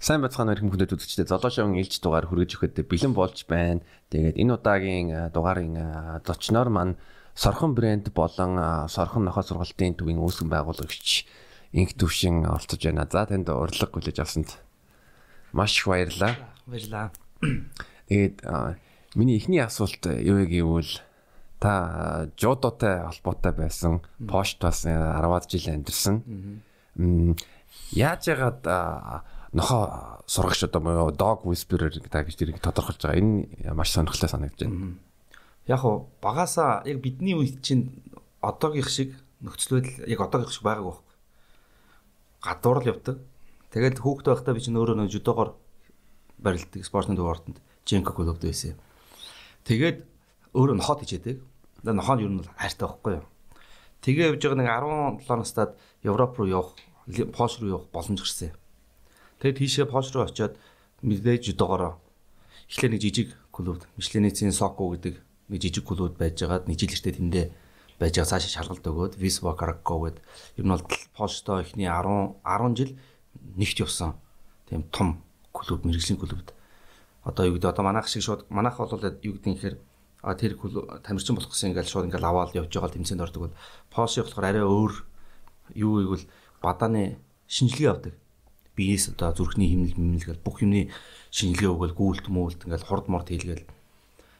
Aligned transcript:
Сайн 0.00 0.24
бацхан 0.24 0.48
өрхөм 0.48 0.72
хүндэт 0.72 0.96
үзэгчдээ 0.96 1.28
золоошон 1.28 1.76
илж 1.76 2.00
дугаар 2.00 2.24
хүргэж 2.24 2.56
өгөхөд 2.56 2.88
бэлэн 2.88 3.12
болж 3.12 3.44
байна. 3.44 3.84
Тэгээд 4.08 4.40
энэ 4.40 4.56
удаагийн 4.56 5.28
дугаарын 5.28 5.76
зочноор 6.24 6.72
маань 6.72 6.96
Сорхон 7.36 7.76
брэнд 7.76 8.08
болон 8.16 8.88
Сорхон 8.88 9.28
нохоо 9.28 9.44
сургалтын 9.44 10.00
төвийн 10.00 10.24
үүсгэн 10.24 10.48
байгуулагч 10.48 11.28
инх 11.76 11.92
төвшин 12.00 12.48
оролцож 12.48 12.80
байна. 12.80 13.04
За 13.12 13.28
танд 13.28 13.52
урилга 13.52 13.92
хүлээж 13.92 14.24
авсанд 14.24 14.56
маш 15.52 15.76
их 15.76 15.92
баярлалаа. 15.92 16.32
Баярлалаа. 16.64 17.12
Тэгээд 18.08 18.40
миний 19.20 19.36
эхний 19.36 19.60
асуулт 19.60 20.00
юу 20.08 20.48
гэвэл 20.48 20.96
та 21.60 22.32
жодотой 22.40 23.04
холбоотой 23.04 23.52
байсан 23.52 24.00
поштоос 24.16 24.88
10-аад 24.88 25.44
жил 25.44 25.76
амьдэрсэн. 25.76 26.24
Яаж 27.92 28.22
яагаад 28.32 28.64
нохоо 29.52 30.22
сурагч 30.26 30.64
одоо 30.64 30.80
буюу 30.80 31.10
dog 31.10 31.44
whisperer 31.44 31.90
гэж 31.90 32.36
тэрийг 32.36 32.62
тодорхойлж 32.62 33.02
байгаа. 33.02 33.18
Энэ 33.18 33.74
маш 33.74 33.90
сонирхолтой 33.90 34.30
санагдаж 34.30 34.60
байна. 34.62 34.98
Яг 35.66 35.84
уу 35.84 36.08
багасаа 36.22 36.82
яг 36.86 37.00
бидний 37.02 37.34
үед 37.34 37.62
чинь 37.62 38.02
одоогийнх 38.40 38.88
шиг 38.88 39.14
нөхцөл 39.42 39.82
байдал 39.82 40.06
яг 40.06 40.20
одоогийнх 40.20 40.54
шиг 40.54 40.64
байгаагүй 40.64 40.92
байхгүй. 40.94 41.16
Гадуур 42.46 42.78
л 42.78 42.90
явдаг. 42.94 43.16
Тэгээд 43.74 43.98
хүүхэд 43.98 44.26
байхдаа 44.30 44.54
би 44.54 44.62
чинь 44.62 44.78
өөрөө 44.78 44.96
нэг 45.02 45.10
жудогоор 45.10 45.54
барилдаг 46.38 46.84
спортын 46.86 47.16
төв 47.18 47.26
ортонд 47.26 47.58
Женко 47.84 48.14
клубд 48.14 48.42
байсан. 48.42 48.78
Тэгээд 49.66 50.06
өөрөө 50.54 50.76
нохоод 50.78 51.02
хичээдэг. 51.02 51.42
Тэгээд 51.82 51.98
нохоо 51.98 52.14
нь 52.16 52.24
ер 52.24 52.30
нь 52.30 52.46
хайртай 52.54 52.86
байхгүй 52.86 53.12
юу. 53.18 53.26
Тэгээ 54.00 54.30
явж 54.32 54.42
байгаа 54.46 54.58
нэг 54.62 55.26
17 55.26 55.42
настад 55.42 55.70
Европ 56.02 56.38
руу 56.38 56.48
явах, 56.48 56.72
Польш 57.34 57.60
руу 57.60 57.82
явах 57.82 57.92
боломж 57.92 58.20
гарсан. 58.22 58.54
Тэгээд 59.40 59.56
тийшээ 59.56 59.86
Польш 59.88 60.12
руу 60.12 60.28
очиод 60.28 60.60
мэдээж 61.00 61.56
доогоороо 61.56 61.96
эхлээ 62.68 62.92
нэг 62.92 63.00
жижиг 63.00 63.28
клубд 63.48 63.88
Мишленицийн 63.96 64.52
Соко 64.52 64.92
гэдэг 64.92 65.16
нэг 65.48 65.60
жижиг 65.64 65.88
клубд 65.88 66.20
байж 66.20 66.44
байгаад 66.44 66.68
нэг 66.68 66.76
жил 66.76 66.92
ихтэй 66.92 67.16
тэндээ 67.16 67.46
байж 67.96 68.20
байгаа. 68.20 68.36
Цаашаа 68.36 68.52
шалгалт 68.52 68.84
өгөөд 68.84 69.16
Висва 69.16 69.56
Крако 69.56 69.96
гэд. 70.12 70.20
Ер 70.60 70.64
нь 70.68 70.72
бол 70.76 70.84
Польштой 71.16 71.64
эхний 71.64 71.88
10 71.88 72.36
10 72.44 72.76
жил 72.76 72.92
нэгт 73.56 73.80
явсан. 73.80 74.20
Тийм 74.68 74.84
том 74.92 75.24
клуб 75.56 75.88
мэрэгжлийн 75.88 76.20
клубд. 76.20 76.52
Одоо 77.24 77.48
юу 77.48 77.56
гэдэг 77.56 77.72
одоо 77.72 77.84
манайх 77.88 78.12
шиг 78.12 78.20
шууд 78.20 78.44
манайх 78.52 78.76
бол 78.76 78.92
юу 78.92 79.40
гэдэг 79.40 79.48
нэхэр 79.56 79.74
а 80.20 80.36
тэр 80.36 80.60
тамирчин 81.00 81.32
болох 81.32 81.48
гэсэн 81.48 81.72
ингээл 81.72 81.88
шууд 81.88 82.12
ингээл 82.12 82.28
аваад 82.28 82.52
явж 82.52 82.76
байгаа 82.76 82.92
тэмцээнд 82.92 83.24
ордог 83.24 83.40
бол 83.48 83.56
Польшийн 83.88 84.28
болохоор 84.28 84.44
арай 84.52 84.68
өөр. 84.68 84.92
Юу 85.80 85.92
гэвэл 86.04 86.28
бадааны 86.60 87.16
шинжилгээ 87.48 87.88
авдаг 87.88 88.19
биеэс 88.80 89.12
одоо 89.12 89.36
зүрхний 89.36 89.68
химнэл 89.68 90.00
мэмнэлгээл 90.00 90.40
бүх 90.40 90.64
юмны 90.64 90.88
шинжилгээ 91.28 91.68
өгөөл 91.68 91.92
гүйлт 91.92 92.26
мүүлт 92.32 92.64
ингээл 92.64 92.88
хурд 92.88 93.06
морд 93.12 93.28
хийлгээл 93.28 93.68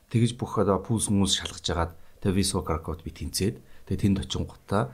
тэгэж 0.08 0.40
бүх 0.40 0.56
одоо 0.64 0.80
пулс 0.80 1.12
мүс 1.12 1.36
шалгаж 1.36 1.60
жагаад 1.60 1.92
тэгээ 2.24 2.40
висо 2.40 2.64
каркот 2.64 3.04
би 3.04 3.12
тэнцээд 3.12 3.60
тэгээ 3.84 4.00
тэнд 4.00 4.24
очин 4.24 4.48
гутаа 4.48 4.88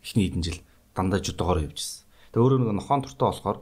эхний 0.00 0.32
хэдэн 0.32 0.42
жил 0.42 0.58
дандаа 0.96 1.20
жудоогоор 1.20 1.68
явжсэн. 1.68 2.04
Тэгээ 2.32 2.42
өөрөө 2.42 2.58
нэг 2.64 2.72
нохон 2.76 3.02
туртаа 3.04 3.28
болохоор 3.30 3.58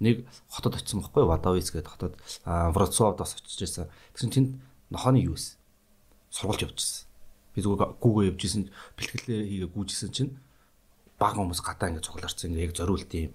нэг 0.00 0.28
хотод 0.48 0.76
очисон 0.78 1.02
байхгүй 1.02 1.24
Вадавис 1.26 1.70
гэдэг 1.72 1.90
хотод 1.90 2.14
Вроцлавдаас 2.46 3.36
очиж 3.36 3.58
байсан. 3.60 3.90
Тэгсэн 4.14 4.30
тэнд 4.30 4.50
нохооны 4.88 5.20
юус 5.20 5.58
сургуулж 6.30 6.70
явжсэн. 6.70 7.04
Би 7.52 7.60
зүгээр 7.60 7.98
гүүгээ 8.00 8.28
явжсэн 8.32 8.62
бэлтгэлээ 8.96 9.40
хийгээ 9.44 9.70
гүйжсэн 9.74 10.10
чинь 10.14 10.32
баг 11.20 11.36
хүмүүс 11.36 11.60
гадаа 11.60 11.92
ингэ 11.92 12.06
цугларсан 12.06 12.54
ингэ 12.54 12.64
яг 12.70 12.72
зориулт 12.78 13.12
юм 13.12 13.34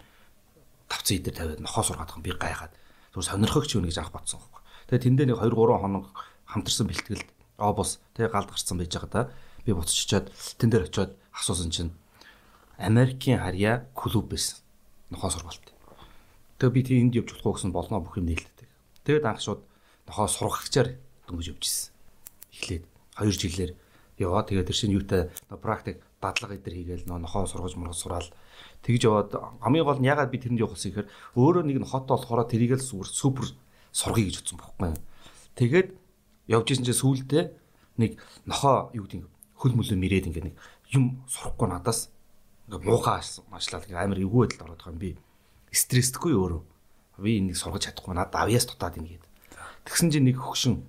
тавцан 0.90 1.18
идэр 1.18 1.36
тавиад 1.36 1.62
нохоо 1.62 1.84
сургаад 1.84 2.10
байгаа 2.12 2.26
би 2.26 2.32
гайхаад 2.36 2.74
зүгээр 3.14 3.30
сонирхогч 3.30 3.70
юу 3.76 3.84
гэж 3.86 3.98
анх 4.00 4.12
бодсон 4.14 4.40
байхгүй. 4.40 4.62
Тэгээ 4.90 5.04
тэндээ 5.06 5.28
нэг 5.32 5.40
2 5.40 5.54
3 5.56 5.82
хоног 5.82 6.06
хамтарсан 6.46 6.86
бэлтгэлд 6.88 7.30
обос 7.58 8.00
тэгээ 8.14 8.34
галд 8.34 8.50
гарсан 8.52 8.78
байж 8.78 8.92
байгаа 8.94 9.12
да 9.12 9.22
би 9.66 9.72
буцчихад 9.74 10.30
тэн 10.60 10.70
дээр 10.70 10.88
очиод 10.88 11.12
асуусан 11.34 11.72
чинь 11.72 11.92
Америкийн 12.78 13.40
харьяа 13.40 13.88
клуб 13.96 14.30
байсан. 14.30 14.60
Нохоо 15.10 15.30
сургалт. 15.32 15.74
Тэгээ 16.60 16.76
би 16.76 16.82
тийм 16.84 17.00
энд 17.08 17.16
явж 17.16 17.32
болохгүй 17.34 17.54
гэсэн 17.56 17.72
болноо 17.72 18.04
бүх 18.04 18.20
юм 18.20 18.28
нээлтдэг. 18.28 18.68
Тэгээд 19.08 19.26
анх 19.26 19.42
шууд 19.42 19.64
нохоо 20.08 20.28
сургагчаар 20.28 21.00
дөнгөж 21.28 21.48
явж 21.56 21.64
исэн. 21.64 21.92
Эхлээд 22.52 22.84
2 23.16 23.32
жилээр 23.32 23.72
яваа. 24.20 24.44
Тэгээд 24.44 24.68
тэр 24.68 24.76
шинэ 24.76 24.96
юутай 25.00 25.22
практик 25.48 26.04
дадлага 26.20 26.56
эдэр 26.60 26.76
хийгээл 26.76 27.08
нохоо 27.08 27.48
сургаж 27.48 27.80
мургаж 27.80 27.98
сураал 27.98 28.28
Тэгж 28.86 29.02
яваад 29.10 29.34
хамгийн 29.66 29.86
гол 29.86 29.98
нь 29.98 30.06
ягаад 30.06 30.30
би 30.30 30.38
тэрэнд 30.38 30.62
явах 30.62 30.78
гэсэн 30.78 30.94
ихээр 30.94 31.10
өөрөө 31.34 31.64
нэг 31.66 31.78
нь 31.82 31.90
хот 31.90 32.06
болохоор 32.06 32.46
тэрийг 32.46 32.78
л 32.78 32.86
супер 32.86 33.50
сургая 33.90 34.30
гэж 34.30 34.46
утсан 34.46 34.62
бохгүй. 34.62 34.94
Тэгээд 35.58 35.90
явж 36.54 36.68
исэн 36.70 36.86
чинь 36.86 37.02
сүүлдээ 37.02 37.44
нэг 37.98 38.22
нохоо 38.46 38.94
юу 38.94 39.10
гэдэг 39.10 39.26
хөл 39.58 39.74
мөлөө 39.74 39.98
мэрээд 39.98 40.30
ингээ 40.30 40.46
нэг 40.54 40.56
юм 40.94 41.26
сурахгүй 41.26 41.66
надаас 41.66 42.14
ингээ 42.70 42.86
муухай 42.86 43.26
ажиллаад 43.26 43.90
амар 43.90 44.22
эвгүй 44.22 44.54
байдалд 44.54 44.64
ороод 44.70 44.82
байгаа 44.86 44.94
юм 44.94 45.02
би. 45.02 45.10
Стрессдэггүй 45.74 46.34
өөрөө. 46.38 46.62
Би 47.26 47.32
энийг 47.42 47.58
сургаж 47.58 47.90
чадахгүй 47.90 48.14
надад 48.14 48.38
авьяас 48.38 48.70
дутаад 48.70 49.02
ийн 49.02 49.18
гээд. 49.18 49.26
Тэгсэн 49.90 50.14
чинь 50.14 50.30
нэг 50.30 50.38
хөгшин 50.38 50.86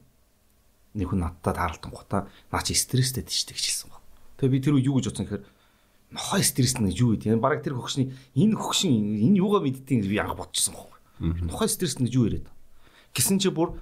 нэг 1.00 1.06
хүн 1.08 1.20
надтай 1.24 1.54
тааралтан 1.54 1.92
гутаа 1.92 2.28
наа 2.52 2.60
чи 2.60 2.74
стресстэй 2.74 3.22
тийш 3.24 3.46
тэгчихсэн 3.48 3.88
баг. 3.88 4.02
Тэгээ 4.36 4.52
би 4.52 4.58
тэр 4.60 4.76
юу 4.80 4.98
гэж 4.98 5.14
утсан 5.14 5.24
гэхээр 5.24 5.44
нохой 6.10 6.42
стресс 6.42 6.78
нэг 6.78 6.94
юу 6.94 7.14
гэдэг. 7.16 7.40
Бараг 7.40 7.62
тэр 7.62 7.74
хөгшний 7.74 8.14
энэ 8.34 8.56
хөгшин 8.56 8.92
энэ 8.92 9.38
юугаа 9.40 9.62
мэдтiin 9.62 10.02
гэж 10.02 10.08
би 10.10 10.18
анх 10.22 10.36
бодчихсон 10.38 10.74
байхгүй. 10.74 11.00
Нохой 11.48 11.68
стресс 11.68 11.98
нэг 11.98 12.14
юу 12.14 12.30
яриад. 12.30 12.48
Гисэн 13.14 13.40
чи 13.42 13.50
бүр 13.50 13.78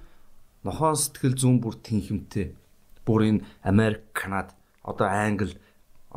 нохоо 0.65 0.95
сэтгэл 0.95 1.37
зүүн 1.37 1.59
бүр 1.61 1.77
тэнхимтэй. 1.79 2.55
Бүр 3.05 3.21
энэ 3.29 3.45
Америк, 3.61 4.09
Канад, 4.13 4.57
одоо 4.81 5.07
Англи, 5.07 5.53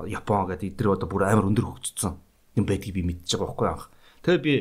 Япон 0.06 0.48
гэдэг 0.48 0.78
эдгээр 0.78 0.94
одоо 0.96 1.08
бүр 1.10 1.28
амар 1.28 1.50
өндөр 1.50 1.66
хөгжсөн 1.76 2.16
юм 2.58 2.64
байдгийг 2.66 2.98
би 2.98 3.02
мэдчихэж 3.02 3.38
байгаа 3.38 3.50
байхгүй 3.50 3.68
анх. 3.68 3.84
Тэгээ 4.22 4.42
би 4.42 4.54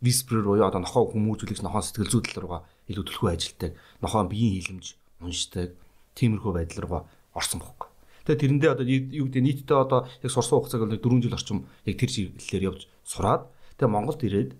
виспрер 0.00 0.46
уу 0.48 0.60
одоо 0.60 0.80
нохоо 0.80 1.12
хүмүүжүүлэгч 1.12 1.60
нохоо 1.64 1.82
сэтгэл 1.82 2.12
зүй 2.12 2.22
талруугаа 2.24 2.64
илүү 2.88 3.04
төлхөө 3.04 3.30
ажилтдаг. 3.32 3.72
Нохоо 4.00 4.24
биеийн 4.28 4.80
хилэмж 4.80 4.86
уншдаг. 5.24 5.76
Тиймэрхүү 6.16 6.52
байдал 6.54 6.80
руугаа 6.84 7.02
орсон 7.34 7.60
байхгүй. 7.60 7.87
Тэгээ 8.28 8.60
тэрэндээ 8.60 8.72
одоо 8.76 8.84
юу 8.84 9.26
гэдэг 9.32 9.40
нийтдээ 9.40 9.78
одоо 9.80 10.04
яг 10.04 10.28
сурсан 10.28 10.60
хугацааг 10.60 10.84
бол 10.84 11.00
4 11.00 11.24
жил 11.24 11.32
орчим 11.32 11.64
яг 11.88 11.96
тэр 11.96 12.10
чиглэлээр 12.12 12.68
явж 12.68 12.80
сураад 13.08 13.48
тэгээ 13.80 13.88
Монголд 13.88 14.20
ирээд 14.20 14.52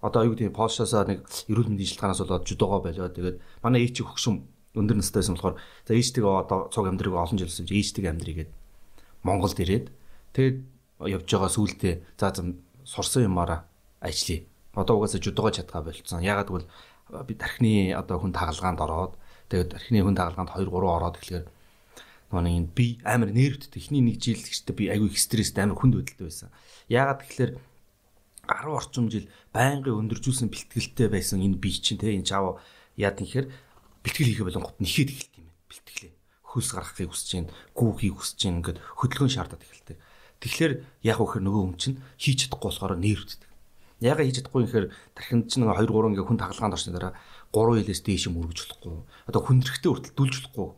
одоо 0.00 0.24
юу 0.24 0.32
гэдэг 0.32 0.56
Польшаасаа 0.56 1.04
нэг 1.12 1.28
эрүүл 1.52 1.68
мэндийн 1.68 1.88
шилтгаанаас 1.92 2.24
болоод 2.24 2.48
жудогоо 2.48 2.80
байлаа. 2.80 3.12
Тэгээд 3.12 3.44
манай 3.60 3.84
ээчиг 3.84 4.08
хөгшин 4.08 4.48
өндөр 4.72 4.96
настай 5.04 5.20
байсан 5.20 5.36
болохоор 5.36 5.60
за 5.84 5.92
ээжтэйгээ 5.92 6.32
одоо 6.48 6.58
цуг 6.72 6.88
амьдрыг 6.88 7.12
олон 7.12 7.36
жил 7.36 7.52
өсөж 7.52 7.68
ээжтэйгээ 7.68 8.12
амьдрийгээд 8.12 8.50
Монголд 9.20 9.60
ирээд 9.60 9.86
тэгээд 10.32 10.56
явж 11.12 11.28
байгаа 11.28 11.52
сүултээ 11.52 11.94
за 12.16 12.32
сурсан 12.84 13.28
юмараа 13.28 13.68
ажиллая. 14.00 14.48
Одоо 14.76 14.96
угаасаа 15.00 15.20
жудогоо 15.20 15.52
чадгаа 15.52 15.84
болцсон. 15.84 16.24
Ягаад 16.24 16.48
гэвэл 16.48 16.68
би 17.28 17.34
тархины 17.36 17.92
одоо 17.92 18.20
хүн 18.20 18.32
тагалгаанд 18.32 18.80
ороод 18.80 19.12
тэгээд 19.48 19.72
тархины 19.72 20.04
хүн 20.04 20.16
тагалгаанд 20.16 20.52
2 20.52 20.68
3 20.68 20.72
ороод 20.72 21.16
эхлэхээр 21.16 21.46
Манай 22.34 22.58
энэ 22.58 22.74
би 22.74 22.98
амар 23.06 23.30
нервтэй 23.30 23.78
эхний 23.78 24.02
нэг 24.02 24.18
жил 24.18 24.42
гэжтэй 24.42 24.74
би 24.74 24.90
айгүй 24.90 25.14
их 25.14 25.22
стресстэй 25.22 25.62
амар 25.62 25.78
хүнд 25.78 26.02
байдалтай 26.02 26.26
байсан. 26.26 26.50
Яагаад 26.90 27.22
тэгэхээр 27.22 27.52
10 28.50 28.74
орчим 28.74 29.06
жил 29.06 29.30
байнгын 29.54 30.02
өндөржүүлсэн 30.02 30.50
бэлтгэлтэй 30.50 31.08
байсан 31.14 31.38
энэ 31.46 31.62
би 31.62 31.70
чинь 31.70 32.02
те 32.02 32.10
энэ 32.10 32.26
чав 32.26 32.58
яад 32.98 33.22
нэхэр 33.22 33.54
бэлтгэл 34.02 34.28
хийхэ 34.34 34.46
болонгот 34.50 34.82
нэхэд 34.82 35.14
эхэлт 35.14 35.34
юм 35.38 35.46
байна. 35.46 35.62
Бэлтгэлээ. 35.70 36.12
Хөлс 36.42 36.70
гаргахыг 36.74 37.10
хүсэж 37.14 37.30
байна, 37.38 37.54
гүүхийг 37.78 38.14
хүсэж 38.18 38.38
байна 38.42 38.58
ингээд 38.58 38.78
хөдөлгөөн 38.82 39.32
шаардаад 39.32 39.62
эхэлдэг. 39.62 39.96
Тэгэхээр 40.42 40.72
яг 41.06 41.18
үхэр 41.22 41.42
нөгөө 41.46 41.62
хүн 41.70 41.78
чинь 41.78 41.98
хийж 42.18 42.50
чадахгүй 42.50 42.68
болохоор 42.68 42.98
нервддэг. 42.98 43.50
Ягаад 44.02 44.26
хийж 44.26 44.36
чадахгүй 44.42 44.60
юм 44.60 44.66
гэхээр 44.68 44.86
тархинд 45.14 45.44
чинь 45.48 45.64
2 45.64 45.70
3 45.70 46.10
ингээ 46.12 46.26
хүн 46.26 46.40
тагалгаанд 46.42 46.74
орсны 46.76 46.92
дараа 46.92 47.14
3 47.54 47.78
хилээс 47.80 48.02
дээш 48.04 48.28
мөргөж 48.28 48.58
болохгүй. 48.60 49.06
Одоо 49.30 49.40
хүндрэхтэй 49.40 49.88
хүртэл 49.88 50.18
дүлж 50.18 50.34
болохгүй 50.52 50.68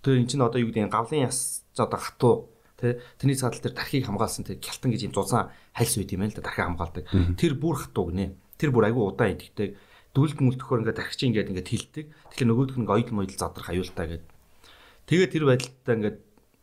Тэгээ 0.00 0.20
эн 0.24 0.28
чинь 0.32 0.40
одоо 0.40 0.60
юу 0.60 0.72
гэдэг 0.72 0.88
нь 0.88 0.94
гавлын 0.94 1.28
яс 1.28 1.60
одоо 1.76 2.00
хатуу 2.00 2.34
тий 2.80 2.96
тэрний 3.20 3.36
цаадал 3.36 3.60
дээр 3.60 3.76
тархийг 3.76 4.08
хамгаалсан 4.08 4.48
тий 4.48 4.56
гялтан 4.56 4.90
гэж 4.96 5.02
юм 5.08 5.12
зузаан 5.12 5.52
хальс 5.76 5.94
үйд 6.00 6.16
юм 6.16 6.24
байл 6.24 6.32
да 6.32 6.40
тархийг 6.40 6.66
хамгаалдаг. 6.72 7.04
Тэр 7.36 7.52
бүр 7.60 7.76
хатуу 7.76 8.08
гинэ. 8.08 8.32
Тэр 8.56 8.72
бүр 8.72 8.88
айгүй 8.88 9.04
удаан 9.04 9.36
идэгтэй. 9.36 9.76
Дүлд 10.16 10.40
мүлтөхөр 10.40 10.80
ингээд 10.88 10.96
тархич 10.96 11.20
ингээд 11.28 11.50
ингээд 11.52 11.68
хилдэг. 11.68 12.06
Тэгэхээр 12.32 12.48
нөгөөх 12.48 12.78
нь 12.80 12.88
ойл 12.88 13.10
мойл 13.12 13.28
задрах 13.36 13.68
аюултай 13.68 14.06
гэдэг. 14.08 14.30
Тэгээ 15.04 15.28
тэр 15.28 15.44
байдалтай 15.44 15.94
ингээд 16.00 16.18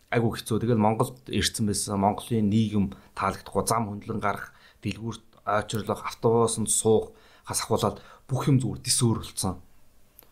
айгүй 0.09 0.31
хэцүү. 0.33 0.57
Тэгэл 0.57 0.81
Монголд 0.81 1.17
ирсэн 1.29 1.69
байсан. 1.69 2.01
Монголын 2.01 2.49
нийгэм 2.49 2.85
таалагдахгүй 3.13 3.63
зам 3.69 3.87
хөндлөн 3.87 4.19
гарах, 4.19 4.51
дэлгүүрт 4.81 5.45
очирлох, 5.45 6.03
автобусанд 6.03 6.67
суух, 6.73 7.15
хас 7.47 7.63
ахуулаад 7.63 8.03
бүх 8.27 8.51
юм 8.51 8.59
зүгээр 8.59 8.83
дисөөрөлцсөн 8.83 9.66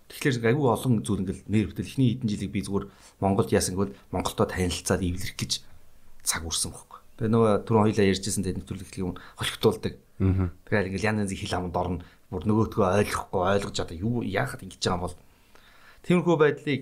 Тэгэхээр 0.05 0.53
айгүй 0.53 0.69
олон 0.69 1.01
зүйл 1.01 1.25
ингээл 1.25 1.49
нэрвтэл 1.49 1.89
эхний 1.89 2.13
хэдэн 2.13 2.29
жилиг 2.29 2.51
би 2.53 2.61
зүгээр 2.61 2.85
Монголд 3.19 3.49
яасан 3.49 3.73
гэвэл 3.73 3.97
Монголтой 4.13 4.45
танилцаад 4.45 5.01
эвлэрэх 5.01 5.33
гэж 5.33 5.51
цаг 6.21 6.45
үрсэн 6.45 6.69
байхгүй. 6.69 6.99
Тэгээ 7.17 7.33
нөгөө 7.33 7.51
түрүүн 7.65 7.85
хоёлаа 7.89 8.05
ярьжсэн 8.13 8.43
тэгээд 8.45 8.59
нэвтрүүлэг 8.61 8.87
хэлхийг 8.91 9.17
холигтуулдаг. 9.39 9.93
Тэгэл 10.69 10.87
ингээл 10.93 11.07
янз 11.09 11.19
янзын 11.25 11.39
хил 11.41 11.57
амд 11.57 11.75
орно. 11.75 12.05
Бүр 12.29 12.43
нөгөөтгөө 12.45 12.85
ойлгохгүй 13.01 13.41
ойлгож 13.49 13.77
одоо 13.81 13.97
юу 13.97 14.21
яахад 14.21 14.61
ингэж 14.61 14.81
байгаа 14.83 14.93
юм 14.93 15.03
бол 15.09 15.17
тиймэрхүү 16.05 16.35
байдлыг 16.37 16.81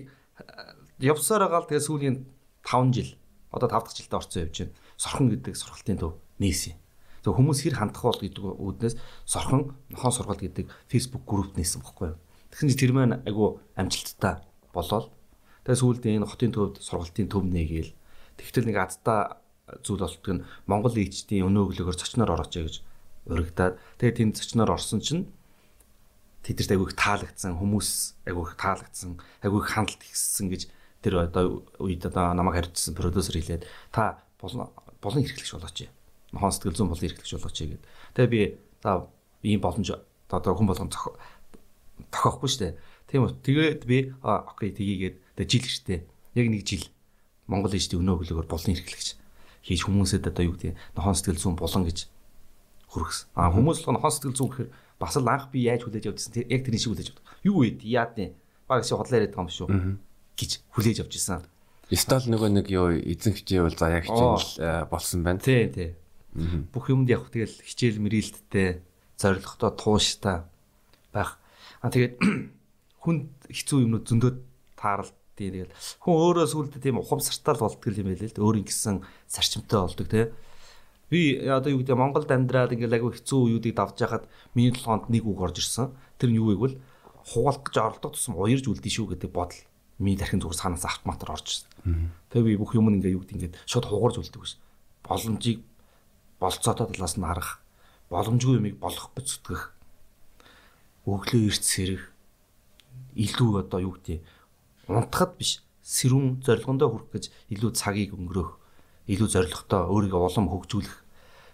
явсаар 1.00 1.48
гаал 1.48 1.68
тэгээ 1.68 1.86
сүүлийн 1.86 2.16
5 2.64 2.92
жил 2.92 3.10
одоо 3.54 3.68
5 3.68 3.88
дахь 3.88 3.96
жилдээ 3.96 4.18
орцсон 4.18 4.42
явж 4.44 4.56
байна. 4.58 4.74
Сорхон 4.96 5.28
гэдэг 5.30 5.54
сургалтын 5.54 5.98
төв 6.00 6.12
нээсэн. 6.40 6.74
Тэгээ 7.22 7.36
хүмүүс 7.38 7.60
хэр 7.64 7.76
хандах 7.78 8.04
бол 8.04 8.20
гэдэг 8.20 8.42
үүднээс 8.42 8.94
сорхон 9.24 9.62
нохон 9.88 10.12
сургалт 10.12 10.42
гэдэг 10.42 10.66
Facebook 10.90 11.24
групп 11.24 11.56
нээсэн 11.56 11.80
бохгүй 11.80 12.12
юу. 12.12 12.18
Тэгсэн 12.54 12.70
чи 12.70 12.78
тэр 12.78 12.94
маань 12.94 13.18
айгу 13.26 13.58
амжилттай 13.74 14.46
болоод 14.70 15.10
тэгээ 15.66 15.80
сүүлдээ 15.82 16.22
энэ 16.22 16.30
хотын 16.30 16.54
төвд 16.54 16.78
сургалтын 16.78 17.26
төв 17.26 17.42
нээгээл 17.50 17.90
тэгтэл 18.38 18.70
нэг 18.70 18.78
адтаа 18.78 19.42
зүйл 19.82 20.06
болтго 20.06 20.30
нь 20.38 20.44
Монгол 20.70 20.94
ичдийн 20.94 21.50
өнөө 21.50 21.74
өглөөгөр 21.74 21.98
зочноор 21.98 22.30
орооч 22.38 22.54
гэж 22.54 22.76
урагдаад 23.26 23.74
тэгээ 23.98 24.14
тэнд 24.22 24.38
зочноор 24.38 24.70
орсон 24.70 25.02
чинь 25.02 25.26
тэдэрт 26.46 26.78
айгүйх 26.78 26.94
таалагдсан 26.94 27.58
хүмүүс 27.58 28.22
айгүйх 28.28 28.54
таалагдсан 28.54 29.18
айгүйх 29.42 29.66
хандлт 29.74 30.06
ихссэн 30.06 30.46
гэж 30.52 30.70
тэр 31.02 31.26
одоо 31.26 31.66
үед 31.82 32.06
одоо 32.06 32.36
намайг 32.36 32.70
харьцсан 32.70 32.94
продюсер 32.94 33.34
хэлээд 33.34 33.66
та 33.90 34.22
болон 34.38 34.70
болон 35.00 35.24
хэрэглэгч 35.24 35.52
болооч. 35.56 35.88
Нохон 36.32 36.52
сэтгэл 36.52 36.76
зүйн 36.76 36.88
болон 36.92 37.02
хэрэглэгч 37.02 37.32
болооч 37.36 37.56
гэгээд. 37.60 37.84
Тэгээ 38.16 38.32
би 38.32 38.40
та 38.84 39.08
ийм 39.44 39.60
боломж 39.60 39.88
одоо 40.28 40.52
хүн 40.56 40.68
болгон 40.68 40.92
тохиохгүй 42.14 42.48
шүү 42.48 42.62
дээ. 42.62 42.74
Тийм 43.10 43.26
үү. 43.26 43.32
Тэгээд 43.42 43.82
би 43.82 43.98
окей 44.22 44.70
тгийгээд 44.70 45.16
тэгээ 45.34 45.50
жил 45.50 45.66
штэ. 45.66 45.96
Яг 46.38 46.46
нэг 46.46 46.62
жил 46.62 46.86
Монгол 47.50 47.74
ижид 47.74 47.98
өнөө 47.98 48.22
өглөөгөр 48.22 48.48
болон 48.48 48.72
хэрэглэгч 48.78 49.18
хийж 49.64 49.80
хүмүүсэд 49.84 50.28
одоо 50.28 50.44
юу 50.44 50.54
гэдэг 50.56 50.76
нохон 50.96 51.16
сэтгэл 51.16 51.40
зүйн 51.40 51.56
болон 51.56 51.84
гэж 51.88 51.98
хүргэсэн. 52.92 53.26
А 53.36 53.48
хүмүүс 53.52 53.84
л 53.84 53.96
нохон 53.96 54.12
сэтгэл 54.12 54.38
зүйн 54.38 54.50
гэхээр 54.52 54.70
бас 55.00 55.16
л 55.16 55.28
анх 55.28 55.48
би 55.52 55.64
яаж 55.64 55.84
хүлээж 55.84 56.04
авдсан 56.08 56.44
яг 56.48 56.62
тэрний 56.64 56.80
шиг 56.80 56.92
хүлээж 56.92 57.08
авдаг. 57.12 57.24
Юу 57.44 57.64
вэ? 57.64 57.80
Яад 57.84 58.16
нэ? 58.16 58.36
Баг 58.68 58.84
шиг 58.84 59.00
хотлоо 59.00 59.16
яриад 59.20 59.32
байгаа 59.32 59.48
юм 59.48 59.52
шүү 59.52 59.68
гэж 60.36 60.50
хүлээж 60.72 60.98
авч 61.04 61.14
ирсэн. 61.16 61.44
Стол 61.92 62.24
нөгөө 62.28 62.50
нэг 62.60 62.66
юу 62.72 62.92
эзэн 62.96 63.36
хичээ 63.36 63.60
бол 63.64 63.76
заяа 63.76 64.00
хичээл 64.04 64.88
болсон 64.88 65.20
байна. 65.24 65.40
Тий, 65.40 65.68
тий. 65.68 65.90
Бүх 66.72 66.88
юмд 66.88 67.08
яг 67.12 67.28
тэгэл 67.28 67.60
хичээл 67.60 68.00
мэрэлттэй 68.00 68.80
зоригтой 69.20 69.70
тууштай 69.76 70.48
байх. 71.12 71.38
А 71.84 71.92
тэгээд 71.92 72.16
хүн 73.04 73.16
хэцүү 73.52 73.84
юмнууд 73.84 74.08
зөндөд 74.08 74.40
тааралт 74.80 75.12
Тийм 75.34 75.66
тэгэл 75.66 75.74
хүн 75.98 76.14
өөрөө 76.14 76.46
сүулдэ 76.46 76.78
тийм 76.78 77.02
ухамсартай 77.02 77.58
л 77.58 77.66
болдгол 77.66 77.98
юм 77.98 78.06
байлээ 78.06 78.38
л 78.38 78.46
өөр 78.46 78.62
ингэсэн 78.62 79.02
сарчимтай 79.26 79.82
болдог 79.82 80.06
тий. 80.06 80.30
Би 81.10 81.42
одоо 81.42 81.74
юу 81.74 81.82
гэдэг 81.82 81.98
Монголд 81.98 82.30
амьдраад 82.30 82.70
ингээл 82.70 83.02
агай 83.02 83.10
хэцүү 83.18 83.58
үеүүдийг 83.58 83.74
давж 83.74 83.98
яхад 83.98 84.30
миний 84.54 84.70
толгоонд 84.70 85.10
нэг 85.10 85.26
үг 85.26 85.42
орж 85.42 85.58
ирсэн. 85.58 85.90
Тэр 86.22 86.30
нь 86.30 86.38
юу 86.38 86.54
вэ 86.54 86.78
гэвэл 86.78 86.78
хугаалт 87.34 87.66
гэж 87.66 87.74
оролдох 87.82 88.14
тусам 88.14 88.38
уярж 88.38 88.62
үлдээ 88.62 88.94
шүү 88.94 89.06
гэдэг 89.18 89.30
бодол 89.34 89.58
миний 89.98 90.14
тархин 90.14 90.38
зүгээр 90.38 90.54
санаас 90.54 90.86
автоматар 90.86 91.34
орж 91.34 91.66
ирсэн. 91.66 92.14
Тэгээ 92.30 92.54
би 92.54 92.60
бүх 92.62 92.78
юм 92.78 92.94
ингээ 92.94 93.18
юу 93.18 93.26
гэдэг 93.26 93.58
ингээд 93.58 93.58
шууд 93.66 93.90
хугарж 93.90 94.22
үлддэг 94.22 94.42
ш. 94.46 94.54
Боломжийг 95.02 95.66
болцоотой 96.38 96.94
талаас 96.94 97.18
нь 97.18 97.26
харах, 97.26 97.58
боломжгүй 98.06 98.62
юмыг 98.62 98.78
болох 98.78 99.10
гэж 99.18 99.26
зүтгэх. 99.42 99.73
Өглөө 101.04 101.52
эрт 101.52 101.64
сэрэх 101.64 102.04
илүү 103.14 103.50
одоо 103.62 103.80
юу 103.84 103.94
гэдэг 104.00 104.24
унтахад 104.88 105.36
биш 105.38 105.60
сэрүүн 105.84 106.40
зорилгондоо 106.40 106.88
хүрэх 106.90 107.10
гэж 107.12 107.24
илүү 107.52 107.70
цагийг 107.76 108.16
өнгөрөөх 108.16 108.52
илүү 109.12 109.28
зоригтой 109.28 109.82
өөрийгөө 109.84 110.20
улам 110.24 110.48
хөгжүүлэх 110.48 110.96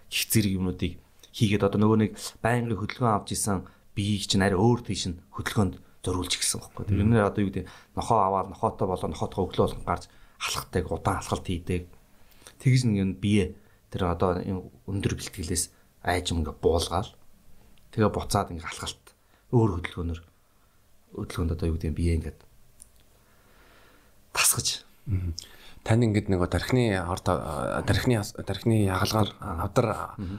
гих 0.07 0.23
зэрэг 0.31 0.55
юмнуудыг 0.55 0.93
хийгээд 1.35 1.67
одоо 1.67 1.79
нөгөө 1.79 1.99
нэг 1.99 2.11
байнгын 2.43 2.79
хөдөлгөөн 2.79 3.15
авч 3.15 3.35
исэн 3.35 3.67
биеийг 3.95 4.27
чинь 4.27 4.43
арай 4.43 4.59
өөр 4.59 4.87
тийш 4.87 5.11
нь 5.11 5.19
хөдөлгөөнд 5.35 5.75
зориулж 6.03 6.33
гисэн 6.35 6.59
байхгүй. 6.59 6.83
Тэр 6.87 7.03
нэр 7.07 7.27
одоо 7.27 7.41
юу 7.43 7.51
гэдэг 7.51 7.67
нохоо 7.95 8.19
аваад 8.23 8.47
нохоотой 8.51 8.87
болоо 8.87 9.09
нохоотгоо 9.11 9.43
өглөө 9.47 9.63
болгон 9.67 9.85
гарч 9.87 10.03
халахдаг 10.39 10.85
удаан 10.91 11.19
алхалт 11.19 11.45
хийдэг. 11.47 11.87
Тэгж 12.59 12.81
нэг 12.87 13.19
бие 13.19 13.55
тэр 13.91 14.11
одоо 14.11 14.39
өндөр 14.87 15.13
бэлтгэлээс 15.19 15.71
айжм 16.03 16.41
ингээ 16.41 16.55
буулгаал. 16.57 17.11
Тэгээ 17.91 18.11
буцаад 18.11 18.51
ингээ 18.51 18.65
алхалт 18.65 19.10
өөр 19.51 19.69
хөдөлгөөнөр 19.79 20.21
хөдөлгөөнд 21.15 21.53
одоо 21.55 21.67
юу 21.67 21.75
гэдэг 21.75 21.95
бие 21.95 22.15
ингээд 22.15 22.39
тасгаж 24.31 24.83
тань 25.81 26.05
ингээд 26.05 26.29
нөгөө 26.29 26.49
тархины 26.53 26.93
орд 27.01 27.25
тархины 27.25 28.21
тархины 28.21 28.85
хагалгаар 28.93 29.29
авдар 29.65 29.87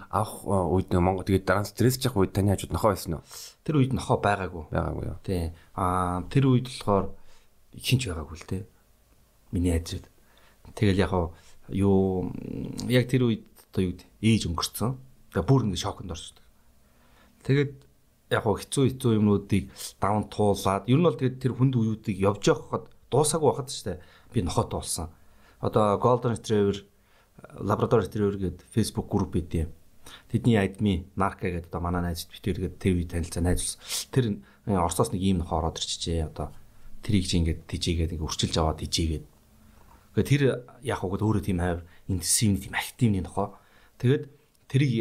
авах 0.07 0.47
үед 0.47 0.95
нөгөө 0.95 1.03
Монгол 1.03 1.27
тэгээд 1.27 1.47
дараа 1.47 1.67
нь 1.67 1.71
стрессж 1.71 2.07
явах 2.07 2.23
үед 2.23 2.33
таны 2.33 2.55
хажууд 2.55 2.71
нохоо 2.71 2.95
байсан 2.95 3.19
уу? 3.19 3.27
Тэр 3.67 3.83
үед 3.83 3.91
нохоо 3.91 4.23
байгаагүй. 4.23 4.71
Байгаагүй 4.71 5.05
юу? 5.11 5.19
Тий. 5.27 5.51
Аа 5.75 6.23
тэр 6.31 6.47
үед 6.47 6.71
болохоор 6.71 7.11
хинч 7.75 8.07
байгаагүй 8.07 8.37
л 8.39 8.47
дээ. 8.47 8.63
Миний 9.51 9.75
хажууд. 9.75 10.07
Тэгэл 10.79 11.03
яг 11.03 11.13
юу 11.75 12.31
яг 12.87 13.11
тэр 13.11 13.27
үед 13.27 13.43
одоо 13.75 13.83
юу 13.83 13.95
ээж 14.23 14.47
өнгөрцөн. 14.47 14.95
Тэгээ 15.35 15.43
бүр 15.43 15.67
ингэ 15.67 15.83
шоконд 15.83 16.15
орчихсон. 16.15 16.39
Тэгээд 17.43 17.75
яг 18.33 18.45
хэцүү 18.49 18.85
хэцүү 18.97 19.13
юмнуудыг 19.21 19.69
даван 20.01 20.27
туулаад 20.33 20.89
ер 20.89 20.99
нь 20.99 21.05
бол 21.05 21.19
тэгээд 21.21 21.39
тэр 21.39 21.53
хүнд 21.53 21.75
үеүүдийг 21.77 22.19
явж 22.19 22.43
явахад 22.49 22.89
дуусаагүй 23.13 23.49
байхад 23.53 23.69
штэ 23.69 24.01
би 24.33 24.41
нохот 24.41 24.73
болсон. 24.73 25.13
Одоо 25.61 26.01
Golden 26.01 26.35
Retriever, 26.35 26.81
Labrador 27.61 28.03
Retriever 28.03 28.37
гэдэг 28.41 28.67
Facebook 28.73 29.13
групп 29.13 29.37
байдیں۔ 29.37 29.69
Тэдний 30.33 30.59
адми 30.59 31.07
Нарка 31.15 31.53
гэдэг 31.53 31.71
одоо 31.71 31.81
манай 31.85 32.03
найз 32.03 32.27
битэр 32.27 32.59
гэдэг 32.59 32.81
тэр 32.81 32.95
үе 32.97 33.07
танилцаа 33.07 33.45
найз 33.45 33.61
болсон. 33.63 33.81
Тэр 34.11 34.25
Оросоос 34.67 35.13
нэг 35.13 35.23
ийм 35.23 35.39
нохоо 35.45 35.63
ороод 35.63 35.79
ирчихжээ. 35.79 36.27
Одоо 36.27 36.51
тэрийг 37.05 37.27
чи 37.29 37.39
ингээд 37.39 37.61
тижээгээд 37.69 38.13
ингээд 38.17 38.27
үрчилж 38.27 38.55
аваад 38.59 38.83
тижээгээд. 38.83 39.25
Гэхдээ 40.17 40.31
тэр 40.31 40.43
яг 40.83 41.01
угд 41.05 41.23
өөрөө 41.23 41.45
тийм 41.45 41.59
хайр 41.63 41.87
интенсив 42.09 42.59
тийм 42.59 42.75
активний 42.75 43.23
нохоо. 43.23 43.59
Тэгээд 44.03 44.25
тэрийг 44.67 44.93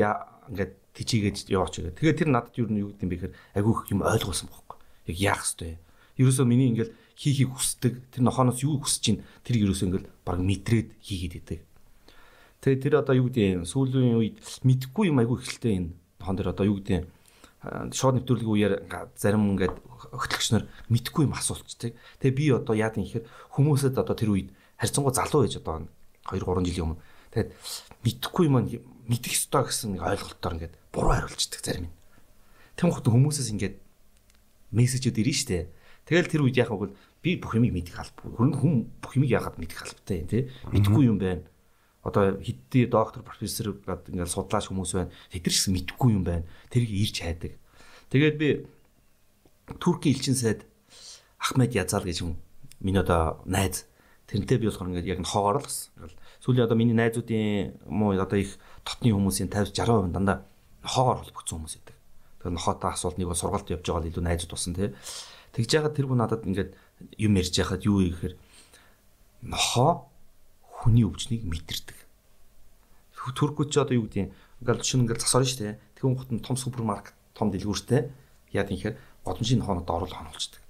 ингээд 0.49 0.73
тижээгээд 0.95 1.47
яваач 1.51 1.73
гэдэг. 1.79 1.95
Тэгээд 1.99 2.19
тэр 2.19 2.29
надад 2.29 2.55
юу 2.59 2.67
юу 2.67 2.89
гэдэг 2.91 3.03
юм 3.03 3.09
бэ 3.09 3.17
гэхээр 3.17 3.35
агиух 3.55 3.79
юм 3.91 4.01
ойлгуулсан 4.03 4.47
бохоггүй. 4.51 4.77
Яг 5.07 5.17
яах 5.17 5.41
хэвтэй. 5.43 5.79
Ерөөсөө 6.19 6.45
миний 6.45 6.67
ингээд 6.75 6.91
хийхийг 7.15 7.49
хүсдэг 7.55 7.93
тэр 8.11 8.23
нохооноос 8.27 8.59
юу 8.65 8.83
хүсэж 8.83 9.01
чинь 9.01 9.23
тэр 9.47 9.63
ерөөсөө 9.63 9.87
ингээл 9.87 10.11
баг 10.27 10.39
мэдрээд 10.43 10.89
хийгээд 10.99 11.35
идэг. 11.39 11.59
Тэгээ 12.61 12.81
тэр 12.81 12.93
одоо 13.01 13.15
юу 13.17 13.31
гэдэг 13.31 13.65
сүүлийн 13.65 14.19
үед 14.19 14.37
мэдхгүй 14.67 15.09
юм 15.09 15.21
айгүй 15.23 15.37
ихэлтэй 15.39 15.73
энэ 15.79 15.89
нохон 16.19 16.35
дээр 16.37 16.51
одоо 16.53 16.65
юу 16.67 16.77
гэдэг 16.83 17.09
шууд 17.93 18.15
нэвтрүүлгийн 18.21 18.53
үеэр 18.53 18.73
зарим 19.17 19.53
ингээд 19.53 19.75
хөтлөгчнөр 20.17 20.63
мэдхгүй 20.89 21.29
юм 21.29 21.37
асуулцдаг. 21.37 21.93
Тэгээ 22.21 22.37
би 22.37 22.45
одоо 22.53 22.73
яад 22.73 22.97
юм 22.97 23.05
ихээр 23.05 23.25
хүмүүсэд 23.53 24.01
одоо 24.01 24.17
тэр 24.17 24.33
үед 24.33 24.49
харьцангуй 24.81 25.13
залуу 25.13 25.45
байж 25.45 25.61
одоо 25.61 25.85
2 26.29 26.41
3 26.41 26.65
жилийн 26.65 26.85
өмнө 26.89 27.01
тэгээд 27.33 27.49
мэдхгүй 28.01 28.43
юм 28.49 28.55
мэдэх 29.05 29.33
ёстой 29.37 29.61
гэсэн 29.69 29.93
нэг 29.93 30.01
ойлголтоор 30.01 30.55
ингээд 30.57 30.75
буруу 30.91 31.15
хариулцдаг 31.15 31.61
зарим 31.63 31.87
нь. 31.87 31.93
Тэм 32.75 32.91
хот 32.91 33.07
хүмүүсээс 33.07 33.51
ингээд 33.55 33.75
мессежүүд 34.71 35.17
ирнэ 35.19 35.35
штэ. 35.35 35.59
Тэгэл 36.07 36.31
тэр 36.31 36.41
үед 36.47 36.59
яхав 36.59 36.77
бол 36.79 36.93
би 37.23 37.37
бүх 37.39 37.55
юмыг 37.55 37.71
мэдэх 37.71 37.99
албагүй. 37.99 38.31
Хүн 38.35 38.51
хүн 38.55 38.73
бүх 38.99 39.15
юмыг 39.15 39.31
яагаад 39.31 39.57
мэдэх 39.59 39.79
албатай 39.85 40.17
юм 40.23 40.27
те? 40.27 40.39
Мэдхгүй 40.71 41.03
юм 41.07 41.17
байна. 41.21 41.45
Одоо 42.01 42.41
хэдий 42.41 42.89
доктор 42.89 43.21
профессор 43.21 43.77
гэдэг 43.77 44.15
ингээл 44.17 44.35
судлаач 44.35 44.67
хүмүүс 44.67 44.91
байна. 44.97 45.13
Тэд 45.29 45.45
нар 45.45 45.53
ч 45.53 45.57
гэсэн 45.61 45.75
мэдхгүй 45.77 46.09
юм 46.17 46.23
байна. 46.25 46.43
Тэрийг 46.73 46.91
ирж 46.91 47.15
хайдаг. 47.21 47.53
Тэгээд 48.09 48.35
би 48.41 48.49
Туркийн 49.79 50.17
элчин 50.17 50.35
сайд 50.35 50.65
Ахмед 51.37 51.77
Язал 51.77 52.03
гэж 52.03 52.25
хүн 52.25 52.35
миний 52.81 52.99
одоо 52.99 53.39
найз 53.45 53.85
тэрнтэй 54.27 54.57
би 54.57 54.67
болохоор 54.67 54.89
ингээд 54.89 55.11
яг 55.13 55.19
хоогоор 55.23 55.61
л 55.61 55.69
гсэн. 55.69 56.09
Сүүлийн 56.41 56.65
одоо 56.65 56.77
миний 56.77 56.97
найзуудын 56.97 57.77
муу 57.85 58.17
одоо 58.17 58.41
их 58.41 58.57
дотны 58.81 59.13
хүмүүсийн 59.13 59.53
50 59.53 59.77
60% 59.77 60.11
дандаа 60.11 60.49
хоогоор 60.83 61.21
холбогдсон 61.21 61.57
хүмүүс 61.61 61.75
байдаг. 61.77 61.97
Тэгэхээр 62.41 62.57
нохоотой 62.57 62.89
асуулт 62.91 63.17
нэг 63.21 63.29
бол 63.29 63.37
сургалт 63.37 63.69
явж 63.69 63.85
байгаа 63.85 64.01
л 64.01 64.09
илүү 64.09 64.23
найзууд 64.25 64.51
болсон 64.51 64.73
тий. 64.73 64.89
Тэгж 65.53 65.69
яагаад 65.77 65.95
тэр 65.95 66.07
хүн 66.09 66.19
надад 66.21 66.45
ингээд 66.47 66.71
юм 67.21 67.33
ярьж 67.37 67.53
яхад 67.59 67.85
юу 67.85 68.01
вэ 68.01 68.09
гэхээр 68.13 68.35
нохоо 69.45 70.09
хүний 70.65 71.05
өвчнийг 71.05 71.45
мэдэрдэг. 71.45 71.97
Туркууд 73.37 73.69
ч 73.69 73.77
одоо 73.77 74.01
юу 74.01 74.09
гэдэг 74.09 74.21
юм 74.25 74.33
ингээл 74.65 74.81
шинэ 74.81 75.01
ингээл 75.05 75.21
засаар 75.21 75.45
шүү 75.45 75.59
дээ. 75.61 75.79
Тэгүн 76.01 76.15
гот 76.17 76.29
нь 76.33 76.41
том 76.41 76.57
супермаркет 76.57 77.13
том 77.37 77.53
дэлгүүртэй 77.53 78.09
яа 78.57 78.65
гэхээр 78.65 78.97
годомжийн 79.25 79.61
нохоонод 79.61 79.89
оруулах 79.89 80.17
хонолцдог. 80.17 80.61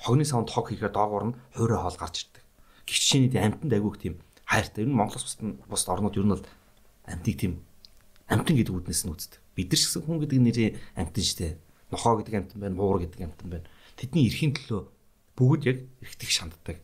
Хогны 0.00 0.24
савнд 0.24 0.48
хог 0.48 0.72
хийхээр 0.72 0.96
доогоор 0.96 1.24
нь 1.32 1.36
хуурай 1.52 1.76
хоол 1.76 1.98
гарч 2.00 2.24
ирдэг. 2.24 2.44
Гихчний 2.88 3.28
амтнд 3.36 3.72
агиух 3.72 4.00
тийм 4.00 4.16
хайртай. 4.48 4.84
Ер 4.84 4.88
нь 4.88 4.96
Монголос 4.96 5.24
бус 5.24 5.36
бус 5.68 5.82
орнууд 5.84 6.16
ер 6.16 6.24
нь 6.24 6.32
бол 6.32 6.46
амтыг 7.04 7.36
тийм 7.36 7.52
амтан 8.28 8.54
гэдэг 8.56 8.74
үднэс 8.76 9.02
нь 9.08 9.12
үздэг. 9.12 9.40
Бид 9.56 9.72
нар 9.72 9.80
ч 9.80 9.82
гэсэн 9.88 10.04
хүн 10.04 10.20
гэдэг 10.20 10.38
нэрийн 10.38 10.74
амтан 10.94 11.24
шүү 11.24 11.38
дээ. 11.40 11.54
Нохоо 11.90 12.14
гэдэг 12.20 12.34
амтан 12.36 12.58
байна, 12.60 12.76
муур 12.76 13.00
гэдэг 13.00 13.20
амтан 13.24 13.48
байна. 13.48 13.66
Тэдний 13.96 14.28
эрхийн 14.28 14.52
төлөө 14.52 14.80
бүгд 15.34 15.62
яг 15.64 15.78
эргэтих 16.04 16.30
шанддаг. 16.30 16.76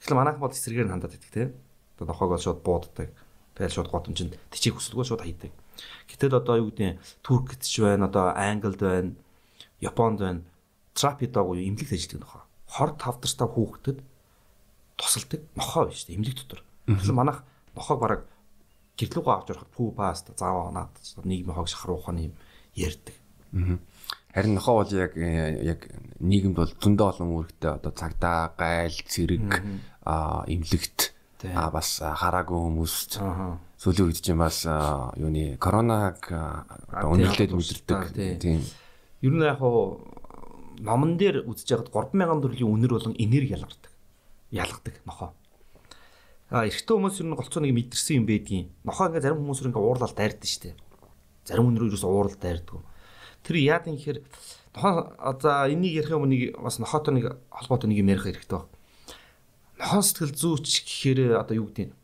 Тэгэхээр 0.00 0.16
манайхан 0.16 0.40
бол 0.40 0.54
эсрэгээр 0.54 0.88
нь 0.88 0.92
хандаад 0.96 1.12
байдаг 1.12 1.32
тийм. 1.34 1.50
Одоо 2.00 2.06
нохоогоо 2.08 2.38
шууд 2.40 2.60
бууддаг. 2.64 3.12
Тэгэл 3.58 3.74
шууд 3.76 3.90
годомжинд 3.92 4.38
тичийг 4.48 4.80
хүсэлгүй 4.80 5.04
шууд 5.04 5.22
хайдаг. 5.22 5.52
Гэтэл 6.08 6.38
одоо 6.38 6.56
юу 6.62 6.70
гэдэг 6.72 6.98
Туркт 7.22 7.62
ч 7.66 7.82
байна, 7.82 8.06
одоо 8.06 8.32
Англид 8.32 8.80
байна, 8.80 9.12
Японд 9.82 10.18
байна. 10.22 10.42
Трапидог 10.94 11.46
уу 11.46 11.58
имлэг 11.58 11.90
ажилладаг 11.90 12.22
нохоо. 12.22 12.42
Хор 12.66 12.90
тавдарстай 12.96 13.48
хүүхдэд 13.50 13.98
тусалдаг 14.98 15.40
нохоо 15.54 15.90
шүү 15.90 16.06
дээ 16.10 16.16
имлэг 16.18 16.34
дотор. 16.38 16.60
Тэгэхээр 16.86 17.14
манайх 17.18 17.42
нохоог 17.74 17.98
бараг 18.00 18.20
гэрлүүгөө 18.98 19.34
авч 19.34 19.48
явах 19.54 19.70
пүү 19.70 19.88
паст 19.94 20.34
зааваа 20.34 20.74
наад 20.74 20.92
нийгмийн 21.22 21.54
хог 21.54 21.70
шахруулах 21.70 22.10
нь 22.10 22.28
юм 22.28 22.34
ярьдаг. 22.74 23.14
Харин 24.34 24.54
нохоо 24.54 24.82
бол 24.82 24.92
яг 24.92 25.14
яг 25.16 25.80
нийгэмд 26.20 26.56
бол 26.58 26.72
зөндөө 26.82 27.06
олон 27.06 27.28
үүрэгтэй 27.32 27.70
одоо 27.78 27.92
цагдаа, 27.94 28.52
гайл, 28.58 28.98
цэрэг, 29.06 29.48
а 30.04 30.44
имлэгт 30.50 31.14
а 31.54 31.70
бас 31.70 32.02
хараагүй 32.02 32.58
хүмүүст 32.58 33.22
сүүлийн 33.78 34.06
үед 34.10 34.18
чинь 34.18 34.42
бас 34.42 34.66
юуны 34.66 35.56
коронаг 35.62 36.26
үнэлээд 36.28 37.54
мэдэрдэг. 37.54 38.42
Тийм. 38.42 38.60
Ер 39.22 39.32
нь 39.32 39.46
яг 39.46 39.62
хуу 39.62 40.02
номон 40.82 41.14
дээр 41.14 41.46
үзэж 41.46 41.86
байгаад 41.86 42.10
3000 42.14 42.42
төрлийн 42.42 42.70
үнэр 42.74 42.92
болон 42.94 43.14
энерги 43.18 43.54
ялгардаг. 43.54 43.92
Ялгадаг 44.50 44.94
нохоо 45.06 45.30
эрэгтэй 46.52 46.94
хүмүүс 46.96 47.20
ер 47.20 47.26
нь 47.28 47.36
голцоо 47.36 47.60
нэг 47.60 47.72
мэдэрсэн 47.76 48.16
юм 48.22 48.26
байдгийн. 48.28 48.66
Нохоо 48.84 49.12
ингээ 49.12 49.24
зарим 49.24 49.40
хүмүүс 49.44 49.60
ингээ 49.68 49.84
уурлал 49.84 50.14
дайрдаг 50.16 50.48
штэ 50.48 50.72
зарим 51.48 51.68
үнэр 51.68 51.88
ерөөс 51.88 52.04
уурал 52.04 52.36
дайрдаг 52.36 52.84
тэр 53.44 53.56
яад 53.60 53.88
юм 53.88 53.96
гэхээр 53.96 54.18
нохоо 54.76 55.16
за 55.40 55.68
энийг 55.68 56.04
ярих 56.04 56.12
юм 56.12 56.28
нэг 56.28 56.56
бас 56.60 56.80
нохоотой 56.80 57.12
нэг 57.16 57.24
холбоотой 57.48 57.88
нэг 57.88 58.00
юм 58.04 58.12
ярих 58.12 58.24
хэрэгтэй 58.28 58.56
байна 58.58 58.78
нохоо 59.78 60.02
сэтгэл 60.02 60.34
зүйч 60.34 60.84
гэхээр 60.84 61.38
одоо 61.38 61.54
юу 61.62 61.70
гэдэг 61.70 61.94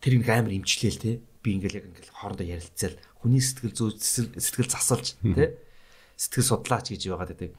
тэр 0.00 0.12
нэг 0.18 0.28
амар 0.28 0.56
имчлээл 0.56 0.98
те. 0.98 1.20
Би 1.44 1.58
ингээл 1.60 1.78
яг 1.78 1.86
ингээл 1.92 2.16
хоорондоо 2.16 2.46
ярилцаал. 2.48 2.96
Хүний 3.20 3.42
сэтгэл 3.44 3.76
зүй 3.76 3.92
сэтгэл 4.00 4.72
засалж 4.72 5.14
те. 5.20 5.60
Сэтгэл 6.16 6.48
судлаач 6.48 6.90
гэж 6.90 7.02
байгаад 7.12 7.30
байдаг. 7.36 7.50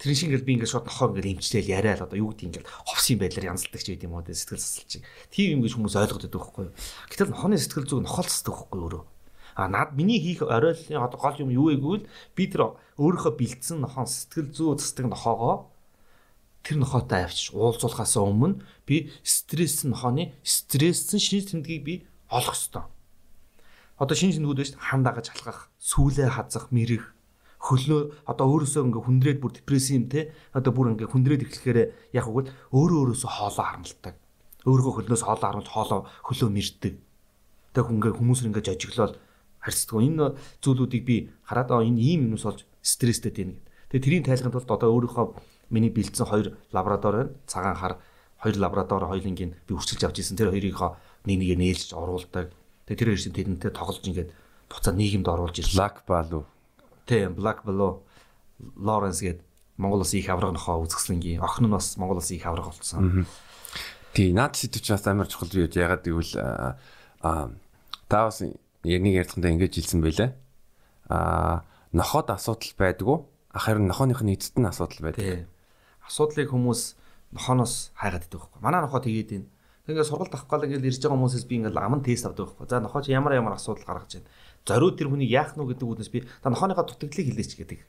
Тэр 0.00 0.16
шиг 0.16 0.32
ингээл 0.32 0.48
би 0.48 0.52
ингээл 0.56 0.72
шууд 0.80 0.88
нохоо 0.88 1.12
ингээл 1.12 1.36
имчлээл 1.36 1.68
яриад 1.76 2.00
одоо 2.00 2.16
юу 2.16 2.32
гэдэг 2.32 2.64
ингээл 2.64 2.70
ховсын 2.88 3.20
байдлаар 3.20 3.52
янзалдаг 3.52 3.80
ч 3.84 3.92
гэдэг 3.92 4.08
юм 4.08 4.16
уу 4.16 4.24
сэтгэл 4.24 4.56
засалж. 4.56 5.04
Тийм 5.28 5.60
юм 5.60 5.60
гэж 5.60 5.76
хүмүүс 5.76 5.92
ойлгоод 6.00 6.24
байдаг 6.24 6.40
байхгүй 6.40 6.64
юу. 6.64 6.76
Гэтэл 7.12 7.32
нохооны 7.36 7.60
сэтгэл 7.60 7.84
зүйг 7.84 8.02
нохоолцдог 8.08 8.54
байхгүй 8.56 8.80
өөрөө. 8.80 9.04
А 9.60 9.68
над 9.68 9.92
миний 9.92 10.16
хийх 10.16 10.40
оройлын 10.40 11.04
одоо 11.04 11.20
гол 11.20 11.36
юм 11.44 11.52
юу 11.52 11.68
вэ 11.68 11.76
гэвэл 11.76 12.08
би 12.32 12.42
тэр 12.48 12.80
өөрийнхөө 12.96 13.32
бэлдсэн 13.36 13.84
нохоо 13.84 14.08
сэтгэл 14.08 14.48
зүй 14.56 14.72
засдаг 14.80 15.12
нохоогоо 15.12 15.68
тэр 16.64 16.80
нохоотой 16.80 17.28
авчиж 17.28 17.52
уулзуулахаас 17.52 18.16
өмнө 18.16 18.64
би 18.88 19.12
стресс 19.20 19.84
нохооны 19.84 20.32
стрессэн 20.40 21.20
шинж 21.20 21.52
тэмдгийг 21.52 21.84
би 21.84 21.94
олох 22.32 22.56
ёстой. 22.56 22.88
Одоо 24.00 24.16
шинж 24.16 24.40
тэмдгүүд 24.40 24.60
биш 24.64 24.72
хан 24.80 25.04
дагаж 25.04 25.28
халахах, 25.28 25.68
сүүлээ 25.76 26.32
хазах, 26.32 26.72
мэрэх, 26.72 27.12
хөлнөө 27.60 28.00
одоо 28.24 28.46
өөрөөсөө 28.48 28.82
ингээ 28.88 29.04
хүндрээд 29.04 29.38
бүр 29.40 29.52
депресс 29.52 29.92
юм 29.92 30.08
те 30.08 30.32
одоо 30.56 30.72
бүр 30.72 30.96
ингээ 30.96 31.12
хүндрээд 31.12 31.44
эхлэхээр 31.44 31.78
яг 32.16 32.24
үгүй 32.24 32.48
өөрөө 32.72 32.98
өөрөөсөө 33.04 33.30
хоолоо 33.30 33.64
харамлдаг. 33.68 34.14
Өөрийнхөө 34.64 34.94
хөлнөөс 34.96 35.22
хоолоо 35.28 35.46
харамлж 35.46 35.68
хоолоо 35.68 36.00
хөлөө 36.24 36.50
мэрдэг. 36.50 36.94
Тэг 37.76 37.86
ингээ 37.86 38.12
хүмүүс 38.16 38.40
ингээ 38.48 38.64
жожиглол 38.64 39.14
харьцдаг. 39.60 40.00
Энэ 40.00 40.26
зүйлүүдийг 40.64 41.04
би 41.04 41.16
хараад 41.44 41.68
аа 41.70 41.84
энэ 41.84 42.00
ийм 42.00 42.32
юмс 42.32 42.48
болж 42.48 42.64
стресстэй 42.80 43.32
тийм. 43.32 43.60
Тэгээ 43.92 44.04
тэрийн 44.04 44.24
тайлханд 44.24 44.56
тулд 44.56 44.72
одоо 44.72 44.88
өөрийнхөө 44.96 45.26
Миний 45.70 45.90
бэлдсэн 45.90 46.26
хоёр 46.26 46.58
лаборатори 46.72 47.16
байна. 47.16 47.34
Цагаан 47.46 47.76
хар 47.78 47.96
хоёр 48.42 48.58
лаборатори 48.58 49.06
хоёулынгийн 49.06 49.54
би 49.66 49.74
үрчилж 49.74 50.02
авч 50.02 50.18
ирсэн. 50.18 50.36
Тэр 50.36 50.50
хоёрынхоо 50.50 50.98
нэг 51.24 51.38
нэгэ 51.38 51.56
нээлж 51.62 51.94
оруулдаг. 51.94 52.50
Тэгээ 52.90 52.98
тэр 52.98 53.08
хоёр 53.14 53.22
шиг 53.22 53.34
тэдэнтэй 53.38 53.70
тоглож 53.70 54.02
ингээд 54.02 54.34
буцаад 54.66 54.98
нийгэмд 54.98 55.30
оруулж 55.30 55.56
ирсэн. 55.62 55.78
Black 55.78 56.02
Baloo. 56.10 56.42
Тийм, 57.10 57.34
Black 57.34 57.66
Baloo 57.66 58.06
Lawrence 58.78 59.18
гээд 59.26 59.42
Монголоос 59.82 60.14
их 60.14 60.28
авраг 60.30 60.54
нохоо 60.54 60.86
үзэсгэлэнгийн 60.86 61.42
охин 61.42 61.66
нь 61.66 61.74
бас 61.74 61.98
Монголоос 61.98 62.30
их 62.30 62.46
авраг 62.46 62.70
болсон. 62.70 63.26
Тий, 64.14 64.30
наад 64.30 64.54
сэдвч 64.54 64.94
бас 64.94 65.02
амар 65.10 65.26
чухал 65.26 65.50
юу 65.50 65.66
ягаад 65.66 66.06
гэвэл 66.06 66.38
аа 66.38 66.78
та 68.06 68.30
бас 68.30 68.38
яг 68.46 69.02
нэг 69.02 69.26
ярьцгаандаа 69.26 69.50
ингэж 69.58 69.74
хэлсэн 69.74 69.98
байлаа. 69.98 70.30
Аа 71.10 71.66
нохоод 71.90 72.30
асуудал 72.30 72.78
байдгүй. 72.78 73.26
Харин 73.50 73.90
нохооных 73.90 74.22
нь 74.22 74.38
эцэд 74.38 74.62
нь 74.62 74.70
асуудал 74.70 75.10
байдаг 75.10 75.50
асуудлыг 76.10 76.50
хүмүүс 76.50 76.98
нохооноос 77.30 77.94
хайгаад 77.94 78.26
байдаг 78.26 78.40
байхгүй. 78.42 78.60
Манай 78.62 78.80
нохоо 78.82 79.00
тэгээд 79.00 79.30
байна. 79.30 79.48
Тэгээд 79.86 80.10
сургалт 80.10 80.34
авах 80.34 80.50
гал 80.50 80.66
ингээд 80.66 80.86
ирж 80.90 80.98
байгаа 80.98 81.18
хүмүүсээс 81.18 81.46
би 81.46 81.54
ингээд 81.62 81.78
аман 81.78 82.02
тест 82.02 82.26
авдаг 82.26 82.50
байхгүй. 82.50 82.66
За 82.66 82.82
нохоо 82.82 83.02
чи 83.02 83.14
ямар 83.14 83.38
ямар 83.38 83.54
асуудал 83.54 83.86
гаргаж 83.86 84.18
байна. 84.18 84.28
Зориуд 84.66 84.96
тэр 84.98 85.08
хүнийг 85.08 85.30
яах 85.30 85.56
нь 85.56 85.64
гэдэг 85.64 85.86
үднэс 85.88 86.10
би 86.12 86.24
та 86.42 86.50
нохооныхаа 86.52 86.84
дутагдлыг 86.84 87.26
хэлээч 87.32 87.52
гэдэг. 87.56 87.80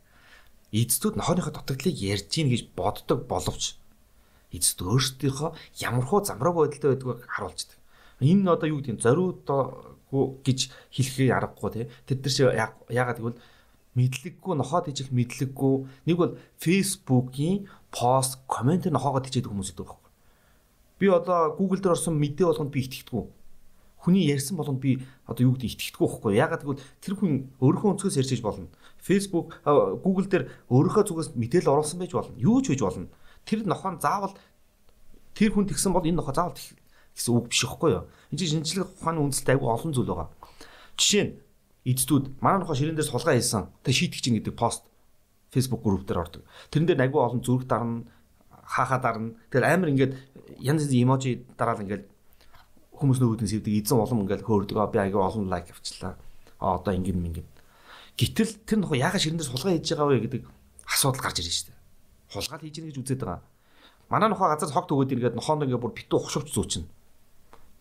Эцэдүүд 0.72 1.16
нохооныхаа 1.20 1.54
дутагдлыг 1.54 1.96
ярьж 2.00 2.32
гин 2.32 2.48
гэж 2.48 2.72
боддог 2.76 3.28
боловч 3.28 3.76
эцэд 4.52 4.80
өөрсдийнхөө 4.84 5.52
ямархуу 5.80 6.24
замраг 6.24 6.56
байдалтай 6.56 6.96
байдгийг 6.96 7.28
харуулдаг. 7.28 7.78
Энэ 8.20 8.52
одоо 8.52 8.68
юу 8.68 8.80
гэдэг 8.80 8.96
нь 8.96 9.04
зориуд 9.04 9.48
гэж 10.44 10.60
хэлэхээ 10.92 11.32
аргагүй 11.32 11.70
тий. 11.72 11.86
Тэд 12.08 12.20
нар 12.24 12.34
чи 12.36 12.44
яагаад 12.44 13.20
гэвэл 13.20 13.40
мэдлэггүй 13.96 14.54
нохоод 14.56 14.92
ижих 14.92 15.12
мэдлэггүй 15.12 15.76
нэг 16.08 16.16
бол 16.20 16.38
фейсбુકийн 16.60 17.68
пост 17.92 18.40
комент 18.48 18.88
нохоогоод 18.88 19.28
хичээдэг 19.28 19.52
хүмүүс 19.52 19.72
идэв 19.76 19.88
байхгүй. 19.88 20.12
Би 21.00 21.08
одоо 21.12 21.56
Google 21.56 21.82
дээр 21.84 21.96
орсон 21.96 22.16
мэдээ 22.20 22.48
болгонд 22.48 22.72
би 22.72 22.88
итгэдэггүй. 22.88 23.24
Хүний 24.02 24.26
ярьсан 24.26 24.58
болгонд 24.58 24.82
би 24.82 24.98
одоо 25.30 25.46
юу 25.46 25.54
гэдэг 25.54 25.78
итгэдэггүй 25.78 26.08
байхгүй. 26.10 26.34
Ягаад 26.34 26.62
гэвэл 26.66 26.82
тэр 27.06 27.14
хүн 27.22 27.32
өөрийнхөө 27.62 27.90
өнцгөөс 27.94 28.18
ярьж 28.18 28.42
болно. 28.42 28.68
Facebook 28.98 29.62
Google 30.02 30.26
дээр 30.26 30.50
өөрийнхөө 30.74 31.06
зүгээс 31.06 31.30
мэдээлэл 31.38 31.70
оруулсан 31.70 32.02
байж 32.02 32.12
болно. 32.18 32.34
Юу 32.42 32.66
ч 32.66 32.74
хийж 32.74 32.82
болно. 32.82 33.14
Тэр 33.46 33.62
нохоо 33.62 33.94
заавал 34.02 34.34
тэр 35.38 35.54
хүн 35.54 35.70
тэгсэн 35.70 35.94
бол 35.94 36.02
энэ 36.02 36.18
нохоо 36.18 36.34
заавал 36.34 36.58
гэсэн 36.58 37.32
үг 37.38 37.46
биш 37.54 37.62
байхгүй 37.62 37.90
юу? 37.94 38.10
Энд 38.34 38.40
чинь 38.42 38.66
шинжлэх 38.66 38.90
ухааны 38.98 39.22
үндэслэлтэй 39.22 39.54
айгүй 39.54 39.70
олон 39.70 39.92
зүйл 39.94 40.10
байгаа. 40.10 40.30
Жишээ 40.98 41.24
нь 41.30 41.34
эцдүүд 41.86 42.26
манай 42.42 42.60
нохоо 42.62 42.76
ширээн 42.78 42.98
дээр 42.98 43.10
сулгаа 43.10 43.38
хийсэн. 43.38 43.70
Тэг 43.86 43.94
шийтгэж 43.94 44.26
ин 44.30 44.36
гэдэг 44.42 44.56
пост 44.58 44.82
Facebook 45.52 45.84
групп 45.84 46.06
дээр 46.08 46.24
ордог. 46.24 46.42
Тэрэн 46.72 46.88
дээр 46.88 47.02
агүй 47.06 47.22
олон 47.22 47.42
зүрх 47.44 47.68
дарна, 47.68 48.08
хаахаа 48.64 49.00
дарна. 49.02 49.36
Тэр 49.52 49.68
амар 49.68 49.92
ингээд 49.92 50.14
янз 50.62 50.88
янз 50.88 50.94
эможи 50.96 51.44
дараал 51.58 51.84
ингээд 51.84 52.08
хүмүүс 53.02 53.20
нөгөөдөн 53.20 53.50
сэвдэг 53.50 53.74
эзэн 53.82 53.98
улам 53.98 54.22
ингээд 54.24 54.46
хөөрдөг. 54.46 54.78
Би 54.94 55.00
агүй 55.02 55.22
олон 55.22 55.50
лайк 55.50 55.74
авчлаа. 55.74 56.16
А 56.62 56.78
одоо 56.78 56.94
ингэн 56.94 57.18
мингэн. 57.18 57.48
Гэтэл 58.16 58.62
тэр 58.70 58.78
нохоо 58.86 59.02
яагаад 59.02 59.22
ширээн 59.22 59.42
дээр 59.42 59.50
сулгаа 59.50 59.74
хийж 59.74 59.90
байгаа 59.98 60.08
вэ 60.14 60.24
гэдэг 60.30 60.44
асуудал 60.86 61.26
гарч 61.26 61.38
ирж 61.42 61.66
штэ. 61.66 61.74
Хулгаал 62.30 62.62
хийж 62.62 62.76
гэнэ 62.78 62.88
гэж 62.94 62.98
үзээд 63.02 63.22
байгаа. 63.26 63.42
Манай 64.14 64.30
нохоо 64.30 64.48
газар 64.54 64.70
хогт 64.70 64.94
өгөөд 64.94 65.14
иргээд 65.18 65.38
нохоонд 65.40 65.66
ингээд 65.66 65.82
бүр 65.82 65.98
битүү 65.98 66.18
ухшууч 66.22 66.48
зүүчин. 66.54 66.86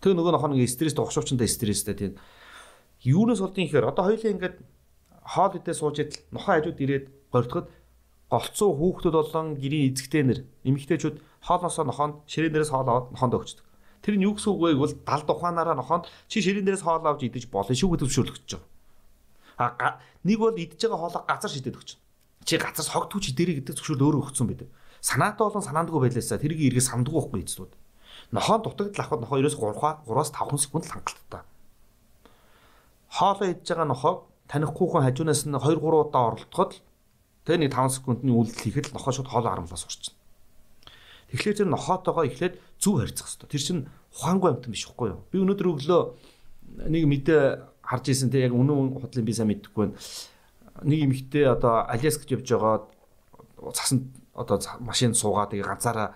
Тэг 0.00 0.16
нөгөө 0.16 0.32
нохоо 0.32 0.48
нэг 0.48 0.64
стресстэй 0.64 1.04
ухшуучтай 1.04 1.48
стресстэй 1.50 1.94
тийм 1.98 2.12
юунаас 3.04 3.40
болдгийг 3.40 3.68
ихээр 3.68 3.90
одоо 3.92 4.08
хоёулаа 4.08 4.32
ингээд 4.32 4.56
хоол 5.24 5.52
идээ 5.56 5.74
сууж 5.76 5.96
идэл 6.00 6.20
нохоо 6.32 6.52
хажууд 6.56 6.78
ирээд 6.80 7.06
гордоход 7.32 7.66
голцоо 8.30 8.70
хүүхдүүд 8.76 9.16
болон 9.16 9.46
гэрийн 9.56 9.90
эзэгтэй 9.90 10.22
нэр 10.24 10.40
эмэгтэйчүүд 10.68 11.16
хоолноосоо 11.44 11.84
нохоонд 11.84 12.14
ширээн 12.30 12.52
дээрээс 12.52 12.72
хоол 12.72 12.88
аваад 12.88 13.06
нохоонд 13.12 13.36
өгчдөг. 13.36 13.66
Тэр 14.00 14.16
нь 14.16 14.24
юу 14.24 14.34
гэсэн 14.36 14.50
үг 14.52 14.60
вэ 14.60 14.70
гэвэл 14.76 14.96
далд 15.04 15.28
ухаанаараа 15.28 15.76
нохоонд 15.76 16.08
чи 16.26 16.40
ширээн 16.40 16.64
дээрээс 16.64 16.84
хоол 16.84 17.04
авч 17.04 17.28
идэж 17.28 17.44
болно 17.52 17.74
шүү 17.76 17.90
гэдэг 17.94 18.06
зөвшөөрлөгдөж 18.08 18.50
байгаа. 18.56 19.76
А 19.76 19.88
нэг 20.24 20.38
бол 20.40 20.56
идэж 20.56 20.80
байгаа 20.80 21.00
хоолоо 21.00 21.22
газар 21.28 21.50
шидэд 21.52 21.76
өгч. 21.76 21.90
Чи 22.48 22.54
газар 22.56 22.88
хогтгоч 22.88 23.36
дээрээ 23.36 23.56
гэдэг 23.60 23.76
зөвшөөрөл 23.76 24.06
өөрөө 24.08 24.22
өгсөн 24.32 24.48
байдаг. 24.48 24.68
Санаатай 25.04 25.44
болон 25.44 25.64
санаандгүй 25.64 26.00
байлаасаа 26.00 26.40
тэрийг 26.40 26.60
эргээ 26.72 26.84
самдгүй 26.88 27.16
байхгүй 27.20 27.40
эцлүүд. 27.44 27.72
Нохоон 28.32 28.60
дутагдал 28.64 29.04
авахд 29.04 29.22
нохоо 29.24 29.40
ерөөс 29.40 29.56
3 29.56 30.08
3-аас 30.08 30.30
5 30.32 30.64
секунд 30.64 30.84
л 30.88 30.92
хангалттай 30.96 31.44
хоолоо 33.10 33.50
идж 33.50 33.66
байгаа 33.66 33.88
нохоог 33.90 34.18
танихгүй 34.46 34.86
хүн 34.88 35.02
хажуунаас 35.02 35.42
нь 35.46 35.54
2 35.58 35.82
3 35.82 35.82
удаа 35.82 36.22
оролдоход 36.30 36.72
тэгээ 37.44 37.60
нэг 37.66 37.72
5 37.74 37.96
секундны 37.98 38.30
үйлдэл 38.30 38.62
хийхэд 38.62 38.86
л 38.90 38.94
нохоо 38.94 39.12
шууд 39.12 39.28
хоолоо 39.30 39.50
харамлаас 39.50 39.84
урчин. 39.84 40.14
Тэгэхээр 41.30 41.58
тэр 41.62 41.68
нохоотойгоо 41.70 42.24
эхлээд 42.26 42.54
зүв 42.82 43.00
харьцах 43.00 43.26
хэрэгтэй. 43.30 43.48
Тэр 43.50 43.62
чинь 43.62 43.82
ухаангүй 44.14 44.50
амтан 44.50 44.72
биш 44.74 44.86
үхгүй 44.90 45.14
юу? 45.14 45.20
Би 45.30 45.38
өнөөдөр 45.38 45.68
өглөө 45.70 46.02
нэг 46.90 47.04
мэдээ 47.06 47.42
харж 47.86 48.04
ирсэн 48.10 48.30
те 48.30 48.46
яг 48.46 48.54
үнэн 48.54 48.98
худлын 48.98 49.26
би 49.26 49.34
сайн 49.34 49.50
мэдэхгүй 49.50 49.94
байна. 49.94 49.98
Нэг 50.82 50.98
эмэгтэй 51.06 51.46
одоо 51.46 51.86
Аляскт 51.86 52.30
явж 52.30 52.46
байгаа 52.50 52.86
цасанд 53.74 54.10
одоо 54.34 54.58
машинд 54.82 55.14
суугаад 55.14 55.54
тэгээ 55.54 55.66
ганцаараа 55.66 56.14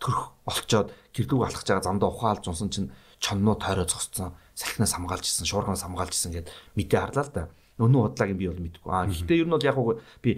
төрөх 0.00 0.34
олцоод 0.48 0.92
гэрдүүг 1.14 1.42
алхаж 1.46 1.66
байгаа 1.68 1.86
замдаа 1.86 2.10
ухаалж 2.10 2.44
унсан 2.48 2.68
чинь 2.72 2.90
чонноо 3.22 3.54
тойроо 3.54 3.86
зогсцсон 3.86 4.34
салхинаас 4.54 4.92
хамгаалж 4.92 5.24
исэн, 5.26 5.46
шуурганаас 5.46 5.84
хамгаалж 5.86 6.12
исэн 6.12 6.32
гэд 6.32 6.48
мэдээ 6.76 7.00
харлаа 7.00 7.24
л 7.24 7.32
да. 7.32 7.42
Өнөө 7.80 8.12
бодлааг 8.12 8.36
би 8.36 8.46
бол 8.48 8.60
мэдгүй. 8.60 8.90
Аа 8.92 9.06
гэхдээ 9.08 9.40
ер 9.40 9.48
нь 9.48 9.54
бол 9.54 9.64
яг 9.64 9.76
би 10.20 10.30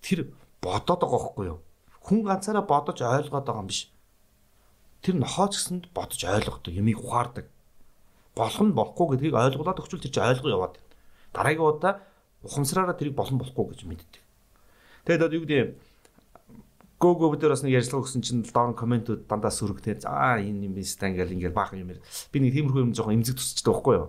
тэр 0.00 0.32
бодоод 0.62 1.00
байгаа 1.02 1.20
байхгүй 1.20 1.46
юу? 1.52 1.58
Хүн 2.08 2.24
ганцаараа 2.24 2.64
бодож 2.64 3.04
ойлгоод 3.04 3.44
байгаа 3.44 3.60
юм 3.60 3.68
биш. 3.68 3.92
Тэр 5.04 5.20
нохооч 5.20 5.60
гэсэнд 5.60 5.92
бодож 5.92 6.20
ойлгодог, 6.24 6.72
юмыг 6.72 7.04
ухаардаг. 7.04 7.46
Болох 8.32 8.64
нь 8.64 8.72
болохгүй 8.72 9.06
гэдгийг 9.20 9.36
ойлголоод 9.36 9.80
өгчүүл 9.84 10.02
тэр 10.08 10.12
чинь 10.16 10.28
ойлгоо 10.32 10.50
яваад 10.56 10.74
байна. 10.80 10.88
Дараагийн 11.36 11.68
удаа 11.68 11.94
ухамсараараа 12.48 12.96
тэрийг 12.96 13.12
болон 13.12 13.36
болохгүй 13.36 13.64
гэж 13.76 13.80
мэддэг. 13.84 14.22
Тэгээд 15.04 15.20
одоо 15.20 15.36
юу 15.36 15.44
гэдэг 15.44 15.76
го 16.98 17.14
го 17.14 17.30
бид 17.30 17.44
бас 17.46 17.62
нэг 17.62 17.78
ярьцлага 17.78 18.02
өгсөн 18.08 18.22
чинь 18.24 18.42
доор 18.42 18.74
комментүүд 18.74 19.28
дандаа 19.30 19.52
сүрэгтэй. 19.54 20.02
За 20.02 20.40
энэ 20.40 20.66
юм 20.66 20.74
биз 20.74 20.96
та 20.98 21.12
ингээл 21.12 21.36
ингээл 21.38 21.54
баахан 21.54 21.84
юм. 21.84 21.94
Би 21.94 22.38
нэг 22.40 22.52
тиймэрхүү 22.56 22.82
юм 22.88 22.94
жоохон 22.96 23.22
имзэг 23.22 23.38
тусчдаг 23.38 23.70
байхгүй 23.70 23.94
юу. 24.00 24.08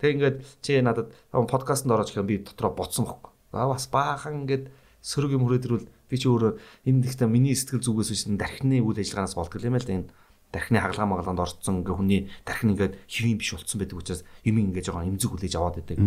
Тэг 0.00 0.10
ингээд 0.16 0.36
чи 0.64 0.80
надад 0.80 1.12
подкастт 1.32 1.84
орооч 1.84 2.16
гэхээр 2.16 2.30
би 2.30 2.40
дотроо 2.40 2.72
ботсон 2.72 3.04
байхгүй. 3.04 3.32
Аа 3.52 3.68
бас 3.68 3.84
баахан 3.92 4.48
ингээд 4.48 4.72
сөрөг 5.04 5.36
юм 5.36 5.44
хүрээдрүүл 5.44 5.84
би 6.10 6.16
чи 6.18 6.26
өөрөө 6.26 6.52
энэ 6.90 7.06
ихтэй 7.06 7.28
миний 7.30 7.54
сэтгэл 7.54 7.86
зүгээс 7.86 8.10
биш 8.10 8.22
дархны 8.26 8.82
үйл 8.82 8.98
ажиллагаанаас 8.98 9.38
болдог 9.38 9.62
юм 9.62 9.78
л 9.78 9.86
да 9.86 9.94
энэ 9.94 10.10
дархны 10.50 10.78
хагалгаа 10.82 11.06
магалгаанд 11.06 11.40
орцсон 11.46 11.86
ингээ 11.86 11.94
хүний 11.94 12.20
дархны 12.42 12.74
ингээд 12.74 12.94
хэвийн 13.06 13.38
биш 13.38 13.54
болцсон 13.54 13.78
байдаг 13.78 13.98
учраас 14.02 14.22
юм 14.42 14.58
ингээ 14.58 14.82
жоохон 14.82 15.14
имзэг 15.14 15.30
хүлээж 15.30 15.54
аваад 15.54 15.78
байдаг. 15.78 15.98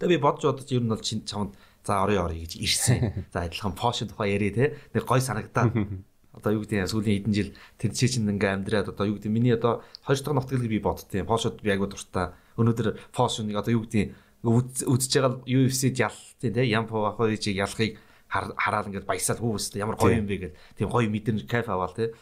Тэгээ 0.00 0.16
би 0.16 0.24
бодож 0.24 0.44
бодож 0.48 0.68
ер 0.72 0.82
нь 0.82 0.88
бол 0.88 1.04
чамд 1.04 1.52
За 1.84 2.04
орё 2.04 2.28
орё 2.28 2.36
гэж 2.36 2.60
ирсэн. 2.60 3.24
За 3.32 3.48
адилхан 3.48 3.72
Porsche 3.72 4.04
тухай 4.04 4.36
ярээ 4.36 4.52
те. 4.52 4.64
Нэг 4.92 5.04
гой 5.08 5.20
санагдаад. 5.20 5.72
Одоо 6.36 6.52
юу 6.52 6.62
гэдэг 6.62 6.76
нь 6.84 6.92
сүүлийн 6.92 7.16
хэдэн 7.24 7.34
жил 7.34 7.50
тэр 7.80 7.90
чи 7.96 8.06
чинь 8.06 8.28
ингээм 8.28 8.62
амьдраад 8.62 8.92
одоо 8.92 9.08
юу 9.08 9.16
гэдэг 9.16 9.32
миний 9.32 9.56
одоо 9.56 9.82
хоёр 10.04 10.20
дахь 10.20 10.36
нутгийг 10.36 10.68
би 10.68 10.78
боддtiin. 10.78 11.26
Porsche 11.26 11.56
би 11.56 11.72
яг 11.72 11.80
дуртай. 11.82 12.36
Өнөөдөр 12.60 13.00
Porsche-ыг 13.16 13.56
одоо 13.56 13.72
юу 13.72 13.82
гэдэг 13.88 14.14
үзэж 14.44 15.10
байгаа 15.10 15.42
UFC-д 15.42 15.98
ялтын 16.04 16.52
те. 16.54 16.62
Ям 16.68 16.86
Power-ыг 16.86 17.42
ялахыг 17.48 17.98
хараад 18.30 18.86
ингээд 18.88 19.10
баясаал 19.10 19.42
хүүс 19.42 19.74
ямар 19.74 19.98
гоё 19.98 20.22
юм 20.22 20.30
бэ 20.30 20.54
гэдэг. 20.54 20.56
Тийм 20.78 20.88
гоё 20.88 21.10
мэдэн 21.10 21.42
кайф 21.50 21.66
аваал 21.68 21.92
те. 21.92 22.14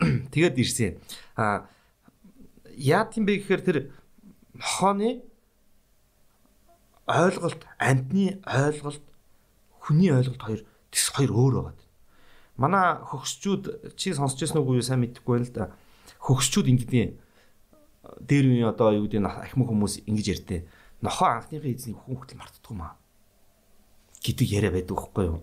Тэгээд 0.32 0.56
ирсэн. 0.58 0.96
А 1.36 1.68
яа 2.72 3.04
тийм 3.04 3.28
бэ 3.28 3.44
гэхээр 3.44 3.62
тэр 3.62 3.78
нохооны 4.56 5.22
ойлголт 7.06 7.60
амьтны 7.76 8.40
ойлголт 8.48 9.04
хүний 9.84 10.08
ойлголт 10.08 10.40
хоёр 10.40 10.60
тэс 10.88 11.12
хоёр 11.12 11.32
өөр 11.36 11.54
байгаа. 11.60 11.84
Манай 12.56 12.96
хөгсчүүд 13.04 13.94
чи 14.00 14.16
сонсч 14.16 14.40
байсан 14.40 14.64
уу 14.64 14.80
юу 14.80 14.86
сайн 14.86 15.04
мэдэхгүй 15.04 15.32
байна 15.36 15.46
л 15.46 15.52
да. 15.52 15.64
Хөгсчүүд 16.24 16.72
ингэдэг 16.72 17.20
дээр 18.20 18.46
үе 18.48 18.64
одоо 18.64 18.96
юу 18.96 19.04
гэдэг 19.04 19.26
ахмад 19.26 19.68
хүмүүс 19.68 20.08
ингэж 20.08 20.26
ярьдээ. 20.40 20.60
Нохоо 21.04 21.28
анхныхаа 21.28 21.72
эзнийг 21.72 21.98
хүн 22.00 22.16
хөтөл 22.16 22.40
мартдаг 22.40 22.70
юм 22.70 22.80
аа. 22.84 22.96
Гэдэг 24.24 24.48
яриа 24.48 24.72
байдаг 24.72 24.96
байхгүй 24.96 25.24
юу? 25.28 25.40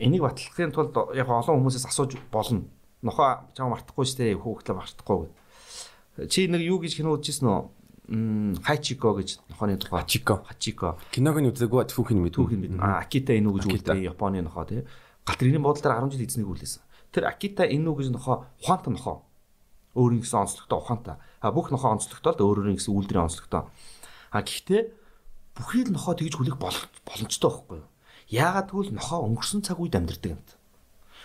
Энийг 0.00 0.24
батлахын 0.24 0.72
тулд 0.72 0.96
яг 1.12 1.28
олон 1.28 1.60
хүмүүсээс 1.60 1.84
асууж 1.92 2.16
болно. 2.32 2.64
Нохоо 3.04 3.44
чам 3.52 3.76
мартахгүй 3.76 4.08
штэ 4.08 4.32
хөтөл 4.40 4.80
мартахгүй. 4.80 5.28
Чи 6.32 6.48
нэг 6.48 6.64
юу 6.64 6.80
гэж 6.80 6.96
кино 6.96 7.12
үзчихсэн 7.20 7.48
үү? 7.48 7.60
Хачико 8.64 9.12
гэж 9.18 9.44
нохооны 9.52 9.76
тухай. 9.76 10.00
Хачико. 10.00 10.44
Хачико. 10.48 10.96
Киног 11.12 11.36
нь 11.42 11.50
үзээгүй 11.52 11.84
түүхийн 11.92 12.22
мэд. 12.22 12.38
Түүхийн 12.38 12.60
мэд. 12.62 12.72
А 12.80 13.02
Акита 13.02 13.36
Ину 13.36 13.52
гэж 13.52 13.66
үлдээ 13.68 14.08
Японы 14.08 14.40
нохоо 14.40 14.64
тий. 14.64 14.86
Галтрийн 15.26 15.60
буудлаар 15.60 16.06
10 16.06 16.14
жил 16.14 16.24
эзнийг 16.24 16.48
үлээсэн. 16.48 16.82
Тэр 17.10 17.26
Акита 17.26 17.66
Ину 17.66 17.98
гэж 17.98 18.14
нохоо 18.14 18.46
ухаантай 18.62 18.94
нохоо. 18.94 19.26
Өөрийн 19.98 20.22
гэсэн 20.22 20.46
онцлогтой 20.46 20.78
ухаантай. 20.78 21.16
А 21.42 21.50
бүх 21.50 21.74
нохоо 21.74 21.98
онцлогтой 21.98 22.32
л 22.38 22.46
өөрөөрийн 22.46 22.78
гэсэн 22.78 22.94
үйлдвэрийн 22.94 23.26
онцлогтой. 23.26 23.66
А 24.30 24.38
гэхдээ 24.38 24.82
бүхий 25.56 25.88
л 25.88 25.96
нохоо 25.96 26.14
тэгж 26.14 26.36
хүлэх 26.36 26.60
боломжтой 26.60 27.50
байхгүй 27.50 27.76
юу? 27.80 27.88
Яагаад 28.28 28.68
гэвэл 28.70 28.92
нохоо 28.92 29.24
өнгөрсөн 29.24 29.64
цаг 29.64 29.80
үед 29.80 29.96
амьдардаг 29.96 30.36
юм. 30.36 30.42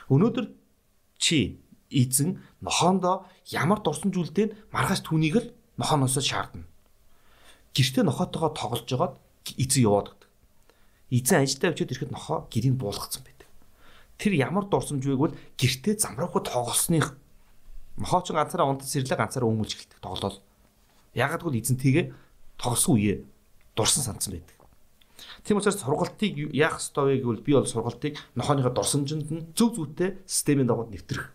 Өнөөдөр 0.07 0.47
чи 1.19 1.59
эзэн 1.91 2.39
нохоондоо 2.63 3.27
ямар 3.51 3.83
дурсан 3.83 4.15
зүйлтэй 4.15 4.55
маргааш 4.71 5.03
түүнийг 5.03 5.35
л 5.35 5.51
нохооноос 5.75 6.15
шаардна 6.23 6.71
гэртээ 7.75 8.03
нохоотойгоо 8.03 8.51
тоглож 8.51 8.83
жагаад 8.83 9.15
эзэн 9.55 9.83
яваад 9.87 10.11
гэдэг. 10.11 10.29
Эзэн 11.11 11.43
ажилдаа 11.43 11.71
очиод 11.71 11.91
ирэхэд 11.91 12.11
нохоо 12.11 12.47
гэрийг 12.51 12.75
буулгацсан 12.75 13.23
байдаг. 13.23 13.47
Тэр 14.19 14.33
ямар 14.35 14.67
дурсамж 14.67 15.03
байг 15.07 15.19
бол 15.19 15.35
гэртээ 15.55 15.95
замраахад 15.95 16.51
тоглосных 16.51 17.15
нохоо 17.95 18.21
ч 18.27 18.35
ганцаараа 18.35 18.67
унтад 18.67 18.91
сэрлээ 18.91 19.17
ганцаараа 19.17 19.47
өмүүлж 19.47 19.71
эхэлдэг 19.75 19.99
тоглол. 20.03 20.39
Ягаад 21.15 21.41
гэвэл 21.43 21.59
эзэн 21.63 21.79
тэгээ 21.79 22.05
тоглосон 22.59 22.99
үе 22.99 23.23
дурсан 23.75 24.03
сандсан 24.03 24.33
байдаг. 24.33 24.57
Тийм 25.43 25.57
учраас 25.57 25.81
сургалтыг 25.81 26.53
яах 26.53 26.77
ёстой 26.77 27.17
вэ 27.17 27.21
гэвэл 27.21 27.45
би 27.45 27.53
бол 27.53 27.65
сургалтыг 27.65 28.17
нохооныхоо 28.35 28.73
дурсамжинд 28.73 29.31
нь 29.31 29.47
зөв 29.57 29.73
зүйтэй 29.75 30.21
системийн 30.25 30.67
дагуу 30.67 30.89
нэвтрэх. 30.89 31.33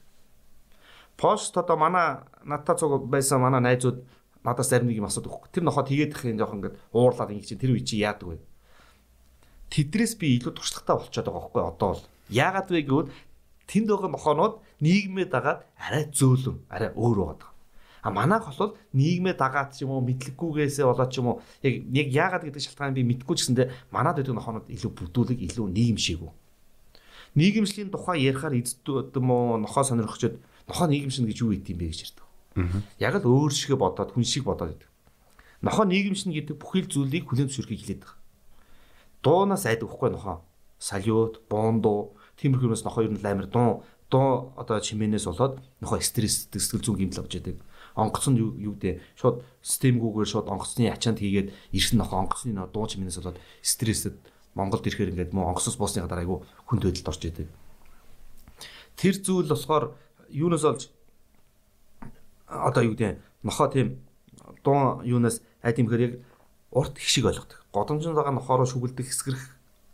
Пост 1.17 1.57
одоо 1.57 1.77
манай 1.77 2.23
надтай 2.45 2.77
цуг 2.77 3.09
байсан 3.09 3.41
манай 3.41 3.61
найзууд 3.61 4.05
надаас 4.45 4.69
зарим 4.69 4.87
нэг 4.89 4.99
юм 4.99 5.09
асуудаг. 5.11 5.51
Тэр 5.51 5.65
нохоо 5.65 5.83
тэгээд 5.83 6.15
их 6.15 6.25
юм 6.25 6.39
жоохон 6.39 6.59
ингээд 6.63 6.79
уурлаад 6.93 7.31
ингэ 7.35 7.47
чинь 7.47 7.59
тэр 7.59 7.75
үе 7.75 7.83
чи 7.83 7.99
яадаг 7.99 8.29
вэ? 8.31 8.39
Тэдрээс 9.71 10.15
би 10.21 10.39
илүү 10.39 10.55
туршлагатай 10.55 10.97
болчиход 10.97 11.27
байгаа 11.27 11.43
байхгүй 11.43 11.63
одоо 11.67 11.89
бол. 11.99 12.05
Яагаад 12.31 12.69
вэ 12.71 12.81
гэвэл 12.87 13.11
тэнд 13.67 13.89
байгаа 13.91 14.11
нохоонууд 14.15 14.55
нийгмээ 14.85 15.27
дагаад 15.27 15.67
арай 15.75 16.05
зөөлөн, 16.15 16.59
арай 16.71 16.91
өөр 16.95 17.19
байгаа. 17.27 17.51
А 18.07 18.11
манайх 18.15 18.47
бол 18.47 18.79
нийгмээ 18.95 19.35
дагаад 19.35 19.75
ч 19.75 19.83
юм 19.83 19.91
уу 19.91 20.07
мэдлэггүйгээсээ 20.07 20.87
болоод 20.87 21.11
ч 21.11 21.19
юм 21.19 21.27
уу 21.27 21.43
яг 21.67 21.75
яг 21.91 22.09
яагаад 22.15 22.47
гэдэг 22.47 22.63
шалтгаан 22.63 22.95
би 22.95 23.03
мэдгүй 23.03 23.35
ч 23.35 23.51
гэсэндээ 23.51 23.91
манад 23.91 24.23
байдаг 24.23 24.39
нохоонууд 24.39 24.71
илүү 24.71 24.93
бүдүүлэг, 24.95 25.43
илүү 25.43 25.67
нийгэмшээгүү. 25.75 26.31
Нийгэмшлийн 27.35 27.91
тухай 27.91 28.23
ярихаар 28.31 28.55
эзэд 28.63 29.11
юм 29.11 29.27
уу 29.35 29.59
нохоо 29.59 29.83
сонирхчод 29.83 30.39
нохоо 30.71 30.87
нийгэмшин 30.87 31.27
гэж 31.27 31.39
юу 31.43 31.51
гэдэг 31.51 31.75
юм 31.75 31.81
бэ 31.83 31.91
гэж 31.91 32.01
ярьдаг. 32.07 32.27
Яг 33.03 33.15
л 33.19 33.27
өөр 33.27 33.51
шигэ 33.51 33.75
бодоод 33.75 34.15
хүн 34.15 34.23
шиг 34.23 34.47
бодоод 34.47 34.71
байдаг. 34.71 34.91
Нохоо 35.67 35.83
нийгэмшин 35.91 36.31
гэдэг 36.31 36.63
бүхэл 36.63 36.87
зүйлийг 36.87 37.27
хүлээн 37.27 37.51
зөвшөөрөхийг 37.51 37.83
хэлээд 37.83 38.03
байгаа. 38.07 38.23
Дуунаас 39.19 39.67
айдаг 39.67 39.91
хгүй 39.91 40.15
нохоо. 40.15 40.47
Салют, 40.79 41.43
боондоо, 41.51 42.15
тиймэрхүүнээс 42.39 42.87
нохоо 42.87 43.03
ер 43.03 43.19
нь 43.19 43.25
амар 43.27 43.51
дуу 43.51 43.83
дуу 44.11 44.55
одоо 44.55 44.79
чимээнээс 44.79 45.27
болоод 45.27 45.59
нохоо 45.83 45.99
стресс 45.99 46.47
сэтгэл 46.47 46.85
зүйн 46.87 47.11
гэмтэл 47.11 47.27
авч 47.27 47.35
яадаг. 47.35 47.59
Онгоцон 47.97 48.37
юу 48.37 48.77
гэдэг 48.77 49.01
шууд 49.17 49.41
системгүүгээр 49.65 50.29
шууд 50.29 50.53
онгоцны 50.53 50.93
ачаанд 50.93 51.19
хийгээд 51.25 51.53
ирсэн 51.73 51.97
нохоо 51.99 52.29
онгоцны 52.29 52.53
дуу 52.53 52.85
чимээнээс 52.85 53.19
болоод 53.25 53.41
стрестэд 53.65 54.21
Монголд 54.53 54.85
ирэхээр 54.85 55.13
ингээд 55.17 55.33
мөн 55.33 55.57
онгоцноос 55.57 55.81
буусныхаа 55.81 56.09
дараа 56.09 56.25
айгу 56.25 56.45
хүн 56.69 56.81
төдөлд 56.81 57.09
орж 57.09 57.23
яадаг. 57.25 57.49
Тэр 58.97 59.15
зүйл 59.21 59.49
болохоор 59.49 59.97
юунаас 60.29 60.65
олж 60.65 60.83
одоо 62.49 62.83
юу 62.85 62.97
гэдэг 62.97 63.21
нохоо 63.45 63.69
тийм 63.69 64.01
дуун 64.65 65.05
юунаас 65.05 65.41
айд 65.63 65.79
юм 65.81 65.89
хэрэг 65.89 66.21
урт 66.73 66.97
их 66.97 67.09
шиг 67.09 67.27
ойлгодог. 67.27 67.65
Годомжинд 67.73 68.17
байгаа 68.17 68.33
нохоороо 68.33 68.67
шүгэлдэх 68.67 69.07
хэсгэрх 69.07 69.45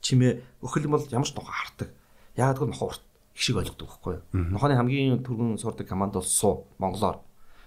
чимээ 0.01 0.43
өхөл 0.63 0.87
бол 0.87 1.03
ямар 1.11 1.27
ч 1.27 1.35
нохоо 1.35 1.51
хартаг. 1.51 1.91
Яагаад 2.37 2.59
гэвэл 2.59 2.73
нохоо 2.75 2.89
урт 2.95 3.03
их 3.35 3.43
шиг 3.43 3.57
ойлгодог 3.57 3.89
байхгүй 3.89 4.13
юу? 4.15 4.23
Нохооны 4.33 4.77
хамгийн 4.77 5.23
түргэн 5.25 5.59
сурдаг 5.59 5.89
команд 5.89 6.15
бол 6.15 6.27
суу 6.27 6.67
монголоор. 6.79 7.21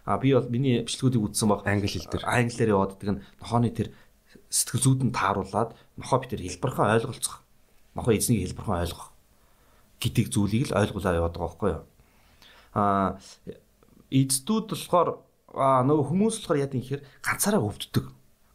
А 0.06 0.18
би 0.22 0.34
бол 0.38 0.48
миний 0.54 0.86
бичлэгүүдийг 0.86 1.34
үзсэн 1.34 1.50
баг 1.50 1.66
англи 1.66 1.90
хэл 1.90 2.06
дээр. 2.06 2.30
Англиар 2.30 2.74
явааддаг 2.78 3.10
нь 3.10 3.22
нохооны 3.42 3.74
тэр 3.74 3.90
сэтгэл 4.54 4.84
зүйд 4.86 5.02
нь 5.10 5.16
тааруулаад 5.16 5.74
нохоо 5.98 6.20
би 6.22 6.28
тэр 6.30 6.46
хэлбэрхэн 6.46 6.94
ойлголцох. 6.94 7.42
Нохоо 7.98 8.14
эзнийг 8.14 8.46
хэлбэрхэн 8.46 8.86
ойлгох 8.86 9.10
гэдэг 10.00 10.26
зүйлийг 10.30 10.70
л 10.70 10.78
ойлгуулаад 10.78 11.18
яваад 11.18 11.34
байгаа 11.34 11.50
байхгүй 11.50 11.70
юу? 11.74 11.84
А 12.78 13.18
эцдүүд 14.12 14.68
болохоор 14.70 15.10
нөгөө 15.56 16.06
хүмүүс 16.12 16.36
болохоор 16.44 16.62
яа 16.62 16.70
гэхээр 16.70 17.02
ганцаараа 17.24 17.64
өвддөг. 17.64 18.06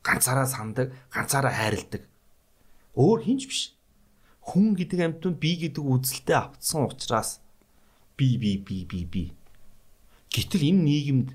Ганцаараа 0.05 0.47
сандаг, 0.47 0.93
ганцаараа 1.11 1.53
хайрладаг. 1.53 2.05
Өөр 2.95 3.21
хинч 3.25 3.43
биш. 3.49 3.63
Хүн 4.45 4.77
гэдэг 4.77 5.01
амьтан 5.01 5.35
би 5.37 5.57
гэдэг 5.57 5.85
үзэлтэй 5.85 6.37
автсан 6.37 6.89
учраас 6.89 7.41
би 8.17 8.37
би 8.37 8.61
би 8.61 8.85
би 8.85 9.05
би. 9.05 9.25
Гэтэл 10.31 10.69
энэ 10.69 10.85
нийгэмд 10.85 11.29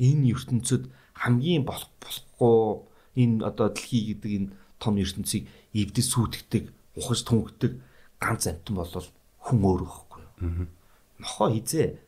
энэ 0.00 0.32
ертөнцид 0.32 0.88
хамгийн 1.14 1.68
болох 1.68 1.92
болохгүй 2.00 2.88
энэ 3.20 3.44
одоо 3.44 3.68
дэлхий 3.68 4.16
гэдэг 4.16 4.32
энэ 4.32 4.48
том 4.80 4.96
ертөнцийг 4.96 5.44
эвдэс 5.76 6.08
сүйтгэдэг, 6.08 6.64
ухаж 6.96 7.20
түнхдэг 7.28 7.72
ганц 8.16 8.48
амьтан 8.48 8.74
бол 8.80 8.88
хүн 9.44 9.58
өөр 9.60 9.82
байхгүй 9.84 10.20
юу? 10.24 10.66
Нохоо 11.20 11.48
хизээ 11.52 12.00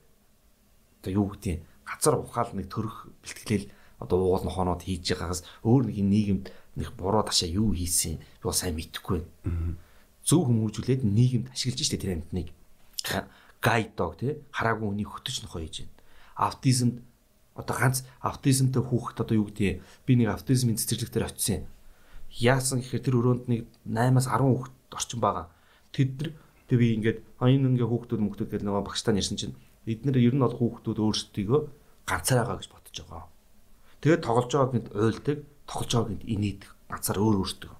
одоо 1.04 1.12
юу 1.12 1.26
гэдгийг 1.36 1.60
газар 1.84 2.16
ухаал 2.16 2.50
нэг 2.56 2.72
төрөх 2.72 3.12
бэлтгэлэл 3.20 3.68
одоо 4.00 4.18
уул 4.24 4.44
нохоонод 4.44 4.82
хийж 4.82 5.12
байгаагаас 5.12 5.44
өөр 5.62 5.92
нэг 5.92 5.98
нийгэмд 6.00 6.46
нэг 6.80 6.88
буруу 6.96 7.22
ташаа 7.22 7.48
юу 7.52 7.76
хийсэн 7.76 8.18
бол 8.40 8.56
сайн 8.56 8.74
мэдэхгүй 8.80 9.20
байна. 9.20 9.76
Зөв 10.24 10.48
хүмүүжүүлээд 10.48 11.02
нийгэмд 11.04 11.52
ашиглаж 11.52 11.84
штэ 11.84 12.00
тэр 12.00 12.16
амтныг 12.16 12.48
гайд 13.60 13.94
дог 13.94 14.16
тий 14.16 14.40
хараагүй 14.50 14.88
хүний 14.88 15.06
хөтөж 15.06 15.44
нохоо 15.44 15.60
хийж 15.60 15.84
байна. 15.84 15.94
Аутизмд 16.34 16.96
одоо 17.54 17.76
ганц 17.76 18.04
аутизмтай 18.24 18.82
хүүхэд 18.82 19.22
одоо 19.22 19.36
юу 19.36 19.46
гэдгийг 19.48 19.82
би 20.06 20.12
нэг 20.16 20.28
аутизмын 20.32 20.80
цэцэрлэгтэр 20.80 21.28
очисон. 21.28 21.68
Яасан 22.32 22.80
гэхээр 22.80 23.04
тэр 23.04 23.18
өрөөнд 23.20 23.44
нэг 23.48 23.60
8-аас 23.84 24.26
10 24.28 24.40
хүүхэд 24.40 24.74
орчин 24.96 25.20
байгаа. 25.20 25.46
Тэд 25.92 26.10
нар 26.16 26.30
тэг 26.68 26.76
би 26.80 26.86
ингээд 26.96 27.18
энэ 27.44 27.68
ингээ 27.76 27.88
хүүхдүүд 27.88 28.20
мөхтүүд 28.24 28.50
гэдэг 28.56 28.64
нэг 28.64 28.86
багштай 28.88 29.12
ярьсан 29.20 29.36
чинь 29.36 29.56
эднэр 29.84 30.16
ер 30.16 30.32
нь 30.32 30.40
бол 30.40 30.56
хүүхдүүд 30.56 30.98
өөрсдийгөө 31.04 31.60
ганцаараа 32.08 32.56
гэж 32.56 32.68
бодож 32.72 32.96
байгаа. 33.04 33.28
Тэгээд 34.00 34.24
тоглож 34.24 34.50
байгааг 34.50 34.72
нь 34.72 34.88
уйлдаг, 34.96 35.38
тоглож 35.68 35.90
байгааг 35.92 36.10
нь 36.16 36.26
инээдэг. 36.32 36.70
Ганцаар 36.88 37.18
өөр 37.20 37.36
өөртөө. 37.44 37.74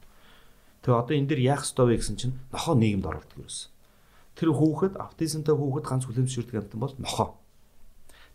Тэгээ 0.82 0.98
одоо 0.98 1.14
энэ 1.14 1.28
дэр 1.30 1.40
яах 1.42 1.62
ёстой 1.62 1.86
вэ 1.88 1.96
гэсэн 2.02 2.16
чинь 2.18 2.34
нохоо 2.50 2.74
нийгэмд 2.74 3.06
оролдог 3.06 3.38
юусэн. 3.38 3.70
Тэр 4.34 4.50
хүүхэд 4.54 4.94
аутизмтай 4.98 5.54
хүүхэд 5.54 5.86
ганц 5.86 6.04
хүлэмжшүүлдэг 6.06 6.58
амтан 6.58 6.80
бол 6.82 6.94
нохоо. 6.98 7.38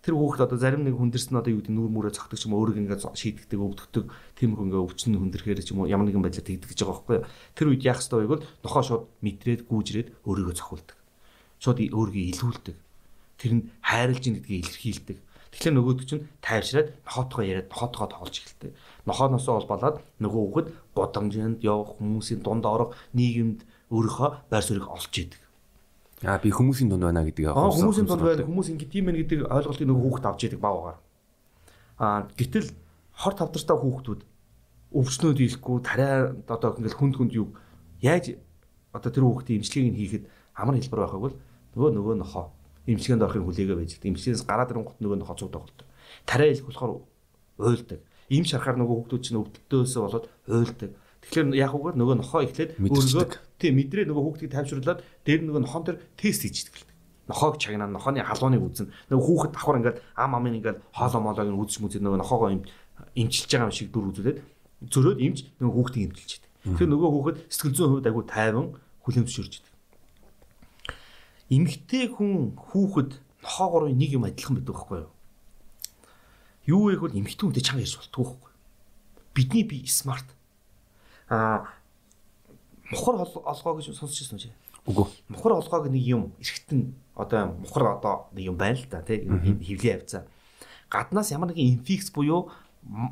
Тэр 0.08 0.16
хүүхэд 0.16 0.48
одоо 0.48 0.56
зарим 0.56 0.88
нэг 0.88 0.96
хүндэрс 0.96 1.28
нь 1.28 1.36
одоо 1.36 1.52
юу 1.52 1.60
гэдэг 1.60 1.76
нүүр 1.76 1.92
мүрээ 1.92 2.16
цогтөг 2.16 2.40
юм 2.48 2.56
өөрийг 2.56 2.80
ингээд 2.80 3.12
шийдэгдэг 3.12 3.60
өвдөгдөг 3.60 4.06
тийм 4.40 4.56
их 4.56 4.64
ингээд 4.64 4.86
өвчин 4.88 5.20
хүндэрхээр 5.20 5.60
ч 5.60 5.76
юм 5.76 5.84
уу 5.84 5.92
ямар 5.92 6.08
нэгэн 6.08 6.24
байдлаар 6.24 6.48
тэгдэг 6.48 6.72
гэж 6.72 6.80
байгаа 6.80 6.96
байхгүй. 6.96 7.20
Тэр 7.60 7.68
үед 7.76 7.84
яах 7.84 8.00
ёстой 8.00 8.24
вэ 8.24 8.40
гэвэл 8.40 8.48
нохоо 8.64 8.84
шууд 8.88 9.04
мэдрээд 9.20 9.68
гүүжрээд 9.68 10.08
өөрийгөө 10.24 10.56
цохиулдаг. 10.56 10.98
Шууд 11.60 11.80
өөрийгөө 11.92 12.24
илүүлдэг. 12.40 12.78
Тэр 13.36 13.52
нь 13.52 13.68
хайрлж 13.84 14.24
ийн 14.24 14.36
гэдгийг 14.40 14.64
илэрхийлдэг. 14.64 15.18
Тэгэхээр 15.52 15.76
нөгөөд 15.76 16.00
чинь 16.08 16.28
тайвшраад 16.40 16.88
нохоотгоо 17.04 17.44
яриад 17.44 17.68
нохоотгоо 17.68 18.08
тоолж 18.08 18.36
эхэлдэг. 18.40 18.72
Нохооноосоо 19.12 19.54
болболоод 19.60 19.98
нөгөө 20.24 20.44
хүүхэд 20.48 20.68
годамжинд 20.96 21.60
явах 21.68 22.00
хүмүүсийн 22.00 22.48
дунд 22.48 22.64
орох 22.64 22.96
нийгэмд 23.12 23.60
өөрийнхөө 23.92 24.30
байр 24.48 24.64
суурийг 24.64 24.88
олж 24.88 25.12
идэг. 25.12 25.42
Аа 26.26 26.42
би 26.42 26.50
хүмүүсийн 26.50 26.90
дунд 26.90 27.06
байна 27.06 27.22
гэдгийг 27.22 27.54
Аа 27.54 27.70
хүмүүсийн 27.70 28.10
дунд 28.10 28.26
байна. 28.26 28.42
Хүмүүс 28.42 28.74
ингэ 28.74 28.90
тийм 28.90 29.06
байх 29.06 29.22
гэдэг 29.22 29.46
ойлголтыг 29.54 29.86
нөгөө 29.86 30.04
хүүхэд 30.18 30.26
авч 30.26 30.42
идэг 30.50 30.62
баагаар. 30.62 30.98
Аа 32.02 32.26
гэтэл 32.34 32.74
хор 33.14 33.34
тавдартай 33.38 33.78
хүүхдүүд 33.78 34.22
өвчнөд 34.98 35.38
ийлэхгүй 35.38 35.78
тариа 35.86 36.34
одоо 36.50 36.74
ингээл 36.80 36.98
хүнд 36.98 37.16
хүнд 37.22 37.34
юу 37.38 37.54
яаж 38.02 38.40
одоо 38.94 39.12
тэр 39.14 39.30
хүүхдийн 39.30 39.62
имчилгээг 39.62 39.94
нь 39.94 40.00
хийхэд 40.02 40.24
амар 40.58 40.82
хэлбэр 40.82 41.02
байхаг 41.06 41.22
бол 41.22 41.36
нөгөө 41.78 41.92
нөгөө 42.02 42.16
нохоо 42.24 42.46
имчилгээнд 42.88 43.26
орохын 43.26 43.46
хүлээгээ 43.46 43.78
байж 43.78 43.92
байгаа. 44.00 44.10
Имчилгээс 44.10 44.46
гараад 44.48 44.72
ирэнгут 44.74 44.98
нөгөө 45.04 45.18
нохоо 45.22 45.36
цуг 45.38 45.52
тоглолт. 45.54 45.86
Тариа 46.26 46.50
ийлэх 46.50 46.66
болохоор 46.66 47.04
уйлдаг. 47.62 48.00
Им 48.32 48.44
шарахаар 48.48 48.78
нөгөө 48.80 48.96
хүүхдүүд 49.06 49.22
чинь 49.22 49.40
өвдөлтөөсөө 49.44 50.02
болоод 50.02 50.26
уйлдаг. 50.48 50.92
Тэгэхээр 51.28 51.48
яг 51.58 51.74
үгээр 51.76 51.96
нөгөө 52.00 52.16
нохоо 52.22 52.42
ихлээд 52.48 52.72
Мэдчихдэг. 52.80 53.32
Тийм 53.58 53.74
мэдрээ 53.78 54.06
нөгөө 54.06 54.24
хүүхдийг 54.24 54.52
тайвшруулад 54.54 55.02
дээр 55.26 55.42
нөгөө 55.46 55.62
нохон 55.66 55.84
дээр 55.86 55.98
тест 56.18 56.46
хийж 56.46 56.70
идэх. 56.70 56.86
Нохоог 57.28 57.60
чагнаа 57.60 57.90
нохооны 57.90 58.24
халууныг 58.24 58.64
үзнэ. 58.64 58.94
Нөгөө 59.12 59.26
хүүхэд 59.26 59.52
давхар 59.58 59.78
ингээд 59.82 60.00
ам 60.16 60.32
амын 60.38 60.58
ингээд 60.62 60.80
хоолоо 60.96 61.22
молоог 61.22 61.50
нь 61.50 61.60
үзэж 61.60 61.78
мүзээ 61.84 62.02
нөгөө 62.06 62.22
нохоогоо 62.24 62.50
им 62.56 62.64
имчилж 63.18 63.52
байгаа 63.52 63.68
юм 63.68 63.76
шиг 63.76 63.92
дүр 63.92 64.10
үзүүлээд 64.14 64.40
зөрөөд 64.88 65.20
имж 65.26 65.38
нөгөө 65.60 65.76
хүүхдийг 65.76 66.06
имчилж 66.08 66.32
идэг. 66.38 66.52
Тэгэхээр 66.78 66.92
нөгөө 66.94 67.10
хүүхэд 67.12 67.38
сэтгэл 67.50 67.76
зүйн 67.76 67.92
хувьд 67.98 68.08
айгүй 68.08 68.26
тайван 68.30 68.68
хүлэмжшөрж 69.04 69.54
идэг. 69.60 69.74
Эмэгтэй 71.50 72.06
хүн 72.14 72.54
хүүхэд 72.56 73.12
нохоогоор 73.44 73.90
нэг 73.92 74.12
юм 74.14 74.28
адилхан 74.28 74.56
байдаг 74.60 74.76
байхгүй 74.76 74.98
юу? 75.02 75.12
Юу 76.68 76.82
вэ 76.92 76.96
гэвэл 77.00 77.20
эмэгтэй 77.24 77.44
хүнтэй 77.48 77.64
чанга 77.64 77.84
ярьж 77.88 77.96
болтгоо 77.98 78.24
байхгүй 78.24 78.52
юу? 78.52 78.60
Бидний 79.34 79.64
би 79.64 79.88
смарт 79.88 80.28
а 81.30 81.68
мухар 82.92 83.16
олгоо 83.22 83.74
гэж 83.78 83.96
сонсч 83.96 84.22
ирсэн 84.24 84.40
үү? 84.40 84.56
Үгүй. 84.88 85.06
Мухар 85.28 85.60
олгоог 85.60 85.92
нэг 85.92 86.04
юм 86.04 86.32
эргэтэн 86.40 86.96
одоо 87.16 87.60
мухар 87.60 88.00
одоо 88.00 88.32
нэг 88.32 88.46
юм 88.48 88.56
байна 88.56 88.80
л 88.80 88.88
да 88.88 89.04
тий 89.04 89.28
хөвлийн 89.28 90.00
хавцаа. 90.00 90.24
Гаднаас 90.88 91.32
ямар 91.32 91.52
нэгэн 91.52 91.84
инфекц 91.84 92.12
буюу 92.16 92.48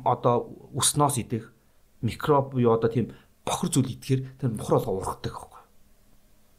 одоо 0.04 0.48
өснөөс 0.72 1.20
идэх 1.20 1.52
микроб 2.00 2.56
буюу 2.56 2.72
одоо 2.72 2.88
тийм 2.88 3.12
бохор 3.44 3.68
зүйл 3.68 3.92
идэхээр 3.92 4.40
тэр 4.40 4.50
мухар 4.56 4.80
олгоо 4.80 5.04
ургадаг 5.04 5.32
байхгүй. 5.36 5.62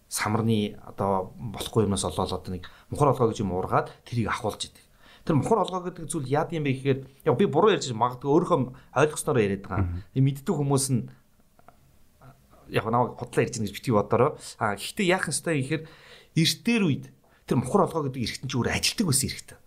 Самарны 0.07 0.77
одоо 0.85 1.33
болохгүй 1.35 1.89
юмнаас 1.89 2.05
олоод 2.05 2.31
одоо 2.31 2.51
нэг 2.53 2.69
мухар 2.93 3.09
олгоо 3.09 3.33
гэж 3.33 3.41
юм 3.41 3.57
ургаад 3.57 3.89
тэрийг 4.05 4.29
ахуулж 4.29 4.69
идэг. 4.69 4.85
Тэр 5.25 5.41
мухар 5.41 5.65
олгоо 5.65 5.81
гэдэг 5.89 6.05
зүйл 6.05 6.29
яад 6.29 6.53
юм 6.53 6.63
бэ 6.63 6.77
гэхээр 6.77 6.99
яг 7.25 7.35
би 7.35 7.49
буруу 7.49 7.73
ярьж 7.73 7.89
магадгүй 7.89 8.29
өөрийнхөө 8.31 8.59
ойлгосноор 8.95 9.41
яриад 9.41 9.65
байгаа. 9.65 9.89
Мэддэг 10.15 10.55
хүмүүс 10.55 10.87
нь 10.93 11.09
яг 12.69 12.85
намайг 12.85 13.17
худлаа 13.17 13.43
ярьж 13.43 13.57
байгаа 13.57 13.67
гэж 13.67 13.75
битгий 13.75 13.93
бодороо. 13.93 14.37
А 14.59 14.75
гэхдээ 14.75 15.07
яах 15.07 15.27
ёстой 15.27 15.61
гэхээр 15.61 15.83
эртээр 16.37 16.83
үед 16.83 17.05
тэр 17.47 17.57
мухар 17.63 17.87
олгоо 17.87 18.07
гэдэг 18.07 18.23
эргэтэн 18.23 18.49
чи 18.49 18.55
өөр 18.57 18.69
ажилтдаг 18.71 19.07
байсан 19.07 19.29
эргэтэн. 19.31 19.59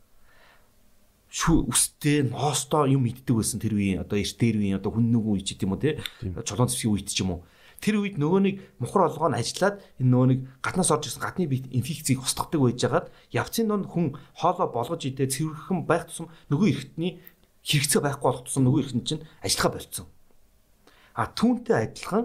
Шү 1.31 1.53
үстэй 1.71 2.27
ноостой 2.27 2.91
юм 2.93 3.07
иддэг 3.07 3.35
байсан 3.39 3.63
тэр 3.63 3.79
үеийн 3.79 4.03
одоо 4.03 4.19
эртээр 4.19 4.57
үеийн 4.59 4.79
одоо 4.83 4.91
хүн 4.93 5.15
нэг 5.15 5.25
үе 5.25 5.43
ч 5.47 5.55
гэдэм 5.55 5.73
үү 5.73 5.81
те 5.81 5.91
чулуун 6.43 6.69
цэвсгийн 6.69 6.95
үед 6.99 7.09
ч 7.09 7.23
юм 7.23 7.39
уу. 7.39 7.47
Тэр 7.81 8.03
үед 8.03 8.21
нөгөө 8.21 8.41
нэг 8.45 8.57
мухар 8.77 9.09
олгоо 9.09 9.33
нь 9.33 9.39
ажиллаад 9.41 9.81
энэ 10.03 10.11
нөгөө 10.11 10.29
нэг 10.29 10.41
гаднаас 10.61 10.91
орж 10.93 11.09
ирсэн 11.09 11.25
гадны 11.25 11.49
биет 11.49 11.71
инфекцийг 11.73 12.21
устгадаг 12.21 12.61
байж 12.61 12.83
хагаад 12.83 13.09
явцын 13.33 13.73
донд 13.73 13.89
хүн 13.89 14.21
хоолоо 14.37 14.69
болгож 14.69 15.01
идэ 15.09 15.31
цэвэрхэн 15.33 15.89
байх 15.89 16.11
тусам 16.13 16.29
нөгөө 16.53 16.69
эргэтний 16.77 17.25
хэрэгцээ 17.65 18.05
байхгүй 18.05 18.27
болох 18.29 18.45
тусам 18.45 18.69
нөгөө 18.69 18.81
эргэтэн 18.85 19.07
чинь 19.09 19.25
ажиллахаа 19.41 19.73
болцсон. 19.73 20.07
А 21.17 21.25
түүнтэй 21.33 21.77
адилхан 21.89 22.25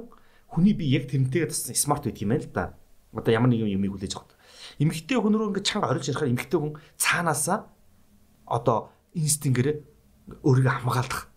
хүний 0.56 0.72
бие 0.72 0.96
яг 0.96 1.12
тэрнтэйгээ 1.12 1.52
тассан 1.52 1.76
смарт 1.76 2.08
байдаг 2.08 2.24
юм 2.24 2.32
байна 2.32 2.48
л 2.48 2.56
да. 2.56 2.66
Одоо 3.12 3.32
ямар 3.36 3.52
нэгэн 3.52 3.76
юмыг 3.76 4.00
хүлээж 4.00 4.16
авах. 4.16 4.40
Эмэгтэй 4.80 5.20
хүн 5.20 5.36
рүү 5.36 5.52
ингээд 5.52 5.68
чанга 5.68 5.92
орж 5.92 6.08
ярихаар 6.08 6.32
эмэгтэй 6.32 6.60
хүн 6.60 6.80
цаанаасаа 6.96 7.68
одоо 8.48 8.96
инстинктээр 9.12 9.84
өөрийгөө 10.48 10.74
хамгаалах, 10.80 11.28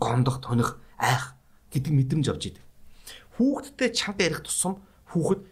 гомдох, 0.00 0.40
тоних, 0.40 0.80
айх 0.96 1.36
гэдэг 1.68 1.92
мэдрэмж 1.92 2.26
авч 2.32 2.56
идэг. 2.56 2.64
Хүүхдтэй 3.36 3.92
чанга 3.92 4.24
ярих 4.24 4.40
тусам 4.44 4.80
хүүхэд 5.12 5.44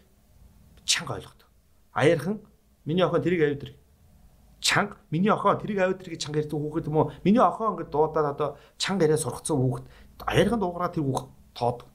чанга 0.85 1.17
ойлгодог. 1.17 1.47
Аярхан 1.93 2.41
миний 2.85 3.05
охин 3.05 3.21
тэрийг 3.21 3.41
авид 3.45 3.61
тэр. 3.61 3.71
Чанга 4.59 4.97
миний 5.09 5.31
охин 5.31 5.61
тэрийг 5.61 5.79
авид 5.79 6.01
тэр 6.01 6.13
гэж 6.13 6.21
чанга 6.25 6.41
ярьдаг 6.41 6.59
хүүхэд 6.59 6.87
юм 6.89 6.97
уу? 6.97 7.11
Миний 7.23 7.41
охин 7.41 7.73
ингээд 7.73 7.93
дуудаад 7.93 8.33
одоо 8.33 8.57
чанга 8.77 9.05
яриа 9.05 9.17
сургацсан 9.17 9.57
хүүхэд 9.57 9.85
аярхан 10.25 10.59
дуугараа 10.59 10.91
тэр 10.91 11.03
хүүхэд 11.05 11.29
тоод 11.53 11.85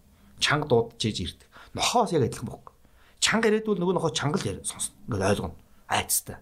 чанга 0.41 0.69
дуудаж 0.69 1.03
ээж 1.05 1.19
ирдэг. 1.21 1.49
Нохоос 1.75 2.13
яг 2.13 2.23
адилхан 2.27 2.49
байхгүй. 2.49 2.75
Чанга 3.21 3.51
бол 3.67 3.79
нөгөө 3.79 3.95
нохоо 3.99 4.11
чангал 4.11 4.45
яри 4.45 4.65
сонсно. 4.65 4.95
Ингээд 5.09 5.31
ойлгоно. 5.31 5.55
Айцтай. 5.89 6.37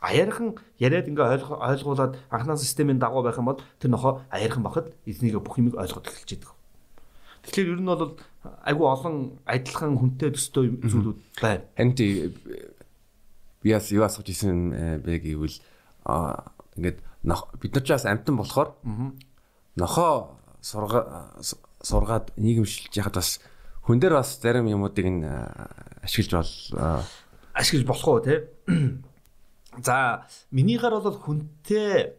Аярхан 0.00 0.56
яриад 0.78 1.08
ингээ 1.08 1.48
ойлгуулад 1.48 2.16
анхнаа 2.30 2.56
системийн 2.56 2.98
дагуу 2.98 3.22
байх 3.22 3.38
юм 3.38 3.48
бол 3.48 3.60
тэр 3.80 3.90
нохоо 3.90 4.22
аярхан 4.30 4.62
бахад 4.62 4.92
эзнийг 5.06 5.40
бүх 5.40 5.58
юмыг 5.58 5.76
ойлгоод 5.76 6.08
эхэлж 6.08 6.32
идэг. 6.32 6.52
Тэгэхээр 7.44 7.72
ер 7.76 7.80
нь 7.80 7.88
бол 7.88 8.16
айгүй 8.64 8.86
олон 8.88 9.16
адилхан 9.44 9.96
хүнтэй 9.96 10.32
төстэй 10.32 10.76
зүйлүүд 10.80 11.18
байна. 11.40 11.64
Харин 11.76 11.94
тий 11.96 12.32
би 13.64 13.72
бас 13.72 13.88
юу 13.92 14.04
асууж 14.04 14.28
исэн 14.28 14.72
э, 14.72 14.98
бэ 15.00 15.20
гэвэл 15.24 15.56
ингээд 16.76 16.98
бид 17.60 17.72
нар 17.72 17.84
ч 17.84 17.88
бас 17.92 18.04
амтан 18.04 18.36
болохоор 18.36 18.76
нохоо 19.76 20.36
сурга 20.60 21.32
сургаад 21.84 22.32
нийгэмшилж 22.40 22.92
яхад 22.96 23.20
бас 23.20 23.38
хүн 23.84 24.00
дээр 24.00 24.16
бас 24.16 24.40
зарим 24.40 24.66
юмуудыг 24.66 25.04
нь 25.04 25.28
ашиглаж 26.00 26.32
бол 26.32 27.12
ашиглаж 27.52 27.84
болох 27.84 28.08
уу 28.08 28.24
те? 28.24 28.48
За 29.84 30.24
минийгаар 30.50 31.04
бол 31.04 31.18
хүнтэй 31.20 32.16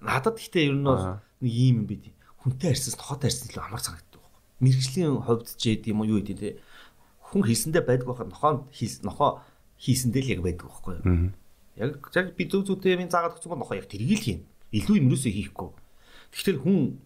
надад 0.00 0.38
гэхдээ 0.38 0.70
ер 0.70 0.76
нь 0.78 0.86
бол 0.86 1.18
нэг 1.42 1.52
юм 1.52 1.84
бид. 1.90 2.14
Хүнтэй 2.46 2.70
харьцсан 2.70 2.94
тохотой 2.94 3.28
харьцсан 3.28 3.50
илүү 3.50 3.64
амар 3.66 3.82
санагддаг 3.82 4.20
байхгүй. 4.22 4.40
Мэргэжлийн 4.62 5.18
хувьд 5.24 5.48
ч 5.58 5.62
яд 5.74 5.84
юм 5.90 6.00
уу 6.04 6.10
юу 6.14 6.20
гэдэг 6.22 6.38
те. 6.38 6.60
Хүн 7.32 7.42
хийсэндээ 7.42 7.82
байдг 7.82 8.06
байхад 8.06 8.30
нохоо 8.30 8.68
хийс 8.70 9.02
нохоо 9.02 9.42
хийсэндээ 9.80 10.22
л 10.22 10.32
яг 10.38 10.40
байдаг 10.44 10.66
байхгүй. 10.70 10.96
Яг 11.80 11.90
яг 12.14 12.26
би 12.36 12.44
зөв 12.46 12.68
зөвтэй 12.68 12.94
юм 12.94 13.08
заагаад 13.08 13.34
өгсөн 13.40 13.50
бол 13.50 13.62
нохоо 13.64 13.80
яг 13.80 13.88
тэргийг 13.88 14.20
л 14.20 14.24
хийн. 14.24 14.40
Илүү 14.70 14.96
юм 15.00 15.10
юусоо 15.10 15.32
хийхгүй. 15.32 15.70
Тэгэхээр 16.36 16.58
хүн 16.62 17.00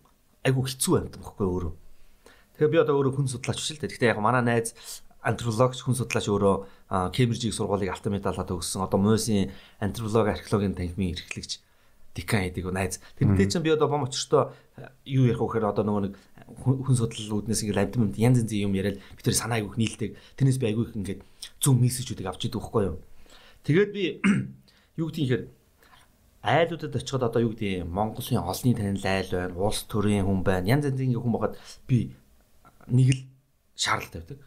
айгу 0.48 0.64
хэцүү 0.64 0.94
амьд 0.96 1.14
байхгүй 1.20 1.46
өөрөө. 1.46 1.72
Тэгээ 2.56 2.72
би 2.72 2.78
одоо 2.80 2.94
өөрөө 2.98 3.14
хүн 3.14 3.28
судлаач 3.28 3.58
биш 3.60 3.70
л 3.76 3.80
дээ. 3.84 3.92
Гэхдээ 3.92 4.12
яг 4.16 4.20
манай 4.24 4.42
найз 4.42 4.74
антропологч 5.22 5.84
хүн 5.84 5.94
судлаач 5.98 6.26
өөрөө 6.26 6.56
Кембрижийн 7.12 7.54
сургуулийг 7.54 7.92
алтан 7.92 8.16
медалаад 8.16 8.50
өгсөн. 8.50 8.82
Одоо 8.82 8.98
Мойсийн 8.98 9.52
антропологи 9.78 10.34
археологийн 10.34 10.74
танхимын 10.74 11.14
эрхлэгч 11.14 11.60
декан 12.18 12.48
гэдэг 12.48 12.66
найз. 12.72 12.98
Тэрнтэй 13.18 13.46
чинь 13.46 13.62
би 13.62 13.70
одоо 13.70 13.88
бом 13.88 14.08
очртоо 14.08 14.54
юу 15.06 15.30
ярих 15.30 15.38
вэ 15.38 15.46
гэхээр 15.46 15.70
одоо 15.70 15.84
нөгөө 15.86 16.02
нэг 16.08 16.14
хүн 16.64 16.74
хүн 16.82 16.96
судлал 16.98 17.44
үүднээс 17.44 17.62
ингээд 17.62 17.78
амт 17.78 17.96
амт 17.98 18.18
янз 18.18 18.42
янзын 18.42 18.64
юм 18.66 18.74
яриад 18.74 18.98
би 18.98 19.22
тэр 19.22 19.38
санаа 19.38 19.62
айгүйх 19.62 19.78
нийлдэг. 19.78 20.10
Тэрнээс 20.34 20.58
би 20.58 20.66
айгүйх 20.66 20.98
ингээд 20.98 21.20
зөв 21.62 21.74
мессежүүдийг 21.78 22.26
авч 22.26 22.50
идэг 22.50 22.58
байхгүй 22.58 22.82
юу. 22.90 22.96
Тэгээд 23.62 23.90
би 23.94 24.04
юу 24.98 25.06
гэдгийг 25.10 25.50
айлуудад 26.48 26.96
очиход 26.96 27.22
одоо 27.28 27.40
юу 27.44 27.52
гэдэг 27.52 27.84
юм 27.84 27.92
Монголын 27.92 28.40
олонний 28.40 28.74
танил 28.74 29.04
айл 29.04 29.30
байна, 29.30 29.54
улс 29.60 29.84
төрийн 29.84 30.24
хүн 30.24 30.40
байна. 30.42 30.64
Янз 30.64 30.88
янзын 30.88 31.12
хүн 31.12 31.34
байгаад 31.36 31.56
би 31.86 32.16
нэг 32.88 33.08
л 33.12 33.20
шаардлага 33.76 34.24
тавьдаг. 34.24 34.38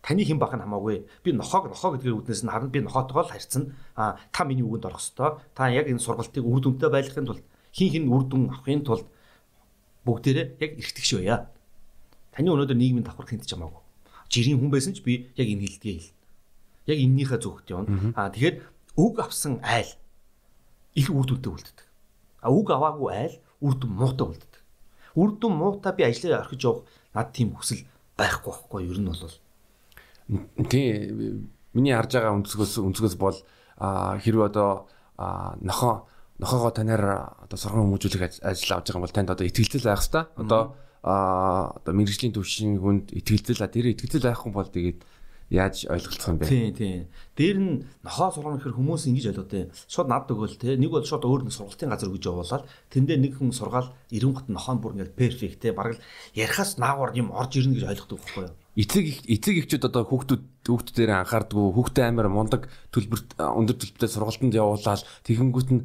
Таны 0.00 0.24
хэн 0.24 0.40
бах 0.40 0.56
нь 0.56 0.64
хамаагүй. 0.64 1.04
Би 1.22 1.32
нохоог 1.36 1.68
нохоо 1.68 1.92
гэдгээр 1.92 2.16
үднээс 2.24 2.42
нь 2.44 2.50
харна 2.50 2.72
би 2.72 2.80
нохоотойгоо 2.80 3.24
л 3.28 3.32
харьцсан. 3.36 3.76
А 3.94 4.16
та 4.32 4.44
миний 4.48 4.64
үгэнд 4.64 4.88
орох 4.88 5.04
ёстой. 5.04 5.36
Та 5.52 5.68
яг 5.68 5.92
энэ 5.92 6.00
сургалтыг 6.00 6.40
үр 6.40 6.60
дүнтэй 6.64 6.88
байлгахын 6.88 7.28
тулд 7.28 7.44
хин 7.76 7.88
хин 7.92 8.08
үр 8.08 8.24
дүн 8.24 8.48
авахын 8.48 8.80
тулд 8.80 9.06
бүгдээрээ 10.08 10.56
яг 10.56 10.70
эргэтгэж 10.80 11.08
байя. 11.20 11.52
Таны 12.32 12.48
өнөөдөр 12.48 12.78
нийгмийн 12.80 13.04
давхар 13.04 13.28
хинтэж 13.28 13.52
хамаагүй. 13.52 13.84
Жирийн 14.32 14.56
хүн 14.56 14.72
байсан 14.72 14.96
ч 14.96 15.04
би 15.04 15.28
яг 15.36 15.48
энэ 15.52 15.68
хэлдгээ 15.68 15.94
хэлнэ. 16.00 16.16
Яг 16.88 16.98
эннийхээ 17.04 17.40
зөвхт 17.44 17.68
явна. 17.68 18.16
А 18.16 18.32
тэгэхээр 18.32 18.56
үг 18.96 19.14
авсан 19.20 19.60
айл 19.60 19.90
их 20.94 21.10
үр 21.10 21.26
дүнтэй 21.26 21.52
үлддэг. 21.52 21.86
А 22.40 22.48
үг 22.50 22.70
аваагүй 22.70 23.10
айл 23.12 23.36
үр 23.60 23.74
дүн 23.76 23.92
муутай 23.94 24.26
үлддэг. 24.26 24.62
Үр 25.14 25.30
дүн 25.36 25.54
муутай 25.54 25.92
би 25.94 26.06
ажлаа 26.06 26.42
орхиж 26.42 26.64
явах 26.64 26.86
Над 27.14 27.32
тийм 27.34 27.54
хүсэл 27.58 27.82
байхгүй 28.14 28.52
байхгүй 28.54 28.86
ер 28.86 28.98
нь 29.02 29.10
бол. 29.10 29.34
Тий 30.70 31.10
миний 31.74 31.94
харж 31.94 32.14
байгаа 32.14 32.38
өнцгөөс 32.38 32.78
өнцгөөс 32.86 33.16
бол 33.18 33.34
хэрвээ 33.74 34.46
одоо 34.46 34.86
нохоо 35.58 36.06
нохоогоо 36.38 36.70
танаар 36.70 37.34
одоо 37.42 37.58
сургам 37.58 37.90
хүмүүжүүлэх 37.90 38.46
ажил 38.46 38.78
авч 38.78 38.94
байгаа 38.94 38.98
юм 39.02 39.06
бол 39.10 39.16
танд 39.16 39.34
одоо 39.34 39.42
ихтгэлцэл 39.42 39.90
байх 39.90 40.02
хэвээр. 40.06 40.26
Одоо 40.38 40.62
одоо 41.02 41.92
мэрэгжлийн 41.98 42.34
төвшин 42.38 42.78
хүнд 42.78 43.10
ихтгэлцэл 43.10 43.66
тэр 43.66 43.90
ихтгэлцэл 43.90 44.30
байхгүй 44.30 44.50
бол 44.54 44.70
тэгээд 44.70 44.98
яаж 45.50 45.90
ойлголцох 45.90 46.30
юм 46.30 46.38
бэ? 46.38 46.46
Тийм 46.46 46.74
тийм. 46.74 47.00
Дээр 47.34 47.58
нь 47.58 47.72
нохоо 48.06 48.30
сургана 48.30 48.62
гэхээр 48.62 48.78
хүмүүс 48.78 49.10
ингэж 49.10 49.26
ойлгодог. 49.34 49.74
Шууд 49.90 50.08
над 50.08 50.30
өгөөл 50.30 50.56
те. 50.56 50.78
Нэг 50.78 50.94
бол 50.94 51.02
шууд 51.02 51.26
өөр 51.26 51.50
нэг 51.50 51.54
сургалтын 51.58 51.90
газар 51.90 52.10
гэж 52.14 52.24
явуулаад 52.30 52.64
тэндээ 52.94 53.18
нэг 53.18 53.32
хүн 53.34 53.50
сургаал 53.50 53.90
90 54.14 54.30
гот 54.30 54.46
нохоо 54.46 54.78
бүр 54.78 54.94
ингээд 54.94 55.18
перфект 55.18 55.58
те. 55.58 55.74
Бараг 55.74 55.98
ярихаас 56.38 56.78
наагур 56.78 57.10
юм 57.18 57.34
орж 57.34 57.58
ирнэ 57.58 57.82
гэж 57.82 57.84
ойлгодог 57.90 58.22
байхгүй 58.22 58.46
юу? 58.46 58.54
эцэг 58.78 59.04
эцэг 59.26 59.54
эхчүүд 59.66 59.90
одоо 59.90 60.06
хүүхдүүд 60.06 60.42
хүүхдүүд 60.62 60.96
дээр 60.96 61.12
анхаардгүй 61.26 61.74
хүүхдээ 61.74 62.06
амар 62.06 62.30
мундаг 62.30 62.70
төлбөрт 62.94 63.34
өндөр 63.42 63.76
төлбөртэй 63.76 64.10
сургалтанд 64.14 64.54
явуулаад 64.54 65.02
тэгэнгүүт 65.26 65.70
нь 65.74 65.82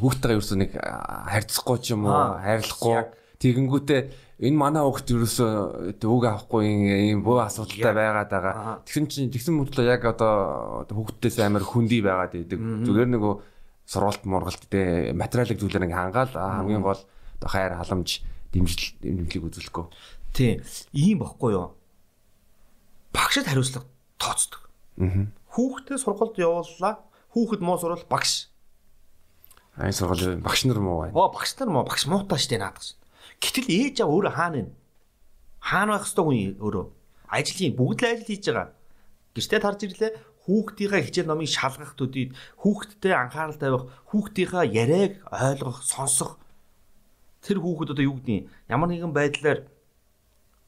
хүүхдтэйгээ 0.00 0.36
ерөөсөө 0.40 0.58
нэг 0.64 0.70
харьцахгүй 0.72 1.78
ч 1.84 1.92
юм 1.92 2.08
уу 2.08 2.40
хайрлахгүй 2.40 2.96
тэгэнгүүтээ 3.42 4.00
энэ 4.46 4.56
манай 4.56 4.82
хүүхд 4.86 5.08
ерөөсөө 5.18 5.50
үг 5.98 6.24
авахгүй 6.30 6.62
юм 7.10 7.26
бөө 7.26 7.50
асуудалтай 7.50 7.90
байгаад 7.90 8.30
байгаа. 8.30 8.86
Тэгсэн 8.86 9.06
чинь 9.10 9.34
тэгсэн 9.34 9.58
мөртлөө 9.58 9.86
яг 9.90 10.06
одоо 10.06 10.86
хүүхдтээс 10.86 11.42
амар 11.42 11.66
хүндий 11.66 12.02
байгаад 12.06 12.38
идэг. 12.38 12.58
Зүгээр 12.58 13.10
нөгөө 13.18 13.34
сургалт 13.86 14.22
мургалт 14.22 14.62
тэ 14.70 15.10
материалын 15.10 15.58
зүйлээр 15.58 15.86
ингээ 15.90 16.00
хангаал 16.00 16.32
хамгийн 16.32 16.86
гол 16.86 17.02
хайр 17.42 17.74
халамж 17.74 18.22
дэмжил 18.54 18.94
дэмжлийг 19.02 19.44
үзүүлэхгүй. 19.50 19.84
Тийм. 20.32 20.62
Ийм 20.94 21.18
баггүй 21.20 21.52
юу? 21.58 21.74
Багшд 23.12 23.48
хариуцлага 23.48 23.90
тооцдог. 24.16 24.70
Аа. 25.02 25.26
Хүүхдээ 25.52 25.98
сургалт 25.98 26.38
явууллаа. 26.38 27.02
Хүүхэд 27.34 27.60
муу 27.60 27.76
сурвал 27.80 28.06
багш. 28.08 28.48
Аа 29.76 29.92
сургал 29.92 30.40
багш 30.40 30.64
нар 30.68 30.80
муу 30.80 31.04
байна. 31.04 31.16
Оо 31.16 31.32
багш 31.32 31.56
нар 31.58 31.68
муу 31.72 31.84
багш 31.84 32.06
муутай 32.08 32.38
штэ 32.38 32.60
наадах. 32.60 32.96
Гэтэл 33.42 33.66
ээж 33.66 33.96
аа 34.06 34.08
өөрөө 34.14 34.32
хаана 34.38 34.58
вэ? 34.62 34.70
Хаана 35.58 35.98
байх 35.98 36.06
ёстой 36.06 36.24
хүн 36.24 36.62
өөрөө? 36.62 36.86
Ажлын 37.26 37.74
бүгд 37.74 37.98
л 37.98 38.10
ажил 38.14 38.28
хийж 38.30 38.44
байгаа. 38.46 38.68
Гэртээ 39.34 39.60
тарж 39.60 39.80
ирлээ 39.82 40.10
хүүхдийнхээ 40.46 41.02
хичээл 41.06 41.30
номыг 41.30 41.50
шалгах 41.50 41.98
төдий 41.98 42.30
хүүхдтэй 42.62 43.14
анхаарал 43.14 43.58
тавих, 43.58 43.90
хүүхдийнхээ 44.10 44.66
яриаг 44.70 45.12
ойлгох, 45.30 45.82
сонсох 45.82 46.38
тэр 47.42 47.58
хүүхэд 47.58 47.94
одоо 47.94 48.04
юу 48.06 48.16
гэдгийг 48.18 48.46
ямар 48.70 48.88
нэгэн 48.90 49.14
байдлаар 49.14 49.66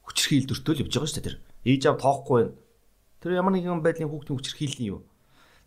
хүчрхийлдөртөө 0.07 0.73
л 0.75 0.81
явж 0.83 0.91
байгаа 0.91 1.07
шүү 1.11 1.17
дээ 1.19 1.27
тэр. 1.27 1.37
Ээж 1.63 1.83
аав 1.87 1.97
тоохгүй 2.03 2.35
байна. 2.43 2.55
Тэр 3.23 3.31
ямар 3.39 3.53
нэгэн 3.55 3.83
байдлын 3.83 4.11
хүүхдийн 4.11 4.37
хүчрхийлэл 4.39 4.89
юу? 4.95 4.99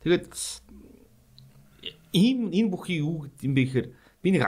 Тэгээд 0.04 0.24
ийм 2.12 2.52
энэ 2.52 2.72
бүхий 2.72 3.00
юу 3.00 3.24
гэдэм 3.24 3.52
бэ 3.56 3.62
гэхээр 3.64 3.88
би 4.22 4.28
нэг 4.36 4.44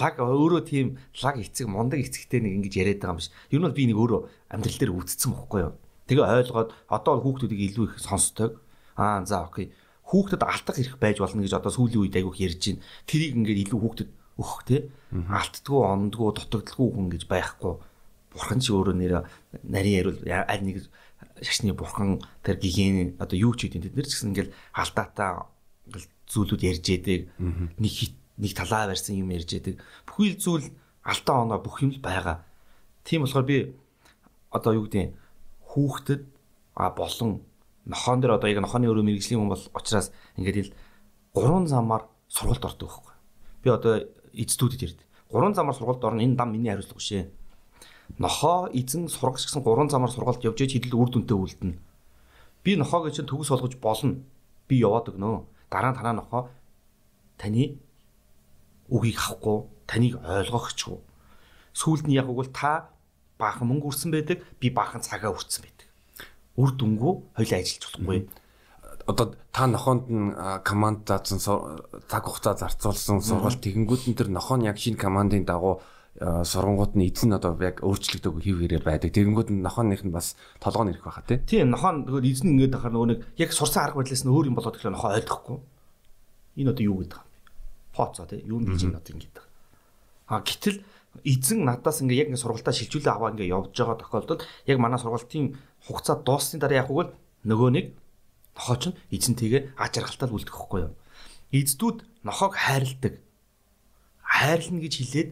лаг 0.00 0.14
өөрөө 0.18 0.62
тийм 0.66 0.98
лаг 1.22 1.36
эцэг 1.38 1.66
мундаг 1.70 2.02
эцэгтэй 2.02 2.40
нэг 2.42 2.52
ингэж 2.66 2.74
яриад 2.76 3.00
байгаа 3.00 3.14
юм 3.14 3.20
биш. 3.22 3.30
Ер 3.50 3.60
нь 3.60 3.66
бол 3.66 3.78
би 3.78 3.84
нэг 3.86 3.98
өөрөө 3.98 4.20
амьдрал 4.50 4.78
дээр 4.82 4.94
үүдцсэн 4.96 5.30
бохгүй 5.32 5.60
юу. 5.62 5.74
Тэгээ 6.06 6.26
ойлгоод 6.26 6.70
одоо 6.90 7.14
хүүхдүүдийг 7.22 7.60
илүү 7.70 7.84
их 7.90 7.94
сонсдог. 8.02 8.62
Аа 8.98 9.22
за 9.26 9.46
окей. 9.46 9.70
Хүүхдэд 10.06 10.42
алдах 10.42 10.76
хэрэг 10.78 10.98
байж 11.02 11.18
болно 11.18 11.42
гэж 11.42 11.54
одоо 11.54 11.70
сүүлийн 11.74 12.02
үед 12.06 12.14
айгүйх 12.18 12.38
ярьж 12.38 12.62
байна. 12.62 12.82
Тэрийг 13.10 13.34
ингээд 13.34 13.62
илүү 13.66 13.80
хүүхдэд 13.82 14.10
өгөх 14.38 14.62
те. 14.68 14.78
Алддггүй, 15.10 15.80
ондггүй, 15.82 16.30
дутагдaltaгүй 16.30 16.88
хүн 16.94 17.08
гэж 17.10 17.22
байхгүй. 17.26 17.74
Бурхан 18.30 18.60
чи 18.60 18.70
өөрөө 18.70 18.96
нэр 19.00 19.14
нарийн 19.64 19.96
ярил 19.98 20.18
аль 20.28 20.62
нэг 20.62 20.76
шашны 21.40 21.72
бурхан 21.72 22.20
тэр 22.44 22.60
гигэн 22.60 23.16
одоо 23.16 23.36
юу 23.36 23.56
ч 23.56 23.66
хийдин 23.66 23.82
тэд 23.82 23.96
нэр 23.96 24.06
ч 24.06 24.12
гэсэн 24.12 24.30
ингээл 24.36 24.52
алдаатай 24.76 25.48
зүйлүүд 26.28 26.62
ярьж 26.68 26.84
яадаг. 26.84 27.20
Нэг 27.80 27.92
хит 27.92 28.14
нэг 28.38 28.52
талаа 28.52 28.86
барьсан 28.86 29.16
юм 29.16 29.30
ярьж 29.30 29.52
яадаг. 29.52 29.80
Бүхий 30.06 30.36
л 30.36 30.40
зүйл 30.40 30.66
алдаа 31.04 31.36
оноо 31.42 31.58
бүх 31.62 31.82
юм 31.82 31.92
л 31.92 32.00
байгаа. 32.00 32.44
Тийм 33.04 33.22
болохоор 33.24 33.46
би 33.46 33.74
одоо 34.50 34.72
юу 34.74 34.84
гэдэг 34.88 35.14
хүүхдэд 35.64 36.22
а 36.74 36.90
болон 36.90 37.40
нохоон 37.86 38.20
дээр 38.20 38.36
одоо 38.36 38.48
яг 38.50 38.60
нохооны 38.60 38.90
өрөө 38.90 39.04
мэрэгжлийн 39.06 39.40
хүн 39.40 39.52
бол 39.52 39.64
учраас 39.72 40.12
ингээд 40.36 40.68
л 40.68 40.74
гурван 41.32 41.66
замаар 41.66 42.08
сургалт 42.28 42.64
ордог 42.64 42.88
байхгүй. 42.90 43.14
Би 43.62 43.68
одоо 43.70 43.94
эцдүүдэд 44.34 44.82
ярьд. 44.82 45.00
Гурван 45.30 45.54
замаар 45.54 45.76
сургалт 45.76 46.04
орно 46.04 46.20
энэ 46.20 46.36
дам 46.36 46.52
миний 46.52 46.70
хариуцлага 46.70 46.98
биш 46.98 47.12
ээ. 47.12 47.30
Нохоо 48.18 48.68
эзэн 48.72 49.08
сургагч 49.08 49.46
гэсэн 49.46 49.62
гурван 49.62 49.90
замаар 49.90 50.10
сургалт 50.10 50.44
явж 50.44 50.60
иж 50.60 50.72
хідэл 50.76 50.98
үр 50.98 51.10
дүнтэй 51.10 51.36
үлдэнэ. 51.36 51.78
Би 52.64 52.76
нохоог 52.76 53.14
чинь 53.14 53.26
төгс 53.26 53.50
олгож 53.54 53.78
болно. 53.78 54.20
Би 54.66 54.82
яваад 54.82 55.14
өгнө. 55.14 55.46
Дараа 55.70 55.94
нь 55.94 55.98
танаа 55.98 56.14
нохоо 56.18 56.42
таны 57.38 57.78
үгийг 58.90 59.18
авахгүй 59.18 59.58
таныг 59.86 60.14
ойлгохчгүй. 60.22 60.98
Сүүлд 61.74 62.06
нь 62.08 62.16
яг 62.16 62.30
үгэл 62.30 62.50
та 62.54 62.90
баахан 63.38 63.68
мөнгө 63.68 63.90
үрсэн 63.92 64.10
байдаг, 64.12 64.42
би 64.60 64.70
баахан 64.70 65.02
цагаа 65.04 65.34
үрсэн 65.34 65.66
байдаг. 65.66 65.86
Үр 66.56 66.70
дүнгүү 66.72 67.12
хоёлаа 67.36 67.58
ажиллаж 67.60 67.82
болохгүй. 67.84 68.18
Одоо 69.06 69.26
та 69.52 69.66
нохоонд 69.66 70.04
нь 70.10 70.34
команд 70.64 71.06
заасан 71.06 71.38
цаг 72.08 72.24
хугацаа 72.26 72.56
зарцуулсан 72.56 73.22
сургалт 73.22 73.62
тэгэнгүүт 73.62 74.08
нь 74.10 74.16
тэр 74.18 74.32
нохоо 74.32 74.56
нь 74.56 74.66
яг 74.66 74.80
шинэ 74.80 74.98
командын 74.98 75.46
дагуу 75.46 75.84
сургангууд 76.18 76.96
нь 76.96 77.12
эзэн 77.12 77.36
одоо 77.36 77.54
яг 77.60 77.84
өөрчлөгдөг 77.84 78.40
хэв 78.40 78.56
хэрэг 78.56 78.82
байдаг. 78.82 79.12
Тэгэнгүүт 79.12 79.52
нь 79.52 79.60
нохооных 79.60 80.00
нь 80.00 80.10
бас 80.16 80.34
толгоо 80.58 80.88
нэрх 80.88 81.04
байхаа 81.04 81.28
тий. 81.28 81.44
Тийм 81.44 81.70
нохоо 81.70 81.92
нөгөө 81.92 82.24
эзэн 82.24 82.56
ингээд 82.56 82.74
ахаар 82.80 82.94
нөгөө 82.96 83.08
нэг 83.12 83.20
яг 83.36 83.52
сурсан 83.52 83.84
арга 83.84 84.00
барилаас 84.00 84.24
нь 84.24 84.32
өөр 84.32 84.48
юм 84.48 84.56
болоод 84.56 84.74
ирэхлээр 84.80 84.96
нохоо 84.96 85.12
ойлгохгүй. 85.12 85.58
Энэ 86.56 86.72
одоо 86.72 86.84
юу 86.88 86.98
гэдэг 87.04 87.20
юм 87.20 87.25
фоцоо 87.96 88.28
тий 88.28 88.44
юу 88.44 88.60
гэж 88.60 88.84
юм 88.84 88.94
одоо 89.00 89.12
ингэдэг. 89.16 89.44
А 90.28 90.44
гэтэл 90.44 90.84
эзэн 91.24 91.64
надаас 91.64 92.04
ингээ 92.04 92.20
яг 92.20 92.28
ингээ 92.30 92.44
сургалтаа 92.44 92.74
шилжүүлээ 92.76 93.14
аваа 93.14 93.32
ингээ 93.32 93.52
явж 93.56 93.72
байгаа 93.72 93.96
тохиолдолд 93.96 94.42
яг 94.68 94.78
манай 94.78 95.00
сургалтын 95.00 95.56
хугацаа 95.88 96.16
дууссаны 96.20 96.60
дараа 96.60 96.84
яг 96.84 96.90
үгүй 96.92 97.06
нөгөө 97.48 97.70
нэг 97.72 97.86
нохоо 98.56 98.76
ч 98.76 98.84
эзэнтэйгээ 99.14 99.78
аж 99.80 99.92
аргалтаар 99.96 100.34
үлдэх 100.34 100.56
хөхгүй 100.56 100.80
юу. 100.90 100.94
Эздүүд 101.54 101.98
нохоог 102.26 102.54
хайрладаг. 102.58 103.14
Хайрлна 104.26 104.80
гэж 104.82 104.94
хэлээд 104.98 105.30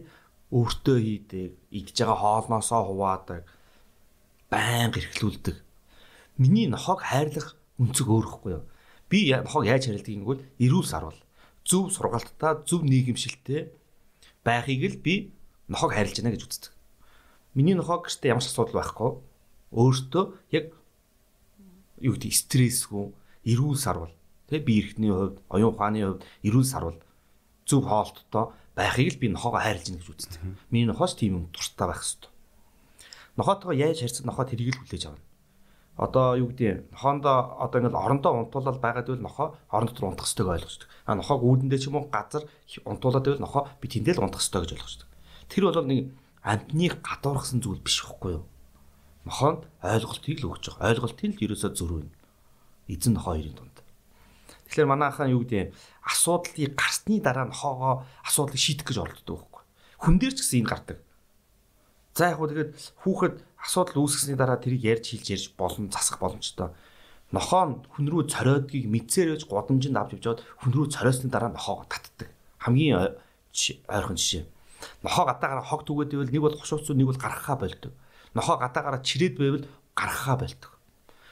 өөртөө 0.55 0.97
хийдэг, 1.03 1.51
идж 1.73 1.97
байгаа 1.99 2.15
хоолноосоо 2.15 2.81
хуваадаг, 2.87 3.43
байнга 4.47 5.01
эрхлүүлдэг. 5.03 5.57
Миний 6.39 6.71
нохоог 6.71 7.03
хайрлах 7.03 7.59
өнцөг 7.81 8.07
өөр 8.07 8.25
хөхгүй 8.29 8.51
юу. 8.55 8.63
Би 9.11 9.35
нохоог 9.35 9.67
яаж 9.67 9.91
хайрладгийг 9.91 10.23
гэвэл 10.23 10.45
эрүүл 10.63 10.87
сарвал 10.87 11.19
зөв 11.65 11.89
сургалттай, 11.89 12.61
зөв 12.69 12.85
нийгэмшилтэй 12.85 13.73
байхыг 14.45 14.81
л 14.85 14.97
би 15.01 15.33
нохог 15.67 15.97
хайрлаж 15.97 16.21
байна 16.21 16.37
гэж 16.37 16.43
үздэг. 16.45 16.71
Миний 17.57 17.73
нохог 17.73 18.05
гэжтэй 18.05 18.29
ямар 18.29 18.45
ч 18.45 18.53
асуудал 18.53 18.77
байхгүй. 18.77 19.11
Өөртөө 19.73 20.23
яг 20.53 20.77
юу 21.99 22.13
гэдэг 22.13 22.31
стрессгүй, 22.31 23.11
эрүүл 23.49 23.81
сарвал 23.81 24.13
тэг 24.45 24.61
би 24.61 24.77
эрхтний 24.77 25.09
хувьд, 25.09 25.41
оюун 25.49 25.73
ухааны 25.73 26.05
хувьд 26.05 26.23
эрүүл 26.45 26.69
сарвал 26.69 27.01
зөв 27.65 27.81
хоолттой 27.81 28.53
байхыг 28.77 29.17
л 29.17 29.21
би 29.21 29.27
нохоогоо 29.33 29.65
хайрлаж 29.65 29.89
байна 29.89 29.99
гэж 30.05 30.09
үздэг. 30.13 30.41
Миний 30.69 30.85
нохоос 30.85 31.17
тийм 31.17 31.33
юм 31.33 31.45
дуртай 31.49 31.89
байх 31.89 32.05
хэрэгтэй. 32.05 32.31
Нохоотойгоо 33.41 33.73
яаж 33.73 33.99
харьцсан 34.05 34.29
нохоо 34.29 34.45
тэрийг 34.45 34.77
л 34.77 34.79
хүлээж 34.85 35.03
авна 35.09 35.25
одоо 35.95 36.35
юу 36.35 36.51
гэдэг 36.51 36.91
нохоондоо 36.91 37.55
одоо 37.63 37.77
ингээл 37.79 38.03
орондоо 38.03 38.31
унтуулаад 38.35 38.79
байгаад 38.83 39.07
байвал 39.07 39.23
нохоо 39.23 39.47
орон 39.71 39.87
дотор 39.87 40.05
унтах 40.11 40.27
ёстойг 40.27 40.47
ойлгочдөг. 40.51 40.89
А 41.07 41.15
нохоог 41.15 41.41
үүдэндээ 41.47 41.79
ч 41.79 41.87
юм 41.87 41.95
уу 41.95 42.11
газар 42.11 42.43
унтуулаад 42.83 43.23
байвал 43.23 43.45
нохоо 43.47 43.63
би 43.79 43.87
тэндээ 43.87 44.19
л 44.19 44.27
унтах 44.27 44.43
ёстой 44.43 44.67
гэж 44.67 44.71
ойлгочдөг. 44.75 45.07
Тэр 45.47 45.63
бол 45.71 45.87
нэг 45.87 46.11
амтныг 46.43 46.93
гадуурхсан 46.99 47.63
зүйл 47.63 47.79
биш 47.79 48.03
байхгүй 48.03 48.31
юу? 48.35 48.45
Нохоонд 49.23 49.63
ойлголтыг 49.79 50.35
л 50.43 50.51
өгч 50.51 50.63
байгаа. 50.75 50.91
Ойлголтын 50.91 51.31
л 51.31 51.43
ерөөсөө 51.47 51.71
зөрүү 51.79 51.99
юм. 52.03 52.11
Эзэн 52.91 53.15
нохоо 53.15 53.39
хоёрын 53.39 53.55
дунд. 53.55 53.77
Тэгэхээр 54.67 54.91
манайхаа 54.91 55.31
юу 55.31 55.47
гэдэг 55.47 55.71
асуудлыг 56.03 56.75
гарсны 56.75 57.23
дараа 57.23 57.47
нохоогоо 57.47 58.03
асуудлыг 58.27 58.59
шийдэх 58.59 58.85
гэж 58.85 58.97
оролддог 58.99 59.47
байхгүй. 59.47 59.63
Хүн 60.03 60.15
дээр 60.19 60.33
ч 60.35 60.43
гэсэн 60.43 60.59
энэ 60.61 60.69
гардаг. 60.69 60.97
За 62.15 62.29
яг 62.29 62.37
хөө 62.37 62.49
тэгээд 62.51 62.71
хүүхэд 63.01 63.35
асуудал 63.65 64.05
үүсгэсний 64.05 64.37
дараа 64.37 64.61
тэрийг 64.61 64.85
ярьж 64.85 65.05
хэлж 65.09 65.27
ярьж 65.33 65.45
болон 65.57 65.89
засах 65.89 66.21
боломжтой. 66.21 66.69
Нохоо 67.33 67.81
хүн 67.89 68.05
рүү 68.05 68.29
цоройдгийг 68.29 68.85
мэдсээр 68.85 69.33
ээж 69.33 69.49
годамжинд 69.49 69.97
авч 69.97 70.21
явж 70.21 70.23
байгаад 70.23 70.41
хүн 70.61 70.71
рүү 70.77 70.85
цоройсны 70.93 71.33
дараа 71.33 71.49
нохоогоо 71.49 71.89
татдаг. 71.89 72.29
Хамгийн 72.61 73.17
ойрхон 73.89 74.17
жишээ. 74.21 74.45
Нохоо 75.01 75.25
гадаагаараа 75.25 75.65
хог 75.65 75.81
түгээд 75.89 76.13
байвал 76.13 76.29
нэг 76.29 76.43
бол 76.45 76.59
хошууцуу 76.61 76.93
нэг 76.93 77.09
бол 77.09 77.17
гаргахаа 77.17 77.57
болдог. 77.57 77.93
Нохоо 78.37 78.55
гадаагаараа 78.61 79.01
чирээд 79.01 79.35
байвал 79.41 79.65
гаргахаа 79.97 80.37
болдог. 80.37 80.71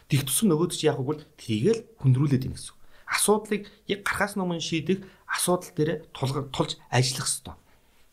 Тэг 0.09 0.25
тусам 0.25 0.49
нөгөөд 0.49 0.73
чи 0.73 0.89
яг 0.89 0.97
үгүй 0.97 1.21
тэрийгэл 1.37 1.85
хүндрүүлээд 2.01 2.45
ийн 2.49 2.57
гэсэн. 2.57 2.75
Асуудлыг 3.13 3.69
яг 3.85 4.01
гарахаас 4.01 4.33
өмнө 4.33 4.57
шийдэх 4.57 5.05
асуудал 5.29 5.71
дээр 5.77 6.09
тулж 6.13 6.81
ажиллах 6.89 7.29
хэрэгтэй. 7.29 7.55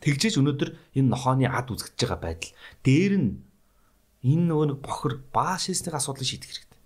Тэгжээж 0.01 0.35
өнөөдөр 0.41 0.69
энэ 0.97 1.09
нохооны 1.09 1.45
ад 1.45 1.69
үзэгдэж 1.69 1.99
байгаа 2.09 2.21
байдал 2.21 2.53
дээр 2.85 3.13
нь 3.17 3.29
энэ 4.21 4.45
нөгөө 4.49 4.65
нэг 4.73 4.79
бохор 4.85 5.21
баашистийн 5.33 5.97
асуудлыг 5.97 6.27
шийдэх 6.27 6.49
хэрэгтэй. 6.49 6.79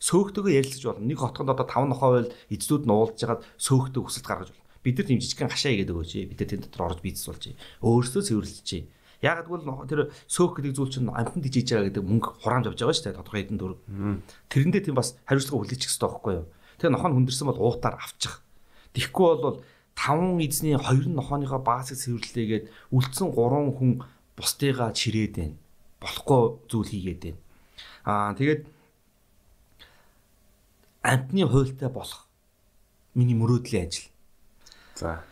Сөөхтөгөө 0.00 0.52
ярилцаж 0.52 0.84
болно. 0.84 1.08
Нэг 1.08 1.18
хотгонд 1.20 1.52
одоо 1.52 1.66
5 1.68 1.92
нохоо 1.92 2.10
байл 2.16 2.30
эзлүүд 2.52 2.84
нь 2.84 2.92
уулзж 2.92 3.20
хагаад 3.24 3.42
сөөхтөг 3.56 4.02
хүсэлт 4.04 4.28
гаргаж 4.28 4.50
болно. 4.52 4.64
Бид 4.84 4.96
нар 5.00 5.06
тийм 5.08 5.20
жижигхэн 5.20 5.50
хашаа 5.50 5.72
игээд 5.72 5.92
өгөөч. 5.92 6.12
Бид 6.30 6.38
нар 6.40 6.50
тэнд 6.52 6.64
дотор 6.68 6.82
орж 6.92 7.00
бизнес 7.00 7.26
болж. 7.26 7.44
Өөрсдөө 7.80 8.22
цэвэрлэж. 8.22 8.68
Яг 9.24 9.48
гэвэл 9.48 9.64
тэр 9.88 10.00
сөөх 10.28 10.60
гэдэг 10.60 10.72
зүйл 10.76 10.92
чинь 10.92 11.08
амтнд 11.08 11.48
дижиж 11.48 11.72
байгаа 11.72 11.88
гэдэг 11.88 12.04
мөнгө 12.04 12.28
хураамж 12.44 12.66
авч 12.68 12.80
байгаа 12.84 12.94
шүү 12.94 13.04
дээ. 13.08 13.16
Тодорхой 13.16 13.40
хэдэн 13.40 13.58
төгрөг. 13.58 13.80
Тэрэндээ 14.52 14.82
тийм 14.84 14.96
бас 15.00 15.16
хариуцлага 15.24 15.58
хүлээчих 15.64 15.88
хэрэгтэй 15.88 16.06
байхгүй 16.12 16.32
юу? 16.36 16.46
Тэгээ 16.76 16.92
нохоо 16.92 17.08
нь 17.08 17.16
хүндэрсэн 17.16 17.48
бол 17.48 17.64
уутаар 17.64 17.96
авчих. 17.96 18.44
Тэгэхгүй 18.92 19.28
бол 19.40 19.58
таван 19.96 20.36
эзний 20.44 20.76
хоёр 20.76 21.08
нохооныхоо 21.08 21.60
баасыг 21.64 21.96
цэвэрлээгээд 21.96 22.68
үлдсэн 22.92 23.32
гурван 23.32 23.72
хүн 23.72 23.90
бусдыгаа 24.36 24.92
чирээд 24.92 25.34
байна. 25.40 25.56
Болохгүй 26.00 26.42
зүйл 26.70 26.90
хийгээд 26.90 27.22
байна. 27.22 27.40
Аа 28.04 28.34
тэгээд 28.34 28.62
амтны 31.02 31.46
хуйлтай 31.46 31.88
болох 31.88 32.26
миний 33.14 33.36
мөрөөдлийн 33.38 33.88
ажил. 33.88 34.10
За 34.94 35.24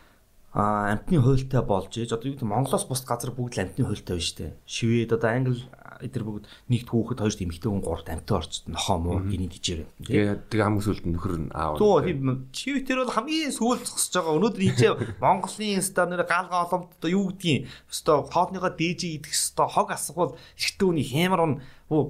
а 0.55 0.91
амтны 0.95 1.19
хуйлтай 1.19 1.61
болж 1.61 1.91
ээж 1.99 2.15
одоо 2.15 2.31
юу 2.31 2.35
гэдэг 2.39 2.47
Монголоос 2.47 2.87
бус 2.87 3.03
газар 3.03 3.35
бүгд 3.35 3.59
амтны 3.59 3.83
хуйлтай 3.83 4.15
байна 4.15 4.23
шүү 4.23 4.37
дээ. 4.39 4.51
Швед 4.63 5.11
одоо 5.11 5.29
англи 5.35 5.59
эдгээр 6.01 6.25
бүгд 6.25 6.45
нэгт 6.71 6.89
хүүхэд 6.89 7.19
хоёрт 7.21 7.41
эмэгтэй 7.43 7.69
хүн 7.71 7.83
гуравт 7.83 8.09
амттай 8.11 8.35
орчт 8.35 8.67
нохоо 8.67 8.97
муу 8.99 9.19
гинэ 9.23 9.51
тийчээр. 9.53 9.81
Тэгээ 10.03 10.49
тэгээ 10.51 10.65
хамгийн 10.65 10.85
сүүлд 10.85 11.05
нөхөр 11.07 11.35
нь 11.45 11.53
аав. 11.55 11.79
Туу 11.79 12.03
тийм 12.03 12.49
швед 12.51 12.85
тэр 12.87 13.03
бол 13.03 13.15
хамгийн 13.15 13.53
сүүлд 13.55 13.83
зогсож 13.87 14.13
байгаа. 14.15 14.35
Өнөөдөр 14.35 14.63
ийчээ 14.65 14.93
Монголын 15.23 15.83
стандарт 15.85 16.27
гаалга 16.27 16.57
оломт 16.65 16.89
одоо 16.99 17.09
юу 17.09 17.31
гэдгийг 17.31 17.69
өстой 17.91 18.17
хоолныгоо 18.27 18.71
дээж 18.75 19.01
идэх 19.05 19.31
өстой 19.31 19.67
хог 19.71 19.89
асгавал 19.93 20.35
эрэгтэй 20.59 20.85
хүний 20.85 21.07
хямар 21.07 21.41
он 21.45 21.53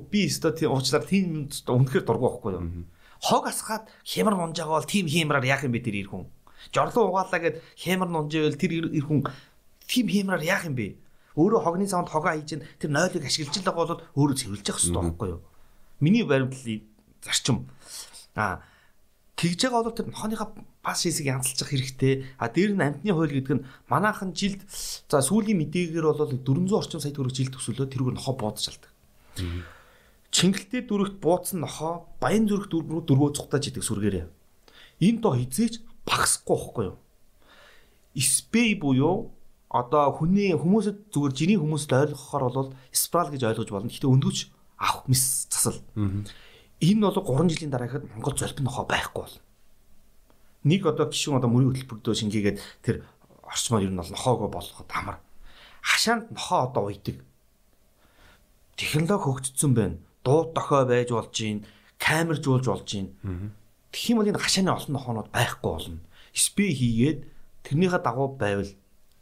би 0.10 0.26
өстой 0.26 0.56
тийм 0.58 0.74
уучлаар 0.74 1.06
тийм 1.06 1.50
үнэхээр 1.52 2.06
дургу 2.06 2.26
байхгүй 2.26 2.52
юу. 2.58 2.90
Хог 3.22 3.44
асгаад 3.50 3.90
хямар 4.02 4.38
унжаага 4.40 4.82
бол 4.82 4.90
тийм 4.90 5.06
хямраар 5.06 5.46
яах 5.46 5.66
юм 5.66 5.74
бэ 5.74 5.86
тэр 5.86 6.02
ир 6.02 6.10
хүн 6.10 6.26
жорлон 6.74 7.10
угаалаа 7.10 7.40
гэд 7.42 7.62
хэмэр 7.78 8.10
нунживэл 8.10 8.58
тэр 8.58 8.72
ир 8.82 9.06
хүн 9.06 9.26
тийм 9.86 10.08
хэмраар 10.10 10.44
яах 10.44 10.66
юм 10.66 10.76
бэ? 10.76 10.96
Өөрөө 11.36 11.62
хогны 11.68 11.88
савнд 11.88 12.10
хогоо 12.10 12.32
хийж 12.32 12.56
тэр 12.80 12.92
нойлыг 12.92 13.28
ашиглаж 13.28 13.56
л 13.60 13.68
байгаа 13.68 13.86
бол 13.86 14.04
өөрөө 14.16 14.36
цэвэрлж 14.40 14.68
явах 14.72 14.80
хэрэгтэй 14.80 15.04
байхгүй 15.04 15.30
юу? 15.36 15.42
Миний 16.00 16.24
баримтлалын 16.24 16.88
зарчим. 17.20 17.68
Аа 18.40 18.64
тэгж 19.36 19.68
байгаа 19.68 19.84
бол 19.84 19.98
тэр 20.00 20.08
нохооныхаа 20.08 20.50
бас 20.80 21.04
шийсийг 21.04 21.28
янзалчих 21.28 21.68
хэрэгтэй. 21.68 22.14
А 22.40 22.48
дээр 22.48 22.72
нь 22.80 22.84
амтны 22.88 23.12
хууль 23.12 23.36
гэдэг 23.36 23.56
нь 23.60 23.66
манаахан 23.92 24.32
жилд 24.32 24.64
за 24.72 25.20
сүүлийн 25.20 25.60
мэдээгээр 25.60 26.08
бол 26.08 26.24
400 26.24 26.72
орчим 26.72 27.00
сая 27.04 27.12
төгрөг 27.12 27.36
жилд 27.36 27.54
төсөөлөө 27.60 27.88
тэрүүг 27.92 28.16
нохоо 28.16 28.36
буудаж 28.40 28.72
алдаг. 28.72 28.92
Чингэлтэй 30.32 30.88
дүрэгт 30.88 31.20
буудсан 31.20 31.60
нохоо 31.64 32.08
баян 32.24 32.48
зүрх 32.48 32.72
дөрвөө 32.72 33.08
дөрвөө 33.08 33.36
цухтаж 33.36 33.72
идэг 33.72 33.84
сүргээрээ. 33.84 34.26
Энэ 35.04 35.20
доо 35.20 35.36
хизээч 35.36 35.84
багасахгүй 36.08 36.56
байхгүй 36.56 36.86
юу? 36.92 36.98
Спей 38.16 38.76
буюу 38.80 39.36
одоо 39.70 40.14
хүний 40.14 40.54
хүмүүсэд 40.54 41.10
зүгээр 41.12 41.34
жирийн 41.34 41.62
хүмүүст 41.62 41.92
ойлгохоор 41.92 42.44
бол 42.54 42.70
спрал 42.92 43.30
гэж 43.34 43.44
ойлгож 43.44 43.70
болно. 43.72 43.90
Гэхдээ 43.90 44.14
өндөөч 44.14 44.40
авах 44.78 45.08
мис 45.10 45.48
засал. 45.50 45.82
Энэ 46.80 47.02
бол 47.02 47.18
3 47.26 47.50
жилийн 47.50 47.72
дараа 47.72 47.88
ихэд 47.90 48.06
Монгол 48.14 48.38
золбин 48.38 48.66
нохоо 48.66 48.86
байхгүй 48.86 49.22
болно. 49.26 49.42
Нэг 50.64 50.86
одоо 50.86 51.10
гişүн 51.10 51.38
одоо 51.40 51.50
мөрийн 51.50 51.74
хөтөлбөрдөө 51.74 52.14
шингээгээд 52.14 52.58
тэр 52.86 53.06
орчмоор 53.42 53.84
ер 53.86 53.92
нь 53.94 54.00
бол 54.00 54.12
нохоогоо 54.12 54.50
болгоход 54.50 54.90
амар. 54.94 55.18
Хашаанд 55.82 56.32
нохоо 56.32 56.70
одоо 56.70 56.84
уйдаг. 56.90 57.22
Технологи 58.76 59.24
хөгжсөн 59.24 59.74
байна. 59.74 59.98
Дууд 60.24 60.54
дохой 60.54 60.86
байж 60.86 61.10
болж 61.14 61.32
гин, 61.32 61.66
камер 61.98 62.42
жуулж 62.42 62.66
болж 62.66 62.86
гин. 62.90 63.14
Тэгэх 63.94 64.10
юм 64.10 64.18
бол 64.20 64.30
энэ 64.30 64.42
хашааны 64.42 64.72
олон 64.74 64.94
нохоонууд 64.98 65.30
байхгүй 65.32 65.70
болно. 65.72 66.00
Спей 66.34 66.74
хийгээд 66.74 67.20
тэрнийхээ 67.64 68.02
дагуу 68.02 68.36
байвал 68.36 68.68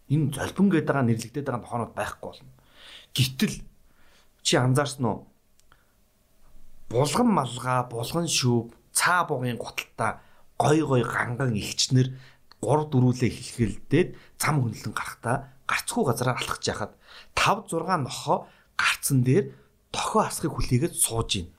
энэ 0.10 0.34
золбон 0.34 0.68
гэдэг 0.72 0.88
байгаа 0.88 1.08
нэрлэгдээд 1.08 1.46
байгаа 1.48 1.64
нохоонууд 1.64 1.94
байхгүй 1.96 2.28
болно. 2.28 2.52
Гэтэл 3.14 3.56
чи 4.42 4.54
анзаарсан 4.58 5.06
уу? 5.06 5.20
Булган 6.90 7.30
малгай, 7.32 7.82
булган 7.90 8.28
шүүв, 8.28 8.74
цаа 8.92 9.26
бугын 9.26 9.58
гуталтаа 9.58 10.22
гой 10.58 10.82
гой 10.82 11.02
ганган 11.04 11.56
ихчнэр 11.58 12.14
3 12.62 12.92
дөрүүлээ 12.92 13.32
хэлхэлдээд 13.34 14.10
зам 14.40 14.64
хөндлөн 14.64 14.94
гарахтаа 14.96 15.36
гарцгүй 15.68 16.04
газараар 16.06 16.40
алхаж 16.40 16.64
яхад 16.64 16.92
5 17.36 17.68
6 17.72 18.08
нохоо 18.08 18.48
гарцсан 18.78 19.24
дээр 19.24 19.52
дохоо 19.92 20.22
асахыг 20.24 20.54
хүлээгээд 20.56 20.96
сууж 20.96 21.44
байна. 21.44 21.52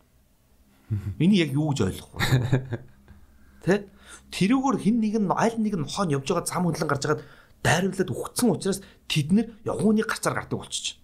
Миний 1.19 1.43
яг 1.43 1.53
юу 1.53 1.73
гэж 1.73 1.81
ойлгох 1.85 2.13
вэ? 2.15 2.25
Тэ? 3.65 3.89
Тэрүүгээр 4.31 4.79
хин 4.81 4.97
нэг 5.01 5.15
нь 5.19 5.31
аль 5.31 5.59
нэг 5.59 5.75
нь 5.77 5.87
ухаан 5.87 6.13
явж 6.15 6.27
байгаа 6.29 6.47
зам 6.47 6.65
хөндлөн 6.65 6.91
гарч 6.91 7.03
хагаад 7.05 7.23
дайруулад 7.65 8.11
үхсэн 8.13 8.53
учраас 8.53 8.81
тэд 9.09 9.33
нэр 9.33 9.47
явгууны 9.65 10.05
гацаар 10.05 10.37
гардаг 10.37 10.61
болчих. 10.61 11.01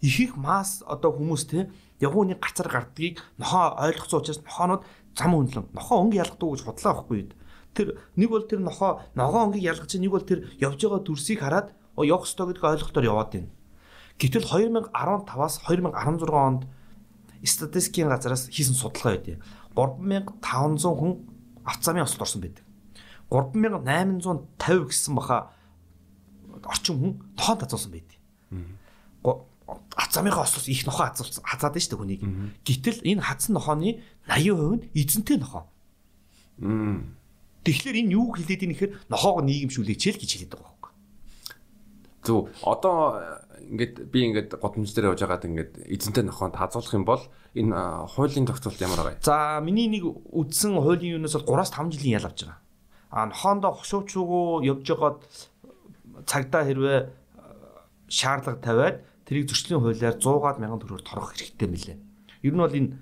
Их 0.00 0.16
их 0.22 0.36
масс 0.38 0.86
одоо 0.86 1.10
хүмүүс 1.10 1.42
те 1.50 1.70
явгууны 1.98 2.38
гацаар 2.38 2.70
гардгийг 2.70 3.18
нохоо 3.38 3.74
ойлгоцсон 3.82 4.22
учраас 4.22 4.40
нохоонууд 4.46 4.82
зам 5.18 5.34
хөндлөн 5.34 5.66
нохоо 5.74 5.98
өнг 6.06 6.14
ялгадаг 6.14 6.48
гэж 6.54 6.62
бодлоо 6.62 6.92
байхгүй. 6.94 7.34
Тэр 7.74 7.88
нэг 8.16 8.28
бол 8.30 8.46
тэр 8.46 8.60
нохоо 8.62 9.02
ногоо 9.18 9.50
өнгийг 9.50 9.66
ялгаж 9.66 9.90
нэг 9.98 10.12
бол 10.14 10.22
тэр 10.22 10.46
явж 10.62 10.78
байгаа 10.78 11.02
дүрсийг 11.02 11.40
хараад 11.42 11.74
явах 11.98 12.26
ёстой 12.26 12.46
гэдгийг 12.54 12.70
ойлгохоор 12.70 13.10
яваад 13.10 13.30
байна. 13.34 13.50
Гэтэл 14.18 14.46
2015-аас 14.46 15.54
2016 15.66 16.30
онд 16.30 16.62
статистикийн 17.42 18.08
газараас 18.08 18.46
хийсэн 18.46 18.76
судалгаа 18.78 19.18
байдیں۔ 19.18 19.42
3500 19.74 20.94
хүн 20.94 21.12
авцаамын 21.64 22.06
ослд 22.06 22.22
орсон 22.22 22.40
байдаг. 22.42 22.64
3850 23.32 24.92
гэсэн 24.92 25.14
баха 25.16 25.56
орчин 26.68 26.96
хүн 27.00 27.12
тоон 27.36 27.58
татуулсан 27.58 27.92
байдаг. 27.92 28.18
Авцаамынхаа 29.96 30.44
ослоос 30.44 30.68
их 30.68 30.84
нохоо 30.84 31.08
хазуулсан 31.08 31.44
хазаад 31.44 31.74
дээ 31.80 31.96
хүнийг. 31.96 32.20
Гэтэл 32.60 33.00
энэ 33.08 33.24
хадсан 33.24 33.56
нохооны 33.56 34.04
80% 34.28 34.84
нь 34.84 34.84
эзэнтэй 34.92 35.40
нохоо. 35.40 35.64
Тэгэхээр 37.64 38.00
энэ 38.04 38.12
юу 38.12 38.36
хэлээд 38.36 38.62
ийм 38.68 38.74
ихээр 38.76 38.92
нохоог 39.08 39.46
нийгэмшүүлээч 39.48 40.02
л 40.12 40.20
гэж 40.20 40.30
хэлээд 40.34 40.52
байгаа 40.52 40.68
байхгүй. 40.68 40.92
Зөв. 42.26 42.52
Одоо 42.60 42.96
ингээд 43.62 43.94
би 44.12 44.18
ингээд 44.28 44.50
годамж 44.60 44.90
дээр 44.92 45.14
явж 45.14 45.22
байгаад 45.24 45.46
ингээд 45.48 45.72
эзэнтэй 45.88 46.24
нохоонд 46.26 46.58
хазуулах 46.58 46.92
юм 46.92 47.06
бол 47.06 47.22
энэ 47.54 47.72
хуулийн 48.12 48.46
тогтворт 48.46 48.82
ямар 48.82 48.98
байгаа 49.00 49.16
юм? 49.16 49.24
За 49.24 49.62
миний 49.62 49.88
нэг 49.88 50.04
үдсэн 50.10 50.76
хуулийн 50.76 51.22
юунаас 51.22 51.38
бол 51.38 51.62
3-5 51.62 51.94
жилийн 51.96 52.18
ял 52.18 52.26
авч 52.26 52.44
байгаа. 52.44 52.61
А 53.12 53.28
нохоондоо 53.28 53.76
хошуучуугаа 53.76 54.64
явж 54.64 54.88
байгаад 54.88 55.20
цагдаа 56.24 56.64
хэрвээ 56.64 56.98
шаардлага 58.08 58.64
тавиад 58.64 58.96
тэрийг 59.28 59.52
зөрчлийн 59.52 59.84
хуулиар 59.84 60.16
100-аад 60.16 60.58
мянган 60.58 60.80
төгрөгөөр 60.80 61.04
торгох 61.04 61.36
хэрэгтэй 61.36 61.68
мөлий. 61.68 61.96
Ер 62.40 62.54
нь 62.56 62.62
бол 62.64 62.72
энэ 62.72 62.96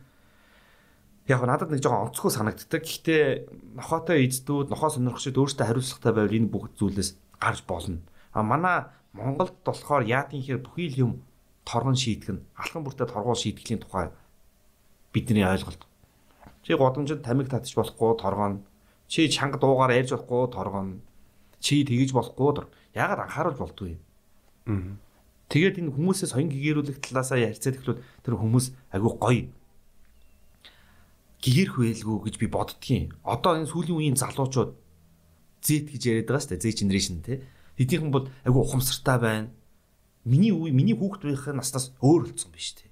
яг 1.31 1.43
надад 1.47 1.71
нэг 1.71 1.83
жоохон 1.83 2.11
онцгой 2.11 2.31
санагддаг. 2.35 2.83
Гэхдээ 2.83 3.79
нохоотой 3.79 4.27
эздүүд, 4.27 4.75
нохоо 4.75 4.91
сонирхчид 4.91 5.39
өөрсдөө 5.39 5.67
хариуцлагатай 5.67 6.13
байвал 6.13 6.39
энэ 6.43 6.51
бүх 6.51 6.75
зүйлээс 6.75 7.11
гарч 7.39 7.63
болно. 7.71 8.03
А 8.35 8.43
манай 8.43 8.91
Монголд 9.15 9.55
болохоор 9.63 10.07
яадын 10.07 10.43
хэр 10.43 10.59
бүхий 10.63 10.91
л 10.91 11.01
юм 11.07 11.13
торгон 11.67 11.95
шийдэх 11.95 12.31
нь 12.35 12.45
алхан 12.59 12.83
бүртээ 12.83 13.07
торгуул 13.11 13.39
шийтгэлийн 13.39 13.83
тухай 13.83 14.11
бидний 15.15 15.47
ойлголт. 15.47 15.83
Чи 16.63 16.75
годомжид 16.75 17.23
тамиг 17.23 17.51
татчих 17.51 17.79
болохгүй 17.79 18.19
торгоно. 18.19 18.63
Чи 19.11 19.27
чанга 19.27 19.59
дуугаар 19.59 19.91
ярьж 19.91 20.15
болохгүй 20.15 20.55
торгоно. 20.55 21.03
Чи 21.59 21.83
тэгэж 21.83 22.15
болохгүй 22.15 22.51
тор. 22.55 22.67
Яагаад 22.95 23.27
анхааруулж 23.27 23.59
болдгүй 23.59 23.99
юм? 23.99 24.01
Тэгээд 25.51 25.83
энэ 25.83 25.91
хүмүүсээс 25.99 26.31
соён 26.31 26.47
гэгэрүүлэх 26.47 27.03
талаасаа 27.03 27.43
ярьцаад 27.43 27.83
эхлүүл 27.83 27.99
тэр 28.23 28.35
хүмүүс 28.39 28.67
агүй 28.95 29.13
гоё 29.19 29.45
гэгэрх 31.43 31.75
байлгүй 31.75 32.19
гэж 32.31 32.35
би 32.39 32.47
боддгийн. 32.47 33.07
Одоо 33.27 33.59
энэ 33.59 33.67
сүүлийн 33.67 33.99
үеийн 33.99 34.21
залуучууд 34.21 34.79
Z 35.59 35.67
гэж 35.91 36.03
яриад 36.07 36.31
байгаа 36.31 36.47
шүү 36.47 36.55
дээ. 36.55 36.65
Z 36.71 36.79
generation 36.79 37.19
те. 37.27 37.43
Тэднийхэн 37.83 38.15
бол 38.15 38.31
агүй 38.47 38.63
ухамсартай 38.63 39.19
байна. 39.19 39.51
Миний 40.23 40.55
үе, 40.55 40.71
миний 40.71 40.95
хүүхд 40.95 41.27
байхын 41.27 41.59
наснаас 41.59 41.91
өөр 41.99 42.31
болсон 42.31 42.55
биз 42.55 42.79
дээ 42.79 42.91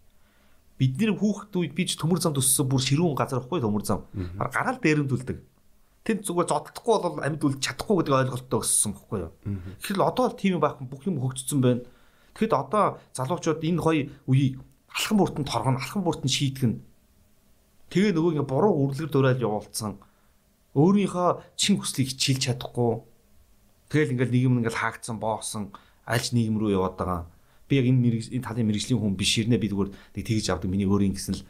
бид 0.79 0.95
нэр 0.95 1.19
хүүхэд 1.19 1.59
үед 1.59 1.73
би 1.75 1.83
ч 1.91 1.99
төмөр 1.99 2.23
зам 2.23 2.39
төссөн 2.39 2.71
бүр 2.71 2.79
ширүүн 2.79 3.19
газар 3.19 3.43
ихгүй 3.43 3.59
төмөр 3.59 3.83
зам. 3.83 4.07
Гараал 4.39 4.79
дээрэмдүүлдэг. 4.79 5.39
Тэнд 6.09 6.25
зүгээр 6.25 6.49
зодтохгүй 6.49 6.97
бол 7.05 7.21
амьд 7.21 7.45
үл 7.45 7.61
чадахгүй 7.61 8.01
гэдэг 8.01 8.17
ойлголттой 8.33 8.59
өссөн 8.65 8.97
бохгүй 8.97 9.19
юу. 9.29 9.33
Тэгэхээр 9.85 10.09
одоо 10.09 10.25
бол 10.25 10.41
тийм 10.41 10.57
байхгүй 10.57 10.87
бүх 10.89 11.05
юм 11.05 11.21
хөгжсөн 11.21 11.61
байна. 11.61 11.85
Тэгэхэд 12.33 12.57
одоо 12.57 12.97
залуучууд 13.13 13.61
энэ 13.61 13.85
хоёр 13.85 14.07
үеийг 14.25 14.57
алхан 14.89 15.17
бүртэн 15.21 15.45
торгоно, 15.45 15.77
алхан 15.77 16.01
бүртэн 16.01 16.33
шийтгэн. 16.33 16.81
Тэгээ 17.93 18.17
нөгөө 18.17 18.33
ингээ 18.41 18.49
буруу 18.49 18.89
үрлэгэр 18.89 19.13
дуурайж 19.13 19.41
явуулсан. 19.45 20.01
Өөрийнхөө 20.73 21.29
чин 21.61 21.77
хүслийг 21.77 22.17
хичээлж 22.17 22.57
чадахгүй. 22.57 23.05
Тэгэл 23.93 24.17
ингээл 24.17 24.33
нийгэм 24.33 24.59
ингээл 24.65 24.81
хаагдсан, 24.81 25.21
боосон, 25.21 25.77
аль 26.09 26.29
нийгэм 26.33 26.57
рүү 26.57 26.73
яваад 26.73 26.97
байгаа. 26.97 27.21
би 27.69 27.77
яг 27.77 27.87
энэ 27.87 28.33
энэ 28.33 28.45
талын 28.49 28.67
мэрэгжлийн 28.73 28.97
хүн 28.97 29.15
биш 29.15 29.37
ирнэ 29.39 29.61
би 29.61 29.69
зүгээр 29.69 29.93
нэг 29.93 30.25
тэгж 30.25 30.49
авдаг 30.49 30.73
миний 30.73 30.89
өөрийн 30.89 31.13
гэсэн 31.13 31.37
л 31.37 31.45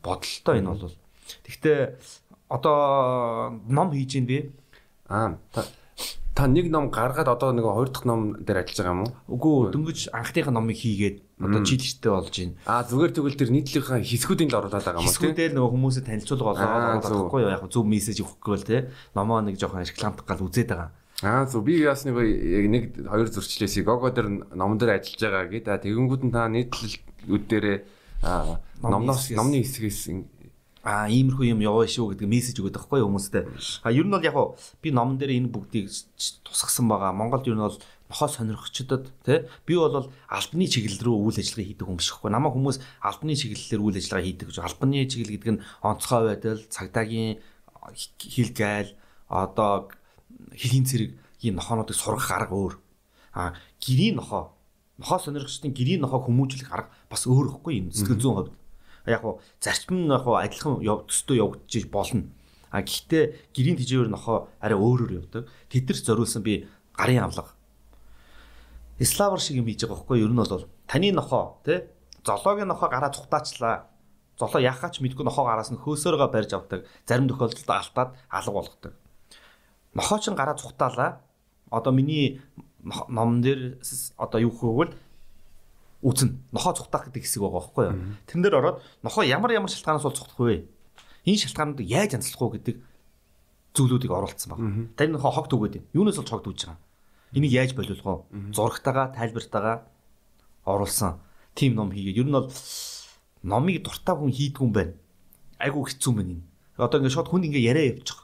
бодолтой 0.00 0.56
энэ 0.64 0.72
бол. 0.72 0.96
Гэхдээ 1.44 1.80
одоо 2.48 3.60
ном 3.68 3.92
хийж 3.92 4.16
ийн 4.16 4.26
би 4.26 4.52
Аа 5.08 5.36
та 6.34 6.50
нэг 6.50 6.66
ном 6.66 6.90
гаргаад 6.90 7.30
одоо 7.30 7.54
нэг 7.54 7.62
хоёр 7.62 7.88
дахь 7.94 8.04
ном 8.04 8.34
дээр 8.42 8.66
ажиллаж 8.66 8.78
байгаа 8.82 8.94
юм 8.98 9.02
уу? 9.06 9.14
Үгүй 9.38 9.70
дөнгөж 9.70 9.98
анхныхаа 10.10 10.50
номыг 10.50 10.74
хийгээд 10.82 11.22
одоо 11.38 11.62
жилчтэй 11.62 12.10
болж 12.10 12.34
байна. 12.34 12.58
Аа 12.66 12.82
зүгээр 12.82 13.12
тэгвэл 13.14 13.38
тэр 13.38 13.50
нийтлэгийнхаа 13.54 14.02
хэсгүүдийн 14.02 14.50
л 14.50 14.58
оруулаад 14.58 14.82
байгаа 14.82 14.98
юм 14.98 15.06
уу? 15.06 15.14
Хэсгүүдээр 15.14 15.52
нөгөө 15.54 15.70
хүмүүсээ 15.78 16.04
танилцуулга 16.10 16.50
олоод 16.58 17.06
болохгүй 17.06 17.40
юу? 17.46 17.54
Яг 17.54 17.64
зөв 17.70 17.86
мессеж 17.86 18.18
өгөхгүй 18.18 18.50
бол 18.50 18.66
те. 18.66 18.90
Номоо 19.14 19.38
нэг 19.46 19.62
жоохон 19.62 19.86
рекламт 19.86 20.26
гал 20.26 20.42
үзээд 20.42 20.74
байгаа. 20.74 20.90
Аа 21.22 21.46
зөв 21.46 21.62
би 21.62 21.78
бас 21.86 22.02
нэг 22.02 22.18
яг 22.18 22.66
нэг 22.66 22.84
хоёр 23.06 23.28
зөрчлөөсэй 23.30 23.86
гого 23.86 24.10
дээр 24.10 24.58
номон 24.58 24.82
дээр 24.82 24.98
ажиллаж 24.98 25.22
байгаа 25.22 25.46
гэдэг. 25.54 25.86
Тэгэнгүүт 25.86 26.22
нь 26.26 26.34
та 26.34 26.50
нийтлэлүүд 26.50 27.44
дээрээ 27.46 27.78
номноос 28.82 29.30
номны 29.30 29.62
хэсгээс 29.62 30.10
а 30.84 31.08
иймэрхүү 31.08 31.56
юм 31.56 31.64
яваа 31.64 31.88
шүү 31.88 32.12
гэдэг 32.12 32.28
мессеж 32.28 32.60
өгöd 32.60 32.76
байхгүй 32.76 33.00
хүмүүстэй. 33.00 33.48
А 33.80 33.88
ер 33.88 34.04
нь 34.04 34.12
бол 34.12 34.20
яг 34.20 34.36
би 34.84 34.92
номон 34.92 35.16
дээр 35.16 35.40
энэ 35.40 35.48
бүгдийг 35.48 35.88
тусгасан 36.44 36.92
байгаа. 36.92 37.16
Монголд 37.16 37.48
ер 37.48 37.56
нь 37.56 37.64
бол 37.64 37.80
нохоо 38.12 38.28
сонирхчдод 38.28 39.08
тий 39.24 39.48
би 39.64 39.80
бол 39.80 40.12
албаны 40.28 40.68
чиглэл 40.68 41.00
рүү 41.00 41.16
үйл 41.32 41.40
ажиллагаа 41.40 41.64
хийдэг 41.72 41.88
хүн 41.88 41.96
биш 41.96 42.12
хэвгүй. 42.12 42.28
Намаа 42.28 42.52
хүмүүс 42.52 42.78
албаны 43.00 43.32
чиглэлээр 43.32 43.80
үйл 43.80 43.96
ажиллагаа 43.96 44.24
хийдэг 44.28 44.46
гэж. 44.52 44.58
Албаны 44.60 45.08
чиглэл 45.08 45.34
гэдэг 45.40 45.52
нь 45.56 45.62
онцгой 45.80 46.22
байдал, 46.28 46.60
цагдаагийн 46.68 47.40
хил 48.20 48.52
гайл, 48.52 48.92
одоо 49.32 49.88
хэлийн 50.52 50.84
цэргийн 50.84 51.56
нохоонуудыг 51.56 51.96
сургах 51.96 52.28
арга 52.28 52.52
өөр. 52.52 52.74
А 53.32 53.56
гэрийн 53.80 54.20
нохоо 54.20 54.52
нохоо 55.00 55.18
сонирхчдын 55.18 55.72
гэрийн 55.72 56.04
нохоо 56.04 56.28
хүмүүжлэх 56.28 56.70
арга 56.70 56.92
бас 57.08 57.26
өөр 57.26 57.50
ихгүй 57.50 57.82
юм 57.82 57.88
сэтгэл 57.90 58.20
зүйн 58.20 58.36
хувьд 58.36 58.52
яг 59.06 59.20
хуу 59.20 59.40
зарчим 59.60 60.06
нь 60.06 60.12
яг 60.12 60.24
хуу 60.24 60.36
адилхан 60.40 60.80
төстөө 60.80 61.36
явагдчих 61.36 61.90
болно. 61.90 62.30
А 62.74 62.82
гэхдээ 62.82 63.54
гэрийн 63.54 63.78
тэжээвэр 63.78 64.10
нохоо 64.10 64.48
арай 64.58 64.74
өөрөөр 64.74 65.12
явдаг. 65.22 65.46
Тэдэрч 65.70 66.02
зориулсан 66.02 66.42
би 66.42 66.66
гарын 66.96 67.30
авлага. 67.30 67.54
Славар 68.98 69.40
шиг 69.40 69.62
юм 69.62 69.66
хийж 69.66 69.86
байгаа 69.86 70.02
байхгүй 70.02 70.18
юу? 70.18 70.26
Ер 70.26 70.34
нь 70.34 70.40
бол 70.42 70.66
таны 70.86 71.12
нохоо 71.12 71.60
тий 71.62 71.86
золоогийн 72.24 72.68
нохоо 72.68 72.88
гараа 72.88 73.14
цухтаачлаа. 73.14 73.86
Золоо 74.38 74.58
яхаач 74.58 74.98
мэдгүй 74.98 75.24
нохоо 75.24 75.44
гараас 75.46 75.70
нь 75.70 75.78
хөөсөөрөө 75.78 76.30
барьж 76.32 76.50
авдаг. 76.54 76.86
Зарим 77.06 77.28
тохиолдолд 77.28 77.70
алтаад 77.70 78.10
алга 78.30 78.52
болгодог. 78.52 78.92
Нохоо 79.94 80.18
ч 80.18 80.34
гараа 80.34 80.58
цухтаалаа. 80.58 81.20
Одоо 81.70 81.92
миний 81.92 82.42
номон 82.82 83.40
дээр 83.42 83.78
одоо 84.18 84.40
юу 84.40 84.50
хөвгөл 84.50 84.94
үзнэ. 86.04 86.36
Нохоо 86.52 86.76
цухтах 86.76 87.08
гэдэг 87.08 87.24
хэсэг 87.24 87.40
байгаа 87.40 87.56
байхгүй 87.64 87.84
юу? 87.88 87.96
Тэрэн 88.28 88.42
дээр 88.44 88.58
ороод 88.60 88.78
нохоо 89.00 89.24
ямар 89.24 89.50
ямар 89.56 89.72
шалтгаанаас 89.72 90.04
бол 90.04 90.12
цухтах 90.12 90.36
вэ? 90.36 90.68
Энэ 91.24 91.40
шалтгаануудыг 91.48 91.88
яаж 91.88 92.20
янзлах 92.20 92.40
вэ 92.44 92.54
гэдэг 92.60 92.76
зүйлүүдийг 93.72 94.12
оруулсан 94.12 94.48
байна. 94.52 94.92
Тэр 95.00 95.16
нохоо 95.16 95.32
хогт 95.32 95.56
өгөөд 95.56 95.74
юм. 95.80 95.84
Юунаас 95.96 96.20
болж 96.20 96.28
хогт 96.28 96.48
өгж 96.52 96.60
байгаа? 96.68 96.78
Энийг 97.32 97.52
яаж 97.56 97.72
болиулах 97.72 98.28
вэ? 98.30 98.52
Зурагтайгаа, 98.52 99.16
тайлбартайгаа 99.16 99.76
оруулсан 100.68 101.24
тим 101.54 101.74
ном 101.74 101.90
хийгээд 101.90 102.20
ер 102.20 102.28
нь 102.28 102.36
бол 102.36 102.52
номыг 103.42 103.82
дуртай 103.82 104.14
хүн 104.14 104.30
хийдэг 104.30 104.60
юм 104.60 104.72
байна. 104.72 104.94
Айгу 105.58 105.86
хэцүү 105.86 106.12
мэн 106.12 106.30
энэ. 106.36 106.44
Одоо 106.76 106.98
ингээд 107.00 107.14
шууд 107.14 107.28
хүн 107.30 107.46
ингээд 107.46 107.68
яриа 107.70 107.90
явчих 107.94 108.23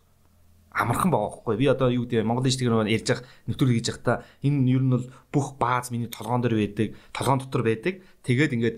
амархан 0.70 1.10
байгаа 1.10 1.42
байхгүй. 1.42 1.56
Би 1.58 1.66
одоо 1.66 1.90
юу 1.90 2.06
гэдэг 2.06 2.26
Монгол 2.26 2.46
ижтгэр 2.46 2.86
ярьж 2.86 3.08
явах 3.10 3.24
нэвтрүүлэг 3.50 3.76
хийж 3.76 3.88
явахдаа 3.90 4.16
энэ 4.46 4.70
ер 4.70 4.82
нь 4.86 4.92
бол 4.94 5.06
бүх 5.34 5.58
бааз 5.58 5.90
миний 5.90 6.06
толгоон 6.06 6.42
дээр 6.46 6.56
байдаг 6.56 6.94
толгоон 7.10 7.42
дотор 7.42 7.62
байдаг. 7.66 7.94
Тэгээд 8.22 8.54
ингээд 8.54 8.76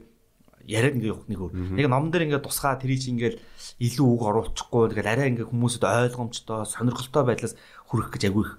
яриад 0.66 0.96
ингээд 0.96 1.12
явах 1.12 1.28
нэг 1.28 1.40
өөр 1.42 1.52
яг 1.78 1.88
номон 1.90 2.10
дээр 2.10 2.26
ингээд 2.32 2.46
тусгаа 2.46 2.78
тэрий 2.78 2.98
чи 2.98 3.12
ингээд 3.12 3.36
илүү 3.82 4.06
үг 4.08 4.22
оруулчихгүй. 4.22 4.94
Тэгээд 4.94 5.10
арай 5.10 5.28
ингээд 5.34 5.50
хүмүүсэд 5.50 5.84
ойлгомжтой 5.84 6.64
сонирхолтой 6.64 7.22
байдлаас 7.26 7.54
хүрэх 7.90 8.08
гэж 8.14 8.22
агүй 8.30 8.44
их 8.46 8.52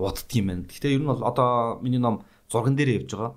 уддаг 0.00 0.32
юм 0.32 0.46
байна. 0.48 0.64
Гэхдээ 0.66 0.94
ер 0.96 1.02
нь 1.04 1.10
бол 1.10 1.22
одоо 1.22 1.78
миний 1.84 2.00
ном 2.00 2.24
зурган 2.48 2.76
дээр 2.76 3.04
явж 3.04 3.12
байгаа. 3.12 3.32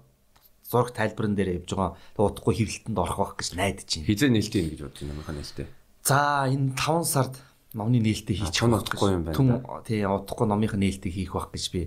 Зураг 0.64 0.96
тайлбарн 0.96 1.36
дээр 1.36 1.62
явж 1.62 1.70
байгаа. 1.76 1.94
Тэгээд 2.16 2.30
удахгүй 2.32 2.54
хэвлэлтэнд 2.56 2.98
орох 2.98 3.20
байх 3.20 3.34
гэж 3.38 3.50
найдаж 3.60 3.90
байна. 3.92 4.08
Хизээ 4.08 4.30
нээлттэй 4.32 4.62
юм 4.64 4.70
гэж 4.72 4.82
бодож 4.88 5.00
байна 5.04 5.12
номынхаа 5.14 5.36
нээлттэй. 5.36 5.68
За 6.04 6.18
энэ 6.48 6.76
5 6.80 7.04
сард 7.04 7.34
номны 7.74 8.00
нээлттэй 8.00 8.38
хийчих 8.38 8.70
гэж 8.70 9.02
юм 9.02 9.26
байна. 9.26 9.38
Түн 9.38 9.50
тий 9.86 10.06
удахгүй 10.06 10.46
номынхаа 10.46 10.78
нээлттэй 10.78 11.12
хийх 11.12 11.34
байх 11.34 11.50
гэж 11.50 11.66
би 11.74 11.82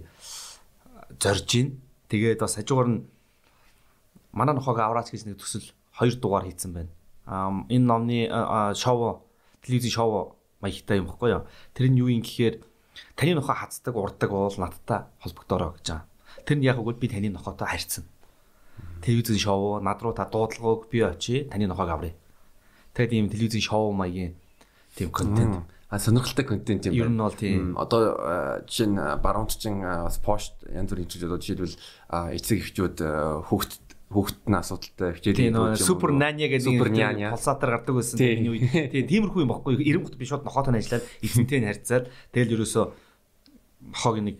зорж 1.22 1.46
байна. 1.46 1.78
Тэгээд 2.10 2.42
бас 2.42 2.58
хажуугаар 2.58 2.88
нь 2.90 3.06
манай 4.34 4.54
нохоог 4.54 4.82
авраач 4.82 5.14
гэж 5.14 5.30
нэг 5.30 5.38
төсөл 5.38 5.70
хоёр 5.94 6.14
дугаар 6.18 6.46
хийсэн 6.50 6.72
байна. 6.74 6.90
Аа 7.26 7.50
энэ 7.70 7.86
номны 7.86 8.18
шоу 8.74 9.22
телевизийн 9.62 9.94
шоу 9.94 10.36
маягтай 10.58 10.98
юм 10.98 11.06
баггүй 11.06 11.30
юу? 11.38 11.46
Тэр 11.74 11.86
нь 11.90 11.98
юу 12.02 12.10
юм 12.10 12.22
гэхээр 12.22 12.66
таны 13.14 13.38
нохоо 13.38 13.54
хацдаг, 13.54 13.94
урддаг 13.94 14.30
бол 14.30 14.58
надтай 14.58 15.06
холбогдороо 15.22 15.78
гэж 15.78 15.86
байгаа. 15.86 16.06
Тэр 16.42 16.56
нь 16.58 16.66
яг 16.66 16.82
үгүй 16.82 16.98
би 16.98 17.08
таны 17.08 17.30
нохоотой 17.30 17.70
харьцсан. 17.70 18.04
Телевизийн 19.02 19.38
шоу 19.38 19.78
над 19.78 20.02
руу 20.02 20.12
та 20.12 20.26
дуудлагыг 20.26 20.90
би 20.90 21.02
очие 21.06 21.46
таны 21.46 21.66
нохоог 21.66 21.90
аврая. 21.90 22.14
Тэгээд 22.94 23.12
ийм 23.12 23.30
телевизийн 23.30 23.62
шоу 23.62 23.92
маягийн 23.92 24.34
тийм 24.96 25.10
контент 25.10 25.66
А 25.88 25.98
сонирхолтой 25.98 26.44
контент 26.44 26.86
юм 26.86 26.92
байна. 26.92 27.02
Ер 27.04 27.10
нь 27.10 27.20
бол 27.22 27.36
тийм. 27.36 27.78
Одоо 27.78 28.00
жишээ 28.66 28.90
нь 28.90 28.98
баруунчин 29.22 29.82
бас 29.82 30.18
пост 30.18 30.58
янз 30.66 30.90
бүрийн 30.90 31.06
хэлж 31.06 31.22
одоо 31.22 31.38
жишээлбэл 31.38 31.78
эцэг 32.34 32.58
эхчүүд 32.58 32.96
хүүхд 33.46 33.72
хүүхд 34.10 34.38
нь 34.50 34.58
асуудалтай 34.58 35.14
хичээл 35.14 35.54
хийдэг. 35.54 35.78
Супер 35.78 36.10
няня 36.10 36.46
гэдэг 36.50 36.66
супер 36.66 36.90
няня 36.90 37.30
полсатар 37.30 37.78
гардаг 37.78 37.94
байсан 38.02 38.18
энэ 38.18 38.50
үед. 38.50 38.66
Тийм 38.90 39.30
тиймэрхүү 39.30 39.42
юм 39.46 39.50
баггүй. 39.54 39.78
90 39.78 40.18
би 40.18 40.26
шууд 40.26 40.42
нохоотой 40.42 40.78
ажиллаад 40.78 41.06
эзэнтэй 41.22 41.58
нь 41.62 41.68
харьцаад 41.70 42.04
тэгэл 42.34 42.54
ерөөсөө 42.58 42.84
нохоог 43.94 44.16
нэг 44.22 44.36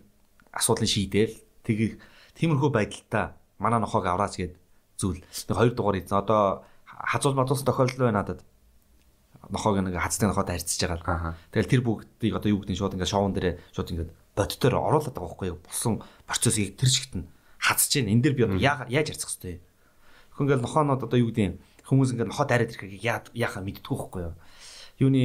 асуудлыг 0.55 0.91
шийдээл 0.91 1.35
тэгээ 1.67 1.91
тиймэрхүү 2.39 2.71
байдалтай 2.75 3.35
манай 3.59 3.79
нохоог 3.83 4.07
авраач 4.07 4.39
гээд 4.39 4.55
зүйл. 4.99 5.23
Нэг 5.23 5.57
хоёр 5.59 5.75
дугаар 5.75 5.99
эзэн 5.99 6.19
одоо 6.19 6.67
хазуул 6.87 7.35
мадуус 7.35 7.67
тохиолдол 7.67 8.07
байна 8.07 8.23
надад 8.23 8.47
нохоог 9.51 9.81
нэг 9.83 9.97
хацтай 9.99 10.29
нохоод 10.29 10.51
харьцаж 10.51 10.81
байгаа. 10.83 11.37
Тэгэл 11.53 11.73
тэр 11.73 11.83
бүгдийг 11.83 12.35
одоо 12.37 12.51
юу 12.51 12.63
нь 12.65 12.77
шууд 12.77 12.95
ингээд 12.99 13.13
шоун 13.13 13.33
дээр 13.33 13.61
шууд 13.73 13.91
ингээд 13.93 14.11
бодтоор 14.35 14.75
оруулаад 14.77 15.15
байгаа 15.15 15.29
байхгүй 15.31 15.49
юу? 15.55 15.59
Болсон 15.63 16.03
процессыг 16.27 16.77
тэр 16.77 16.91
шигт 16.91 17.15
нь 17.17 17.29
хацж 17.63 17.93
гин 18.03 18.11
энэ 18.11 18.23
дэр 18.23 18.35
би 18.35 18.43
одоо 18.47 18.59
яаж 18.59 19.09
харьцах 19.11 19.31
хэвтэй. 19.31 19.63
Хөө 20.35 20.43
ингээд 20.47 20.65
нохоонод 20.65 21.03
одоо 21.07 21.19
юу 21.19 21.31
нь 21.31 21.59
хүмүүс 21.87 22.13
ингээд 22.15 22.31
нохоо 22.31 22.47
дайраад 22.47 22.75
ирэхийг 22.75 23.03
яахаа 23.33 23.63
мэддэггүй 23.63 23.97
байхгүй 23.97 24.23
юу? 24.27 24.35
Юуны 24.99 25.25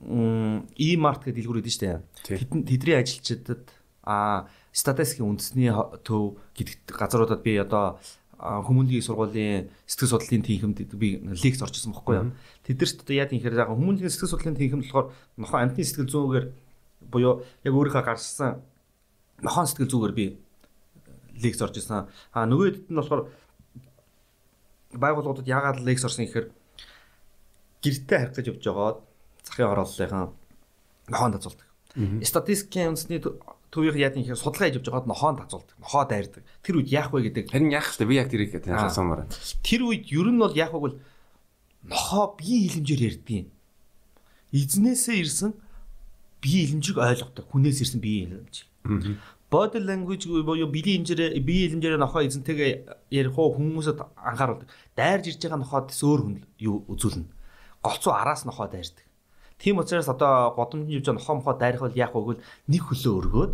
e-mart 0.00 1.22
гэдэг 1.24 1.44
дэлгүүр 1.44 1.60
өгдөн 1.60 1.76
штэ. 1.76 2.00
Тэдний 2.24 2.96
ажилчдад 2.96 3.68
а 4.02 4.48
статистикийн 4.72 5.28
үндэсний 5.28 5.70
төв 6.02 6.40
гэдэг 6.56 6.96
газруудад 6.96 7.44
би 7.44 7.60
одоо 7.60 8.00
хүмүүнлэгийн 8.40 9.04
сургуулийн 9.04 9.68
сэтгэл 9.84 10.16
судлалын 10.16 10.44
тэнхимд 10.48 10.78
би 10.96 11.20
лекц 11.20 11.60
орчихсон 11.60 11.92
байхгүй 11.92 12.16
юу. 12.16 12.32
Тэдэрт 12.64 13.04
одоо 13.04 13.14
яа 13.16 13.28
гэхээр 13.28 13.60
яг 13.60 13.68
хүмүүнлэгийн 13.68 14.08
сэтгэл 14.08 14.32
судлалын 14.32 14.56
тэнхимд 14.56 14.84
болохоор 14.88 15.06
нохоо 15.36 15.58
амтны 15.60 15.84
сэтгэл 15.84 16.08
зүйгээр 16.08 16.46
буюу 17.12 17.44
яг 17.44 17.72
өөрийнхөө 17.76 18.04
гарсан 18.04 18.64
нохоон 19.44 19.68
сэтгэл 19.68 19.92
зүйгээр 19.92 20.14
би 20.16 20.26
лекц 21.36 21.60
орж 21.60 21.76
исэн. 21.76 22.08
А 22.32 22.48
нөгөөд 22.48 22.88
нь 22.88 22.96
болохоор 22.96 23.28
байгууллагуудад 24.96 25.48
яагаад 25.48 25.84
лекц 25.84 26.04
орсон 26.04 26.24
гэхээр 26.24 26.48
гэртээ 27.84 28.18
харих 28.18 28.36
гэж 28.36 28.46
явж 28.56 28.64
байгаад 28.64 28.98
захын 29.44 29.68
хорооллынхаа 29.68 30.32
нохоонд 31.08 31.34
тацуулдаг. 31.36 31.68
Статистикийн 32.24 32.96
үндэсний 32.96 33.20
төвийг 33.70 33.96
яа 33.96 34.10
гэхээр 34.10 34.34
судалгаа 34.34 34.66
хийж 34.66 34.78
явж 34.82 34.86
байгаад 34.90 35.06
нохоон 35.06 35.36
тацуулдаг. 35.38 35.76
Нохоо 35.78 36.04
дайрдаг. 36.04 36.42
Тэр 36.62 36.82
үед 36.82 36.90
яах 36.90 37.14
вэ 37.14 37.30
гэдэг. 37.30 37.54
Харин 37.54 37.70
яах 37.70 37.94
вэ? 37.94 38.06
Би 38.06 38.18
яг 38.18 38.28
тэрийг 38.30 38.50
таньсаасумаар. 38.58 39.30
Тэр 39.62 39.86
үед 39.86 40.10
ер 40.10 40.26
нь 40.26 40.42
бол 40.42 40.50
яах 40.50 40.74
вэ 40.74 40.78
гэвэл 40.78 40.98
нохоо 41.86 42.34
биеийн 42.34 42.82
хилэмжээр 42.82 43.06
ярьдаг 43.14 43.30
юм. 43.30 43.48
Эзнээсээ 44.50 45.16
ирсэн 45.22 45.54
биеийн 46.42 46.82
хилэмжийг 46.82 46.98
ойлгодог. 46.98 47.46
Хүнээс 47.46 47.78
ирсэн 47.86 48.02
биеийн 48.02 48.42
хилэмж. 48.42 48.54
Body 49.50 49.78
language 49.78 50.26
буюу 50.26 50.66
биеийн 50.66 51.06
хилэмжээр 51.06 51.38
биеийн 51.42 51.78
хилэмжээр 51.78 51.98
нохоо 51.98 52.26
эзэнтэйгээ 52.26 52.70
ярих 53.14 53.38
уу 53.38 53.54
хүмүүсэд 53.54 53.98
анхааруулдаг. 54.18 54.66
Дайрж 54.98 55.30
ирж 55.30 55.42
байгаа 55.46 55.62
нохоод 55.62 55.88
өөр 55.94 56.20
хүн 56.26 56.36
юу 56.58 56.86
үзүүлнэ. 56.90 57.26
Голцоо 57.82 58.14
араас 58.14 58.46
нохоо 58.46 58.66
дайрдаг. 58.70 59.09
Тийм 59.60 59.76
учраас 59.78 60.08
одоо 60.08 60.56
годомжин 60.56 61.04
живж 61.04 61.12
нохоо 61.12 61.36
мохоо 61.36 61.54
дайрах 61.54 61.84
бол 61.84 61.92
яах 61.92 62.16
вэ 62.16 62.20
гэвэл 62.20 62.44
нэг 62.72 62.82
хөлөө 62.88 63.14
өргөөд 63.20 63.52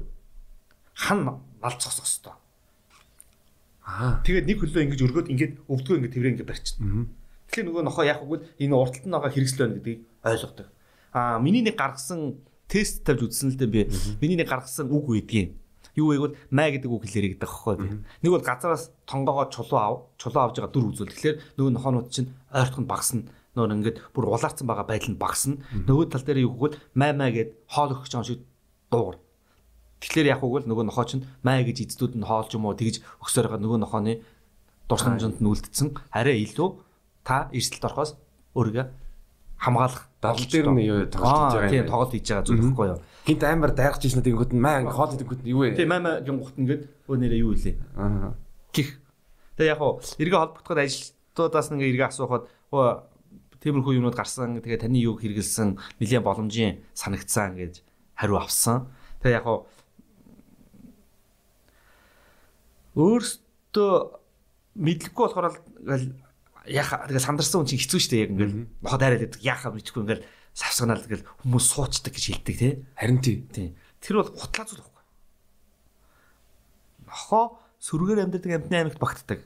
хан 0.94 1.18
малцсах 1.58 1.98
хэвээр. 1.98 2.38
Аа. 3.82 4.22
Тэгээд 4.22 4.46
нэг 4.46 4.58
хөлөө 4.62 4.82
ингэж 4.86 5.00
өргөөд 5.02 5.30
ингэж 5.34 5.50
өвдгөө 5.66 5.96
ингэ 5.98 6.14
тэрэ 6.14 6.30
ингэ 6.38 6.46
барьчихна. 6.46 7.10
Тэгэхээр 7.50 7.66
нөгөө 7.66 7.82
нохоо 7.90 8.04
яах 8.06 8.22
вэ 8.22 8.38
гэвэл 8.38 8.46
энэ 8.62 8.74
урталт 8.78 9.06
нь 9.06 9.14
байгаа 9.18 9.32
хэрэгсэл 9.34 9.60
байна 9.66 9.76
гэдгийг 9.82 10.00
ойлгодог. 10.22 10.66
Аа 11.10 11.38
миний 11.42 11.62
нэг 11.66 11.74
гаргасан 11.74 12.38
тест 12.70 13.02
тавьж 13.02 13.26
үзсэн 13.26 13.54
л 13.54 13.58
дээ 13.58 13.70
би. 13.70 13.82
Миний 14.22 14.38
нэг 14.38 14.46
гаргасан 14.46 14.86
үг 14.90 15.10
үйдгийг. 15.10 15.58
Юу 15.98 16.14
вэ 16.14 16.18
гэвэл 16.18 16.38
май 16.54 16.70
гэдэг 16.70 16.90
үг 16.90 17.02
хэлээрэй 17.02 17.30
гэдэг 17.34 17.42
байхгүй 17.42 17.74
тийм. 17.82 17.98
Нэг 18.22 18.30
бол 18.30 18.46
газараас 18.46 18.94
тонгоогоо 19.10 19.46
чулуу 19.50 19.80
ав, 19.80 19.94
чулуу 20.20 20.42
авж 20.44 20.60
байгаа 20.60 20.70
дүр 20.70 20.86
үзүүл. 20.92 21.14
Тэгэхээр 21.14 21.36
нөгөө 21.56 21.72
нохоонууд 21.72 22.08
чинь 22.12 22.30
ойртох 22.52 22.84
нь 22.84 22.90
Нөгөө 23.56 23.72
ингээд 23.80 23.98
бүр 24.12 24.24
улаарцсан 24.28 24.68
байгаа 24.68 24.84
байдал 24.84 25.10
нь 25.16 25.20
багасна. 25.20 25.56
Нөгөө 25.88 26.12
тал 26.12 26.24
дээр 26.28 26.44
юу 26.44 26.54
гэвэл 26.60 26.76
май 26.92 27.16
май 27.16 27.32
гэд 27.32 27.50
хоол 27.72 27.96
өгч 27.96 28.12
байгаа 28.12 28.28
шиг 28.28 28.44
дуугар. 28.92 29.18
Тэгэхээр 30.04 30.30
яг 30.36 30.44
үгүй 30.44 30.68
нөгөө 30.68 30.84
нохоо 30.92 31.08
чинь 31.08 31.24
май 31.40 31.64
гэж 31.64 31.88
эцдүүд 31.88 32.20
нь 32.20 32.28
хоолж 32.28 32.52
юм 32.52 32.68
уу 32.68 32.76
тэгж 32.76 33.00
өгсөөр 33.24 33.48
байгаа 33.48 33.64
нөгөө 33.64 33.80
нохооны 33.80 34.20
дурсамжинд 34.92 35.40
нь 35.40 35.48
үлдсэн. 35.48 35.96
Арай 36.12 36.44
илүү 36.44 36.68
та 37.24 37.48
эрсдэлд 37.50 37.88
орохоос 37.88 38.12
өөрийгөө 38.52 38.86
хамгаалах 39.56 40.04
дадал 40.20 40.46
дээр 40.46 40.68
нь 40.70 40.84
юу 40.84 41.06
тоглож 41.08 41.56
байгаа 41.56 41.64
юм. 41.64 41.72
Тийм 41.72 41.86
тоглолт 41.88 42.12
хийж 42.12 42.28
байгаа 42.28 42.44
зүйл 42.44 42.60
байхгүй 42.60 42.86
юу? 42.92 43.00
Гинт 43.26 43.42
амар 43.42 43.72
дайрах 43.72 44.00
жишнэ 44.00 44.22
тэгэнгүүт 44.22 44.52
нь 44.52 44.60
маа 44.60 44.84
хоол 44.84 45.16
идэнгүүт 45.16 45.42
нь 45.42 45.50
юу 45.50 45.60
вэ? 45.64 45.80
Тийм 45.80 45.88
маа 45.88 46.20
гингут 46.20 46.56
ингээд 46.60 46.82
өө 47.08 47.16
нэрээ 47.16 47.40
юу 47.40 47.56
илээ. 47.56 47.76
Аа. 47.96 48.36
Гих. 48.76 49.00
Тэгээ 49.56 49.72
яг 49.72 49.80
хуу 49.80 50.04
эргээ 50.20 50.40
холбогдоход 50.44 50.78
ажилтнуудаас 50.84 51.68
ингээ 51.72 51.90
эргээ 51.96 52.08
асуухад 52.12 52.44
тиймэрхүү 53.60 53.98
юмнууд 53.98 54.16
гарсан. 54.16 54.60
Тэгээ 54.60 54.84
таны 54.84 55.00
юу 55.00 55.16
хэрэгэлсэн 55.16 56.00
нэлийн 56.00 56.24
боломжийн 56.24 56.84
санагцсан 56.92 57.56
гэж 57.56 57.80
хариу 58.16 58.40
авсан. 58.40 58.88
Тэгээ 59.20 59.36
яг 59.40 59.44
хуу 59.44 59.68
өөртөө 62.96 63.92
мэдлэггүй 64.80 65.24
болохоор 65.28 65.56
яах 66.64 66.90
тэгээ 67.08 67.26
сандарсан 67.28 67.60
хүн 67.64 67.68
чинь 67.68 67.80
хэцүү 67.84 68.00
шүү 68.00 68.12
дээ 68.12 68.24
яг 68.24 68.32
ингээл. 68.32 68.56
Нохоо 68.80 68.98
дайраад 69.00 69.36
яахаа 69.44 69.72
мэдхгүй 69.76 70.00
ингээл 70.04 70.26
савсганаал 70.56 71.04
тэгэл 71.04 71.28
хүмүүс 71.44 71.66
суучдаг 71.68 72.12
гэж 72.16 72.24
хэлдэг 72.24 72.56
тий. 72.56 72.72
Харин 72.96 73.20
тий. 73.20 73.76
Тэр 74.00 74.24
бол 74.24 74.32
хутлаа 74.32 74.64
зүйл 74.64 74.80
байхгүй. 74.80 75.04
Нохоо 77.04 77.44
сүргээр 77.84 78.24
амьдардаг 78.24 78.52
амьтны 78.56 78.76
аймагт 78.80 79.00
багтдаг. 79.00 79.40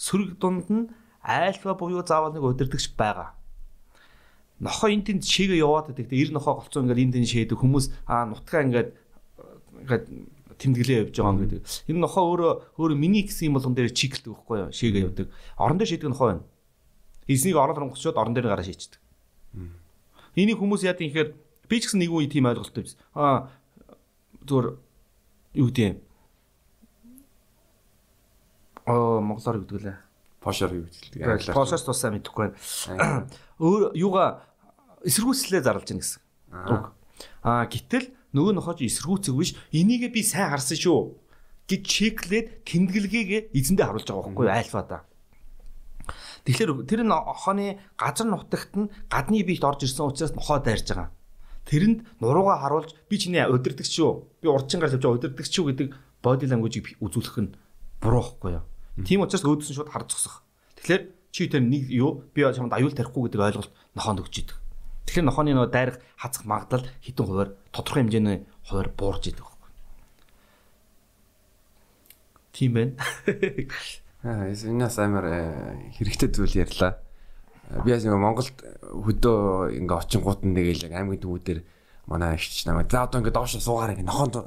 Сүрэг 0.00 0.40
дунд 0.40 0.68
нь 0.72 0.88
айлва 1.20 1.76
буюу 1.76 2.00
заавал 2.00 2.32
нэг 2.32 2.44
удирдахч 2.44 2.96
байгаа 2.96 3.37
нохоо 4.58 4.88
энэ 4.90 5.06
тэнд 5.06 5.22
шигээ 5.22 5.62
яваад 5.62 5.90
байдаг 5.94 6.10
тэгээ 6.10 6.24
эр 6.28 6.32
нохоо 6.34 6.62
голцоо 6.62 6.82
ингээд 6.82 7.02
энэ 7.02 7.14
тэнд 7.18 7.30
шийдэг 7.30 7.58
хүмүүс 7.58 7.86
аа 8.10 8.26
нутгаа 8.26 8.62
ингээд 8.66 8.90
ингээд 9.86 10.04
тэмдэглээ 10.58 10.98
явж 11.06 11.14
байгаа 11.14 11.38
гэдэг. 11.46 11.62
Энэ 11.86 12.02
нохоо 12.02 12.24
өөрөө 12.34 12.52
өөрөө 12.82 12.98
миний 12.98 13.22
гэсэн 13.22 13.54
юм 13.54 13.56
болгон 13.56 13.78
дээр 13.78 13.94
чиглдэг 13.94 14.34
байхгүй 14.34 14.56
юу? 14.58 14.74
Шигээ 14.74 15.06
явдаг. 15.06 15.30
Орон 15.54 15.78
дээр 15.78 15.90
шийдэг 15.94 16.10
нохоо 16.10 16.26
байна. 16.34 16.44
Эзнийг 17.30 17.56
орон 17.56 17.78
ронгочод 17.78 18.18
орон 18.18 18.34
дээр 18.34 18.50
гараа 18.50 18.66
шийддэг. 18.66 18.98
Энийг 20.34 20.58
хүмүүс 20.58 20.82
яа 20.82 20.98
гэхээр 20.98 21.30
би 21.70 21.76
ч 21.78 21.86
гэсэн 21.86 22.02
нэг 22.02 22.10
үе 22.10 22.26
тийм 22.26 22.50
ойлголттой 22.50 22.82
байсан. 22.82 22.98
Аа 23.14 23.54
зүгээр 24.42 24.66
юу 25.62 25.66
гэдэг 25.70 25.86
юм. 25.86 25.98
Аа 28.86 29.22
монголоор 29.22 29.62
юу 29.62 29.66
гэдэг 29.66 29.82
лээ. 29.86 29.98
Пошор 30.42 30.70
юу 30.74 30.86
гэдэг. 30.90 31.54
Пошоос 31.54 31.86
тусаа 31.86 32.10
мэдэхгүй 32.14 32.50
байна. 32.50 33.26
Өөр 33.58 33.94
юугаа 33.98 34.47
эсэргүүцлээ 35.04 35.62
зарлж 35.62 35.86
гин 35.88 36.00
гэсэн. 36.02 36.22
Аа 37.42 37.66
гэтэл 37.66 38.10
нөгөө 38.34 38.52
нохож 38.58 38.82
эсэргүүцэх 38.82 39.34
биш 39.34 39.54
энийгээ 39.74 40.10
би 40.10 40.22
сайн 40.22 40.50
харсан 40.54 40.78
шүү 40.78 41.14
гэж 41.68 41.82
чеклээд 41.84 42.46
тэмдэглэгээ 42.64 43.52
эзэндээ 43.52 43.86
харуулж 43.86 44.08
байгаа 44.08 44.24
байхгүй 44.32 44.46
юу 44.48 44.56
альфада. 44.56 44.98
Тэгэхээр 46.48 46.70
тэр 46.88 47.04
нь 47.04 47.12
хооны 47.12 47.76
газар 48.00 48.26
нутагт 48.26 48.72
нь 48.76 48.88
гадны 49.12 49.44
биет 49.44 49.64
орж 49.64 49.84
ирсэн 49.84 50.08
учраас 50.08 50.32
нохоо 50.32 50.64
дайрж 50.64 50.88
байгаа. 50.88 51.12
Тэрэнд 51.68 52.24
нуруугаа 52.24 52.64
харуулж 52.64 52.96
би 53.12 53.20
чиний 53.20 53.44
удирдагч 53.44 53.92
шүү. 53.92 54.40
Би 54.40 54.48
урдчин 54.48 54.80
гар 54.80 54.88
тавьж 54.88 55.04
удирдагч 55.04 55.52
шүү 55.52 55.68
гэдэг 55.68 55.88
body 56.24 56.48
language-ийг 56.48 56.96
үзүүлэх 57.04 57.36
нь 57.44 57.52
буруу 58.00 58.24
байхгүй 58.24 58.56
юу? 58.56 58.64
Тийм 59.04 59.22
учраас 59.22 59.44
өөдсөн 59.44 59.76
шууд 59.76 59.92
хар 59.92 60.08
зогсох. 60.08 60.40
Тэгэхээр 60.80 61.02
чи 61.28 61.46
тэр 61.52 61.62
нэг 61.62 61.92
юу 61.92 62.24
би 62.32 62.48
чамд 62.48 62.72
аюул 62.72 62.96
тарихгүй 62.96 63.28
гэдэг 63.28 63.68
ойлголт 63.68 63.72
нохоонд 63.92 64.24
өгч 64.24 64.48
идэг. 64.48 64.56
Тэгэхээр 65.08 65.24
нохооны 65.24 65.56
нөө 65.56 65.72
дайрах 65.72 66.04
хацах 66.20 66.44
магадлал 66.44 66.84
хитэн 67.00 67.24
хуваар 67.24 67.50
тодорхой 67.72 68.04
хэмжээний 68.04 68.44
хуваар 68.68 68.92
буурж 68.92 69.32
идэг 69.32 69.40
байхгүй. 69.40 69.72
Тийм 72.52 72.70
байна. 72.76 72.92
Аа 74.20 74.52
энэс 74.52 74.98
амар 75.00 75.26
э, 75.32 75.96
хэрэгтэй 75.96 76.28
зүйл 76.28 76.60
ярьлаа. 76.60 77.00
Би 77.88 77.96
яг 77.96 78.04
Монголд 78.04 78.52
хөдөө 78.84 79.80
ингээ 79.80 79.96
очингууд 79.96 80.44
нэг 80.44 80.76
л 80.76 80.92
аймгийн 80.92 81.24
төвүүдээр 81.24 81.60
манай 82.04 82.36
агч 82.36 82.68
намайг 82.68 82.92
за 82.92 83.08
одоо 83.08 83.24
ингээ 83.24 83.32
доош 83.32 83.56
суугаар 83.56 83.96
ингээ 83.96 84.04
нохоонд 84.04 84.44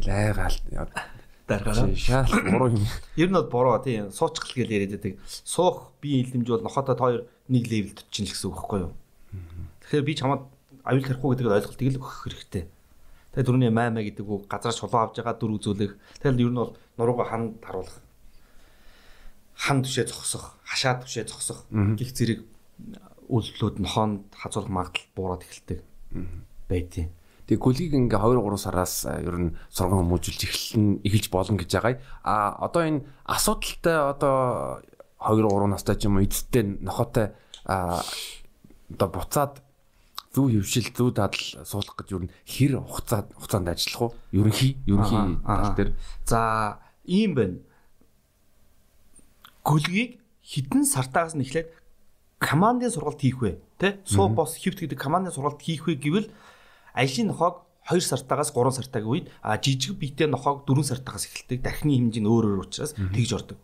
айгаал 0.00 0.56
даргаараа 1.48 1.94
шаал 1.96 2.32
буруу 2.48 2.80
юм. 2.80 2.84
Ер 3.16 3.28
нь 3.28 3.36
бол 3.36 3.48
буруу 3.48 3.78
тийм 3.84 4.08
суучгал 4.08 4.52
гэж 4.56 4.68
яриад 4.72 4.92
байдаг. 4.96 5.20
Суух 5.44 5.92
би 6.00 6.20
илэмж 6.24 6.48
бол 6.48 6.64
нохотой 6.64 6.96
хоёр 6.96 7.20
нэг 7.48 7.64
левелд 7.68 8.04
чинь 8.10 8.26
л 8.26 8.32
гэсэн 8.32 8.50
үг 8.50 8.56
байхгүй 8.56 8.80
юу? 8.88 8.92
Тэгэхээр 9.86 10.02
би 10.02 10.14
чамд 10.18 10.42
аюул 10.82 11.06
тарихгүй 11.06 11.30
гэдэг 11.38 11.46
ойлголтыг 11.46 11.88
л 11.94 11.98
өгөх 12.02 12.26
хэрэгтэй. 12.26 12.64
Тэгээ 13.38 13.46
түрүүний 13.46 13.70
маймаа 13.70 14.02
гэдэг 14.02 14.26
үг 14.26 14.50
газар 14.50 14.74
шулуу 14.74 14.98
авж 14.98 15.22
байгаа 15.22 15.38
дүр 15.38 15.62
үзүүлэх. 15.62 15.94
Тэгэл 16.26 16.42
ер 16.42 16.50
нь 16.50 16.58
бол 16.58 16.74
нурууга 16.98 17.30
ханд 17.30 17.62
харуулах. 17.62 18.02
Хан 19.54 19.86
түшээ 19.86 20.10
зогсох, 20.10 20.58
хашаа 20.66 20.98
түшээ 20.98 21.30
зогсох 21.30 21.70
гих 21.70 22.10
зэрэг 22.10 22.42
үйлдэлүүд 23.30 23.76
нохоонд 23.78 24.26
хазуулах 24.34 24.74
магадлал 24.74 25.06
буураад 25.14 25.46
эхэлдэг. 25.46 25.78
Байдیں۔ 26.66 27.14
Тэгээ 27.46 27.62
гүлийг 27.62 27.94
ингээ 27.94 28.18
2 28.18 28.42
3 28.42 28.58
сараас 28.58 29.06
ер 29.06 29.36
нь 29.38 29.54
сургам 29.70 30.02
хүмүүжүүлж 30.02 30.40
эхэлнэ 30.50 30.98
эхэлж 31.06 31.26
болно 31.30 31.62
гэж 31.62 31.70
байгаа. 31.78 31.94
А 32.26 32.58
одоо 32.58 32.82
энэ 32.82 33.06
асуудалтай 33.22 33.96
одоо 34.02 34.82
2 35.22 35.46
3 35.46 35.70
настай 35.70 35.94
ч 35.94 36.10
юм 36.10 36.18
уу 36.18 36.26
эцтэй 36.26 36.66
нохотой 36.82 37.38
а 37.62 38.02
одоо 38.90 39.08
буцаад 39.14 39.62
зөв 40.36 40.52
хөвшил 40.52 40.92
зөв 40.92 41.08
дадал 41.16 41.64
суулгах 41.64 42.04
гэж 42.04 42.12
юу 42.12 42.28
н 42.28 42.30
хэр 42.44 42.84
хугацаанд 42.84 43.32
хугацаанд 43.32 43.72
ажиллах 43.72 44.12
уу? 44.12 44.12
Ерөнхий 44.36 44.76
ерөнхий 44.84 45.40
тал 45.40 45.72
дээр. 45.72 45.96
За 46.28 46.84
ийм 47.08 47.32
байна. 47.32 47.64
Гүлгийг 49.64 50.20
хідэн 50.44 50.84
сартаагаас 50.84 51.32
нь 51.32 51.40
эхлээд 51.40 51.72
командын 52.36 52.92
сургалт 52.92 53.24
хийх 53.24 53.40
вэ? 53.40 53.64
Тэ? 53.80 54.04
Суу 54.04 54.28
бос 54.28 54.60
хивт 54.60 54.84
гэдэг 54.84 55.00
командын 55.00 55.32
сургалт 55.32 55.64
хийх 55.64 55.88
вэ 55.88 55.96
гэвэл 55.96 56.28
ажлын 56.92 57.32
нохоог 57.32 57.64
2 57.88 58.04
сартаагаас 58.04 58.52
3 58.52 58.76
сартаагийн 58.76 59.08
үед 59.08 59.26
а 59.40 59.56
жижиг 59.56 59.96
биетэй 59.96 60.28
нохоог 60.28 60.68
4 60.68 60.84
сартаагаас 60.84 61.32
эхэлдэг. 61.32 61.64
Дахны 61.64 61.96
хэмжээ 61.96 62.20
нь 62.20 62.28
өөр 62.28 62.44
өөр 62.60 62.68
учраас 62.68 62.92
тэгж 62.92 63.32
ордог. 63.32 63.58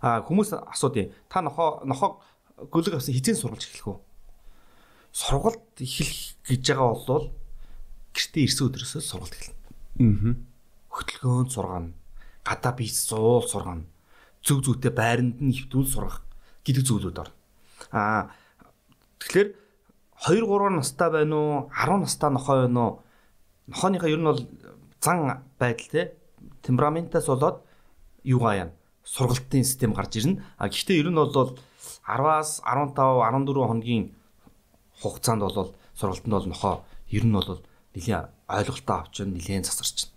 А 0.00 0.24
хүмүүс 0.24 0.56
асуудیں۔ 0.72 1.12
Та 1.28 1.44
нохоо 1.44 1.84
нохоог 1.84 2.24
гүлэг 2.72 2.96
авсан 2.96 3.12
хизээ 3.12 3.36
сургалж 3.36 3.68
эхлэх 3.68 3.86
үү? 3.92 3.98
Сургалт 5.16 5.64
эхлэх 5.80 6.36
гэж 6.44 6.76
байгаа 6.76 6.92
бол 6.92 7.32
гэртээ 8.12 8.44
ирсэн 8.44 8.68
өдрөөсөө 8.68 9.00
сургалт 9.00 9.32
эхэлнэ. 9.32 9.64
Аа. 9.96 10.36
Хөтөлгөөнд 10.92 11.50
сургана. 11.56 11.96
Гадаа 12.44 12.72
бие 12.76 12.92
зуул 12.92 13.48
сургана. 13.48 13.88
Зүг 14.44 14.60
зүгтээ 14.60 14.92
байранд 14.92 15.40
нь 15.40 15.56
хөвтүүл 15.56 15.88
сургах 15.88 16.20
гэдэг 16.68 16.84
зүйлүүд 16.84 17.16
орно. 17.16 17.36
Аа 17.96 18.28
тэгэхээр 19.24 19.48
2 20.28 20.44
3 20.44 20.76
настай 20.76 21.08
байна 21.08 21.36
уу 21.36 21.72
10 21.72 22.04
настай 22.04 22.30
нохой 22.30 22.68
байна 22.68 22.80
уу 22.84 22.92
нохооныхаа 23.72 24.12
ер 24.12 24.20
нь 24.20 24.28
бол 24.28 24.40
зан 25.00 25.40
байдал 25.56 25.88
те 25.88 26.12
темпераментаас 26.60 27.26
болоод 27.32 27.64
юугаа 28.20 28.54
яа 28.54 28.68
сургалтын 29.00 29.64
систем 29.64 29.96
гарч 29.96 30.20
ирнэ. 30.20 30.44
А 30.60 30.68
гэхдээ 30.68 31.00
ер 31.00 31.08
нь 31.08 31.16
бол 31.16 31.32
10-аас 31.32 32.60
15 32.68 33.00
14 33.00 33.64
хоногийн 33.64 34.15
хугацаанд 35.02 35.42
бол 35.42 35.74
сургалтанд 35.98 36.32
бол 36.32 36.48
нохоо 36.48 36.74
ер 37.10 37.24
нь 37.24 37.32
бол 37.32 37.60
нэлийн 37.94 38.28
ойлголтоо 38.48 38.96
авч 39.04 39.20
нэлийн 39.20 39.64
засарч 39.64 40.08
байна. 40.08 40.14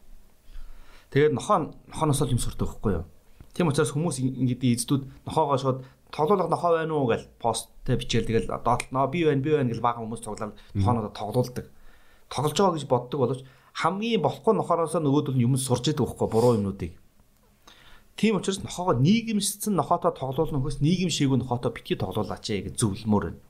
Тэгээд 1.12 1.34
нохоо 1.34 1.58
нохооноос 1.92 2.22
л 2.22 2.34
юм 2.36 2.40
сурдаг 2.40 2.68
байхгүй 2.68 2.94
юу? 3.02 3.06
Тийм 3.54 3.68
учраас 3.68 3.92
хүмүүс 3.92 4.22
ингэдэг 4.24 4.78
эздүүд 4.78 5.04
нохоогоо 5.28 5.58
шууд 5.58 5.80
тоглоулах 6.16 6.50
нохоо 6.50 6.72
байна 6.78 6.94
уу 6.96 7.10
гэж 7.12 7.22
посттэй 7.42 7.98
бичээл 7.98 8.28
тэгэл 8.30 8.52
доотлол 8.52 8.94
ноо 8.94 9.08
би 9.08 9.26
байна 9.26 9.42
би 9.42 9.52
байна 9.52 9.70
гэж 9.72 9.82
бага 9.82 10.00
хүмүүс 10.00 10.22
цуглаад 10.24 10.56
нохооноо 10.74 11.12
тоглоулдаг. 11.12 11.66
Тоглож 12.30 12.54
байгаа 12.56 12.76
гэж 12.78 12.86
боддог 12.88 13.20
боловч 13.20 13.42
хамгийн 13.74 14.22
болохгүй 14.22 14.54
нохооноос 14.54 14.96
нөгөөдөл 14.96 15.36
нь 15.36 15.44
юм 15.44 15.58
сурч 15.58 15.90
идэг 15.90 16.06
байхгүй 16.06 16.28
буруу 16.30 16.56
юмнуудыг. 16.62 16.94
Тийм 18.16 18.38
учраас 18.38 18.62
нохоогоо 18.62 18.96
нийгэмшсэн 19.02 19.74
нохоотой 19.74 20.14
тоглоулна 20.14 20.62
хөөс 20.62 20.84
нийгэмшээгүй 20.84 21.40
нохоотой 21.42 21.72
битгий 21.74 21.98
тоглоулаач 21.98 22.46
гэж 22.46 22.76
зөвлөмөр 22.78 23.24
байна 23.34 23.49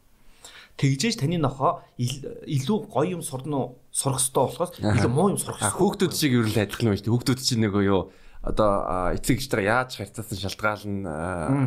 тэгжээж 0.80 1.15
таны 1.19 1.38
нохоо 1.43 1.84
илүү 1.99 2.80
гоё 2.88 3.19
юм 3.19 3.23
сурна 3.23 3.57
уу? 3.59 3.67
Сурах 3.91 4.23
хэрэгтэй 4.23 4.39
болохоос 4.47 4.71
илүү 4.80 5.11
муу 5.11 5.36
юм 5.36 5.39
сурах 5.39 5.59
хэрэгтэй. 5.59 5.75
Хүүхдүүд 5.75 6.13
шиг 6.15 6.32
ер 6.39 6.47
нь 6.47 6.63
адилхан 6.63 6.95
шүү 6.95 7.03
дээ. 7.03 7.13
Хүүхдүүд 7.13 7.39
чинь 7.43 7.63
нөгөө 7.67 7.84
юу 7.84 8.01
одоо 8.39 9.11
эцэг 9.19 9.36
эгчтэйгээ 9.43 9.67
яаж 9.67 9.99
харьцаасан 9.99 10.39
шалтгаална 10.39 11.11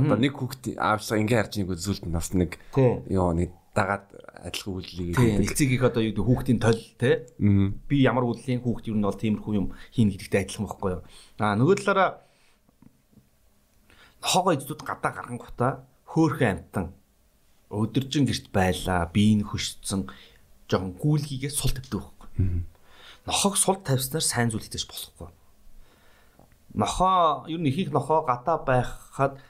одоо 0.08 0.16
нэг 0.16 0.32
хүүхд 0.40 0.80
аавчаа 0.80 1.20
ингээ 1.20 1.38
харж 1.44 1.52
нэг 1.60 1.68
үзүүлэлт 1.76 2.08
нас 2.08 2.32
нэг 2.32 2.56
ёо 2.72 3.36
нэг 3.36 3.52
дагаад 3.76 4.08
адилхан 4.48 4.80
үйлдэлийг 4.80 5.16
Тийм 5.20 5.44
эцэг 5.44 5.68
их 5.68 5.84
одоо 5.84 6.00
юу 6.00 6.24
хүүхдийн 6.24 6.60
тол 6.64 6.80
те 6.96 7.28
би 7.36 7.96
ямар 8.00 8.24
үйлдлийн 8.24 8.64
хүүхд 8.64 8.88
юу 8.88 8.96
нь 8.96 9.04
бол 9.04 9.20
тиймэрхүү 9.20 9.52
юм 9.52 9.76
хийн 9.92 10.08
гэдэгтэй 10.16 10.48
адилхан 10.48 10.64
байхгүй 10.64 10.90
юу. 10.96 11.02
Аа 11.44 11.60
нөгөө 11.60 11.76
талаараа 11.84 12.10
нохоогоо 14.24 14.52
эцдүүд 14.56 14.80
гадаа 14.80 15.12
гаргангуудаа 15.12 15.72
хөөхөн 16.08 16.72
амтан 16.72 16.86
өдөржин 17.72 18.28
гэрт 18.28 18.52
байлаа, 18.52 19.08
бие 19.08 19.40
нь 19.40 19.48
хөшцөн 19.48 20.12
жоохон 20.68 20.92
гүйлгийгээ 21.00 21.48
сул 21.48 21.72
тавьдаг 21.72 22.12
байхгүй. 22.12 22.68
Нохоог 23.24 23.56
сул 23.56 23.80
тавьснаар 23.80 24.24
сайн 24.24 24.52
зүйл 24.52 24.64
хийдэж 24.68 24.84
болохгүй. 24.84 25.28
Нохоо 26.76 27.48
ер 27.48 27.60
нь 27.60 27.68
ихэнх 27.72 27.96
нохоо 27.96 28.28
гадаа 28.28 28.60
байхад 28.60 29.40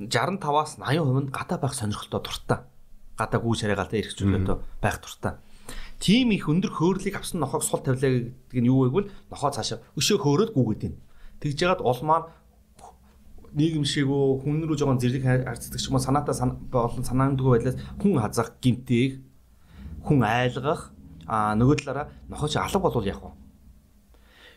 65-аас 0.00 0.80
80% 0.80 1.28
нь 1.28 1.32
гадаа 1.32 1.58
байх 1.60 1.74
сонирхолтой 1.76 2.20
дуртай. 2.24 2.60
Гадаа 3.20 3.40
гүү 3.40 3.54
шараагаалтай 3.60 4.00
эрхчлөлтөө 4.00 4.56
байх 4.80 4.96
дуртай. 5.00 5.36
Тим 6.02 6.34
их 6.34 6.48
өндөр 6.50 6.72
хөөрлийг 6.72 7.16
авсан 7.20 7.40
нохоог 7.40 7.62
сул 7.62 7.80
тавилаа 7.84 8.10
гэдэг 8.10 8.58
нь 8.58 8.68
юу 8.68 8.84
вэ 8.84 8.90
гэвэл 8.90 9.12
нохоо 9.30 9.50
цаашаа 9.54 9.78
өшөө 9.94 10.18
хөөрөөд 10.18 10.50
гүүгээд 10.56 10.82
байна. 10.82 10.98
Тэгж 11.38 11.58
яагаад 11.62 11.86
улмаар 11.86 12.22
нийгэм 13.52 13.84
шигөө 13.84 14.42
хүн 14.42 14.64
рүү 14.64 14.76
жоохон 14.80 15.00
зэрэг 15.02 15.24
харцдаг 15.44 15.80
ч 15.80 15.88
юм 15.88 15.96
уу 15.96 16.04
санаатаа 16.04 16.56
болон 16.72 17.04
санаандгүй 17.04 17.50
байдлаас 17.52 17.76
хүн 18.00 18.16
хазах 18.16 18.56
гинтэйг 18.64 19.20
хүн 20.08 20.24
айлгах 20.24 20.92
а 21.26 21.54
нөгөө 21.54 21.84
талаараа 21.84 22.08
нохоо 22.28 22.48
чи 22.48 22.58
алга 22.58 22.80
болвол 22.80 23.06
яах 23.06 23.22
вэ? 23.22 23.30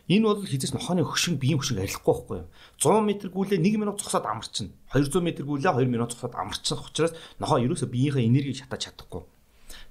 Энэ 0.08 0.26
бол 0.26 0.46
хизээс 0.46 0.74
нохооны 0.74 1.02
хөшин 1.02 1.42
биеийн 1.42 1.58
хөшин 1.60 1.82
арилахгүй 1.82 2.14
байхгүй 2.14 2.38
юу? 2.40 2.48
100 2.78 3.04
м 3.04 3.10
гүйлээ 3.36 3.60
1 3.60 3.82
минут 3.82 3.98
зогсоод 4.00 4.26
амарчин. 4.30 4.72
200 4.94 5.18
м 5.18 5.28
гүйлээ 5.34 5.74
2 5.74 5.90
минут 5.90 6.14
зогсоод 6.14 6.38
амарчин 6.38 6.78
учраас 6.78 7.14
нохоо 7.42 7.58
ерөөсө 7.58 7.90
биеийнхээ 7.90 8.30
энергийг 8.30 8.62
шатаж 8.62 8.86
чадахгүй. 8.86 9.26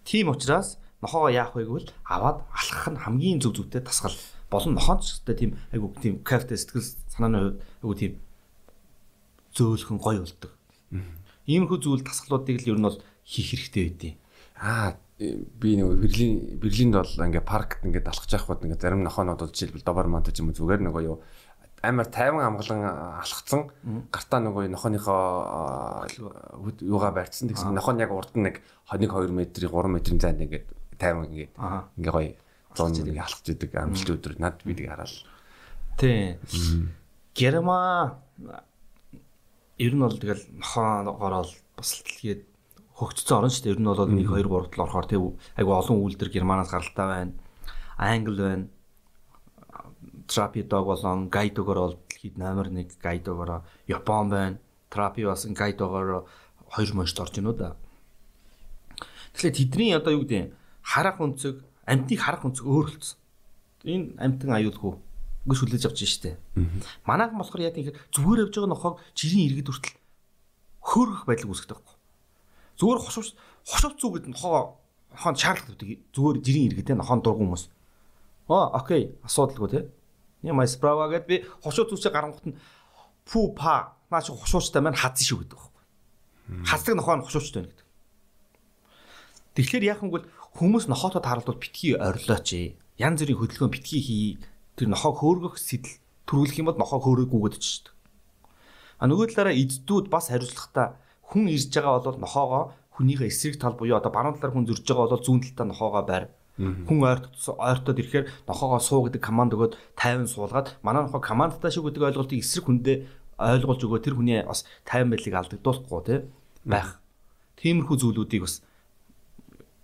Тийм 0.06 0.30
учраас 0.30 0.78
нохоогоо 1.02 1.34
яах 1.34 1.52
вэ 1.58 1.66
гэвэл 1.66 1.90
аваад 2.06 2.46
алхах 2.46 2.88
нь 2.94 3.02
хамгийн 3.02 3.42
зөв 3.42 3.58
зөвтэй 3.58 3.82
тасгал. 3.82 4.14
Болон 4.50 4.78
нохооч 4.78 5.18
гэдэг 5.26 5.36
тийм 5.38 5.50
айгу 5.74 5.90
тийм 5.98 6.22
кафе 6.22 6.56
сэтгэл 6.56 6.86
санааны 7.10 7.38
хувьд 7.42 7.58
айгу 7.82 7.94
тийм 7.98 8.12
зөөлхөн 9.54 9.98
гоё 10.02 10.20
болдог. 10.26 10.52
Иймэрхүү 11.46 11.78
зүйл 11.80 12.04
тасгалуудыг 12.04 12.60
л 12.62 12.70
ер 12.74 12.78
нь 12.78 12.86
бол 12.86 12.98
хийх 13.24 13.48
хэрэгтэй 13.54 13.82
байдیں۔ 13.88 14.14
Аа 14.58 14.98
би 15.18 15.78
нөгөө 15.78 15.96
Берлин 16.02 16.32
Берлинд 16.58 16.94
бол 16.98 17.14
ингээ 17.14 17.46
паркт 17.46 17.86
ингээ 17.86 18.02
алхаж 18.02 18.34
явах 18.34 18.50
бод 18.50 18.66
ингээ 18.66 18.82
зарим 18.82 19.06
нохоонод 19.06 19.38
бол 19.38 19.54
жишээлбэл 19.54 19.86
добор 19.86 20.10
монтаж 20.10 20.42
юм 20.42 20.50
уу 20.50 20.58
зүгээр 20.58 20.82
нөгөө 20.82 21.02
юу 21.06 21.22
амар 21.84 22.08
тайван 22.10 22.42
амгалан 22.48 22.82
алхацсан. 23.22 23.70
Гартаа 24.10 24.40
нөгөө 24.42 24.72
нохооныхоо 24.74 26.08
юугаа 26.82 27.12
барьцсан 27.14 27.48
тэгсэн 27.52 27.76
нохоо 27.76 27.94
нь 27.94 28.02
яг 28.02 28.10
урд 28.10 28.34
нь 28.34 28.48
нэг 28.48 28.58
1 28.90 29.06
2 29.06 29.30
м-ийн 29.30 29.52
3 29.52 29.70
м-ийн 29.70 30.18
зайд 30.18 30.40
ингээ 30.40 30.62
тайван 30.98 31.28
ингээ 31.30 31.54
ингээ 32.00 32.14
гоё 32.14 32.34
зон 32.74 32.90
ингээ 32.96 33.22
алхаж 33.22 33.46
идэг 33.54 33.70
амжилт 33.76 34.18
өдөр. 34.18 34.34
Над 34.40 34.64
би 34.64 34.74
тийг 34.74 34.90
хараад. 34.90 35.14
Тий. 36.00 36.40
Герман 37.36 38.18
ер 39.78 39.92
нь 39.94 40.02
бол 40.02 40.14
тэгэл 40.14 40.44
нохоогоор 40.62 41.34
бол 41.42 41.52
бас 41.76 41.90
л 41.98 42.02
тэгээд 42.06 42.42
хөгжсөн 42.94 43.36
орн 43.38 43.50
шүү 43.50 43.62
дээ. 43.66 43.74
Ер 43.74 43.80
нь 43.82 43.90
бол 43.90 44.06
1 44.06 44.22
2 44.22 44.46
3 44.46 44.70
тал 44.70 44.84
орохоор 44.86 45.06
тэг 45.10 45.20
айгу 45.58 45.72
олон 45.74 45.98
үйлдвэр 45.98 46.30
Германаас 46.30 46.70
гаралтай 46.70 47.06
байна. 47.10 47.32
Англи 47.98 48.42
байна. 48.42 48.66
Trapi 50.30 50.62
dog 50.62 50.86
болон 50.86 51.28
Guide-гоор 51.28 51.78
бол 51.78 51.96
дэлхийд 52.06 52.38
номер 52.38 52.70
1 52.70 53.02
Guide-гоор 53.02 53.66
Япон 53.90 54.30
байна. 54.30 54.58
Trapi 54.90 55.26
бас 55.26 55.42
Guide-гоор 55.46 56.26
2 56.78 56.94
моншд 56.94 57.18
орж 57.18 57.34
гинөө 57.34 57.54
да. 57.58 57.76
Тэгэхээр 59.34 59.58
тэдний 59.58 59.90
одоо 59.90 60.14
юу 60.14 60.22
гэдэг 60.22 60.54
харах 60.86 61.18
өнцөг, 61.18 61.66
амтныг 61.82 62.20
харах 62.22 62.46
өнцөг 62.46 62.62
өөрлөлдсөн. 62.62 63.18
Энэ 63.82 64.14
амтан 64.22 64.54
аюулгүй 64.54 64.94
үгс 65.44 65.60
хүлээж 65.60 65.84
авч 65.88 66.00
штэ. 66.08 66.36
Манайх 67.04 67.36
болохоор 67.36 67.68
яа 67.68 67.74
гэхээр 67.74 67.98
зүгээр 68.12 68.42
явж 68.48 68.54
байгаа 68.56 68.72
нохоог 68.72 68.96
жирийн 69.12 69.48
иргэд 69.52 69.68
хүртэл 69.68 69.96
хөөргөх 70.80 71.24
байдлыг 71.28 71.50
үүсгдэг 71.52 71.76
байхгүй. 71.76 71.96
Зүгээр 72.80 73.00
хошууч 73.04 73.28
хошууц 73.68 73.96
зүгэд 74.00 74.24
нохоо 74.32 74.80
хон 75.12 75.36
шаардлагатай 75.36 76.00
зүгээр 76.12 76.36
жирийн 76.40 76.68
иргэд 76.72 76.88
те 76.88 76.94
нохон 76.96 77.20
дургу 77.20 77.44
хүмүүс. 77.44 77.68
Аа 78.48 78.72
окей 78.80 79.16
асуудалгүй 79.24 79.68
те. 79.68 79.80
Яма 80.42 80.66
справа 80.66 81.08
гэд 81.12 81.26
би 81.28 81.36
хошууц 81.64 81.92
зүсээ 81.92 82.12
гарангуут 82.12 82.46
нь 82.48 82.58
пүү 83.28 83.56
па 83.56 83.96
наач 84.10 84.28
хошуучтай 84.28 84.80
маань 84.84 84.96
хадсан 84.98 85.24
шүү 85.24 85.38
гэдэг 85.44 85.56
байхгүй. 85.56 85.84
Хасдаг 86.68 86.94
нохоо 86.96 87.16
нь 87.16 87.24
хошуучтай 87.24 87.64
байна 87.64 87.72
гэдэг. 87.72 87.88
Тэгэхээр 89.54 89.84
яахангүй 89.92 90.20
хүмүүс 90.58 90.90
нохоотоо 90.90 91.22
тааралдвал 91.24 91.62
битгий 91.62 91.96
орилооч. 91.96 92.76
Ян 92.98 93.14
зүрийн 93.16 93.38
хөдөлгөөн 93.38 93.72
битгий 93.72 94.02
хий 94.02 94.38
тэр 94.76 94.88
нохоо 94.90 95.12
хөөргөх 95.14 95.56
сэтэл 95.58 95.98
төрүүлэх 96.26 96.58
юм 96.60 96.68
бол 96.70 96.80
нохоо 96.80 97.00
хөөргөөд 97.02 97.54
ч 97.60 97.64
шүү 97.64 97.82
дээ. 97.86 97.94
А 99.00 99.04
нөгөө 99.10 99.26
талаараа 99.34 99.54
эздүүд 99.54 100.06
бас 100.10 100.30
хариуцлагатай 100.30 100.96
хүн 101.30 101.50
ирж 101.50 101.70
байгаа 101.74 102.02
бол 102.02 102.18
нохоогоо 102.22 102.62
хүнийхээ 102.94 103.30
эсрэг 103.30 103.58
тал 103.58 103.74
буюу 103.74 103.98
одоо 103.98 104.12
баруун 104.14 104.38
талаар 104.38 104.54
хүн 104.54 104.66
зөрж 104.70 104.86
байгаа 104.86 105.10
бол 105.10 105.26
зүүн 105.26 105.40
талдаа 105.42 105.66
нохоогоо 105.66 106.04
барь. 106.06 106.26
Хүн 106.54 106.98
ойрт 107.02 107.34
ойртоод 107.34 107.98
ирэхээр 107.98 108.26
нохоогоо 108.46 108.78
суу 108.78 109.02
гэдэг 109.10 109.18
команд 109.18 109.58
өгөөд 109.58 109.74
тайван 109.98 110.30
суулгаад 110.30 110.78
манай 110.86 111.02
нохоо 111.02 111.18
командтай 111.18 111.74
шүү 111.74 111.90
гэдэг 111.90 112.14
ойлголтыг 112.14 112.38
эсрэг 112.38 112.64
хүндээ 112.70 112.96
ойлгуулж 113.34 113.82
өгөө 113.82 114.00
тэр 114.06 114.14
хүний 114.14 114.38
бас 114.46 114.62
тайван 114.86 115.10
байдлыг 115.10 115.34
алдагдуулахгүй 115.34 116.02
тий 116.06 116.18
байх. 116.62 117.02
Тиймэрхүү 117.58 117.96
зүйлүүдийг 117.98 118.46
бас 118.46 118.62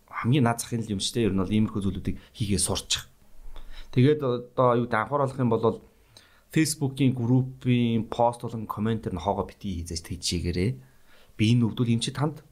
хамгийн 0.07 0.47
наад 0.47 0.62
захын 0.62 0.86
юм 0.86 1.03
шүү 1.03 1.14
дээ. 1.18 1.26
Ер 1.26 1.34
нь 1.34 1.43
бол 1.43 1.51
иймэрхүү 1.51 1.82
зүйлүүдийг 1.82 2.16
хийгээ 2.38 2.62
сурчих. 2.62 3.09
Тэгээд 3.91 4.20
одоо 4.22 4.68
юу 4.78 4.84
гэдэг 4.86 5.01
анхааруулах 5.03 5.38
юм 5.38 5.51
бол 5.51 5.82
Facebook-ийн 6.55 7.14
группийн 7.14 8.07
пост 8.07 8.43
болон 8.43 8.66
комментэр 8.66 9.14
нохоогоо 9.14 9.47
битгий 9.47 9.82
хийжээс 9.82 10.03
тийчээгээрээ 10.07 10.70
би 11.38 11.45
энэ 11.55 11.66
өвдөл 11.66 11.95
юм 11.95 12.03
чи 12.03 12.11
танд 12.11 12.43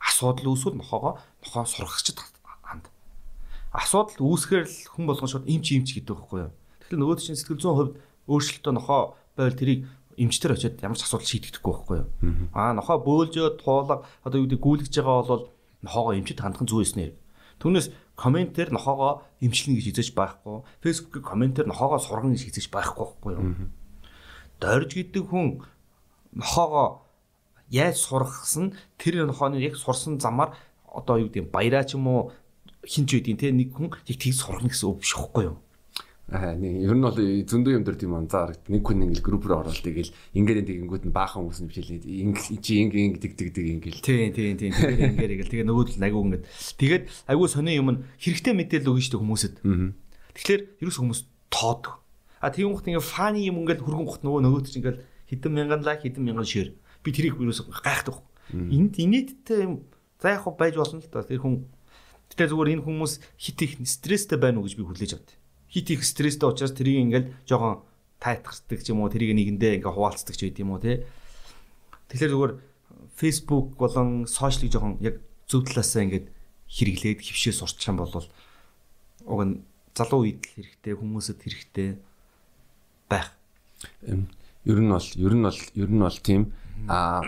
асуудал 0.00 0.52
үүсвэл 0.52 0.76
нохоогоо 0.80 1.20
нохоо 1.44 1.64
сургагчд 1.64 2.20
ханд. 2.64 2.88
Асуудал 3.72 4.20
үүсгээр 4.20 4.64
л 4.64 4.76
хүн 4.92 5.04
болгон 5.08 5.28
шууд 5.28 5.48
эмч 5.48 5.76
эмч 5.76 5.96
гэдэг 5.96 6.16
байхгүй 6.16 6.40
юу. 6.48 6.52
Тэгэхээр 6.84 7.00
нөгөө 7.00 7.16
чинь 7.20 7.36
сэтгэл 7.36 7.60
зүйн 7.60 7.76
хувьд 7.76 7.94
өөрчлөлтөө 8.28 8.72
нохоо 8.76 9.00
байл 9.36 9.56
тэрийг 9.56 9.80
эмчтэр 10.16 10.52
очиод 10.56 10.80
ямар 10.84 10.96
ч 10.96 11.04
асуудал 11.04 11.28
шийдэгдэхгүй 11.28 11.72
байхгүй 11.72 11.96
юу. 12.00 12.08
Аа 12.54 12.72
нохоо 12.76 12.96
бөөлжөө 13.02 13.60
туулга 13.60 14.04
одоо 14.24 14.38
юу 14.40 14.46
гэдэг 14.48 14.60
гүйлгэж 14.60 14.94
байгаа 15.00 15.24
бол 15.24 15.44
нохоогоо 15.82 16.14
эмчд 16.14 16.38
хандах 16.40 16.64
зүй 16.64 16.84
эснэр. 16.84 17.12
Түүнээс 17.58 17.90
комментээр 18.14 18.70
нохоогоо 18.70 19.26
эмчлэнэ 19.42 19.78
гэж 19.78 19.86
хизэж 19.90 20.08
байхгүй. 20.14 20.62
Facebook-ийн 20.82 21.24
комментээр 21.24 21.66
нохоогоо 21.66 21.98
сургана 21.98 22.34
гэж 22.34 22.46
хизэж 22.46 22.70
байхгүй 22.70 23.04
байхгүй 23.04 23.32
юу. 23.34 23.44
Дорж 24.60 24.90
гэдэг 24.94 25.24
хүн 25.26 25.66
нохоогоо 26.34 27.02
яаж 27.70 27.96
сургахсан 27.98 28.74
тэр 28.98 29.26
нохооны 29.26 29.58
яг 29.58 29.74
сурсан 29.74 30.20
замаар 30.20 30.54
одоо 30.86 31.18
юу 31.18 31.28
гэдэг 31.28 31.50
баяраа 31.50 31.82
ч 31.82 31.98
юм 31.98 32.06
уу 32.06 32.32
хинч 32.86 33.18
үдийн 33.18 33.38
те 33.40 33.50
нэг 33.50 33.74
хүн 33.74 33.90
яг 33.90 34.18
тийг 34.18 34.34
сургана 34.34 34.70
гэсэн 34.70 34.88
үг 34.90 35.02
биш 35.02 35.14
үхгүй 35.18 35.44
юу. 35.50 35.58
Аа 36.32 36.56
нэг 36.56 36.88
ер 36.88 36.96
нь 36.96 37.04
бол 37.04 37.12
зөндөө 37.20 37.76
юм 37.76 37.84
дээр 37.84 38.00
тийм 38.00 38.16
анзаар 38.16 38.56
нэг 38.72 38.80
хүн 38.80 39.12
ингээл 39.12 39.20
групп 39.20 39.44
руу 39.44 39.60
ороод 39.60 39.76
тэгэл 39.76 40.08
ингээд 40.32 40.64
тэгэнгүүт 40.64 41.04
нь 41.04 41.12
баахан 41.12 41.44
хүмүүс 41.44 41.60
нь 41.60 41.68
бичээлээ 41.68 42.00
ингээл 42.00 42.64
чи 42.64 42.72
инг 42.80 42.96
инг 42.96 43.16
дэг 43.20 43.36
дэг 43.36 43.48
дэг 43.52 43.66
ингээл. 43.76 44.00
Тий 44.00 44.32
тий 44.32 44.56
тий. 44.56 44.72
Тэгээд 44.72 45.20
ингээд 45.20 45.32
ингээл. 45.36 45.52
Тэгээ 45.52 45.68
нөгөө 45.68 45.84
л 46.00 46.06
агуу 46.08 46.24
ингээд. 46.24 46.44
Тэгээд 46.80 47.04
агуу 47.28 47.44
сони 47.44 47.76
юм 47.76 47.88
нь 47.92 48.00
хэрэгтэй 48.16 48.56
мэдээлэл 48.56 48.88
өгнө 48.88 49.04
шүү 49.04 49.12
дээ 49.12 49.20
хүмүүсэд 49.20 49.54
тэгэхээр 50.32 50.62
ерөөс 50.80 50.98
хүмүүс 51.04 51.20
тоод 51.52 51.84
а 52.40 52.48
тийм 52.48 52.72
хот 52.72 52.88
ингээд 52.88 53.04
фаны 53.04 53.44
юм 53.44 53.60
ингээд 53.60 53.84
хөргөн 53.84 54.08
гот 54.08 54.22
нөгөө 54.24 54.40
нөгөөт 54.48 54.64
чинь 54.72 54.80
ингээд 54.80 54.98
хэдэн 55.28 55.52
мянган 55.52 55.84
лайк 55.84 56.08
хэдэн 56.08 56.24
мянган 56.24 56.48
шир 56.48 56.72
би 57.04 57.12
тэрийг 57.12 57.36
ерөөс 57.36 57.68
гайхдаг 57.84 58.24
энд 58.48 58.96
инээдтэй 58.96 59.68
юм 59.68 59.84
за 60.24 60.40
яг 60.40 60.48
байж 60.56 60.72
болно 60.72 61.04
л 61.04 61.12
да 61.12 61.20
тэр 61.20 61.44
хүн. 61.44 61.68
Тэгтээ 62.32 62.48
зүгээр 62.48 62.72
энэ 62.80 62.84
хүмүүс 62.88 63.12
хит 63.36 63.60
их 63.60 63.76
стресстэй 63.84 64.40
байна 64.40 64.64
уу 64.64 64.64
гэж 64.64 64.80
би 64.80 64.88
хүлээж 64.88 65.12
авдаг 65.20 65.43
хит 65.74 65.90
их 65.90 66.06
стресстэй 66.06 66.46
учраас 66.46 66.70
тэрийг 66.70 67.02
ингээл 67.02 67.34
жоохон 67.50 67.82
тайтгардаг 68.22 68.78
ч 68.78 68.94
юм 68.94 69.02
уу 69.02 69.10
тэрийг 69.10 69.34
нэгэндээ 69.34 69.82
ингээ 69.82 69.90
хуваалцдаг 69.90 70.38
ч 70.38 70.46
байд 70.46 70.62
юм 70.62 70.70
уу 70.70 70.78
те. 70.78 71.02
Тэгэхээр 72.14 72.30
зүгээр 72.30 72.54
Facebook 73.18 73.74
болон 73.74 74.30
сошиалыг 74.30 74.70
жоохон 74.70 75.02
яг 75.02 75.18
зөв 75.50 75.66
талаасаа 75.66 76.06
ингээд 76.06 76.30
хэрэглээд 76.70 77.20
хөвшөө 77.26 77.54
сурчих 77.58 77.90
юм 77.90 77.98
бол 77.98 78.14
уг 78.14 79.40
нь 79.42 79.54
залуу 79.98 80.30
үед 80.30 80.46
л 80.46 80.54
хэрэгтэй 80.62 80.94
хүмүүсэд 80.94 81.38
хэрэгтэй 81.42 81.88
байх. 83.10 83.34
Ер 84.06 84.78
нь 84.78 84.90
бол 84.94 85.08
ер 85.18 85.34
нь 85.34 85.42
бол 85.42 85.60
ер 85.74 85.90
нь 85.90 86.02
бол 86.06 86.18
тийм 86.22 86.54
а 86.86 87.22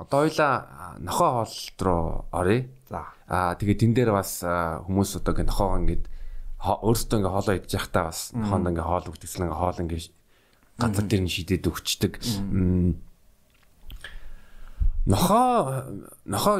одоо 0.00 0.26
хоёла 0.26 0.96
нохоо 0.98 1.44
хоолт 1.44 1.78
руу 1.80 2.24
оръё. 2.32 2.68
За. 2.88 3.12
А 3.28 3.54
тэгээ 3.56 3.80
тэн 3.80 3.92
дээр 3.94 4.12
бас 4.12 4.40
хүмүүс 4.42 5.20
одоо 5.20 5.32
ингээ 5.36 5.48
нохоогоо 5.48 5.78
ингээд 5.80 6.04
өөрөөсөө 6.62 7.18
ингээ 7.18 7.34
хоолоо 7.34 7.54
идэж 7.58 7.72
явахдаа 7.74 8.04
бас 8.06 8.30
хонд 8.30 8.70
ингээ 8.70 8.86
хоол 8.86 9.06
өгдөгсөл 9.10 9.44
ингээ 9.46 9.58
хоол 9.58 9.82
ингээ 9.82 10.02
газар 10.78 11.06
дээр 11.06 11.22
нь 11.26 11.34
шидэд 11.34 11.66
өгчдөг. 11.66 12.12
Нохоо 15.06 15.50
нохоо 16.24 16.56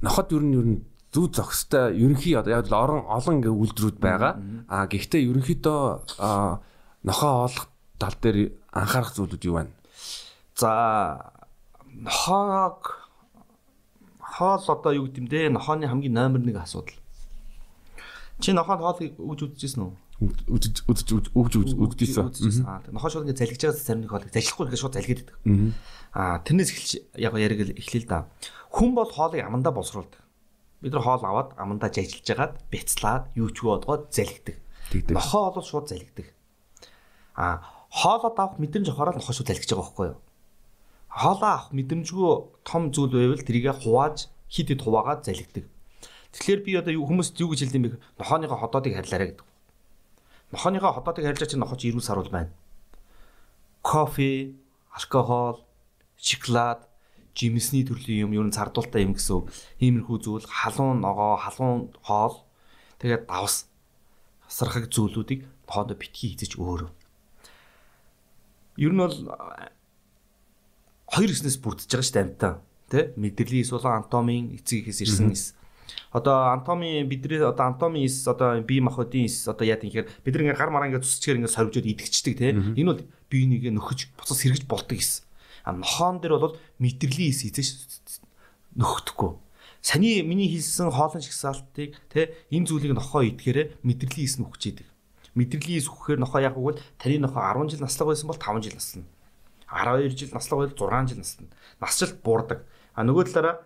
нохот 0.00 0.28
ер 0.30 0.44
нь 0.46 0.54
ер 0.54 0.66
нь 0.70 0.78
зүг 1.10 1.34
зохистой 1.34 1.98
ерөнхий 1.98 2.38
одоо 2.38 2.62
яг 2.62 2.70
л 2.70 2.78
орон 2.78 3.02
олон 3.10 3.42
ингээ 3.42 3.50
үйлдвэрүүд 3.50 3.98
байгаа. 3.98 4.38
А 4.70 4.86
гэхдээ 4.86 5.26
ерөнхийдөө 5.26 5.82
нохоо 7.02 7.32
оолох 7.42 7.66
тал 7.98 8.16
дээр 8.22 8.54
анхаарах 8.70 9.12
зүйлүүд 9.18 9.44
юу 9.50 9.58
байна? 9.58 9.74
За 10.54 11.34
нохоог 11.90 13.10
хоол 14.22 14.64
одоо 14.70 14.92
юу 14.94 15.10
гэдэм 15.10 15.26
бэ? 15.26 15.50
Нохооны 15.50 15.90
хамгийн 15.90 16.14
номер 16.14 16.40
1 16.40 16.54
асуудал. 16.62 16.94
Чи 18.40 18.52
нохоонд 18.56 18.80
хоолыг 18.80 19.14
өгж 19.20 19.40
үзчихсэн 19.52 19.84
үү? 19.84 19.92
Үдж 20.20 20.84
үдж 20.88 21.28
өгж 21.32 21.52
үзчихсэн. 21.60 22.64
Аа 22.64 22.80
нохоо 22.88 23.08
шууд 23.12 23.28
ингээ 23.28 23.40
залгиж 23.40 23.60
байгаа 23.60 23.76
зарим 23.76 24.02
нэг 24.04 24.10
хоолыг 24.12 24.32
залхихгүй 24.32 24.64
ингээ 24.68 24.80
шууд 24.80 24.96
залгиад 24.96 25.20
байдаг. 25.20 25.36
Аа 26.16 26.40
тэрнээс 26.44 26.70
эхэлж 26.72 26.90
яг 27.20 27.34
яриг 27.36 27.60
эхлэе 27.76 28.00
л 28.04 28.08
да. 28.08 28.28
Хүн 28.72 28.96
бол 28.96 29.08
хоолыг 29.08 29.44
амандаа 29.44 29.72
боловсруулдаг. 29.72 30.20
Бид 30.80 30.92
нар 30.92 31.04
хоол 31.04 31.24
аваад 31.24 31.56
амандаа 31.60 31.92
жайжилж 31.92 32.24
жагаад 32.24 32.56
бяцлаад 32.72 33.32
юу 33.36 33.52
ч 33.52 33.60
бодгоод 33.64 34.12
залгидаг. 34.12 34.56
Нохоо 35.12 35.52
бол 35.52 35.64
шууд 35.64 35.92
залгидаг. 35.92 36.32
Аа 37.36 37.60
хоолоо 37.88 38.32
авах 38.32 38.60
мэдрэмж 38.60 38.88
авахаар 38.88 39.16
нохоо 39.16 39.34
шууд 39.36 39.48
залгиж 39.48 39.68
байгаа 39.72 39.84
байхгүй 39.84 40.06
юу? 40.12 40.18
Хоолоо 41.10 41.48
авах 41.48 41.72
мэдрэмжгүй 41.76 42.32
том 42.64 42.92
зүйл 42.94 43.10
байвал 43.10 43.42
тэрийг 43.42 43.74
хувааж 43.82 44.30
хит 44.46 44.68
хит 44.70 44.80
хуваагаад 44.84 45.26
залгидаг. 45.26 45.64
Тэгэхээр 46.30 46.60
би 46.62 46.72
одоо 46.78 46.94
хүмүүст 46.94 47.34
юу 47.42 47.50
гэж 47.50 47.66
хэлдэм 47.66 47.82
бэ? 47.82 47.98
Нохооныхоо 48.22 48.58
хотоодыг 48.58 48.94
харьлаарай 48.94 49.34
гэдэг. 49.34 49.46
Нохооныхоо 50.54 50.92
хотоодыг 50.94 51.24
харьлаж 51.26 51.50
чинь 51.50 51.62
нохооч 51.62 51.82
ирүүл 51.90 52.06
саруул 52.06 52.30
байна. 52.30 52.54
Кофе, 53.82 54.54
алкогол, 54.94 55.66
шоколад 56.20 56.86
жимсний 57.34 57.82
төрлийн 57.82 58.30
юм, 58.30 58.34
ер 58.36 58.46
нь 58.46 58.54
цардуултай 58.54 59.06
юм 59.06 59.14
гэсэн 59.14 59.48
иймэрхүү 59.80 60.18
зүйл, 60.20 60.46
халуун 60.46 61.00
ногоо, 61.00 61.38
халуун 61.38 61.94
хоол, 62.04 62.44
тэгээд 63.00 63.26
давс 63.26 63.70
хасрахаг 64.44 64.90
зүйлүүдийг 64.90 65.46
хоодо 65.66 65.94
битгий 65.94 66.34
хийж 66.34 66.58
өөрөө. 66.58 66.90
Ер 68.82 68.92
нь 68.92 69.00
бол 69.00 69.16
хоёр 71.06 71.30
хэснээс 71.30 71.58
бүрдэж 71.62 71.86
байгаа 71.90 72.06
шүү 72.06 72.14
дээ 72.18 72.26
амьтаа. 72.26 72.54
Тэ? 72.90 73.14
Мэдрэлийн 73.14 73.66
сулан 73.66 74.02
антомын 74.02 74.58
эцгийнхээс 74.58 75.00
ирсэн 75.06 75.30
эс. 75.30 75.54
Одоо 76.12 76.52
антомын 76.52 77.08
бидний 77.08 77.38
одоо 77.38 77.66
антомын 77.66 78.04
эс 78.06 78.26
одоо 78.26 78.60
бие 78.60 78.80
махбодын 78.80 79.26
эс 79.26 79.48
одоо 79.48 79.66
яа 79.66 79.78
гэхээр 79.78 80.08
бид 80.24 80.34
нэг 80.34 80.58
гар 80.58 80.70
мараа 80.70 80.88
ингээд 80.88 81.06
цусчээр 81.06 81.38
ингээд 81.38 81.54
сорвжод 81.54 81.86
идэгчдэг 81.86 82.34
тэ. 82.38 82.54
Энэ 82.76 82.88
бол 82.90 83.02
биенийг 83.30 83.70
нөхөж 83.70 84.14
буцаж 84.18 84.36
сэргэж 84.38 84.64
болдог 84.66 84.98
эс. 84.98 85.26
А 85.64 85.72
нохоон 85.72 86.20
дээр 86.20 86.38
бол 86.38 86.56
мэдрэлийн 86.78 87.30
эс 87.30 87.42
хийж 87.46 87.58
нөхөхгүй. 88.74 89.38
Саний 89.80 90.22
миний 90.22 90.48
хэлсэн 90.52 90.92
хоолын 90.92 91.24
шгсаалтыг 91.24 91.96
те 92.12 92.36
энэ 92.52 92.68
зүйлийг 92.68 92.92
нохоо 92.92 93.24
идэхээр 93.24 93.80
мэдрэлийн 93.80 94.28
эс 94.28 94.36
нөхөж 94.36 94.62
идэг. 94.68 94.88
Мэдрэлийн 95.34 95.80
эс 95.80 95.88
өгөхээр 95.88 96.20
нохоо 96.20 96.40
яг 96.44 96.58
үгүй 96.60 96.76
таны 97.00 97.16
нохоо 97.24 97.40
10 97.40 97.72
жил 97.72 97.84
наслаг 97.86 98.12
байсан 98.12 98.28
бол 98.28 98.36
5 98.36 98.60
жил 98.60 98.76
наслана. 98.76 99.08
12 99.70 100.18
жил 100.18 100.30
наслаг 100.36 100.56
байвал 100.58 100.76
6 100.76 101.08
жил 101.08 101.20
наслана. 101.22 101.50
Насжилт 101.80 102.18
буурдаг. 102.20 102.66
А 102.92 103.06
нөгөө 103.06 103.24
талаараа 103.32 103.64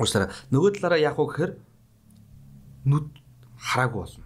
уучлаарай. 0.00 0.32
Нөгөө 0.48 0.80
талаараа 0.80 1.00
яг 1.04 1.20
уу 1.20 1.28
гэхээр 1.28 1.52
нүд 2.88 3.06
хараагүй 3.60 4.00
болно. 4.00 4.24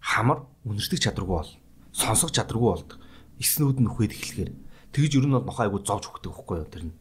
Хамар 0.00 0.38
үнэртэх 0.64 1.04
чадваргүй 1.04 1.36
болно. 1.36 1.60
Сонсох 1.92 2.32
чадваргүй 2.32 2.70
болдог. 2.72 2.98
Эснүүд 3.36 3.78
нь 3.78 3.86
нөхөд 3.86 4.16
эхлэхээр 4.16 4.50
Тэгж 4.92 5.16
ер 5.16 5.24
нь 5.24 5.32
бол 5.32 5.48
нохоо 5.48 5.64
айгу 5.64 5.80
зовж 5.80 6.04
өгдөг 6.12 6.36
байхгүй 6.36 6.56
юу 6.60 6.68
тэр 6.68 6.84
нь. 6.92 6.96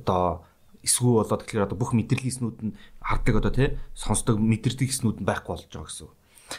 Одоо 0.00 0.48
эсвүү 0.80 1.20
болоод 1.20 1.44
тэгэхээр 1.44 1.68
одоо 1.68 1.76
бүх 1.76 1.92
мэдрэлийн 1.92 2.32
эснүүд 2.32 2.58
нь 2.64 2.76
хардаг 2.96 3.36
одоо 3.44 3.52
тий 3.52 3.68
сонсдог 3.92 4.40
мэдэрдэг 4.40 4.88
эснүүд 4.88 5.20
нь 5.20 5.28
байхгүй 5.28 5.52
болж 5.52 5.68
байгаа 5.68 5.84
гэсэн. 5.84 6.08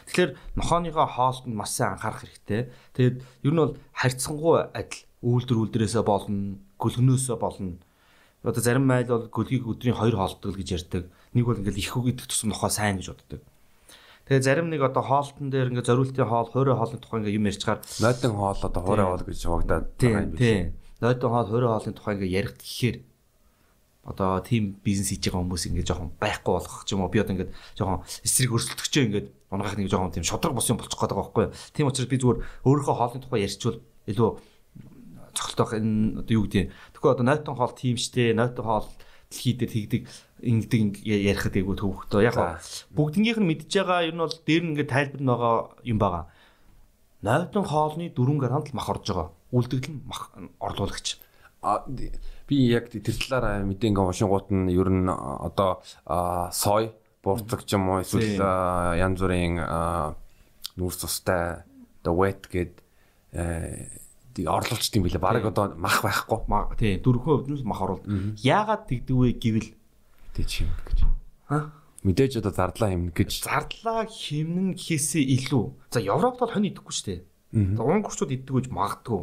Тэгэхээр 0.05 0.31
нохооныхоо 0.53 1.07
хоолт 1.09 1.49
нь 1.49 1.57
маш 1.57 1.73
сайн 1.73 1.97
анхаарах 1.97 2.21
хэрэгтэй. 2.21 2.69
Тэгээд 2.93 3.17
ер 3.25 3.53
нь 3.57 3.61
бол 3.65 3.73
харьцангуй 3.89 4.69
адил 4.69 5.01
үйлдвэр 5.25 5.61
үйлдвэрээсээ 5.65 6.03
болно, 6.05 6.61
гөлгнөөсөө 6.77 7.37
болно. 7.41 7.81
Одоо 8.43 8.61
зарим 8.61 8.85
майл 8.85 9.07
бол 9.07 9.27
гөлгийг 9.29 9.65
өдрийн 9.65 9.97
2 9.97 10.13
хоолтдог 10.13 10.53
гэж 10.57 10.69
ярьдаг. 10.77 11.03
Нэг 11.33 11.45
бол 11.45 11.57
ингээл 11.57 11.81
их 11.81 11.97
үг 11.97 12.13
идэх 12.13 12.27
тусам 12.29 12.53
нохоо 12.53 12.69
сайн 12.69 13.01
гэж 13.01 13.13
боддог. 13.13 13.41
Тэгээ 14.27 14.43
зарим 14.43 14.67
нэг 14.67 14.83
одоо 14.83 15.03
хоолтон 15.07 15.47
дээр 15.47 15.71
ингээ 15.71 15.87
зориултын 15.87 16.27
хоол, 16.27 16.51
хуурай 16.51 16.75
хоолны 16.75 16.99
тухай 16.99 17.23
ингээ 17.23 17.39
юм 17.39 17.47
ярьчаар 17.47 17.79
нойтон 18.03 18.35
хоол 18.35 18.59
одоо 18.59 18.81
хуурай 18.83 19.07
хоол 19.07 19.23
гэж 19.23 19.39
хуваагдаад 19.39 19.85
байгаа 19.95 20.23
юм 20.27 20.31
биш. 20.35 20.39
Тийм. 20.43 20.63
Нойтон 20.99 21.31
хоол, 21.31 21.47
хуурай 21.47 21.69
хоолны 21.71 21.93
тухай 21.95 22.13
ингээ 22.19 22.35
ярих 22.35 22.53
гэхээр 22.59 22.97
одоо 24.03 24.39
тийм 24.43 24.75
бизнес 24.83 25.15
хийж 25.15 25.31
байгаа 25.31 25.47
хүмүүс 25.47 25.63
ингээ 25.71 25.87
жоохон 25.87 26.11
байхгүй 26.19 26.53
болох 26.59 26.83
ч 26.83 26.91
юм 26.91 27.07
уу. 27.07 27.11
Би 27.11 27.23
одоо 27.23 27.39
ингээ 27.39 27.51
жоохон 27.79 28.03
эсрэг 28.23 28.51
өрсөлдөгчөө 28.51 29.03
ингээ 29.07 29.23
унгах 29.47 29.75
нэг 29.79 29.87
жоохон 29.87 30.11
тийм 30.11 30.27
шодрог 30.27 30.59
бос 30.59 30.67
юм 30.67 30.79
болчих 30.79 30.99
гээд 30.99 31.11
байгаа 31.11 31.23
байхгүй 31.23 31.43
юу. 31.47 31.55
Тийм 31.71 31.87
учраас 31.87 32.11
би 32.11 32.19
зүгээр 32.19 32.39
өөрийнхөө 32.67 32.95
хоолны 32.99 33.19
тухай 33.23 33.43
ярьчвал 33.47 33.79
илүү 34.11 34.29
цогцолтой 35.37 35.65
байх 35.65 35.73
энэ 35.77 36.25
одоо 36.25 36.33
юу 36.33 36.45
гэдэг. 36.49 36.73
Тэгэхгүй 36.97 37.11
одоо 37.13 37.25
нойтон 37.29 37.55
хоол 37.55 37.73
тийм 37.77 37.95
штэ, 38.01 38.33
нойтон 38.33 38.65
хоол 38.65 38.89
дэлхий 39.29 39.53
дээр 39.53 39.71
тэгдэг 39.71 40.03
ингэдэг 40.41 41.05
ярихад 41.05 41.55
айгу 41.57 41.77
төвхтөө. 41.77 42.21
Яг 42.25 42.37
бүгднгийнх 42.93 43.41
нь 43.41 43.49
мэдж 43.53 43.69
байгаа 43.69 44.07
ер 44.09 44.15
нь 44.17 44.23
бол 44.23 44.33
дээр 44.33 44.63
нь 44.63 44.71
ингээд 44.73 44.93
тайлбар 44.93 45.21
байгаа 45.21 45.55
юм 45.85 45.97
байгаа. 46.01 46.23
Нойтон 47.21 47.65
хоолны 47.65 48.09
4 48.13 48.41
грамд 48.41 48.69
л 48.71 48.77
мах 48.77 48.89
орж 48.89 49.05
байгаа. 49.09 49.29
Үлдэгдэл 49.51 49.93
нь 49.93 50.05
мах 50.05 50.31
орлуулагч. 50.61 51.17
А 51.61 51.83
би 51.89 52.55
яг 52.69 52.93
тэр 52.93 53.01
талаараа 53.03 53.65
мэдээ 53.65 53.89
ингээд 53.91 54.07
уншингууд 54.07 54.47
нь 54.53 54.71
ер 54.71 54.89
нь 54.89 55.09
одоо 55.09 55.83
сой 56.53 56.93
буурцаг 57.25 57.65
ч 57.67 57.75
юм 57.75 57.89
уу 57.91 58.05
эсвэл 58.05 58.39
янз 58.95 59.19
бүрийн 59.19 59.59
нүүрс 60.77 60.97
цустай 61.01 61.67
одоо 62.05 62.13
wet 62.15 62.47
гэд 62.47 62.79
орлуулчт 64.45 64.93
юм 64.93 65.09
билээ. 65.09 65.23
Бараг 65.23 65.49
одоо 65.49 65.73
мах 65.73 66.05
байхгүй. 66.05 66.77
Тийм 66.77 67.01
4% 67.01 67.57
нь 67.57 67.65
мах 67.65 67.81
оруул. 67.81 68.03
Яагаад 68.37 68.85
тэгдэг 68.85 69.15
вэ 69.17 69.33
гэвэл 69.41 69.69
мэдээж 69.73 70.51
хэмнэ 70.61 70.83
гэж. 70.85 70.99
Аа 71.49 71.73
мэдээж 72.05 72.33
одоо 72.39 72.53
зардлаа 72.53 72.89
хэмнэ 72.93 73.11
гэж. 73.17 73.31
Зардлаа 73.41 74.05
хэмнэн 74.05 74.77
гэхээсээ 74.77 75.23
илүү. 75.41 75.65
За 75.91 75.99
Европт 75.99 76.39
бол 76.39 76.53
хонь 76.53 76.69
идэхгүй 76.69 76.93
шүү 76.93 77.07
дээ. 77.09 77.21
Унгарчууд 77.81 78.31
иддэг 78.31 78.53
гэж 78.53 78.67
магадгүй. 78.69 79.21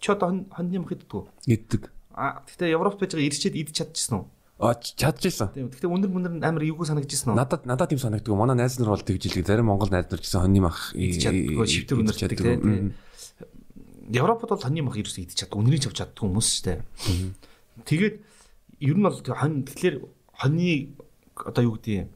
Чи 0.00 0.08
одоо 0.12 0.46
хоньны 0.48 0.78
мах 0.80 0.92
иддэг 0.92 1.12
үү? 1.12 1.24
Иддэг. 1.46 1.82
А 2.14 2.42
гэхдээ 2.44 2.74
Европт 2.76 2.98
байж 3.00 3.12
байгаа 3.12 3.28
ирчээд 3.28 3.56
идэж 3.56 3.74
чадчихсан 3.76 4.24
уу? 4.24 4.26
А 4.62 4.76
чадчихсан. 4.78 5.50
Тийм. 5.50 5.72
Гэхдээ 5.72 5.90
өнөр 5.90 6.10
мөнөр 6.12 6.32
амар 6.44 6.62
эвгүй 6.62 6.86
санагдчихсан 6.86 7.34
уу? 7.34 7.38
Надад 7.40 7.66
надад 7.66 7.90
тийм 7.90 7.98
санагддаг. 7.98 8.30
Манай 8.36 8.56
найз 8.56 8.78
нар 8.78 8.94
бол 8.94 9.02
тэгж 9.02 9.32
илгээ. 9.32 9.48
Зарим 9.48 9.72
Монгол 9.72 9.90
найз 9.90 10.06
нар 10.06 10.22
гэсэн 10.22 10.44
хоньны 10.44 10.60
мах 10.62 10.94
идчихгүй 10.94 11.66
шивтэр 11.66 11.98
өнөр 12.04 12.16
чаддаг 12.16 12.38
тийм. 12.38 12.94
Европод 14.12 14.52
бол 14.52 14.60
хоньны 14.60 14.84
мах 14.84 15.00
ерөөсөө 15.00 15.24
идэж 15.24 15.48
чаддаг. 15.48 15.56
Үнэрийг 15.56 15.88
авч 15.88 15.96
чаддаг 15.96 16.20
хүмүүс 16.20 16.48
шүү 16.52 16.64
дээ. 16.68 16.78
Тэгээд 17.88 18.14
ер 18.84 18.96
нь 19.00 19.06
бол 19.08 19.16
хонь 19.16 19.64
тэгэхээр 19.64 19.96
хоньны 20.36 20.92
одоо 21.32 21.62
юу 21.64 21.76
гэдэг 21.80 22.12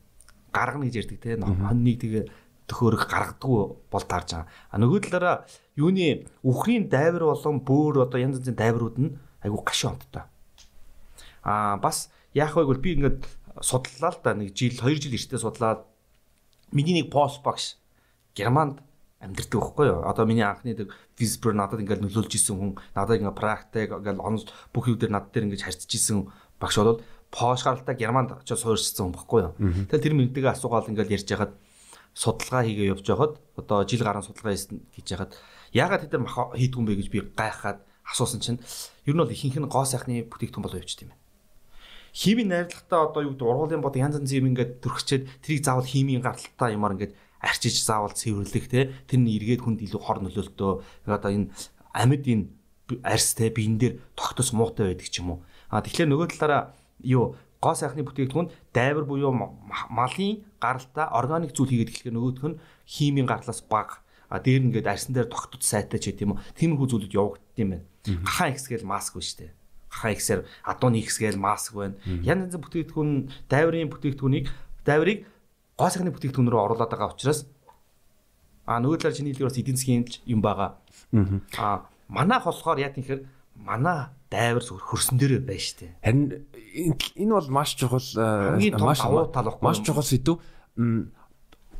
гаргана 0.52 0.84
гэж 0.86 0.96
ярьдаг 1.00 1.18
те 1.24 1.40
хоньныг 1.40 1.96
тэгээ 1.96 2.24
төхөөрөх 2.66 3.04
гаргадаг 3.06 3.50
бол 3.88 4.04
таарж 4.04 4.28
байгаа. 4.34 4.48
А 4.70 4.76
нөгөө 4.76 5.00
талаараа 5.06 5.36
юуны 5.78 6.26
үхрийн 6.42 6.90
дайвар 6.90 7.30
болон 7.30 7.62
бөөр 7.62 8.04
одоо 8.04 8.18
янз 8.18 8.42
янзын 8.42 8.58
дайварууд 8.58 8.96
нь 8.98 9.14
айгүй 9.46 9.62
гашуун 9.62 9.96
амттай. 9.96 10.26
А 11.46 11.78
бас 11.78 12.10
яах 12.34 12.58
вэ 12.58 12.66
гэвэл 12.66 12.82
би 12.82 12.90
ингээд 12.98 13.22
судлалаа 13.62 14.12
л 14.12 14.20
да 14.20 14.34
нэг 14.34 14.50
жил 14.52 14.74
2 14.74 14.98
жил 14.98 15.14
эртээ 15.14 15.38
судлаад 15.38 15.86
миний 16.74 16.98
нэг 16.98 17.08
пост 17.14 17.40
багш 17.46 17.78
Германд 18.34 18.82
амьдрдаг 19.26 19.60
байхгүй 19.60 19.86
юу? 19.90 20.00
Одоо 20.06 20.24
миний 20.26 20.46
анхны 20.46 20.74
визбер 21.18 21.54
надад 21.54 21.82
ингээд 21.82 22.02
нөлөөлж 22.06 22.32
исэн 22.38 22.56
хүн 22.56 22.72
надад 22.94 23.18
ингээд 23.18 23.38
практик 23.38 23.90
ингээд 23.90 24.22
онц 24.22 24.46
бүх 24.70 24.86
юу 24.86 24.96
дээр 24.96 25.12
над 25.12 25.34
дээр 25.34 25.50
ингээд 25.50 25.66
харьцаж 25.66 25.90
исэн 25.90 26.30
багш 26.60 26.78
бол 26.78 27.02
Пош 27.30 27.64
гаралтай 27.66 27.96
Германд 27.98 28.32
очиж 28.32 28.62
суурьшсан 28.62 29.10
хүн 29.10 29.16
баггүй 29.18 29.40
юу. 29.42 29.52
Тэгэхээр 29.90 30.04
тэр 30.06 30.14
мэнтэйгээ 30.14 30.54
асуугаал 30.54 30.88
ингээд 30.88 31.10
ярьж 31.10 31.28
хагаад 31.28 31.52
судалгаа 32.14 32.62
хийгээ 32.64 32.92
явж 32.94 33.04
байхад 33.04 33.34
одоо 33.60 33.78
жил 33.84 34.02
гарan 34.06 34.24
судалгаа 34.24 34.56
хийж 34.56 35.06
хагаад 35.10 35.32
яагаад 35.74 36.02
тэд 36.06 36.16
нар 36.16 36.32
хийдгүн 36.56 36.86
бэ 36.86 36.96
гэж 36.96 37.08
би 37.12 37.20
гайхаад 37.36 37.84
асуусан 38.08 38.40
чинь 38.40 38.62
ер 39.04 39.12
нь 39.12 39.20
бол 39.20 39.28
ихэнх 39.28 39.58
нь 39.58 39.68
гоо 39.68 39.84
сайхны 39.84 40.24
бүтээгдэхүүн 40.30 40.64
болов 40.64 40.80
явж 40.80 40.96
тийм 40.96 41.12
ээ. 41.12 41.18
Химийн 42.16 42.48
найрлагатаа 42.48 43.12
одоо 43.12 43.20
юу 43.26 43.36
гэдэг 43.36 43.44
ургуулын 43.44 43.84
бод 43.84 44.00
янз 44.00 44.16
янз 44.16 44.32
юм 44.32 44.48
ингээд 44.54 44.80
төрөгчээд 44.80 45.22
тэрийг 45.44 45.60
заавал 45.60 45.84
химийн 45.84 46.24
гаралтай 46.24 46.72
юмар 46.72 46.96
ингээд 46.96 47.12
арчиж 47.40 47.82
заавал 47.84 48.14
цэвэрлэх 48.14 48.66
те 48.68 48.92
тэр 49.06 49.20
нь 49.20 49.32
эргээд 49.36 49.62
хүнд 49.64 49.80
илүү 49.84 50.00
хор 50.00 50.20
нөлөөлтөө 50.24 50.72
одоо 51.10 51.30
энэ 51.30 51.50
амьд 51.92 52.24
энэ 52.26 52.44
арьс 53.02 53.34
те 53.34 53.50
биен 53.50 53.78
дээр 53.78 53.98
тогтос 54.14 54.52
муутай 54.52 54.94
байдаг 54.94 55.08
ч 55.10 55.20
юм 55.20 55.36
уу. 55.36 55.38
А 55.70 55.82
тэгэхээр 55.82 56.10
нөгөө 56.10 56.26
талаараа 56.38 56.74
юу 57.02 57.36
гоо 57.60 57.74
сайхны 57.74 58.06
бүтээгдэхүүнд 58.06 58.52
дайвар 58.72 59.04
буюу 59.04 59.32
малын 59.32 60.44
гаралтай 60.62 61.06
органик 61.10 61.52
зүйл 61.56 61.72
хийгээд 61.72 61.90
эхлэхээр 61.90 62.16
нөгөөх 62.16 62.46
нь 62.46 62.60
химийн 62.86 63.26
гарлаас 63.26 63.60
баг 63.66 64.04
а 64.30 64.38
дээр 64.38 64.70
ингээд 64.70 64.86
арьсан 64.86 65.14
дээр 65.14 65.30
тогтц 65.30 65.66
сайтай 65.66 65.98
ч 65.98 66.14
гэдэм 66.14 66.34
юм 66.34 66.40
тиймэрхүү 66.58 66.86
зүйлүүд 66.86 67.14
явагддаг 67.14 67.58
юм 67.58 67.70
байна. 67.74 67.86
Хахан 68.26 68.54
X 68.54 68.70
гээл 68.70 68.86
маск 68.86 69.18
биш 69.18 69.34
үү? 69.38 69.50
гарахаа 69.96 70.12
ихсээр 70.12 70.40
адууны 70.62 70.98
X 71.02 71.18
гээл 71.18 71.38
маск 71.38 71.74
байна. 71.74 71.96
Янз 72.04 72.52
янзын 72.52 72.60
бүтээгдэхүүн 72.60 73.10
дайврын 73.48 73.90
бүтээгдэхүүнийг 73.90 74.46
дайврыг 74.84 75.26
гоо 75.76 75.88
сайхны 75.92 76.10
бүтээгдэхүүн 76.12 76.48
рүү 76.48 76.60
оруулаад 76.64 76.90
байгаа 76.90 77.12
учраас 77.12 77.44
а 78.66 78.80
нөгөө 78.82 78.98
талаар 78.98 79.16
чиний 79.16 79.32
хэлээр 79.32 79.48
бас 79.52 79.60
эдийн 79.60 79.76
засгийн 79.78 80.04
юм 80.26 80.40
байгаа. 80.42 80.80
А 81.60 81.86
манайх 82.08 82.44
болохоор 82.44 82.82
яа 82.82 82.90
гэхээр 82.90 83.22
манай 83.54 84.10
дайвар 84.30 84.64
зөвхөн 84.64 84.88
хөрсөн 84.90 85.16
дээр 85.20 85.44
байна 85.44 85.62
штэ. 85.62 85.94
Харин 86.02 86.48
энэ 87.14 87.32
бол 87.32 87.48
маш 87.48 87.78
чухал 87.78 88.02
маш. 88.02 89.00
Маш 89.62 89.78
чухал 89.86 90.02
сэдв. 90.02 90.40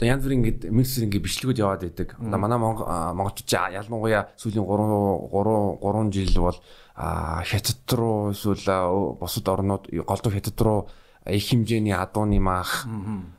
янз 0.05 0.23
бүрийн 0.23 0.45
ингээд 0.45 0.61
миксер 0.71 1.09
ингээд 1.09 1.25
бичлэгүүд 1.25 1.63
яваад 1.65 1.83
байдаг. 1.89 2.09
Манай 2.21 2.59
монголчууд 2.61 3.51
ялангуяа 3.81 4.29
сүүлийн 4.37 4.63
3 4.63 5.33
3 5.33 5.81
3 5.81 6.13
жил 6.13 6.37
бол 6.45 6.59
хятад 6.97 7.89
руу 7.97 8.31
эсвэл 8.31 9.17
бусад 9.19 9.49
орнууд 9.49 9.89
голдуу 10.05 10.33
хятад 10.33 10.61
руу 10.61 10.81
их 11.27 11.45
хэмжээний 11.51 11.95
адууны 11.95 12.39
мах, 12.41 12.87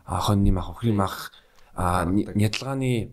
хоньны 0.05 0.51
мах, 0.51 0.75
өхрийн 0.75 0.97
мах 0.97 1.31
нядалгааны 1.75 3.11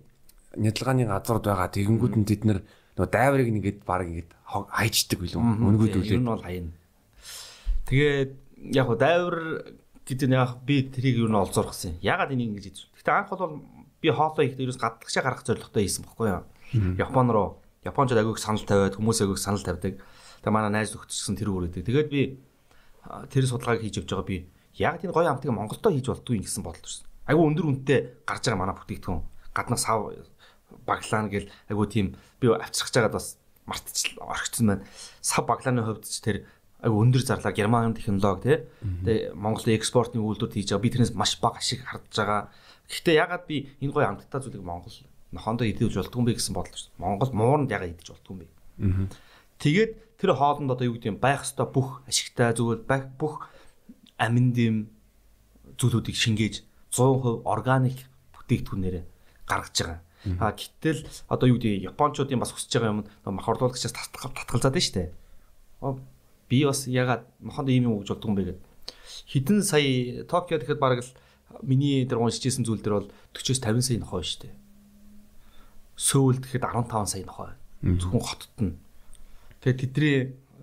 нядалгааны 0.57 1.05
газрууд 1.07 1.45
байгаа. 1.47 1.71
Тэгэнгүүт 1.71 2.15
нь 2.19 2.27
тэд 2.27 2.43
нэр 2.47 2.59
нөгөө 2.99 3.11
дайврыг 3.11 3.49
нэгэд 3.51 3.79
баг 3.87 4.07
ингээд 4.07 4.31
хайчдаг 4.45 5.19
билүү. 5.19 5.43
Өнгөд 5.43 5.95
үлээ. 5.99 6.19
Нь 6.19 6.31
бол 6.31 6.43
хаяна. 6.43 6.73
Тэгээд 7.91 8.33
яг 8.75 8.87
хуу 8.87 8.99
дайвар 8.99 9.37
гэдэг 10.07 10.29
нь 10.31 10.37
яг 10.39 10.63
би 10.63 10.87
тэрийг 10.87 11.23
ер 11.23 11.31
нь 11.31 11.39
олзуурхсан. 11.39 11.99
Ягаад 12.03 12.33
энийг 12.33 12.55
ингэж 12.55 12.65
хийж. 12.71 12.79
Гэтэ 12.99 13.11
анх 13.11 13.35
бол 13.35 13.67
би 13.99 14.09
хоолоо 14.11 14.47
их 14.47 14.59
ерөөс 14.59 14.79
гадагшаа 14.79 15.23
гарах 15.23 15.43
зорилготой 15.43 15.83
хийсэн 15.85 16.07
бохгүй 16.07 16.29
юу. 16.31 16.45
Япон 16.99 17.31
руу 17.31 17.65
Япончууд 17.85 18.21
агиух 18.21 18.41
санал 18.41 18.65
тавиад 18.65 18.97
хүмүүс 18.97 19.21
агиух 19.21 19.37
санал 19.39 19.61
тавьдаг. 19.61 20.01
Тэгээ 20.41 20.55
манай 20.57 20.73
найз 20.73 20.97
нөхдөсөн 20.97 21.37
тэр 21.37 21.53
үрээдэг. 21.53 21.85
Тэгээд 21.85 22.09
би 22.09 22.41
тэр 23.29 23.45
судалгааг 23.45 23.85
хийж 23.85 24.01
явж 24.01 24.09
байгаа 24.09 24.25
би 24.25 24.49
яг 24.79 25.01
тийм 25.01 25.13
гоё 25.13 25.31
амтыг 25.31 25.51
Монголдо 25.51 25.91
хийж 25.91 26.07
болдгүй 26.11 26.43
гэсэн 26.43 26.63
бодол 26.65 26.83
төрсөн. 26.83 27.07
Айгу 27.27 27.47
өндөр 27.47 27.67
үнэтэй 27.71 28.01
гарч 28.27 28.43
байгаа 28.47 28.61
манай 28.61 28.77
бүтээгдэхүүн 28.77 29.23
гаднах 29.55 29.81
сав 29.81 30.13
баглаана 30.87 31.31
гэл 31.31 31.49
айгу 31.71 31.87
тийм 31.87 32.17
би 32.41 32.51
авчрах 32.51 32.91
жагаад 32.91 33.15
бас 33.15 33.39
мартчих 33.67 34.19
орхицсан 34.19 34.67
байна. 34.67 34.85
Сав 35.21 35.47
баглааны 35.47 35.83
хувьд 35.87 36.05
ч 36.05 36.21
тэр 36.21 36.37
айгу 36.83 37.01
өндөр 37.01 37.23
зарлаа 37.25 37.53
герман 37.55 37.95
технологи 37.95 38.43
тий. 38.43 38.59
Тэгээ 39.07 39.35
Монголын 39.35 39.79
экспортын 39.79 40.21
үйлдвэрт 40.21 40.55
хийж 40.59 40.69
байгаа. 40.75 40.85
Би 40.85 40.91
тэрнээс 40.93 41.15
маш 41.15 41.39
бага 41.41 41.63
ашиг 41.63 41.81
хардж 41.87 42.13
байгаа. 42.13 42.53
Гэхдээ 42.91 43.15
ягаад 43.17 43.45
би 43.49 43.73
энэ 43.81 43.93
гоё 43.95 44.05
амттай 44.11 44.41
зүйлийг 44.43 44.67
Монгол 44.67 44.93
нохондоо 45.33 45.65
идэж 45.65 45.97
болдгүй 45.97 46.21
юм 46.21 46.27
бэ 46.29 46.37
гэсэн 46.37 46.55
бодол 46.55 46.77
шүү. 46.77 46.93
Монгол 47.01 47.33
мууранд 47.33 47.73
ягаад 47.73 47.97
идэж 47.97 48.09
болдгүй 48.13 48.33
юм 48.35 48.41
бэ? 48.45 48.49
Тэгээд 49.59 49.93
тэр 50.21 50.31
хоолнд 50.37 50.71
одоо 50.71 50.85
юу 50.85 50.95
гэдэг 51.01 51.11
юм 51.17 51.19
байх 51.19 51.43
ёстой 51.43 51.67
бүх 51.67 52.05
ашигтай 52.05 52.53
зүйл 52.53 52.85
байх 52.85 53.09
бүх 53.17 53.49
амин 54.25 54.53
дэм 54.57 54.75
зүйлүүдийг 55.77 56.17
шингээж 56.17 56.55
100% 56.95 57.45
органик 57.45 58.09
бүтээгдэхүүнээр 58.33 58.97
гаргаж 59.49 59.77
байгаа. 59.77 60.01
А 60.41 60.57
гэтэл 60.57 61.05
одоо 61.29 61.47
юу 61.53 61.61
гэдэг 61.61 61.85
Япончуудын 61.93 62.41
бас 62.41 62.53
хүсэж 62.57 62.81
байгаа 62.81 63.05
юм 63.05 63.05
мах 63.37 63.49
орлуулагчаас 63.49 63.93
татгалзаад 63.93 64.73
байна 64.73 64.87
шүү 64.89 64.97
дээ. 64.97 65.09
Би 66.49 66.65
бас 66.65 66.89
ягаад 66.89 67.29
мохонд 67.45 67.69
ийм 67.69 67.93
юм 67.93 68.01
өгж 68.01 68.09
болдгоо 68.17 68.33
юм 68.33 68.37
бэ 68.41 68.45
гэд. 68.57 68.61
Хитэн 69.29 69.61
сая 69.61 70.25
Токио 70.25 70.57
тэгэхэд 70.57 70.81
бараг 70.81 71.05
л 71.05 71.13
миний 71.61 72.09
тэр 72.09 72.25
уншижсэн 72.25 72.65
зүйл 72.65 72.81
дээр 72.81 73.05
бол 73.05 73.11
40-с 73.37 73.61
50 73.61 73.85
сая 73.85 73.99
нохоо 74.01 74.25
шүү 74.25 74.49
дээ. 74.49 74.55
Сөүл 76.01 76.41
тэгэхэд 76.41 76.65
15 76.73 77.05
сая 77.05 77.25
нохоо. 77.29 77.53
Зөвхөн 77.85 78.25
хотод 78.25 78.55
нь. 78.65 78.81
Тэгээ 79.61 79.81
тэдний 79.93 80.17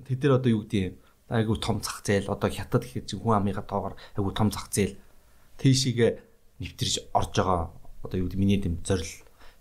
тэд 0.10 0.26
нар 0.26 0.42
одоо 0.42 0.50
юу 0.58 0.66
гэдэг 0.66 0.82
юм 0.82 0.96
айгу 1.32 1.56
том 1.56 1.80
зах 1.80 2.04
зээл 2.04 2.28
одоо 2.28 2.50
хятад 2.52 2.84
гэхэд 2.84 3.16
хүн 3.16 3.40
амыга 3.40 3.64
тоогоор 3.64 3.96
айгу 4.20 4.32
том 4.36 4.52
зах 4.52 4.68
зээл. 4.68 5.00
Тийшээгээ 5.58 6.12
нэвтэрж 6.60 6.96
орж 7.16 7.32
байгаа 7.40 7.72
одоо 8.04 8.18
юу 8.20 8.28
гэдэг 8.28 8.40
миний 8.40 8.60
тийм 8.60 8.84
зорил 8.84 9.08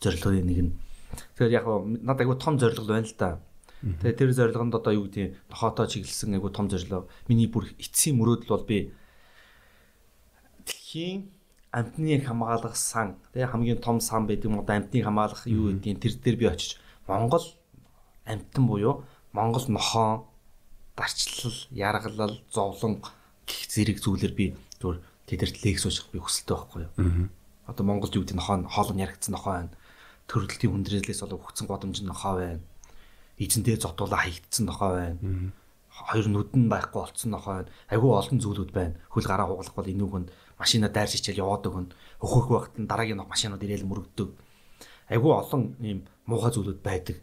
зорилгын 0.03 0.47
нэг 0.47 0.59
нь. 0.67 0.73
Тэгэхээр 1.39 1.55
яг 1.55 1.65
над 2.03 2.19
айгу 2.19 2.35
том 2.35 2.59
зорилго 2.59 2.91
байна 2.91 3.07
л 3.07 3.15
да. 3.15 3.39
Тэгээ 3.81 4.19
тэр 4.19 4.31
зорилгонд 4.35 4.75
одоо 4.75 4.93
юу 4.93 5.07
гэдэг 5.07 5.49
тохоотоо 5.49 5.87
чиглэсэн 5.87 6.35
айгу 6.35 6.51
том 6.51 6.67
зорилго. 6.69 7.09
Миний 7.31 7.47
бүр 7.47 7.71
эцсийн 7.79 8.19
мөрөөдөл 8.19 8.51
бол 8.51 8.67
би 8.67 8.91
дэлхийн 10.67 11.31
амтныг 11.73 12.27
хамгаалах 12.27 12.77
сан 12.77 13.17
тэгээ 13.33 13.51
хамгийн 13.51 13.79
том 13.79 14.01
сан 14.01 14.27
байдаг 14.27 14.51
юм 14.51 14.59
одоо 14.61 14.75
амтныг 14.77 15.05
хамгаалах 15.07 15.47
юу 15.47 15.71
гэдгийг 15.71 16.03
тэр 16.03 16.15
дээр 16.19 16.37
би 16.37 16.47
очиж 16.51 16.81
Монгол 17.07 17.47
амтан 18.27 18.67
буюу 18.67 19.05
Монгол 19.33 19.65
нохоо 19.69 20.30
дарчлал, 20.97 21.57
яргалал, 21.71 22.41
зовлон 22.53 23.03
гих 23.47 23.69
зэрэг 23.69 23.99
зүйлэр 24.01 24.33
би 24.35 24.57
зүгээр 24.81 24.99
тэдэрт 25.27 25.57
лекс 25.65 25.87
ууших 25.87 26.11
би 26.13 26.19
хүсэлтэй 26.19 26.57
байхгүй 26.57 26.83
юу. 26.87 27.29
Одоо 27.67 27.85
Монголд 27.87 28.15
юу 28.15 28.23
гэдэг 28.27 28.37
нохоо 28.37 28.67
хоолн 28.67 28.99
яригдсан 28.99 29.33
нохоо 29.35 29.53
байна. 29.55 29.75
Төрөлтийн 30.27 30.73
хүндрэлээс 30.75 31.23
болов 31.23 31.43
хөгцсөн 31.47 31.67
годомж 31.71 32.03
нохоо 32.03 32.35
байна. 32.39 32.63
Эзэндээ 33.39 33.79
зодуулаа 33.79 34.27
хаягдсан 34.27 34.67
нохоо 34.67 34.91
байна. 34.99 35.53
Хоёр 35.91 36.27
нүдэн 36.31 36.67
байхгүй 36.71 37.01
болцсон 37.03 37.31
нохоо 37.31 37.55
байна. 37.63 37.71
Айгүй 37.91 38.11
олон 38.11 38.39
зүйлүүд 38.43 38.71
байна. 38.75 38.95
Хөл 39.11 39.27
гараа 39.27 39.47
хугалах 39.47 39.75
бол 39.75 39.91
энүүг 39.91 40.15
нь 40.19 40.31
машина 40.59 40.89
дайрч 40.89 41.19
ичээл 41.19 41.43
яваадаг 41.45 41.75
нь 41.79 41.93
өөхөх 42.21 42.47
багт 42.51 42.75
нь 42.79 42.89
дараагийн 42.91 43.23
машинууд 43.23 43.63
ирээл 43.63 43.87
мөрөгдөв. 43.87 44.29
Айгүй 45.11 45.33
олон 45.35 45.75
ийм 45.83 46.07
муухай 46.27 46.53
зүйлүүд 46.55 46.81
байдаг. 46.83 47.17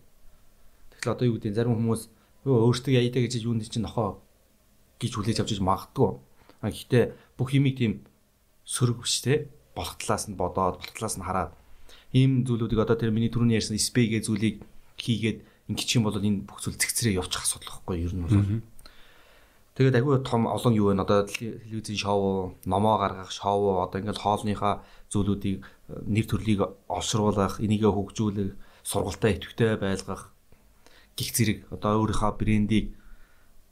Тэгэхээр 0.96 1.14
одоо 1.16 1.26
юу 1.28 1.36
гэдэг 1.40 1.56
зарим 1.56 1.76
хүмүүс 1.76 2.02
Юу 2.46 2.70
өөртөө 2.70 2.94
яйдаа 2.94 3.22
гэж 3.26 3.42
юунд 3.42 3.66
чинь 3.66 3.86
нохоо 3.88 4.22
гэж 5.00 5.12
хүлээж 5.16 5.40
авчиж 5.42 5.60
магадгүй. 5.64 6.10
А 6.62 6.70
гэхдээ 6.70 7.06
бүх 7.38 7.54
юм 7.54 7.66
ийм 7.70 8.06
сөрөгвчтэй 8.66 9.48
болох 9.78 9.96
талаас 10.02 10.28
нь 10.28 10.36
бодоод, 10.36 10.82
болох 10.82 10.96
талаас 10.98 11.18
нь 11.18 11.26
хараад 11.26 11.54
ийм 12.14 12.44
зүйлүүдийг 12.46 12.82
одоо 12.82 12.98
тэр 12.98 13.14
миний 13.14 13.30
түрүүний 13.30 13.58
ярьсан 13.62 13.78
SPG 13.78 14.26
зүйлийг 14.26 14.66
хийгээд 14.98 15.40
ингээд 15.70 15.90
чинь 15.90 16.04
бол 16.04 16.18
энэ 16.18 16.48
бүх 16.50 16.60
зүйл 16.64 16.80
зэгцрээ 16.80 17.20
явчих 17.20 17.46
асуудал 17.46 17.84
واخгүй 17.84 18.04
ер 18.04 18.14
нь 18.16 18.24
бол. 18.26 18.66
Тэгээд 19.78 20.00
агүй 20.02 20.16
том 20.26 20.50
олон 20.50 20.74
юу 20.74 20.90
байна 20.90 21.06
одоо 21.06 21.30
телевизийн 21.30 22.02
шоу, 22.02 22.58
номоо 22.66 22.98
гаргах 22.98 23.30
шоу, 23.30 23.86
одоо 23.86 24.02
ингээд 24.02 24.18
хоолныхаа 24.26 24.82
зүйлүүдийг 25.14 25.62
э, 25.62 26.02
нэр 26.02 26.26
төрлийг 26.26 26.66
олшруулах, 26.90 27.62
энийгээ 27.62 27.94
хөгжүүлэх, 27.94 28.58
сургалтаа 28.82 29.38
идэвхтэй 29.38 29.78
байлгах 29.78 30.34
гих 31.18 31.34
зэрэг. 31.34 31.60
Одоо 31.74 32.06
өөрийнхөө 32.06 32.38
брендийг 32.38 32.94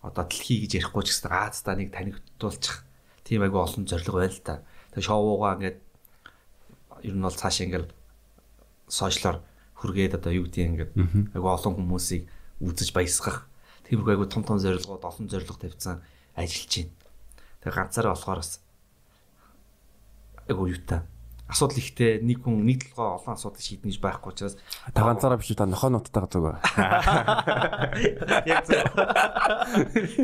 одоо 0.01 0.25
дэлхий 0.25 0.65
гэж 0.65 0.81
ярихгүй 0.81 1.03
ч 1.05 1.13
гэсэн 1.13 1.29
Азта 1.29 1.77
нэг 1.77 1.93
танигдуулчих. 1.93 2.83
Тийм 3.21 3.45
айгу 3.45 3.61
олон 3.61 3.85
зорилго 3.85 4.19
байна 4.19 4.33
л 4.33 4.41
та. 4.41 4.65
Тэгээ 4.93 5.05
шоуугаа 5.05 5.53
ингээд 5.61 5.77
ер 7.05 7.15
нь 7.15 7.21
бол 7.21 7.37
цааш 7.37 7.57
ингээд 7.65 7.89
сошиалор 8.89 9.45
хүргээд 9.77 10.17
одоо 10.17 10.31
юу 10.33 10.45
гэдэг 10.49 10.65
ингээд 10.65 10.91
айгу 11.37 11.47
олон 11.49 11.73
хүмүүсийг 11.77 12.25
үзэж 12.61 12.89
баясгах. 12.93 13.45
Тиймэрхүү 13.85 14.13
айгу 14.17 14.25
том 14.25 14.41
том 14.41 14.57
зорилгоод 14.57 15.05
олон 15.05 15.29
зорилго 15.29 15.57
тавьсан 15.57 16.01
ажиллаж 16.33 16.73
байна. 16.73 16.93
Тэгээ 17.61 17.77
ганцаараа 17.77 18.13
болохоор 18.17 18.41
бас 18.41 18.61
айгу 20.49 20.69
юутай 20.69 21.01
асуудал 21.45 21.77
ихтэй 21.77 22.25
нэг 22.25 22.41
хүн 22.41 22.65
нэг 22.65 22.89
толгой 22.89 23.21
олон 23.21 23.37
асуудал 23.37 23.61
шийднэ 23.61 23.93
гэж 23.93 24.01
байхгүй 24.01 24.33
учраас 24.33 24.57
та 24.89 25.05
ганцаараа 25.05 25.37
биш 25.37 25.53
та 25.53 25.69
нохоо 25.69 25.93
нуттайгаа 25.93 26.29
зүг. 26.33 26.57
Яг 28.49 28.65
зөв. 28.65 28.81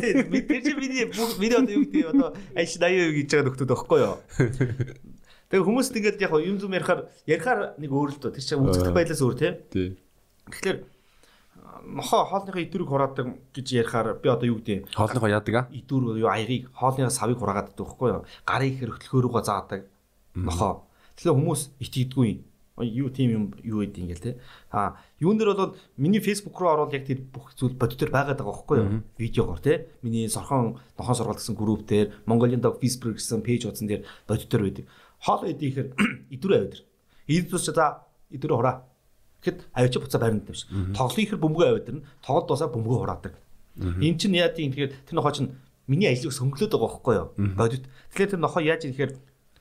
Тэгээд 0.02 0.50
тэр 0.50 0.62
чинь 0.66 0.80
миний 0.82 1.06
миний 1.06 1.58
одоо 1.62 1.74
юу 1.78 1.86
гэдэг 1.86 2.10
одоо 2.10 2.34
аш 2.58 2.74
80% 2.74 3.14
гэж 3.22 3.30
байгаа 3.30 3.46
нөхдөд 3.54 3.70
байхгүй 3.70 4.00
юу? 4.02 4.18
Тэгээ 5.54 5.66
хүмүүс 5.68 5.90
тэгээд 5.94 6.18
яг 6.26 6.34
юм 6.42 6.58
зүм 6.58 6.74
ярихаар 6.74 7.06
ярихаар 7.30 7.78
нэг 7.78 7.92
өөр 7.94 8.18
л 8.18 8.20
дөө 8.24 8.34
тэр 8.34 8.42
чинь 8.42 8.66
үзэгдэх 8.66 8.98
байдлаас 8.98 9.22
өөр 9.22 9.36
тий. 9.38 9.94
Тэгэхээр 10.50 10.78
нохоо 11.86 12.26
хоолныхоо 12.26 12.62
идүрийг 12.66 12.90
хураадаг 12.90 13.28
гэж 13.54 13.68
ярихаар 13.78 14.18
би 14.18 14.30
одоо 14.30 14.48
юу 14.50 14.58
гэдэг 14.58 14.90
хоолныхоо 14.96 15.30
яадаг 15.30 15.54
а? 15.54 15.68
Идүр 15.70 16.18
юу 16.18 16.30
аягийг 16.30 16.70
хоолныхоо 16.74 17.14
савыг 17.14 17.38
хураагаад 17.38 17.74
байдаг 17.74 17.86
байхгүй 17.86 18.10
юу? 18.10 18.26
Гарыг 18.46 18.74
хөрөлхөөрөөгөө 18.80 19.44
заадаг 19.46 19.82
нохоо 20.36 20.88
Тэгэхээр 21.22 21.38
хүмүүс 21.38 21.62
итгэдэггүй 21.78 22.30
юу 22.82 23.10
тийм 23.14 23.30
юм 23.30 23.46
юу 23.62 23.86
гэдэг 23.86 24.02
ингээл 24.02 24.26
те. 24.26 24.40
А 24.72 24.98
юун 25.20 25.38
дээр 25.38 25.54
бол 25.54 25.78
миний 25.98 26.20
фейсбુક 26.20 26.58
руу 26.58 26.74
ороод 26.74 26.94
яг 26.98 27.06
тэр 27.06 27.22
бүх 27.22 27.54
зүйл 27.54 27.78
бодитор 27.78 28.10
байгаад 28.10 28.42
байгаа 28.42 28.50
байхгүй 28.50 28.78
юу? 28.82 28.90
Видеогоор 29.22 29.62
те. 29.62 29.88
Миний 30.02 30.26
сорхон 30.30 30.82
нохоо 30.98 31.14
сургалт 31.14 31.38
гэсэн 31.38 31.54
групп 31.54 31.86
дээр 31.86 32.26
Mongolian 32.26 32.66
Dog 32.66 32.82
Facebook 32.82 33.22
гэсэн 33.22 33.46
пэйж 33.46 33.70
утсан 33.70 33.86
дээр 33.86 34.06
бодитор 34.26 34.66
байдаг. 34.66 34.86
Хоол 35.22 35.46
идэхээр 35.46 35.94
идүрэ 36.34 36.58
авид. 36.58 36.76
Идүс 37.30 37.70
за 37.70 38.02
идүрэ 38.34 38.56
хураа. 38.58 38.90
Гэхэд 39.46 39.70
авич 39.78 39.94
буцаа 40.02 40.22
барина 40.22 40.42
гэдэг 40.42 40.50
биш. 40.58 40.66
Тоглоом 40.98 41.22
ихэр 41.22 41.38
бөмбөгөө 41.38 41.70
авид 41.70 41.86
дэрнэ. 41.86 42.08
Тоглолт 42.26 42.48
дуусаа 42.50 42.74
бөмбөгөө 42.74 43.02
хураадаг. 43.06 43.34
Энд 43.78 44.18
чинь 44.18 44.38
яа 44.42 44.50
тийм 44.50 44.74
тэгэхээр 44.74 45.06
тэр 45.06 45.16
нохоо 45.22 45.34
чинь 45.34 45.54
миний 45.86 46.10
ажлыг 46.10 46.34
сөнгөлөөд 46.34 46.74
байгаа 46.74 46.90
байхгүй 46.90 47.14
юу? 47.14 47.30
Бодит. 47.54 47.86
Тэгэхээр 48.10 48.32
тэр 48.38 48.42
нохоо 48.42 48.62
яаж 48.62 48.90
юм 48.90 48.94
тэгэхээр 48.98 49.14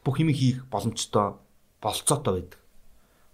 бүх 0.04 0.16
юм 0.20 0.32
хийх 0.32 0.64
боломжтой 0.72 1.36
болцоотой 1.80 2.32
байдаг. 2.40 2.60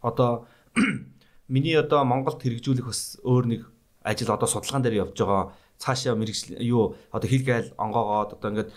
Одоо 0.02 0.46
миний 1.48 1.74
одоо 1.74 2.04
Монголд 2.04 2.42
хэрэгжүүлэх 2.42 2.86
бас 2.86 3.18
өөр 3.22 3.44
нэг 3.46 3.62
ажил 4.02 4.30
одоо 4.30 4.48
судалгаан 4.48 4.82
дээр 4.82 5.06
явж 5.06 5.18
байгаа 5.18 5.52
цаашаа 5.78 6.14
мэрэгжил 6.14 6.56
юу 6.62 6.96
одоо 7.12 7.28
хилгээл 7.28 7.74
онгоогоод 7.76 8.38
одоо 8.38 8.48
ингээд 8.50 8.70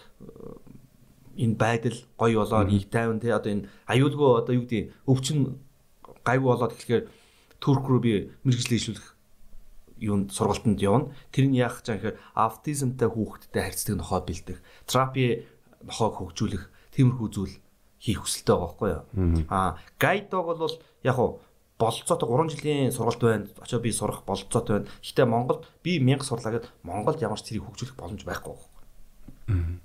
энэ 1.38 1.56
байдал 1.56 1.98
гоё 2.18 2.44
болоод 2.44 2.72
их 2.74 2.90
тайван 2.90 3.20
те 3.20 3.34
одоо 3.34 3.52
энэ 3.52 3.68
аюулгүй 3.88 4.30
одоо 4.42 4.54
юу 4.56 4.66
гэдэг 4.66 4.92
өвчин 5.08 5.38
гайгүй 6.26 6.50
болоод 6.50 6.76
тэгэхээр 6.76 7.04
турк 7.64 7.86
руу 7.88 8.02
би 8.04 8.32
мэрэгжил 8.44 8.74
дэвшлүүлэх 8.74 9.08
юунд 10.00 10.32
сургалтанд 10.32 10.80
явна. 10.82 11.12
Тэр 11.32 11.52
нь 11.52 11.60
яах 11.60 11.84
гэж 11.84 11.88
гэхээр 12.00 12.20
аутизмтай 12.36 13.08
хүүхэдтэй 13.12 13.62
харьцдаг 13.64 13.96
нохоо 14.00 14.24
бэлдэх, 14.24 14.60
терапи 14.88 15.44
нохоог 15.84 16.32
хөгжүүлэх 16.32 16.72
тиймэрхүү 16.96 17.28
зүйл 17.32 17.56
хийх 18.00 18.24
хүсэлтэй 18.24 18.56
байгаа 18.56 18.66
байхгүй 18.66 18.90
юу. 18.90 19.04
Аа 19.52 19.78
гайдог 20.00 20.46
бол 20.48 20.76
яг 21.04 21.16
хуу 21.16 21.40
болцоотой 21.80 22.28
3 22.28 22.56
жилийн 22.56 22.92
сургалт 22.92 23.22
байна. 23.24 23.48
Очоо 23.60 23.80
би 23.80 23.92
сурах 23.92 24.24
болцоотой 24.24 24.84
байна. 24.84 24.90
Гэхдээ 25.04 25.28
Монголд 25.28 25.68
би 25.84 26.00
1000 26.00 26.24
сурлаа 26.24 26.52
гэд 26.60 26.66
Монголд 26.84 27.22
ямар 27.22 27.40
ч 27.40 27.52
тэрийг 27.52 27.68
хөгжүүлэх 27.68 27.96
боломж 27.96 28.24
байхгүй 28.24 28.52
байхгүй. 28.56 29.80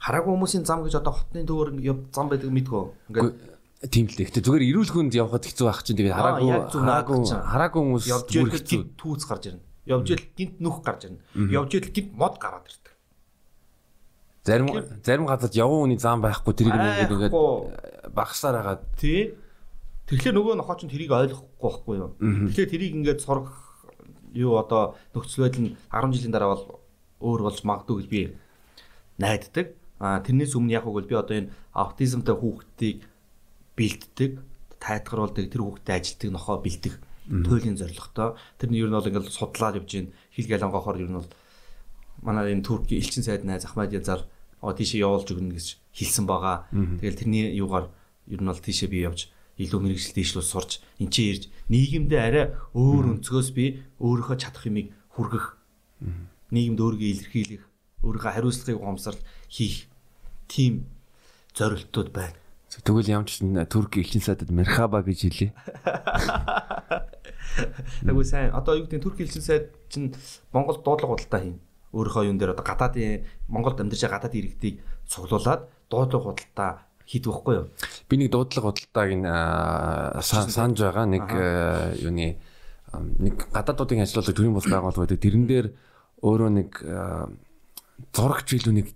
Хараагүй 0.00 0.32
хүмүүсийн 0.32 0.64
зам 0.64 0.82
гэж 0.82 1.02
одоо 1.02 1.12
хотны 1.12 1.44
төвөр 1.44 1.74
зам 2.14 2.30
байдаг 2.30 2.50
мэдгөө. 2.50 2.84
Ингээд 3.10 3.58
Тийм 3.80 4.12
л 4.12 4.16
дээ. 4.16 4.28
Гэтэ 4.28 4.44
зүгээр 4.44 4.64
эрүүл 4.76 4.92
хүнд 4.92 5.16
явхад 5.16 5.48
хэцүү 5.48 5.64
байх 5.64 5.80
чинь 5.80 5.96
тэгээд 5.96 6.12
хараагүй 6.12 6.52
хараагүй 6.68 7.16
хараагүй 7.32 7.80
хүмүүс 7.80 8.04
явж 8.12 8.28
ирэл 8.36 8.60
гинт 8.60 8.92
түүц 9.00 9.24
гарч 9.24 9.44
ирнэ. 9.48 9.64
Явж 9.88 10.06
ирэл 10.12 10.28
гинт 10.36 10.56
нүх 10.60 10.84
гарч 10.84 11.08
ирнэ. 11.08 11.24
Явж 11.48 11.70
ирэл 11.80 11.88
гинт 11.96 12.12
мод 12.12 12.36
гараад 12.36 12.68
ирдэг. 12.68 12.89
Зарим 14.44 14.68
зарим 15.04 15.26
газарт 15.26 15.54
явсан 15.54 15.84
хүний 15.84 16.00
зам 16.00 16.24
байхгүй 16.24 16.54
тэрийг 16.56 16.74
ингээд 16.74 17.12
ингээд 17.12 17.34
багсаар 18.14 18.56
хагаад 18.60 18.82
тий. 18.96 19.36
Тэгэхээр 20.08 20.34
нөгөө 20.34 20.54
нохоо 20.56 20.76
ч 20.80 20.88
тэрийг 20.88 21.12
ойлгохгүй 21.12 21.60
байхгүй 21.60 21.94
юу. 22.00 22.10
Тэгэхээр 22.18 22.72
тэрийг 22.72 22.92
ингээд 22.98 23.20
сурах 23.20 23.52
юу 24.32 24.56
одоо 24.56 24.96
нөхцөл 25.12 25.44
байдал 25.44 25.62
нь 25.68 25.76
10 25.92 26.14
жилийн 26.16 26.32
дараа 26.32 26.56
бол 26.56 26.80
өөр 27.20 27.40
болж 27.46 27.60
магадгүй 27.68 27.96
гэж 28.00 28.08
би 28.08 28.20
найддаг. 29.20 29.76
А 30.00 30.24
тэрнээс 30.24 30.56
өмнө 30.56 30.72
яг 30.72 30.88
үгүй 30.88 31.04
би 31.04 31.14
одоо 31.14 31.36
энэ 31.36 31.52
аутизмтай 31.76 32.32
хүүхдийг 32.32 33.04
бэлддэг, 33.76 34.40
тайтгаруулдаг, 34.80 35.46
тэр 35.52 35.62
хүүхдэд 35.62 35.92
ажилтдаг 35.92 36.30
нохоо 36.32 36.56
бэлдэх 36.64 36.96
туйлын 37.28 37.76
зорилготой. 37.76 38.40
Тэр 38.56 38.68
нь 38.72 38.80
ер 38.80 38.88
нь 38.88 38.96
бол 38.96 39.04
ингээл 39.04 39.28
судлаад 39.28 39.76
явж 39.76 39.90
гин 39.92 40.08
хил 40.32 40.48
галангохоор 40.48 40.96
ер 40.98 41.10
нь 41.12 41.18
бол 41.20 41.30
манай 42.22 42.52
энэ 42.52 42.64
Турки 42.64 42.96
элчин 42.96 43.22
сайд 43.22 43.44
найз 43.44 43.64
Ахмад 43.64 43.92
Язар 43.92 44.24
оо 44.60 44.72
тийшээ 44.72 45.04
явуулж 45.04 45.28
өгнө 45.32 45.56
гэж 45.56 45.80
хэлсэн 45.96 46.24
байгаа. 46.28 46.68
Тэгэл 46.72 47.20
тэрний 47.20 47.56
юугаар 47.56 47.88
ер 48.28 48.40
нь 48.40 48.50
бол 48.50 48.60
тийшээ 48.60 48.92
би 48.92 49.04
явж 49.04 49.32
илүү 49.60 49.80
мэрэгжил 49.80 50.16
дэвшлүүл 50.16 50.48
сурч 50.48 50.80
эн 51.00 51.12
чинь 51.12 51.36
ирж 51.36 51.44
нийгэмдээ 51.68 52.20
арай 52.20 52.46
өөр 52.72 53.20
өнцгөөс 53.20 53.52
би 53.52 53.84
өөрийнхөө 54.00 54.36
чадах 54.40 54.64
юмыг 54.64 54.96
хүргэх 55.12 55.60
нийгэмд 56.48 56.80
өөрийгөө 56.80 57.12
илэрхийлэх 57.12 57.64
өөрийнхөө 58.04 58.32
хариуцлагыг 58.32 58.80
гомсрал 58.80 59.20
хийх 59.52 59.84
тийм 60.48 60.88
зорилтууд 61.52 62.08
байна. 62.12 62.36
Тэгвэл 62.70 63.10
ямч 63.10 63.42
Турк 63.68 63.98
элчин 63.98 64.22
сайдад 64.22 64.48
Мерхаба 64.48 65.02
гэж 65.02 65.26
хэлээ. 65.26 65.50
Тэгвэл 68.06 68.24
сайн 68.24 68.54
одоо 68.54 68.78
юу 68.78 68.86
гэдэг 68.86 69.02
Турк 69.02 69.18
элчин 69.20 69.42
сайд 69.42 69.74
чинь 69.90 70.14
Монгол 70.54 70.78
дуудлага 70.78 71.18
худалдаа 71.18 71.42
хийн. 71.42 71.58
Өөрийнхөө 71.90 72.26
юун 72.30 72.38
дээр 72.38 72.54
одоо 72.54 72.64
гадаадын 72.64 73.26
Монголд 73.48 73.80
амьдарч 73.82 74.02
байгаа 74.06 74.18
гадаадын 74.22 74.40
иргэдийг 74.40 74.76
цуглуулад 75.10 75.66
дуудлага 75.90 76.30
худалдаа 76.30 76.70
хийдэг 77.02 77.30
байхгүй 77.34 77.54
юу? 77.58 77.66
Би 78.06 78.14
нэг 78.18 78.30
дуудлага 78.30 78.70
худалдааг 78.70 79.10
нь 79.18 79.26
санаж 80.22 80.78
байгаа 80.78 81.06
нэг 81.10 81.26
юуны 81.98 82.38
нэг 82.94 83.36
гадаадуудын 83.50 84.06
ажиллуулга 84.06 84.34
төрийн 84.34 84.54
бол 84.54 84.70
байгуулга 84.70 85.02
байдаг. 85.02 85.18
Тэрэн 85.18 85.46
дээр 85.50 85.66
өөрөө 86.22 86.50
нэг 86.54 86.70
зурагч 88.14 88.48
илүү 88.54 88.74
нэг 88.78 88.86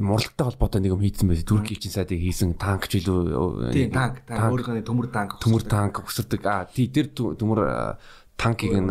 муралтай 0.00 0.44
холбоотой 0.48 0.80
нэг 0.80 0.94
юм 0.96 1.02
хийсэн 1.04 1.28
байсан. 1.28 1.46
Турк 1.46 1.70
элчин 1.70 1.92
сайдыг 1.92 2.20
хийсэн 2.20 2.56
танк 2.56 2.88
ч 2.88 3.04
илүү 3.04 3.70
тийм 3.70 3.92
танк 3.92 4.24
танк 4.24 4.50
өөрийнхөө 4.50 4.82
төмөр 4.86 5.08
танк 5.12 5.36
төмөр 5.38 5.62
танк 5.68 6.02
өсөрдөг. 6.08 6.42
Аа 6.48 6.64
тий 6.66 6.88
тэр 6.88 7.12
төмөр 7.12 7.98
танкийг 8.40 8.80
нь 8.80 8.90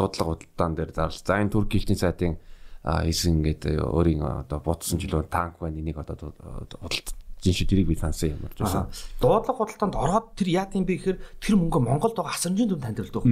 дуудлага 0.00 0.40
худалдаан 0.40 0.74
дээр 0.74 0.90
зарлаа. 0.96 1.20
За 1.20 1.36
энэ 1.36 1.52
Турк 1.52 1.76
элчин 1.76 2.00
сайдын 2.00 2.40
хийсэн 2.80 3.44
ингээд 3.44 3.84
өөрийн 3.84 4.24
одоо 4.24 4.58
бодсон 4.64 4.96
илүү 4.96 5.28
танк 5.28 5.60
байна. 5.60 5.76
Энийг 5.76 6.00
одоо 6.00 6.16
худалдаж 6.16 7.12
жин 7.44 7.54
шүү 7.56 7.68
тэрийг 7.68 7.88
би 7.88 7.96
сансан 7.96 8.36
юм 8.36 8.40
болж 8.44 8.56
байна. 8.56 8.88
Дуудлага 9.20 9.58
худалдаанд 9.60 9.96
ороод 9.96 10.26
тэр 10.36 10.48
яа 10.48 10.68
гэм 10.68 10.84
бэ 10.88 10.96
гэхээр 10.96 11.18
тэр 11.40 11.54
мөнгө 11.56 11.80
Монголд 11.80 12.16
байгаа 12.16 12.36
асамжийн 12.36 12.68
дүн 12.68 12.80
танилцуулдаг. 12.80 13.24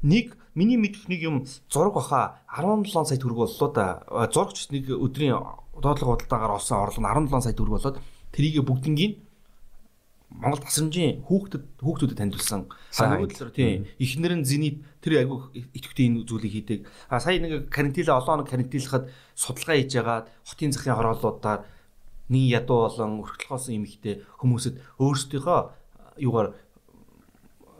Нэг 0.00 0.26
миний 0.54 0.78
мэдэх 0.78 1.06
нэг 1.06 1.20
юм 1.22 1.36
зураг 1.70 1.94
баха 1.94 2.40
17 2.46 2.88
сая 2.90 3.18
төгрөг 3.18 3.46
боллоо 3.46 3.68
да. 3.74 4.02
Зурагч 4.32 4.70
нэг 4.70 4.88
өдрийн 4.90 5.36
доотлого 5.78 6.16
худалдаагаар 6.18 6.56
олсон 6.58 6.78
орлого 6.78 7.04
нь 7.04 7.30
17 7.30 7.42
сая 7.42 7.54
төгрөг 7.54 7.74
болоод 7.78 7.98
тэрийг 8.32 8.64
бүгднгийн 8.64 9.12
Монгол 10.30 10.62
тасрамжийн 10.62 11.26
хүүхдэд 11.26 11.82
хүүхдүүдэд 11.82 12.18
танилцуулсан. 12.22 12.70
Нөгөө 12.70 13.28
талаар 13.34 13.50
тийм 13.50 13.90
эхнэр 13.98 14.34
нь 14.38 14.46
зэний 14.46 14.72
тэр 15.02 15.26
айгүй 15.26 15.66
итгэвтэй 15.74 16.06
энэ 16.06 16.24
зүйлийг 16.24 16.54
хийдэг. 16.54 16.80
А 17.10 17.18
сая 17.18 17.42
нэг 17.42 17.66
карантинлаа 17.66 18.22
олон 18.22 18.46
хоног 18.46 18.48
карантинлахад 18.48 19.10
судалгаа 19.34 19.76
хийж 19.76 19.92
ягаад 19.98 20.30
хотын 20.46 20.70
захын 20.70 20.94
хорооллуудаар 20.94 21.66
нэг 22.30 22.44
ядуу 22.46 22.78
болон 22.86 23.20
өрхтлөхөөсөн 23.26 23.74
эмэгтэй 23.74 24.14
хүмүүсэд 24.38 24.74
өөрсдийнхөө 25.02 25.60
юугаар 26.22 26.54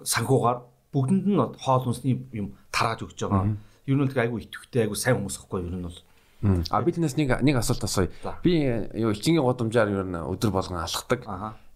санхугаар 0.02 0.66
бүгдэнд 0.90 1.26
нь 1.30 1.38
хоол 1.62 1.84
хүнсний 1.86 2.18
юм 2.34 2.58
тарааж 2.74 3.06
өгч 3.06 3.30
байгаа. 3.30 3.54
Ер 3.86 3.94
нь 3.94 4.10
л 4.10 4.10
айгүй 4.10 4.50
итгэвтэй 4.50 4.90
айгүй 4.90 4.98
сайн 4.98 5.22
хүмүүс 5.22 5.38
ихгүй 5.38 5.70
ер 5.70 5.78
нь 5.78 5.86
бол 5.86 5.98
А 6.40 6.80
би 6.80 6.90
тэрнээс 6.92 7.20
нэг 7.20 7.44
нэг 7.44 7.56
асуулт 7.60 7.84
асууя. 7.84 8.08
Би 8.40 8.64
юу 8.96 9.12
элчингийн 9.12 9.44
гудамжаар 9.44 9.92
юу 9.92 10.04
өдөр 10.32 10.50
болгон 10.50 10.80
алхдаг. 10.80 11.20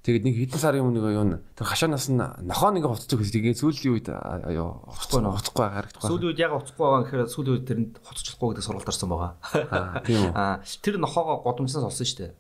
Тэгээд 0.05 0.25
нэг 0.29 0.37
хэдэн 0.37 0.61
сарын 0.61 0.85
өмнө 0.85 1.17
юу 1.17 1.41
тэр 1.57 1.65
хашаанаас 1.65 2.13
нь 2.13 2.21
нохоо 2.21 2.77
нэг 2.77 2.85
хоцдог 2.85 3.25
гэсэн. 3.25 3.41
Тэгээд 3.41 3.57
сүүлийн 3.57 3.93
үед 3.97 4.09
юу 4.53 4.85
хоцохгүй 4.85 5.21
нөө 5.25 5.33
хоцохгүй 5.41 5.65
харагдахгүй. 5.65 6.09
Сүүлийн 6.13 6.29
үед 6.29 6.43
яг 6.45 6.53
хоцохгүй 6.53 6.85
байгаа 6.85 7.03
гэхээр 7.09 7.33
сүүлийн 7.33 7.55
үед 7.57 7.65
тэрэнд 7.65 7.93
хоцочихгүй 8.05 8.49
гэдэг 8.53 8.65
сургалт 8.69 8.91
орсон 8.93 9.09
байгаа. 9.09 9.33
Тийм 10.05 10.21
үү. 10.29 10.33
Аа 10.45 10.61
тэр 10.61 11.01
нохоогоо 11.01 11.41
гудамжнаас 11.41 11.89
олсон 11.89 12.05
шүү 12.05 12.21
дээ. 12.21 12.33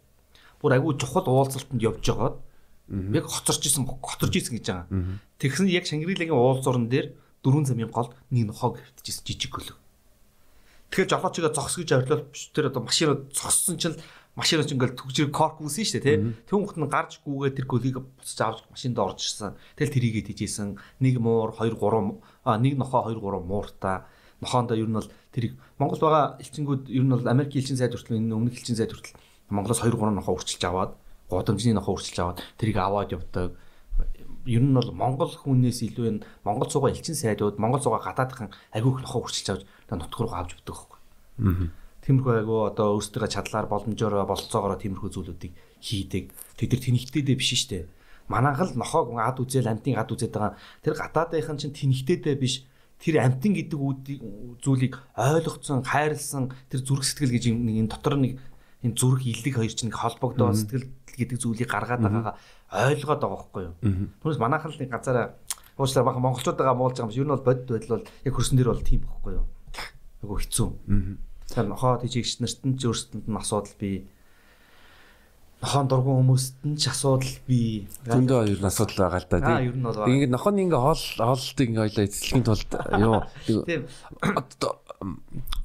Бүр 0.61 0.77
айгүй 0.77 0.93
чухал 1.01 1.25
уулзалтанд 1.25 1.81
явж 1.81 2.05
байгаад 2.05 2.37
яг 3.17 3.25
хоцорч 3.33 3.65
исэн 3.65 3.89
готорч 3.89 4.35
исэн 4.37 4.61
гэж 4.61 4.67
байгаа. 4.69 4.87
Тэгсэн 5.41 5.73
яг 5.73 5.89
Шангрилагийн 5.89 6.37
уулзуурн 6.37 6.93
дээр 6.93 7.17
дөрвөн 7.41 7.65
замын 7.65 7.89
голд 7.89 8.12
нэг 8.29 8.53
нохоо 8.53 8.77
гэртжсэн 8.77 9.25
жижиг 9.25 9.57
хөлөг. 9.57 9.81
Тэгэхээр 10.93 11.11
жолоочигээ 11.17 11.53
зогс 11.57 11.81
гэж 11.81 11.91
орилол 11.97 12.29
тэр 12.29 12.69
одоо 12.69 12.85
машинаа 12.85 13.25
зогссон 13.33 13.81
чинь 13.81 13.97
машинаа 14.35 14.66
ч 14.66 14.74
ингээл 14.74 14.99
түгжир 14.99 15.30
корк 15.30 15.62
үүсэн 15.62 15.87
шүү 15.87 16.03
дээ 16.03 16.05
тий. 16.05 16.18
Тэнгуут 16.51 16.78
нь 16.78 16.91
гарч 16.91 17.22
гүгээ 17.22 17.55
тэр 17.55 17.66
гөлийг 17.70 17.97
буцаж 18.03 18.39
авч 18.43 18.59
машинд 18.70 18.99
орж 18.99 19.18
ирсэн. 19.22 19.55
Тэгэл 19.78 19.95
тэрийгээ 19.95 20.24
тижээсэн. 20.35 20.74
Нэг 20.99 21.22
муур 21.22 21.55
2 21.55 21.78
3 21.78 22.18
а 22.43 22.59
нэг 22.59 22.74
нохоо 22.74 23.07
2 23.07 23.22
3 23.22 23.47
мууртаа 23.47 24.11
нохоондоо 24.43 24.76
ер 24.76 24.91
нь 24.91 24.99
бол 24.99 25.11
тэрийг 25.30 25.55
Монгол 25.78 26.01
байгаа 26.03 26.24
элчингүүд 26.43 26.91
ер 26.91 27.05
нь 27.07 27.12
бол 27.14 27.30
Америк 27.30 27.55
элчин 27.55 27.78
сайд 27.78 27.95
хүртэл 27.95 28.18
энэ 28.18 28.35
өмнөх 28.35 28.59
элчин 28.59 28.76
сайд 28.76 28.91
хүртэл 28.91 29.16
Монголоос 29.55 29.80
2 29.87 29.95
3 29.95 30.18
нохоо 30.18 30.35
үрчилж 30.35 30.62
аваад 30.66 30.93
гудамжны 31.30 31.72
нохоо 31.72 31.95
үрчилж 31.95 32.18
аваад 32.18 32.39
тэрийг 32.59 32.78
аваад 32.82 33.14
явдаг 33.14 33.55
ер 34.47 34.62
нь 34.62 34.74
бол 34.74 34.91
Монгол 34.93 35.32
хүнээс 35.32 35.80
илүү 35.89 36.07
энэ 36.11 36.24
Монгол 36.45 36.68
цугаа 36.68 36.93
элчин 36.93 37.16
сайдууд 37.16 37.57
Монгол 37.62 37.80
цугаа 37.80 38.03
гадаадхан 38.03 38.53
агиух 38.74 39.01
нохоо 39.01 39.24
үрчилж 39.24 39.49
авч 39.49 39.62
нутг 39.89 40.18
руу 40.20 40.35
авч 40.35 40.59
өгдөг 40.59 40.74
байхгүй. 40.74 40.99
Аа. 41.39 41.84
Тиймэрхүү 42.05 42.33
айгу 42.45 42.69
одоо 42.69 43.01
өөрсдөө 43.01 43.33
чадлаар 43.33 43.65
боломжоор 43.65 44.29
бололцоогоор 44.29 44.77
тиймэрхүү 44.77 45.09
зүйлүүдийг 45.09 45.53
хийдэг. 45.81 46.25
Тэд 46.61 46.71
нар 46.77 46.83
тэнхтээдээ 46.85 47.37
биш 47.41 47.51
шүү 47.57 47.69
дээ. 47.73 47.85
Манайх 48.29 48.61
л 48.61 48.77
нохоог 48.77 49.17
ад 49.17 49.41
үзэл 49.41 49.73
амтын 49.73 49.97
ад 49.97 50.13
үзээд 50.13 50.37
байгаа. 50.37 50.53
Тэр 50.85 50.95
гадаадынхан 51.01 51.57
чинь 51.57 51.73
тэнхтээдээ 51.73 52.37
биш. 52.37 52.69
Тэр 53.01 53.25
амтын 53.25 53.57
гэдэг 53.57 53.81
зүйлийг 54.61 55.01
ойлгоцсон, 55.17 55.81
хайрлсан 55.81 56.53
тэр 56.69 56.81
зүрх 56.85 57.09
сэтгэл 57.09 57.37
гэж 57.41 57.45
нэг 57.57 57.77
энэ 57.85 57.93
дотор 57.93 58.21
нэг 58.21 58.37
энэ 58.85 58.97
зүрх 59.01 59.25
илэг 59.25 59.61
хоёр 59.61 59.73
чинь 59.73 59.93
холбогдоо 59.93 60.53
сэтгэл 60.53 60.89
гэдэг 61.09 61.41
зүйлийг 61.41 61.69
гаргаад 61.73 62.05
байгаагаа 62.05 62.37
ойлгоод 62.69 63.21
байгаа 63.21 63.33
байхгүй 63.33 63.63
юу. 63.65 63.75
Түүнээс 64.21 64.41
манайхан 64.41 64.73
л 64.73 64.81
нэг 64.81 64.93
газараа 64.93 65.37
уучлаарай 65.81 66.07
бахан 66.07 66.25
монголчуудаа 66.25 66.77
муулж 66.77 66.97
байгаа 67.01 67.09
юм 67.09 67.13
шиг. 67.13 67.21
Юу 67.25 67.29
нь 67.29 67.35
бол 67.35 67.49
бодит 67.49 67.69
байдал 67.69 67.93
бол 67.97 68.09
яг 68.25 68.35
хөрсөн 68.37 68.57
дээр 68.57 68.73
бол 68.73 68.85
тийм 68.85 69.01
байхгүй 69.05 69.33
юу 69.37 69.45
айгу 70.25 70.41
хэцүү. 70.41 70.69
Тэгэхээр 71.55 71.71
нохоо 71.71 72.03
тийжэгч 72.03 72.43
нарт 72.43 72.61
нь 72.67 72.75
ч 72.75 72.91
өөрсдөнд 72.91 73.31
нь 73.31 73.39
асуудал 73.39 73.79
бий. 73.79 74.11
Нохоон 75.63 75.87
дургуун 75.87 76.19
хүмүүст 76.27 76.67
нь 76.67 76.75
ч 76.75 76.91
асуудал 76.91 77.31
бий. 77.47 77.87
Зөндөө 78.03 78.51
ер 78.51 78.59
нь 78.59 78.67
асуудал 78.67 79.07
байгаа 79.07 79.23
л 79.23 79.31
да 79.31 79.39
тийм. 79.39 79.55
Аа 79.55 79.63
ер 79.63 79.77
нь 79.79 79.87
бол. 79.87 80.03
Ингээд 80.03 80.35
нохооны 80.35 80.67
ингээ 80.67 80.83
хоол 80.83 81.05
хооллолтыг 81.15 81.69
ингээ 81.71 81.87
ойлоо 81.87 82.05
эзлэхийн 82.11 82.43
тулд 82.43 82.71
юу 82.99 83.23
тийм 83.47 83.83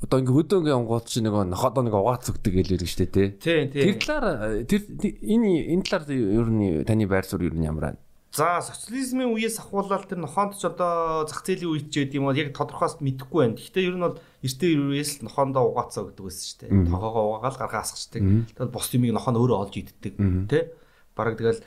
одоо 0.06 0.18
ингээ 0.22 0.38
хөдөө 0.38 0.60
ингээ 0.62 0.78
онгууд 0.78 1.06
чи 1.10 1.20
нөгөө 1.26 1.44
нохоодоо 1.50 1.84
нэг 1.90 1.96
угаац 1.98 2.26
өгдөг 2.30 2.54
гэж 2.54 2.68
ярьдаг 2.70 2.90
штэ 2.94 3.10
тий. 3.10 3.28
Тийм 3.42 3.74
тийм. 3.74 3.84
Тэр 3.90 3.98
талаар 3.98 4.62
тэр 4.70 4.82
энэ 4.94 5.50
энэ 5.74 5.84
талаар 5.90 6.14
ер 6.14 6.50
нь 6.54 6.86
таны 6.86 7.06
байр 7.10 7.26
суурь 7.26 7.50
ер 7.50 7.56
нь 7.58 7.66
ямар 7.66 7.98
байна? 7.98 8.00
За 8.30 8.62
социализмын 8.62 9.34
үеэс 9.34 9.58
ахуулаад 9.58 10.06
тэр 10.06 10.22
нохоонд 10.22 10.54
ч 10.54 10.70
одоо 10.70 11.26
зах 11.26 11.42
зээлийн 11.42 11.74
үед 11.74 11.90
ч 11.90 12.06
гэдэг 12.06 12.22
юм 12.22 12.30
бол 12.30 12.38
яг 12.38 12.54
тодорхойлт 12.54 13.02
мэдэхгүй 13.02 13.40
байна. 13.42 13.58
Гэхдээ 13.58 13.88
ер 13.90 13.98
нь 13.98 14.06
бол 14.06 14.22
эртний 14.46 14.78
үеэс 14.78 15.12
л 15.18 15.26
нохоондоо 15.26 15.64
угаацаа 15.74 16.06
гэдэг 16.14 16.24
байсан 16.30 16.46
шүү 16.46 16.60
дээ. 16.62 16.94
Тогоогоо 16.94 17.24
угаагаал 17.26 17.58
гаргаа 17.58 17.82
асгачдаг. 17.82 18.22
Тэгэл 18.54 18.70
бос 18.70 18.88
юмыг 18.94 19.18
нохоо 19.18 19.34
өөрөө 19.34 19.60
олж 19.66 19.74
иддэг. 19.82 20.14
Тэ? 20.46 20.78
Бараг 21.18 21.42
тэгэл 21.42 21.66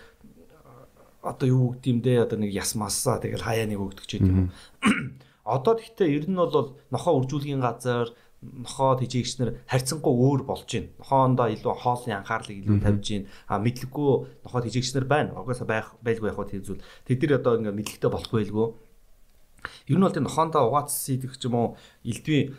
одоо 1.26 1.46
юу 1.50 1.74
гэдэг 1.74 1.90
юм 1.90 1.98
дээ 1.98 2.18
одоо 2.30 2.38
нэг 2.38 2.54
яс 2.54 2.78
массаа 2.78 3.18
тэгэл 3.18 3.42
хаяа 3.42 3.66
нэг 3.66 3.82
өгдөг 3.82 4.06
ч 4.06 4.22
гэдэг 4.22 4.30
юм. 4.30 4.50
Одоо 5.42 5.74
гэхдээ 5.74 6.14
ер 6.14 6.30
нь 6.30 6.38
бол 6.38 6.78
нохоо 6.94 7.18
үржүүлгийн 7.18 7.58
газар 7.58 8.14
нохоо 8.42 8.98
тэжээгчнэр 8.98 9.70
харьцангуй 9.70 10.12
өөр 10.12 10.42
болж 10.42 10.66
байна. 10.66 10.90
Нохоондоо 10.98 11.48
илүү 11.54 11.74
хоолны 11.78 12.12
анхаарлыг 12.18 12.58
илүү 12.58 12.78
тавьж 12.82 13.06
байна. 13.06 13.26
А 13.46 13.54
мэдлэггүй 13.62 14.10
нохоо 14.42 14.60
тэжээгчнэр 14.66 15.06
байна. 15.06 15.30
Угаасаа 15.38 15.66
байх 15.70 15.94
байлгүй 16.02 16.28
яг 16.34 16.38
тийм 16.50 16.62
зүйл. 16.66 16.82
Тэд 17.06 17.22
нар 17.22 17.38
одоо 17.38 17.52
ингээ 17.62 17.78
мэдлэгтэй 17.78 18.10
болохгүй 18.10 18.38
байлгүй. 18.42 18.66
Ер 19.86 19.98
нь 19.98 20.02
бол 20.02 20.14
тийм 20.14 20.26
нохоондоо 20.26 20.62
угаац 20.66 20.90
сийдэх 20.90 21.38
ч 21.38 21.46
юм 21.46 21.54
уу 21.54 21.68
элдвээ 22.02 22.50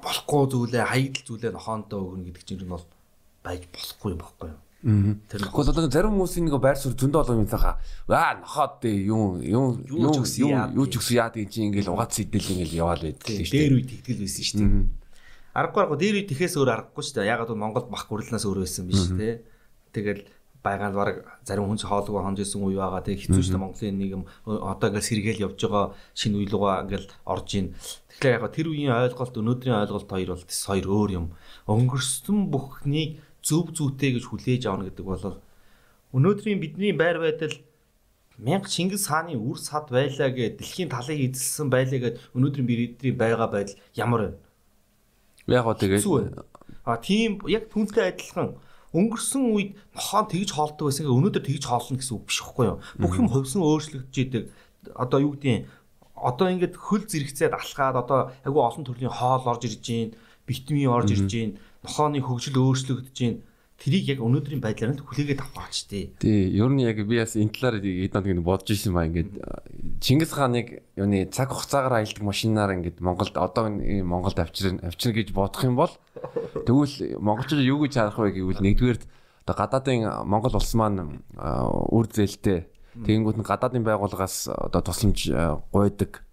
болохгүй 0.00 0.42
зүйлээ 0.52 0.84
хаягдл 0.88 1.26
зүйлээ 1.28 1.52
нохоондоо 1.52 2.00
өгнө 2.00 2.32
гэдэг 2.32 2.44
чинь 2.48 2.60
ер 2.60 2.64
нь 2.64 2.72
бол 2.72 2.86
байж 3.44 3.62
болохгүй 3.68 4.16
юм 4.16 4.20
баггүй 4.24 4.48
юу? 4.56 4.60
Нөхөд 4.78 5.74
одоо 5.74 5.90
зарим 5.90 6.14
хүмүүсийн 6.14 6.46
нэг 6.46 6.62
байр 6.62 6.78
суурь 6.78 6.94
зөндөө 6.94 7.22
олон 7.26 7.42
юм 7.42 7.50
цаха. 7.50 7.82
Аа 8.06 8.38
нохоод 8.38 8.86
юм 8.86 9.42
юм 9.42 9.82
юм 9.90 10.06
юу 10.06 10.86
ч 10.86 11.02
өгсөн 11.02 11.18
яа 11.18 11.30
чинь 11.34 11.74
ингээл 11.74 11.90
угац 11.90 12.14
сэтэл 12.14 12.54
ингээл 12.54 12.78
яваал 12.78 13.02
байдаг 13.02 13.26
шүү 13.26 13.42
дээ. 13.42 13.58
Дээр 13.58 13.74
үед 13.74 13.90
тэгтгэл 13.90 14.22
байсан 14.22 14.44
шүү 14.46 14.58
дээ. 14.62 14.86
Аргагүй 15.58 15.80
аргагүй 15.82 15.98
дээр 15.98 16.16
үед 16.22 16.28
тэхээс 16.30 16.54
өөр 16.62 16.70
аргагүй 16.70 17.02
шүү 17.02 17.14
дээ. 17.18 17.26
Ягаад 17.26 17.50
бол 17.50 17.62
Монголд 17.66 17.90
бах 17.90 18.06
гурлнаас 18.06 18.46
өөр 18.46 18.62
байсан 18.62 18.86
биш 18.86 19.02
тий. 19.18 19.42
Тэгэл 19.90 20.22
байгаад 20.62 20.94
баг 20.94 21.26
зарим 21.42 21.66
хүн 21.66 21.78
ч 21.78 21.86
хоолойгоо 21.86 22.22
хонж 22.22 22.38
исэн 22.42 22.62
үе 22.62 22.78
байгаа 22.78 23.02
тий 23.02 23.18
хэцүү 23.18 23.42
шүү 23.42 23.54
дээ 23.54 23.62
Монголын 23.62 23.98
нийгэм 23.98 24.22
одоо 24.46 24.86
ингээл 24.90 25.10
сэргээл 25.10 25.44
явж 25.46 25.58
байгаа 25.58 25.86
шинэ 26.14 26.46
руугаа 26.50 26.86
ингээл 26.86 27.10
орж 27.26 27.48
ийн. 27.54 27.66
Тэгэхээр 28.14 28.36
яг 28.38 28.44
тэр 28.54 28.66
үеийн 28.70 28.94
ойлголт 28.94 29.34
өнөөдрийн 29.38 29.78
ойлголт 29.82 30.10
хоёр 30.10 30.30
бол 30.34 30.44
хоёр 30.46 30.86
өөр 30.86 31.10
юм. 31.14 31.26
Өнгөрсөн 31.70 32.38
бүхнийг 32.50 33.22
зөв 33.48 33.72
зүйтэй 33.72 34.20
гэж 34.20 34.24
хүлээж 34.28 34.62
авна 34.68 34.92
гэдэг 34.92 35.04
бол 35.08 35.40
өнөөдрийн 36.12 36.60
бидний 36.60 36.92
байр 36.92 37.18
байдал 37.24 37.56
мянга 38.38 38.68
Чингис 38.68 39.08
хааны 39.08 39.34
үр 39.36 39.58
сад 39.58 39.88
байлаа 39.90 40.30
гэд 40.30 40.60
дэлхийн 40.60 40.92
талыг 40.92 41.18
эзэлсэн 41.18 41.68
байлаа 41.72 41.98
гэд 41.98 42.16
өнөөдрийн 42.36 42.68
бидний 42.68 43.12
байгаа 43.12 43.48
байдал 43.48 43.80
ямар 43.96 44.20
вэ? 44.22 44.30
Яг 45.48 45.64
гоо 45.64 45.74
тэгээд 45.74 46.04
а 46.84 46.96
тийм 46.96 47.40
яг 47.48 47.68
түнтэй 47.72 48.12
адилхан 48.14 48.56
өнгөрсөн 48.94 49.42
үед 49.52 49.70
нохоо 49.92 50.22
тэгж 50.24 50.50
хоолдог 50.54 50.88
байсан 50.88 51.04
гэ 51.04 51.12
өнөөдөр 51.12 51.44
тэгж 51.44 51.64
хоолно 51.68 51.98
гэсэн 52.00 52.14
үг 52.16 52.24
биш 52.24 52.40
байхгүй 52.40 52.66
юу? 52.72 52.78
Бүх 52.96 53.14
юм 53.20 53.28
хувьсан 53.28 53.60
өөрчлөгдөж 53.60 54.16
идэг. 54.16 54.44
Одоо 54.96 55.18
юу 55.20 55.32
гэдгийг 55.36 55.68
одоо 56.16 56.46
ингээд 56.48 56.74
хөл 56.78 57.04
зэрэгцээд 57.04 57.52
алхаад 57.52 57.96
одоо 58.00 58.20
айгүй 58.46 58.62
олон 58.64 58.84
төрлийн 58.88 59.12
хоол 59.12 59.44
орж 59.44 59.62
ирж 59.68 59.80
гин, 59.84 60.16
витамин 60.48 60.88
орж 60.88 61.12
ирж 61.12 61.28
гин 61.28 61.50
нохооны 61.84 62.20
хөгжил 62.22 62.58
өөрчлөгдөж 62.58 63.18
байна. 63.18 63.44
Тэрийг 63.78 64.18
яг 64.18 64.18
өнөөдрийн 64.26 64.58
байдлаар 64.58 64.98
нь 64.98 65.02
хүлээгээд 65.06 65.38
аваач 65.38 65.86
тий. 65.86 66.10
Тий, 66.18 66.50
ер 66.50 66.66
нь 66.66 66.82
яг 66.82 66.98
би 67.06 67.22
бас 67.22 67.38
энэ 67.38 67.54
талаар 67.54 67.78
эднад 67.78 68.26
ингэ 68.26 68.42
бодож 68.42 68.74
ирсэн 68.74 68.90
ба 68.90 69.06
ингээд 69.06 69.38
Чингис 70.02 70.34
хааныг 70.34 70.82
юуны 70.98 71.30
цаг 71.30 71.54
хугацаагаар 71.54 72.02
аялдаг 72.02 72.26
машинаар 72.26 72.74
ингээд 72.74 72.98
Монголд 72.98 73.38
одоо 73.38 73.70
Монголд 73.70 74.34
авчирна 74.34 74.82
авчирна 74.82 75.22
гэж 75.22 75.30
бодох 75.30 75.62
юм 75.62 75.78
бол 75.78 75.94
тэгвэл 76.66 77.22
монголчууд 77.22 77.62
юу 77.62 77.86
гэж 77.86 77.94
харах 77.94 78.18
вэ 78.18 78.34
гэвэл 78.34 78.66
нэгдүгээр 78.66 78.98
одоо 79.46 79.54
гадаадын 79.54 80.26
Монгол 80.26 80.58
улс 80.58 80.74
маань 80.74 81.22
үр 81.38 82.06
зээлтэй 82.10 82.66
тэгэнгүүт 82.98 83.38
нь 83.38 83.46
гадаадын 83.46 83.86
байгууллагаас 83.86 84.50
одоо 84.50 84.82
тусламж 84.82 85.30
гуйдаг 85.70 86.26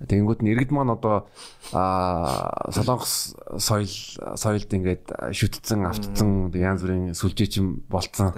Тэгэнгүүт 0.00 0.40
нь 0.40 0.50
иргэд 0.56 0.72
маань 0.72 0.96
одоо 0.96 1.28
аа 1.76 2.72
солонгос 2.72 3.36
соёл 3.60 3.92
соёлд 4.40 4.70
ингээд 4.72 5.36
шүтцэн 5.36 5.84
автцсан 5.84 6.48
янз 6.56 6.80
бүрийн 6.80 7.12
сүлжээчин 7.12 7.84
болцсон. 7.92 8.32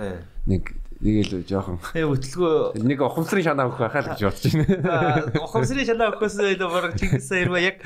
Нэг 0.50 0.74
нэг 0.98 1.30
л 1.30 1.46
жоохон. 1.46 1.78
Тэгээ 1.94 2.10
хөтөлгөө 2.10 2.82
нэг 2.82 2.98
ухамсарын 2.98 3.46
шанаа 3.46 3.70
өгөх 3.70 3.86
байхаа 3.86 4.02
л 4.02 4.10
гэж 4.18 4.22
бодож 4.26 4.50
байна. 4.50 5.30
Ухамсарын 5.46 5.86
шанаа 5.86 6.10
өгөхөөс 6.10 6.34
илүү 6.58 6.70
бараг 6.74 6.98
Чингис 6.98 7.30
хаан 7.30 7.54
яг 7.62 7.76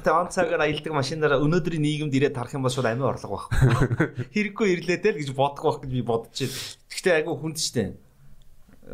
тэг 0.00 0.12
он 0.16 0.32
цагаар 0.32 0.64
аялдаг 0.64 0.92
машинаараа 0.96 1.44
өнөөдрийн 1.44 1.84
нийгэмд 1.84 2.16
ирээд 2.16 2.36
тарах 2.40 2.56
юм 2.56 2.64
бол 2.64 2.72
шууд 2.72 2.88
амин 2.88 3.04
орлого 3.04 3.52
байхгүй. 3.52 4.32
Хэрэггүй 4.32 4.68
ирлээ 4.80 4.98
тэл 5.04 5.20
гэж 5.20 5.36
бодох 5.36 5.60
байх 5.60 5.78
гэж 5.84 5.92
би 5.92 6.00
бодож 6.00 6.32
байна. 6.40 6.56
Гэхдээ 6.88 7.14
айгүй 7.20 7.34
хүнд 7.36 7.58
штэ. 7.60 8.00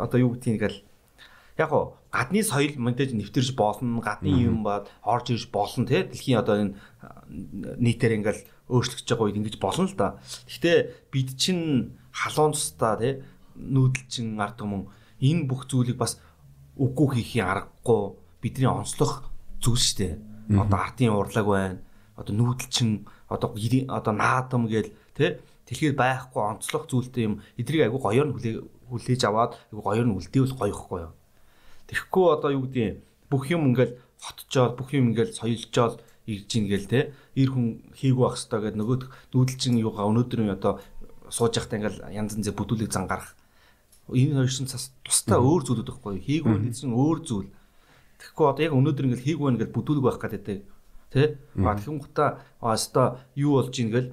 Одоо 0.02 0.18
юу 0.18 0.34
гэдгийг 0.34 0.58
ингээл 0.58 0.82
яг 1.62 1.70
хоо 1.70 1.94
гадны 2.14 2.46
соёл 2.46 2.78
мэдээж 2.78 3.10
нэвтэрж 3.18 3.58
болно 3.58 3.98
гадны 3.98 4.30
юм 4.30 4.62
бод 4.62 4.86
орж 5.02 5.34
ирж 5.34 5.50
болно 5.50 5.82
те 5.82 6.06
дэлхийн 6.06 6.38
одоо 6.38 6.54
энэ 6.62 6.74
нийтээр 7.82 8.22
ингээл 8.22 8.46
өөрчлөгдөж 8.70 9.08
байгаа 9.10 9.26
үед 9.26 9.38
ингэж 9.42 9.56
болно 9.58 9.90
л 9.90 9.98
да. 9.98 10.22
Гэхдээ 10.46 11.10
бид 11.10 11.34
чинь 11.34 11.98
халуун 12.14 12.54
цустаа 12.54 12.94
те 13.02 13.26
нүүдэлчин 13.58 14.38
ард 14.38 14.62
түмэн 14.62 14.86
энэ 15.18 15.46
бүх 15.50 15.66
зүйлийг 15.66 15.98
бас 15.98 16.22
үгүй 16.78 17.18
хийхийн 17.18 17.50
аргагүй 17.50 18.14
бидний 18.38 18.70
онцлох 18.70 19.26
зүйл 19.58 19.82
шүү 19.82 19.98
дээ. 19.98 20.14
Одоо 20.54 20.78
артын 20.78 21.18
урлаг 21.18 21.46
байна. 21.50 21.82
Одоо 22.14 22.34
нүүдэлчин 22.38 23.10
одоо 23.26 23.58
одоо 23.58 24.12
наадам 24.14 24.70
гээл 24.70 24.94
те 25.18 25.42
тэгэхээр 25.66 25.98
байхгүй 25.98 26.42
онцлох 26.42 26.86
зүйлтэй 26.86 27.26
юм 27.26 27.42
эдрийг 27.58 27.90
айгу 27.90 27.98
гоёор 27.98 28.30
нь 28.30 28.36
хүлээж 28.86 29.22
аваад 29.26 29.58
айгу 29.72 29.82
гоёор 29.82 30.06
нь 30.06 30.14
үлдээвэл 30.14 30.54
гоёхгүй 30.54 31.00
юу. 31.08 31.12
Тэгэхгүй 31.88 32.26
одоо 32.32 32.50
юу 32.56 32.64
гэдгийг 32.64 33.02
бүх 33.30 33.50
юм 33.50 33.72
ингээл 33.72 33.98
хотчоод 34.20 34.76
бүх 34.78 34.94
юм 34.96 35.12
ингээл 35.12 35.36
соёлжоод 35.36 36.00
ирж 36.26 36.50
ийн 36.56 36.66
гээл 36.68 36.88
те 36.88 37.00
ир 37.36 37.48
хүн 37.52 37.84
хийгүү 37.92 38.24
ах 38.24 38.40
хэвээр 38.40 38.64
гэдэг 38.72 38.80
нөгөө 38.80 38.96
дүүдэлчин 39.32 39.76
юугаа 39.84 40.08
өнөөдрийн 40.08 40.56
одоо 40.56 40.80
сууж 41.28 41.52
явахдаа 41.60 41.78
ингээл 41.78 42.00
янз 42.16 42.32
янзын 42.38 42.56
бүдүүлэг 42.56 42.88
зан 42.88 43.04
гарах 43.04 43.36
энэ 44.08 44.36
хоёр 44.40 44.52
шин 44.52 44.68
цас 44.68 44.92
тусдаа 45.04 45.40
өөр 45.40 45.62
зүйлүүд 45.64 45.88
байхгүй 45.88 46.20
хийгүү 46.24 46.56
нэгэн 46.60 46.92
өөр 46.92 47.18
зүйл 47.28 47.48
тэгэхгүй 48.20 48.46
одоо 48.48 48.64
яг 48.64 48.76
өнөөдөр 48.76 49.04
ингээл 49.04 49.26
хийгүү 49.28 49.48
ингээл 49.52 49.76
бүдүүлэг 49.76 50.04
байх 50.04 50.20
гэдэг 50.20 50.60
те 51.12 51.22
ба 51.56 51.76
тэгэн 51.76 52.00
гутаа 52.00 52.40
аста 52.60 53.20
юу 53.36 53.60
болж 53.60 53.74
ийн 53.76 53.92
гээл 53.92 54.10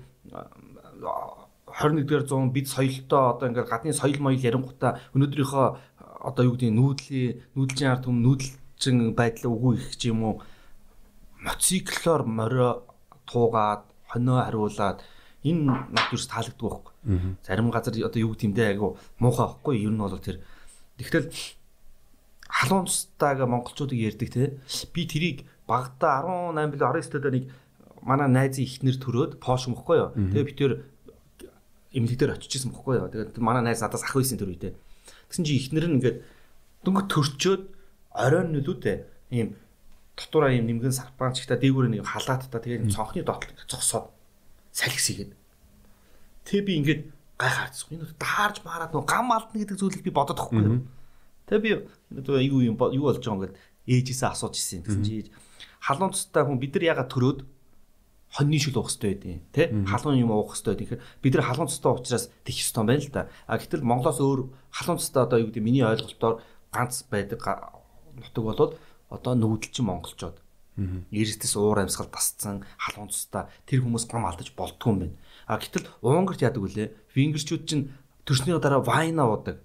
21-р 1.71 2.27
зуун 2.27 2.51
бид 2.51 2.67
соёлтой 2.67 3.23
одоо 3.31 3.47
ингээл 3.47 3.71
гадны 3.71 3.93
соёл 3.95 4.19
моёл 4.19 4.39
ярингуудаа 4.39 4.99
өнөөдрийнхөө 5.15 5.67
одоо 6.21 6.43
юу 6.45 6.53
гэдэг 6.55 6.71
нүүдлийн 6.77 7.31
нүүдэлчин 7.57 7.89
ард 7.89 8.05
түмэн 8.05 8.23
нүүдэлчин 8.25 8.97
байдлаа 9.17 9.51
үгүй 9.51 9.73
их 9.77 9.97
ч 9.97 10.13
юм 10.13 10.21
уу 10.23 10.35
мотоциклоор 11.41 12.21
морио 12.29 12.85
туугаад 13.25 13.83
хонио 14.07 14.37
хариулаад 14.45 14.99
энэ 15.41 15.89
над 15.89 16.07
юус 16.13 16.29
таалагддаг 16.29 16.61
байхгүй. 16.61 16.93
Зарим 17.41 17.71
газар 17.73 17.97
одоо 17.97 18.21
юу 18.21 18.37
гэмдэ 18.37 18.77
айгу 18.77 18.97
муухай 19.17 19.47
байхгүй 19.49 19.75
ер 19.81 19.91
нь 19.91 19.97
бол 19.97 20.19
тэр 20.21 20.37
тэгтэл 21.01 21.33
халуун 22.45 22.85
тустайг 22.85 23.39
монголчуудыг 23.41 23.97
ярьдаг 23.97 24.29
те 24.29 24.61
би 24.93 25.01
тэрийг 25.09 25.49
багада 25.65 26.21
18 26.21 26.69
бил 26.69 26.85
19 26.85 27.17
дэх 27.17 27.33
нэг 27.33 27.45
манай 28.05 28.29
найзын 28.29 28.65
ихнэр 28.65 28.97
төрөөд 29.01 29.31
пош 29.41 29.65
мөхгүй 29.65 29.97
юу. 29.97 30.09
Тэгээ 30.13 30.45
би 30.45 30.53
тэр 30.53 30.71
эмнэлэг 31.93 32.19
дээр 32.19 32.35
очиж 32.37 32.61
исэн 32.61 32.71
бохгүй 32.71 33.01
юу. 33.01 33.09
Тэгээд 33.09 33.41
манай 33.41 33.63
найз 33.65 33.81
надаас 33.81 34.03
ах 34.03 34.13
байсан 34.13 34.37
тэр 34.37 34.51
үедээ. 34.51 34.73
Тэгсэн 35.31 35.47
чи 35.47 35.55
ихнэр 35.55 35.87
нь 35.87 35.95
ингээд 36.03 36.17
дөнгө 36.83 37.07
төрчөөд 37.07 37.63
оройн 38.11 38.51
нөлөөтэй 38.51 39.07
ийм 39.31 39.55
дотоороо 40.19 40.51
ийм 40.51 40.67
нэмгэн 40.67 40.91
сарпаан 40.91 41.31
чигта 41.31 41.55
дээгүүр 41.55 41.87
нэг 41.87 42.03
халаат 42.03 42.51
та 42.51 42.59
тэгээд 42.59 42.91
цонхны 42.91 43.23
доотлог 43.23 43.55
зогсоод 43.63 44.11
салхис 44.75 45.07
игээд. 45.15 45.31
Тэг 46.43 46.67
би 46.67 46.75
ингээд 46.83 47.01
гайхаарцсан. 47.39 47.95
Энэ 47.95 48.11
даарж 48.19 48.59
маарад 48.67 48.91
нөө 48.91 49.07
гам 49.07 49.31
алдна 49.31 49.55
гэдэг 49.55 49.79
зүйлийг 49.79 50.03
би 50.03 50.11
бодоод 50.11 50.35
тахгүй. 50.35 50.83
Тэг 51.47 51.59
би 51.63 51.71
одоо 52.11 52.37
юу 52.43 52.59
юм 52.59 52.75
юу 52.75 53.07
болж 53.07 53.23
байгаа 53.23 53.55
ингээд 53.55 53.55
ээжээсээ 53.87 54.29
асууж 54.35 54.59
ирсэн. 54.59 54.83
Тэгсэн 54.83 55.03
чи 55.07 55.31
халуун 55.79 56.11
цустай 56.11 56.43
хүн 56.43 56.59
бид 56.59 56.75
нар 56.75 56.91
ягаад 56.91 57.09
төрөөд 57.09 57.39
хоньны 58.31 58.57
шил 58.57 58.79
уух 58.79 58.87
хэрэгтэй 58.89 59.11
байдیں۔ 59.11 59.41
Тэ? 59.51 59.63
Халуун 59.85 60.17
юм 60.17 60.31
уух 60.31 60.55
хэрэгтэй. 60.55 60.99
Тэгэхээр 60.99 61.01
бид 61.21 61.33
нар 61.35 61.45
халуун 61.45 61.67
цустай 61.67 61.91
учраас 61.91 62.25
тэх 62.47 62.55
ёстой 62.55 62.87
байна 62.87 63.03
л 63.03 63.11
да. 63.11 63.27
А 63.45 63.59
гэтэл 63.59 63.83
Монголоос 63.83 64.23
өөр 64.23 64.49
халуун 64.71 64.99
цустай 65.03 65.23
одоо 65.27 65.43
юу 65.43 65.51
гэдэг 65.51 65.63
миний 65.63 65.83
ойлголтоор 65.83 66.39
ганц 66.71 67.03
байдаг 67.11 67.43
нутаг 68.15 68.43
болоод 68.43 68.71
одоо 69.11 69.33
нүүдэлчин 69.35 69.85
монголчууд. 69.85 70.39
Эрдэс 71.11 71.55
уур 71.59 71.83
амьсгал 71.83 72.07
тасцсан 72.07 72.63
халуун 72.79 73.11
цустай 73.11 73.51
тэр 73.67 73.83
хүмүүс 73.83 74.07
гам 74.07 74.25
алдаж 74.25 74.55
болдгоо 74.55 74.95
юм 74.95 74.99
байна. 74.99 75.17
А 75.45 75.59
гэтэл 75.59 75.91
Унгарт 75.99 76.41
яадаг 76.41 76.63
вүлээ? 76.63 77.11
Венгерчүүд 77.11 77.63
чинь 77.67 77.91
төрсний 78.23 78.55
дараа 78.55 78.79
вайна 78.79 79.27
уудаг. 79.27 79.59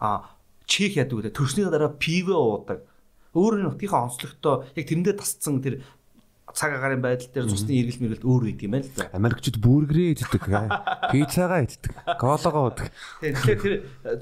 А 0.00 0.32
Чех 0.64 0.96
яадаг 0.96 1.20
вүлээ? 1.20 1.36
Төрсний 1.36 1.68
дараа 1.68 1.92
пивэ 1.92 2.32
уудаг. 2.32 2.88
Өөрөөр 3.36 3.76
нутгийнхаа 3.76 4.08
онцлогтой 4.08 4.64
яг 4.72 4.84
тэрэндээ 4.88 5.20
тасцсан 5.20 5.60
тэр 5.60 5.84
цаг 6.56 6.72
агаарын 6.72 7.04
байдал 7.04 7.28
дээр 7.28 7.52
цусны 7.52 7.76
эргэл 7.76 8.00
мэргэлт 8.00 8.24
өөр 8.24 8.42
үйд 8.48 8.60
юм 8.64 8.72
байна 8.80 8.88
л 8.88 8.96
да. 8.96 9.12
Америкчууд 9.12 9.60
бүргэрээ 9.60 10.08
иддэг. 10.16 10.42
Пиццагаа 11.12 11.60
иддэг. 11.68 11.92
Коологоо 12.16 12.72
иддэг. 12.72 12.88
Тэгэхээр 13.20 13.60
тэр 13.60 13.74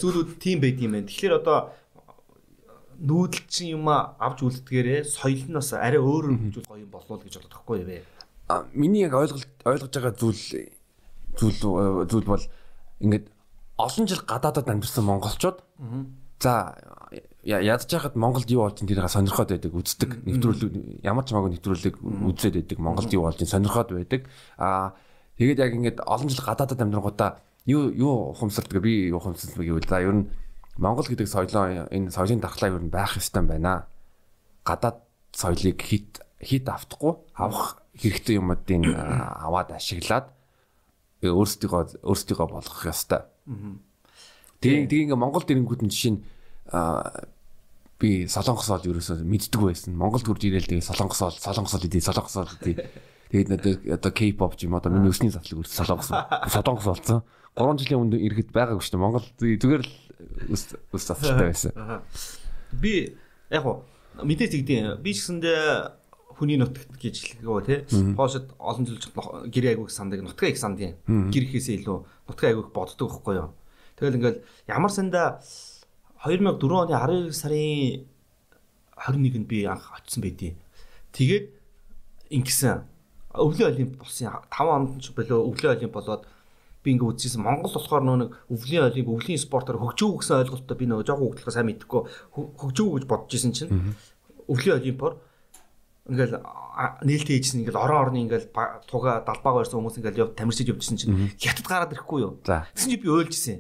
зүйлүүд 0.03 0.31
тийм 0.43 0.59
байд 0.59 0.83
юм 0.83 0.99
байна. 0.99 1.07
Тэгэхээр 1.07 1.39
одоо 1.39 1.71
нүүдэлчин 2.99 3.79
юм 3.79 3.87
авч 3.91 4.39
үлддгээрээ 4.43 5.07
соёл 5.07 5.47
нь 5.47 5.55
бас 5.55 5.71
арай 5.75 6.03
өөр 6.03 6.25
хөгжүүл 6.35 6.69
гоё 6.69 6.83
юм 6.83 6.91
болов 6.91 7.23
гэж 7.23 7.35
боддог 7.43 7.61
хгүй 7.63 7.79
юу 7.83 7.89
вэ? 7.91 8.03
А 8.51 8.67
миний 8.75 9.07
яг 9.07 9.15
ойлголт 9.15 9.51
ойлгож 9.65 9.91
байгаа 9.95 10.15
зүйл 10.15 10.43
зүйл 11.39 11.59
зүйл 12.11 12.27
бол 12.29 12.45
ингээд 13.03 13.27
олон 13.79 14.07
жил 14.07 14.23
гадаадад 14.23 14.71
амьдсан 14.71 15.05
монголчууд 15.05 15.59
за 16.39 16.79
ядж 17.45 17.91
хахад 17.93 18.17
Монголд 18.17 18.49
юу 18.51 18.65
болж 18.65 18.81
тэрийг 18.81 19.05
сонирхоод 19.09 19.53
байдаг 19.53 19.73
үздэг. 19.77 20.11
Нэвтрүүлэг 20.25 21.05
ямар 21.05 21.25
ч 21.25 21.37
хамаагүй 21.37 21.53
нэвтрүүлэг 21.61 21.95
үзээд 22.01 22.55
байдаг. 22.57 22.79
Монголд 22.81 23.13
юу 23.13 23.29
болж 23.29 23.39
сонирхоод 23.45 23.93
байдаг. 23.93 24.27
А 24.57 24.97
тэгээд 25.37 25.61
яг 25.61 25.73
ингээд 25.77 25.99
олон 26.09 26.29
жил 26.33 26.41
гадаадад 26.41 26.81
амьдрангуудаа 26.81 27.41
юу 27.69 27.93
юу 27.93 28.33
ухамсардаг 28.33 28.81
би 28.81 29.13
юу 29.13 29.21
ухамсардаг 29.21 29.61
гэвэл 29.61 29.89
за 29.89 30.01
ер 30.01 30.15
нь 30.25 30.31
Монгол 30.81 31.07
гэдэг 31.07 31.29
соёлоо 31.29 31.87
энэ 31.93 32.11
соёлын 32.11 32.41
дархлаа 32.41 32.73
ер 32.73 32.83
нь 32.83 32.91
байх 32.91 33.17
ёстой 33.21 33.45
байна. 33.45 33.87
Гадаад 34.65 35.05
соёлыг 35.33 35.81
хит 35.85 36.25
хит 36.41 36.69
автахгүй 36.69 37.21
авах 37.37 37.85
хэрэгтэй 37.95 38.41
юмуудын 38.41 38.89
аваад 38.93 39.71
ашиглаад 39.77 40.33
өөрсдийгөө 41.23 42.05
өөрсдийгөө 42.05 42.47
болгох 42.51 42.83
ёстой. 42.89 43.23
Тэгээ 44.61 44.89
тэгээ 44.89 45.05
ингээ 45.09 45.21
Монгол 45.21 45.45
дэрэнгүүд 45.45 45.83
нь 45.85 45.93
жишээ 45.93 46.13
нь 46.17 46.21
би 48.01 48.27
солонгос 48.27 48.71
ол 48.71 48.85
ерөөсөө 48.85 49.23
мэддэг 49.23 49.61
байсан. 49.61 49.95
Монголд 49.95 50.27
хурж 50.27 50.43
ирээл 50.45 50.67
тэгээ 50.67 50.85
солонгос 50.85 51.21
ол 51.23 51.37
солонгос 51.37 51.75
ол 51.79 51.87
идэ 51.87 52.01
солонгос 52.03 52.37
ол 52.37 52.51
идэ. 52.67 52.91
Тэгээд 53.31 53.95
одоо 53.95 54.13
K-pop 54.13 54.55
ч 54.59 54.67
юм 54.67 54.75
одоо 54.75 54.91
миний 54.91 55.11
өсний 55.11 55.31
затлаг 55.31 55.63
үр 55.63 55.69
солонгос 55.69 56.11
солонгос 56.51 56.87
болсон. 56.87 57.23
3 57.55 57.79
жилийн 57.79 58.03
өмнө 58.03 58.19
ирэхэд 58.19 58.51
байгаагүй 58.51 58.83
шүү 58.83 58.95
дээ. 58.99 59.05
Монгол 59.05 59.27
зүгээр 59.39 59.83
л 59.87 59.93
өс 60.51 60.75
өс 60.91 61.05
затлалтай 61.07 61.47
байсан. 61.55 61.73
Би 62.75 63.15
яг 63.51 63.63
хуу 63.63 63.87
мэдээж 64.23 64.51
тэгдэв. 64.59 64.99
Би 64.99 65.11
ч 65.15 65.23
гэсэндээ 65.23 65.63
хүний 66.35 66.59
нутагт 66.59 66.99
гэж 66.99 67.39
хэлгөө 67.39 67.63
тий. 67.63 67.79
Пошод 68.19 68.51
олон 68.59 68.87
жил 68.87 68.99
гэр 68.99 69.65
айгүйх 69.75 69.91
сандыг 69.91 70.23
нутгаа 70.27 70.51
их 70.51 70.59
сандын 70.59 70.99
гэр 71.07 71.45
ихээсээ 71.47 71.83
илүү 71.83 71.99
нутгаа 72.27 72.49
айгүйх 72.51 72.75
боддог 72.75 73.11
байхгүй 73.11 73.35
юу. 73.39 73.55
Тэгэл 73.95 74.19
ингээл 74.19 74.43
ямар 74.67 74.91
санда 74.91 75.39
2004 76.25 76.73
оны 76.73 76.97
12 76.97 77.37
сарын 77.37 78.09
21-нд 78.97 79.47
би 79.47 79.65
анх 79.69 79.93
очсон 79.93 80.25
байдیں۔ 80.25 80.57
Тэгээд 81.13 81.53
ингэсэн 82.33 82.89
өвлийн 83.37 83.69
олимп 83.69 84.01
болсон 84.01 84.33
5 84.49 84.73
онд 84.73 85.03
ч 85.05 85.13
болоо 85.13 85.45
өвлийн 85.53 85.77
олимп 85.77 85.93
болоод 85.93 86.25
би 86.85 86.97
ингээ 86.97 87.11
үзчихсэн 87.13 87.45
Монгол 87.45 87.73
болохоор 87.77 88.05
нөө 88.05 88.19
нэг 88.25 88.31
өвлийн 88.49 88.89
олимп 88.89 89.09
өвлийн 89.09 89.41
спортоор 89.41 89.81
хөгжөө 89.81 90.11
гэсэн 90.21 90.41
ойлголттой 90.49 90.77
би 90.81 90.87
нөгөө 90.89 91.05
жоохон 91.05 91.29
хөглөхөө 91.29 91.55
сайн 91.55 91.69
мэдхгүй 91.69 92.03
хөгжөө 92.33 92.89
гэж 92.95 93.05
бодож 93.09 93.33
исэн 93.37 93.53
чинь 93.53 93.73
өвлийн 94.49 94.81
олимпоор 94.81 95.21
ингээл 96.09 96.41
нээлттэй 97.05 97.37
хийжсэн 97.41 97.65
ингээл 97.65 97.81
орон 97.81 98.01
орны 98.13 98.19
ингээл 98.29 98.53
туга 98.85 99.25
далбаага 99.25 99.65
барьсан 99.65 99.81
хүмүүс 99.81 99.99
ингээл 100.01 100.21
яв 100.29 100.31
тамирчид 100.37 100.69
явдсан 100.69 101.01
чинь 101.01 101.33
хятад 101.41 101.65
гараад 101.65 101.93
ирэхгүй 101.97 102.21
юу. 102.21 102.37
Тэгсэн 102.45 102.91
чи 102.93 103.01
би 103.01 103.09
ойлжсэн 103.09 103.57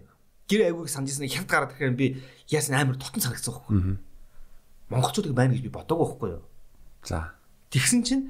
гэр 0.48 0.60
айгүйг 0.68 0.88
санджсэн 0.88 1.28
хямд 1.28 1.48
гараад 1.48 1.72
ирэхээр 1.72 1.96
би 1.96 2.06
яасан 2.52 2.76
амар 2.76 2.96
дотн 2.96 3.20
санагдсан 3.20 3.52
байхгүй. 3.54 3.98
Монголчуудыг 4.92 5.32
байна 5.32 5.56
гэж 5.56 5.62
би 5.64 5.72
бодоагүй 5.72 6.04
байхгүй 6.04 6.30
юу. 6.36 6.44
За. 7.04 7.32
Тэгсэн 7.72 8.00
чинь 8.04 8.24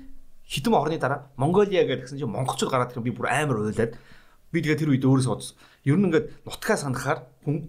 хитэн 0.46 0.74
орны 0.74 0.98
дараа 0.98 1.30
Монголиа 1.36 1.82
гэдгсэн 1.82 2.18
чинь 2.18 2.30
монголчууд 2.30 2.70
гараад 2.70 2.94
ирэхээр 2.94 3.08
би 3.10 3.16
бүр 3.16 3.28
амар 3.28 3.66
уйлаад 3.66 3.98
би 4.54 4.58
тэгээ 4.62 4.78
тэр 4.78 4.90
үед 4.94 5.04
өөрөөсөө 5.04 5.32
бодсон. 5.34 5.56
Ер 5.82 5.98
нь 5.98 6.06
ингээд 6.06 6.46
нутгаа 6.46 6.78
санахаар 6.78 7.26
хүн 7.42 7.66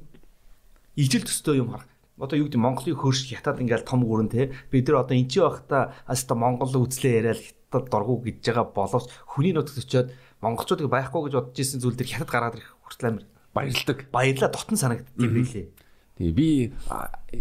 ижил 0.93 1.25
төстэй 1.25 1.57
юм 1.57 1.73
харах. 1.73 1.89
Одоо 2.15 2.39
юу 2.39 2.47
гэдэг 2.47 2.61
Монголыг 2.61 2.95
хөрш 3.01 3.27
хятад 3.27 3.59
ингээл 3.59 3.83
том 3.83 4.05
гүрэн 4.05 4.31
те 4.31 4.55
бид 4.71 4.87
нар 4.87 5.03
одоо 5.03 5.17
энэчи 5.17 5.41
байхдаа 5.41 5.97
аста 6.07 6.37
Монгол 6.37 6.71
үзлээ 6.71 7.19
яриад 7.19 7.41
хятад 7.43 7.91
доргуу 7.91 8.23
гэж 8.23 8.39
байгаа 8.39 8.71
боловч 8.71 9.11
хүний 9.27 9.51
нутагт 9.51 9.83
очиод 9.83 10.15
монголчуудыг 10.39 10.87
байхгүй 10.87 11.27
гэж 11.27 11.33
бодож 11.35 11.59
исэн 11.59 11.83
зүйл 11.83 11.99
төр 11.99 12.07
хятад 12.07 12.31
гараад 12.31 12.55
ирэх 12.55 12.71
хүртэл 12.87 13.09
амар 13.11 13.25
баярлдаг. 13.55 13.97
Баярлаа 14.11 14.51
дотн 14.51 14.75
санагддаг 14.75 15.15
байлээ. 15.15 15.71
Тэгээ 16.19 16.35
би 16.35 16.47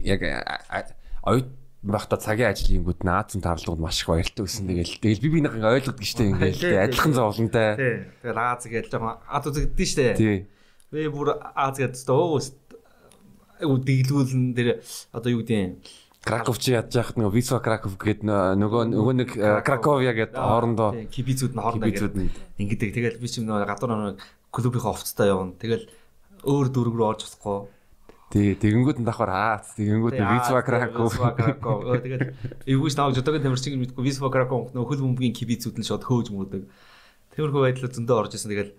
яг 0.07 0.23
оюут 1.27 1.51
байхдаа 1.85 2.19
цагийн 2.19 2.55
ажлынгууд 2.55 3.05
наацсан 3.05 3.43
тарлууд 3.45 3.83
маш 3.83 4.01
их 4.01 4.09
баярлдаг 4.09 4.47
гэсэн. 4.47 4.65
Тэгэл 4.71 4.95
тэгэл 5.03 5.25
би 5.27 5.29
бинийхэн 5.37 5.67
ойлгодог 5.67 6.01
гэжтэй 6.01 6.33
ингээл 6.33 6.89
адилхан 6.89 7.13
зовлонтой. 7.13 7.69
Тий. 7.77 7.95
Тэгэл 8.25 8.41
Аз 8.41 8.65
гэж 8.65 8.87
жоохон 8.89 9.21
ад 9.21 9.45
үзэгдэн 9.45 9.89
штэ. 9.91 10.17
Тий. 10.17 10.37
Би 10.89 11.11
бүр 11.13 11.37
Аз 11.53 11.77
гэж 11.77 12.09
өө 12.09 13.79
дэглүүлэн 13.85 14.57
дээр 14.57 14.81
одоо 15.13 15.31
юу 15.31 15.45
гэдэг 15.45 15.85
Краков 16.25 16.57
чи 16.59 16.73
ядж 16.73 16.97
яхад 16.97 17.21
нөгөө 17.21 17.37
Висва 17.37 17.61
Краков 17.61 18.01
гээд 18.01 18.25
нөгөө 18.25 18.83
нөгөө 18.97 19.15
нэг 19.21 19.31
Краковия 19.37 20.17
гээд 20.17 20.33
хоорондоо 20.33 20.97
кибицүүд 21.13 21.53
нь 21.53 21.61
хоорондоо 21.61 21.93
ингэдэг. 22.57 22.91
Тэгэл 22.97 23.21
би 23.21 23.29
чи 23.29 23.45
нөгөө 23.45 23.69
гадуур 23.69 23.93
нөгөө 23.93 24.15
клубийнхаа 24.49 24.97
офцтой 24.97 25.29
явна. 25.29 25.53
Тэгэл 25.61 25.85
өөр 26.45 26.69
дөрөв 26.71 26.95
рүү 26.95 27.09
орж 27.09 27.27
усахгүй. 27.27 27.59
Тий, 28.35 28.55
тэгэнгүүт 28.59 28.99
нь 28.99 29.07
давхар 29.07 29.31
аа, 29.31 29.63
тэгэнгүүт 29.63 30.19
нь 30.19 30.27
визва 30.27 30.63
крако. 30.67 31.07
Визва 31.07 31.31
крако. 31.39 31.71
Тэгээд 32.05 32.35
эвгүйс 32.67 32.97
таавч 32.99 33.21
одоо 33.21 33.39
тэмэрчин 33.39 33.79
мэдгүй 33.79 34.03
визва 34.03 34.33
крако 34.33 34.59
өнгөний 34.59 34.83
хөл 34.83 35.05
бөмбөгийн 35.07 35.37
кибицүүд 35.39 35.79
нь 35.79 35.87
шууд 35.87 36.03
хөөж 36.03 36.35
мөрдөг. 36.35 36.67
Тэрхүү 37.39 37.63
байдлаар 37.63 37.95
зөндөө 37.95 38.17
орж 38.27 38.35
исэн. 38.35 38.51
Тэгээд 38.51 38.71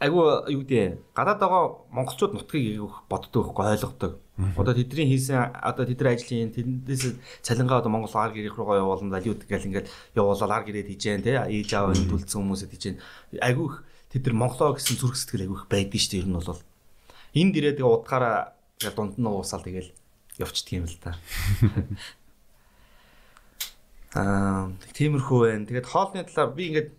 айгүй 0.00 0.24
юу 0.52 0.62
гэдэг 0.64 1.16
гадаад 1.16 1.40
байгаа 1.40 1.64
монголчууд 1.88 2.32
нутгийг 2.36 2.80
боддог 3.08 3.48
байхгүй 3.48 3.64
ойлгодог. 3.76 4.12
Одоо 4.56 4.74
тэдний 4.76 5.08
хийсэн 5.08 5.56
одоо 5.56 5.88
тэдний 5.88 6.12
ажлын 6.12 6.52
тэндээс 6.52 7.16
цалингаа 7.40 7.80
одоо 7.80 7.88
монгол 7.88 8.12
ар 8.20 8.36
гэрэх 8.36 8.56
руугаа 8.60 8.84
явуулна 8.84 9.16
залиуд 9.16 9.48
гэл 9.48 9.68
ингээд 9.72 9.88
явуулаад 10.12 10.52
ар 10.52 10.64
гэрээд 10.68 10.92
хийжэн 10.92 11.24
тий 11.24 11.40
ээж 11.40 11.72
аав 11.72 11.96
хүндүүлсэн 11.96 12.40
хүмүүсэд 12.44 12.72
хийжэн 12.76 12.96
айгүй 13.40 13.66
их 13.72 13.76
тэд 14.12 14.22
нар 14.26 14.36
Монголоо 14.36 14.76
гэсэн 14.76 14.96
зүрх 15.00 15.16
сэтгэл 15.16 15.44
айгүй 15.46 15.58
их 15.60 15.66
байдаг 15.70 16.00
шүү 16.00 16.12
дээ 16.12 16.22
ер 16.22 16.28
нь 16.30 16.38
бол 16.38 16.62
энд 17.36 17.54
ирээд 17.56 17.78
тэгээ 17.80 17.94
удахаараа 17.94 18.56
тэгээ 18.80 18.94
дунд 18.96 19.14
нь 19.18 19.26
уусаал 19.28 19.64
тэгэл 19.66 19.90
явчихдаг 20.38 20.72
юм 20.72 20.86
л 20.86 20.98
та. 21.00 21.16
Аа 24.16 24.72
тиймэрхүү 24.96 25.38
байна. 25.44 25.68
Тэгээд 25.68 25.90
хоолны 25.90 26.24
талаар 26.24 26.56
би 26.56 26.64
ингээд 26.72 26.90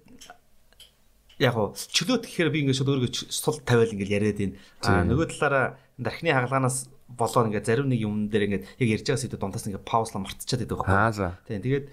яг 1.41 1.53
гоо 1.53 1.73
чөлөөт 1.73 2.25
гэхээр 2.25 2.53
би 2.53 2.59
ингээд 2.65 2.81
өөрийгөө 2.81 3.34
сул 3.34 3.57
тавиал 3.65 3.93
ингээд 3.93 4.13
яриад 4.13 4.38
байна. 4.38 4.57
Аа 4.85 5.01
нөгөө 5.05 5.27
талаараа 5.34 5.65
дархны 5.97 6.29
хагалгаанаас 6.34 6.89
болоод 7.07 7.49
ингээд 7.49 7.65
зарим 7.65 7.89
нэг 7.89 8.01
юм 8.05 8.29
дээр 8.29 8.45
ингээд 8.45 8.65
яг 8.77 8.89
ярьж 9.01 9.05
байгаа 9.09 9.21
сэдв 9.21 9.39
дундаас 9.41 9.65
ингээд 9.65 9.85
паузла 9.85 10.21
мартчихад 10.21 10.61
байдаг 10.61 10.77
байхгүй. 10.84 11.31
Тийм 11.47 11.61
тэгээд 11.65 11.85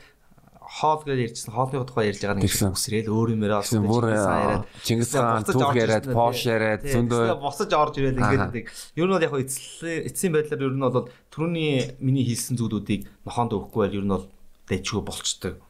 хоол 0.75 1.03
гэж 1.07 1.19
ярьжсэн 1.31 1.55
хоолны 1.55 1.87
тухай 1.87 2.11
ярьж 2.11 2.21
байгаа 2.27 2.43
нэг 2.43 2.51
үсрээл 2.51 3.15
өөр 3.15 3.29
юм 3.39 3.43
яриад 3.47 3.71
бүр 3.87 4.05
яриад 4.11 4.67
Чингис 4.83 5.15
хаан 5.15 5.47
түүх 5.47 5.79
яриад 5.79 6.07
Пош 6.11 6.43
яриад 6.51 6.83
зөндөө 6.83 7.39
босож 7.39 7.71
орж 7.71 7.95
ирээд 8.03 8.19
ингээд 8.19 8.67
ер 8.99 9.07
нь 9.07 9.15
бол 9.15 9.23
яг 9.23 9.35
эцсийн 9.39 10.35
байдлаар 10.35 10.67
ер 10.67 10.75
нь 10.75 10.83
бол 10.83 11.07
түрүүний 11.31 12.03
миний 12.03 12.27
хийсэн 12.27 12.59
зүйлүүдийг 12.59 13.07
нохоонд 13.23 13.55
өгөхгүй 13.55 13.81
байл 13.87 13.99
ер 14.03 14.07
нь 14.07 14.15
бол 14.19 14.27
дэжгүй 14.67 15.03
болчдөг. 15.05 15.63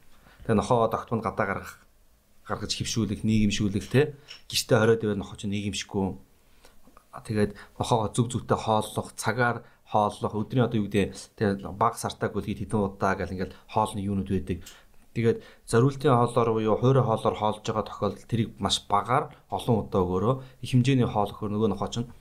Тэгээ 0.47 0.57
нохоо 0.57 0.87
догтмонд 0.89 1.21
гадаа 1.21 1.45
гаргах 1.45 1.73
гаргаж 2.47 2.71
хөвшүүлэх, 2.77 3.25
нийгэмшүүлэх 3.25 3.87
те 3.89 4.01
гişтэй 4.49 4.77
хориод 4.77 5.01
байвал 5.01 5.21
нохоо 5.21 5.37
ч 5.37 5.49
нийгэмшгүй. 5.49 6.17
Тэгээд 7.25 7.51
нохоогоо 7.79 8.09
зүг 8.13 8.27
зүгтээ 8.31 8.59
хооллох, 8.59 9.13
цагаар 9.17 9.65
хооллох, 9.89 10.33
өдрийн 10.35 10.67
одоо 10.67 10.79
юу 10.83 10.87
гэдэг 10.89 11.15
тэгээ 11.37 11.73
баг 11.73 11.95
сартаа 11.97 12.29
гүлхий 12.29 12.57
хэдэн 12.57 12.85
удаа 12.85 13.15
гэл 13.15 13.33
ингээл 13.33 13.57
хоолны 13.71 14.01
юунууд 14.03 14.29
байдаг. 14.29 14.57
Тэгээд 15.15 15.39
зориултын 15.63 16.11
хоолоор 16.11 16.49
буюу 16.51 16.75
хуурай 16.75 17.03
хоолоор 17.07 17.35
хоолж 17.39 17.63
байгаа 17.63 17.87
тохиолдолд 17.87 18.27
тэрийг 18.27 18.49
маш 18.59 18.83
багаар 18.91 19.31
олон 19.47 19.87
удаа 19.87 20.03
өгөөрөө 20.03 20.35
их 20.59 20.69
хэмжээний 20.75 21.07
хоол 21.07 21.31
өгөхөр 21.31 21.51
нөгөө 21.55 21.69
нохоо 21.71 21.87
чинь 21.87 22.11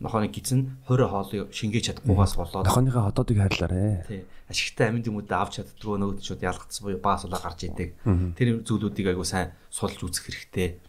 нохооны 0.00 0.32
гизэн 0.32 0.80
хуурай 0.88 1.08
хоолыг 1.12 1.52
шингээж 1.52 2.00
чадахгүйгаас 2.00 2.34
болоод 2.40 2.64
нохооныхаа 2.64 3.12
хотоодыг 3.12 3.36
хайрлаарэ. 3.44 4.08
Тий. 4.08 4.24
Ашигтай 4.48 4.88
аминд 4.88 5.04
юмудаа 5.04 5.44
авч 5.44 5.60
чаддгүй 5.60 6.00
нөгөө 6.00 6.24
шууд 6.24 6.40
ялгцсан 6.40 6.82
буюу 6.88 7.04
баас 7.04 7.28
улаа 7.28 7.44
гарч 7.44 7.68
идэг. 7.68 8.00
Тэр 8.40 8.64
зүйлүүдийг 8.64 9.12
айгу 9.12 9.28
сайн 9.28 9.52
судалж 9.68 10.00
үзэх 10.00 10.32
хэрэгтэй 10.32 10.80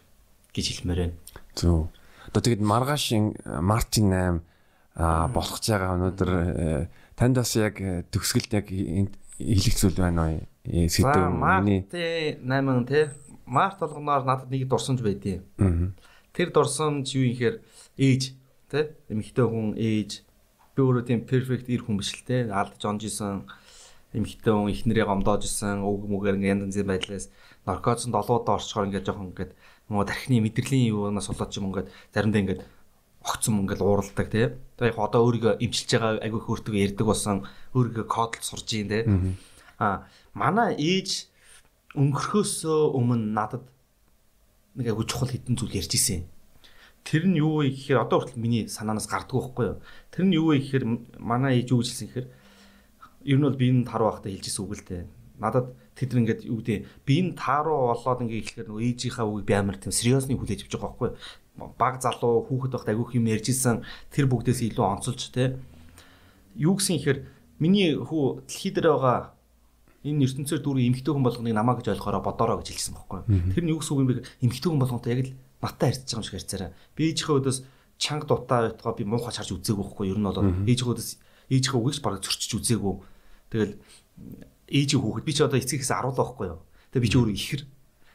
гэж 0.56 0.64
хэлмээр 0.80 1.00
байна. 1.04 1.16
Зөв. 1.52 1.92
Одоо 2.32 2.40
тэгэд 2.40 2.64
маргааш 2.64 3.04
Мартин 3.44 4.40
8 4.40 4.40
а 4.96 5.28
болох 5.28 5.60
байгаа 5.60 5.96
өнөөдөр 5.96 6.30
э, 6.32 6.88
танд 7.16 7.36
бас 7.40 7.56
яг 7.56 7.80
э, 7.80 8.04
төгсгөлд 8.12 8.52
яг 8.52 8.68
хэлэх 8.68 9.76
зүйл 9.76 9.96
байна 9.96 10.28
уу? 10.28 10.40
Сэдв 10.66 11.30
миний 11.62 11.82
8 11.90 12.86
тий 12.86 13.10
март 13.46 13.78
болгоноор 13.80 14.24
надад 14.24 14.50
нэг 14.50 14.68
дурсамж 14.68 15.02
байдیں۔ 15.02 15.42
Тэр 16.32 16.48
дурсамж 16.54 17.06
юу 17.14 17.26
юм 17.26 17.36
хэр 17.36 17.54
ээж 17.98 18.22
тий 18.70 18.84
эмэгтэй 19.10 19.46
хүн 19.46 19.74
ээж 19.76 20.10
би 20.74 20.80
өөрөө 20.82 21.04
тийм 21.06 21.20
перфект 21.26 21.68
ир 21.68 21.82
хүн 21.82 21.98
биш 21.98 22.14
л 22.14 22.24
тий 22.24 22.46
алдаж 22.46 22.82
онж 22.86 23.02
исэн 23.10 23.44
эмэгтэй 24.14 24.52
хүн 24.54 24.72
ихнэрээ 24.72 25.06
гомдоож 25.08 25.44
исэн 25.44 25.82
үг 25.82 26.06
мүгээр 26.08 26.38
ингээ 26.38 26.52
янз 26.54 26.64
янзын 26.70 26.88
байдлаас 26.88 27.26
наркоз 27.66 28.06
долоодоо 28.06 28.56
орчхоор 28.56 28.86
ингээ 28.88 29.04
жоохон 29.04 29.34
ингээд 29.34 29.52
нөгөө 29.90 30.06
тархины 30.08 30.40
мэдрэлийн 30.46 30.88
юунаас 30.94 31.28
болоод 31.28 31.52
юм 31.58 31.66
ингээд 31.68 31.88
заримдаа 32.14 32.42
ингээд 32.42 32.62
огцсон 33.22 33.62
ингээл 33.62 33.86
ууралдаг 33.86 34.28
тий. 34.30 34.50
Яг 34.82 34.98
одоо 34.98 35.20
өөрийгөө 35.26 35.62
имчилж 35.62 35.90
байгаа 35.94 36.22
айгүй 36.26 36.40
хөөртөг 36.42 36.74
ярьдаг 36.74 37.06
болсон 37.06 37.36
өөрийгөө 37.76 38.06
кодлж 38.10 38.42
сурж 38.42 38.68
ийн 38.74 38.88
тий. 38.90 39.02
А 39.78 40.06
манай 40.34 40.76
ээж 40.76 41.28
өнгөрөхөөс 41.96 42.64
өмнө 42.68 43.32
надад 43.36 43.64
нэг 44.76 44.92
айгүй 44.92 45.06
чухал 45.06 45.30
хэдэн 45.32 45.56
зүйл 45.56 45.78
ярьж 45.78 45.92
исэн. 45.94 46.24
Тэр 47.04 47.26
нь 47.28 47.40
юу 47.42 47.60
вэ 47.60 47.74
гэхээр 47.74 48.06
одоо 48.06 48.22
хүртэл 48.22 48.40
миний 48.40 48.68
санаанаас 48.70 49.10
гардггүй 49.10 49.40
байхгүй 49.42 49.66
юу. 49.68 49.78
Тэр 50.14 50.24
нь 50.26 50.36
юу 50.38 50.54
вэ 50.54 50.62
гэхээр 50.62 50.84
манай 51.18 51.60
ээж 51.60 51.68
юу 51.74 51.82
гэж 51.82 51.88
хэлсэн 51.92 52.08
гэхээр 52.08 52.28
ер 53.28 53.38
нь 53.38 53.46
бол 53.46 53.58
би 53.58 53.66
энэ 53.68 53.88
таруу 53.90 54.08
байхдаа 54.08 54.32
хэлжсэн 54.32 54.62
үг 54.62 54.72
л 54.78 54.86
дээ. 54.86 55.02
Надад 55.42 55.66
тэд 55.98 56.14
ингээд 56.14 56.40
юу 56.46 56.62
гэдэг 56.62 56.86
би 57.04 57.12
энэ 57.20 57.36
тааруу 57.36 57.92
болоод 57.92 58.22
ингээ 58.24 58.40
ихлэхээр 58.40 58.68
нөгөө 58.70 58.86
ээжийнхаа 58.88 59.26
үгийг 59.26 59.48
би 59.50 59.54
амар 59.58 59.76
тийм 59.76 59.92
сериосны 59.92 60.38
хүлээж 60.38 60.64
авч 60.64 60.72
байгаа 60.78 60.88
байхгүй 60.88 61.08
юу 61.10 61.16
баг 61.56 62.00
залуу 62.00 62.46
хүүхэд 62.48 62.72
байхад 62.72 62.92
агиох 62.92 63.12
юм 63.14 63.28
ярьжсэн 63.28 63.84
тэр 64.08 64.26
бүгдээс 64.26 64.60
илүү 64.72 64.84
онцолж 64.88 65.20
те 65.36 65.60
юу 66.56 66.80
гэсэн 66.80 66.96
ихээр 66.96 67.18
миний 67.60 67.92
хүү 67.92 68.48
дэлхий 68.48 68.72
дээр 68.72 68.88
байгаа 68.96 69.18
энэ 70.02 70.26
ертөнцөөр 70.26 70.62
дүүрэн 70.62 70.88
эмгтэй 70.90 71.12
хүн 71.14 71.26
болгоныг 71.26 71.54
намаа 71.54 71.78
гэж 71.78 71.94
ойлгохороо 71.94 72.22
бодороо 72.26 72.58
гэж 72.58 72.68
хэлсэн 72.74 72.94
байхгүй. 72.98 73.20
Тэр 73.54 73.64
нь 73.64 73.72
юу 73.72 73.78
гэсэн 73.78 73.94
үг 73.94 74.02
юм 74.02 74.08
бэ? 74.10 74.26
Эмгтэй 74.42 74.68
хүн 74.70 74.82
болгонтой 74.82 75.10
яг 75.14 75.20
л 75.30 75.34
наттай 75.62 75.88
харьцаж 75.94 76.10
байгаа 76.10 76.18
юм 76.18 76.26
шиг 76.26 76.36
харьцаараа. 76.42 76.70
Би 76.98 77.02
ээжийнхээ 77.10 77.38
өдөөс 77.38 77.58
чанга 78.02 78.26
дутаа 78.26 78.60
байтгаа 78.66 78.94
би 78.98 79.04
муухай 79.06 79.30
харж 79.30 79.50
үзээгүй 79.54 79.84
байхгүй. 79.86 80.06
Ер 80.10 80.18
нь 80.18 80.26
бол 80.26 80.42
ээжийнхээ 80.66 80.94
өдөөс 80.98 81.10
ээжийнхээ 81.54 81.80
үгийгч 81.80 82.00
бараг 82.02 82.20
зөрчиж 82.26 82.50
үзээгүй. 82.58 82.94
Тэгэл 83.52 83.74
ээжийн 84.72 85.02
хүүхэд 85.04 85.26
би 85.28 85.32
ч 85.36 85.38
одоо 85.44 85.58
эцгийнхээс 85.60 85.92
аруулаа 85.92 86.24
байхгүй 86.24 86.46
юу. 86.48 86.60
Тэгээ 86.90 87.04
би 87.04 87.10
ч 87.12 87.14
өөрөө 87.20 87.36
ихэр. 87.36 87.62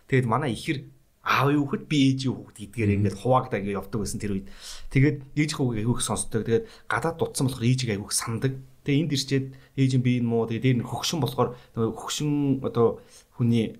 Тэгээд 0.10 0.28
манай 0.28 0.52
ихэр 0.58 0.80
аавын 1.22 1.62
хүүхэд 1.62 1.84
би 1.86 1.98
ээжийн 2.10 2.34
хүүхэд 2.34 2.58
гэдгээр 2.58 2.92
ингээд 2.98 3.20
хуваагдаа 3.22 3.60
ингээд 3.62 3.78
явдаг 3.78 4.00
байсан 4.02 4.20
тэр 4.20 4.34
үед. 4.34 4.48
Тэгээд 4.90 5.18
ээж 5.38 5.52
хүүгээ 5.54 5.82
айгүйх 5.86 6.02
сонсдог. 6.02 6.42
Тэгээд 6.48 6.66
гадаад 6.90 7.18
дутсан 7.22 7.46
болохоор 7.46 7.70
ээжийг 7.70 7.92
айгүйх 7.94 8.14
сандаг. 8.16 8.54
Тэгээд 8.88 9.04
энд 9.04 9.12
ирчээд 9.12 9.46
ээж 9.76 9.92
нь 10.00 10.06
би 10.08 10.24
энэ 10.24 10.32
муу 10.32 10.48
тэгээд 10.48 10.64
дээр 10.64 10.78
нь 10.80 10.88
хөгшин 10.88 11.20
болохоор 11.20 11.60
хөгшин 11.76 12.64
одоо 12.64 13.04
хүний 13.36 13.76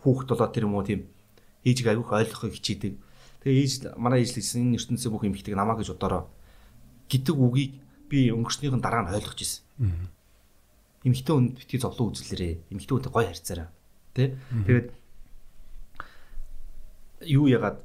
хүүхэд 0.00 0.28
болоод 0.32 0.52
тэр 0.56 0.64
юм 0.64 0.80
уу 0.80 0.88
тийм 0.88 1.04
ээжийг 1.68 1.92
айгүйх 1.92 2.08
ойлгохыг 2.08 2.56
хичээдэг. 2.56 2.96
Тэгээд 3.44 3.60
ээж 3.60 3.72
манай 4.00 4.24
ээж 4.24 4.32
л 4.32 4.40
гэсэн 4.40 4.72
энэ 4.72 4.80
ертөнцийн 4.80 5.12
бүх 5.12 5.28
эмхтэйг 5.28 5.52
намаа 5.52 5.76
гэж 5.76 5.92
удаараа 5.92 6.24
гэдэг 7.12 7.36
үгийг 7.36 7.76
би 8.08 8.32
өнгөрснийхэн 8.32 8.80
дараа 8.80 9.04
нь 9.04 9.12
ойлгож 9.12 9.36
ирсэн. 9.36 9.62
Эмхтэй 11.04 11.34
хүнд 11.36 11.60
битгий 11.60 11.80
зовлон 11.80 12.16
үзлээрээ. 12.16 12.72
Эмхтэй 12.72 12.94
хүнтэй 12.96 13.12
гой 13.12 13.24
харьцаараа. 13.28 13.68
Тэ? 14.16 14.32
Тэгээд 14.64 14.88
юу 17.28 17.52
ягаад 17.52 17.84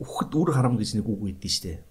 үхд 0.00 0.32
үр 0.32 0.50
харам 0.56 0.80
гэж 0.80 0.96
нэг 0.96 1.06
үг 1.06 1.20
өгдөө 1.20 1.52
штэ. 1.52 1.84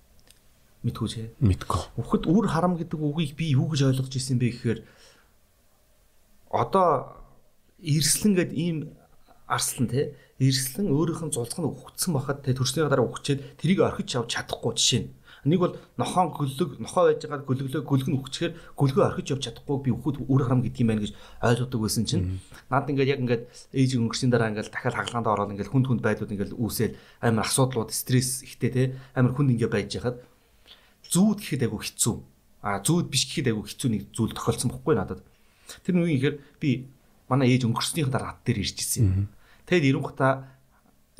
Мэдгүй 0.82 1.08
ч. 1.10 1.14
Мэдгүй. 1.38 1.82
Үхд 2.02 2.26
үр 2.26 2.49
харам 2.49 2.74
гэдэг 2.74 2.98
үгийг 2.98 3.38
би 3.38 3.53
юу 3.53 3.70
гэж 3.70 3.94
ойлгож 3.94 4.18
ирсэн 4.18 4.41
бэ 4.41 4.49
гэхээр 4.49 4.80
одоо 6.49 7.22
эрслэн 7.78 8.34
гэд 8.34 8.52
ийм 8.58 8.78
арслан 9.45 9.88
те. 9.88 10.18
Эрслэн 10.41 10.90
өөрийнх 10.90 11.22
нь 11.22 11.36
зулцганд 11.38 11.70
үхгдсэн 11.70 12.12
бахад 12.18 12.41
те 12.41 12.58
төрсний 12.58 12.82
дараа 12.82 13.06
үхчээд 13.06 13.62
тэрийг 13.62 13.86
орхиж 13.86 14.18
авч 14.18 14.34
чадахгүй 14.41 14.74
жишээ 14.74 15.02
нь. 15.06 15.10
Нэг 15.45 15.60
бол 15.62 15.78
нохон 15.98 16.34
гөлөг 16.34 16.82
нохоо 16.82 17.10
байж 17.10 17.26
байгаа 17.26 17.45
гөлөглөө 17.45 17.82
гөлг 17.82 18.08
нь 18.10 18.18
өгчхээр 18.18 18.53
гөлгөө 18.78 19.06
орхиж 19.10 19.28
явж 19.34 19.44
чадахгүй 19.49 19.78
би 19.86 19.90
өөхөд 19.90 20.22
үр 20.30 20.41
харам 20.45 20.62
гэдэг 20.62 20.82
юм 20.82 20.90
байна 20.94 21.02
гэж 21.02 21.14
ойлгодог 21.41 21.82
байсан 21.82 22.06
чинь. 22.06 22.41
Над 22.70 22.86
ингээд 22.90 23.10
яг 23.10 23.22
ингээд 23.26 23.44
ээж 23.74 23.91
өнгөрсний 23.98 24.30
дараа 24.30 24.53
ингээд 24.53 24.70
дахиад 24.70 24.98
хагалгаанд 24.98 25.30
ороод 25.34 25.53
ингээд 25.58 25.74
хүнд 25.74 25.88
хүнд 25.90 26.06
байдлууд 26.06 26.34
ингээд 26.34 26.53
үүсэл 26.62 26.94
амар 27.26 27.45
асуудлууд 27.49 27.90
стресс 27.90 28.45
ихтэй 28.45 28.70
те. 28.70 28.84
Амар 29.18 29.34
хүнд 29.34 29.58
ингээд 29.58 29.74
байж 29.74 29.90
хахад 29.98 30.22
зүүд 31.12 31.38
гэхэд 31.44 31.68
айгу 31.68 31.84
хэцүү. 31.84 32.16
А 32.64 32.80
зүүд 32.80 33.12
биш 33.12 33.28
гэхэд 33.28 33.52
айгу 33.52 33.68
хэцүү 33.68 33.90
нэг 33.92 34.02
зүйл 34.16 34.32
тохиолдсон 34.32 34.72
бохгүй 34.72 34.96
надад. 34.96 35.22
Тэр 35.84 35.96
нь 35.96 36.02
юу 36.02 36.10
юм 36.10 36.18
гэхээр 36.18 36.38
би 36.58 36.88
манай 37.28 37.52
ээж 37.52 37.68
өнгөрснийхэн 37.68 38.12
дараа 38.12 38.34
над 38.36 38.44
дээр 38.48 38.64
ирж 38.64 38.80
ирсэн. 38.80 39.28
Тэгэд 39.68 39.92
ирэнгута 39.92 40.48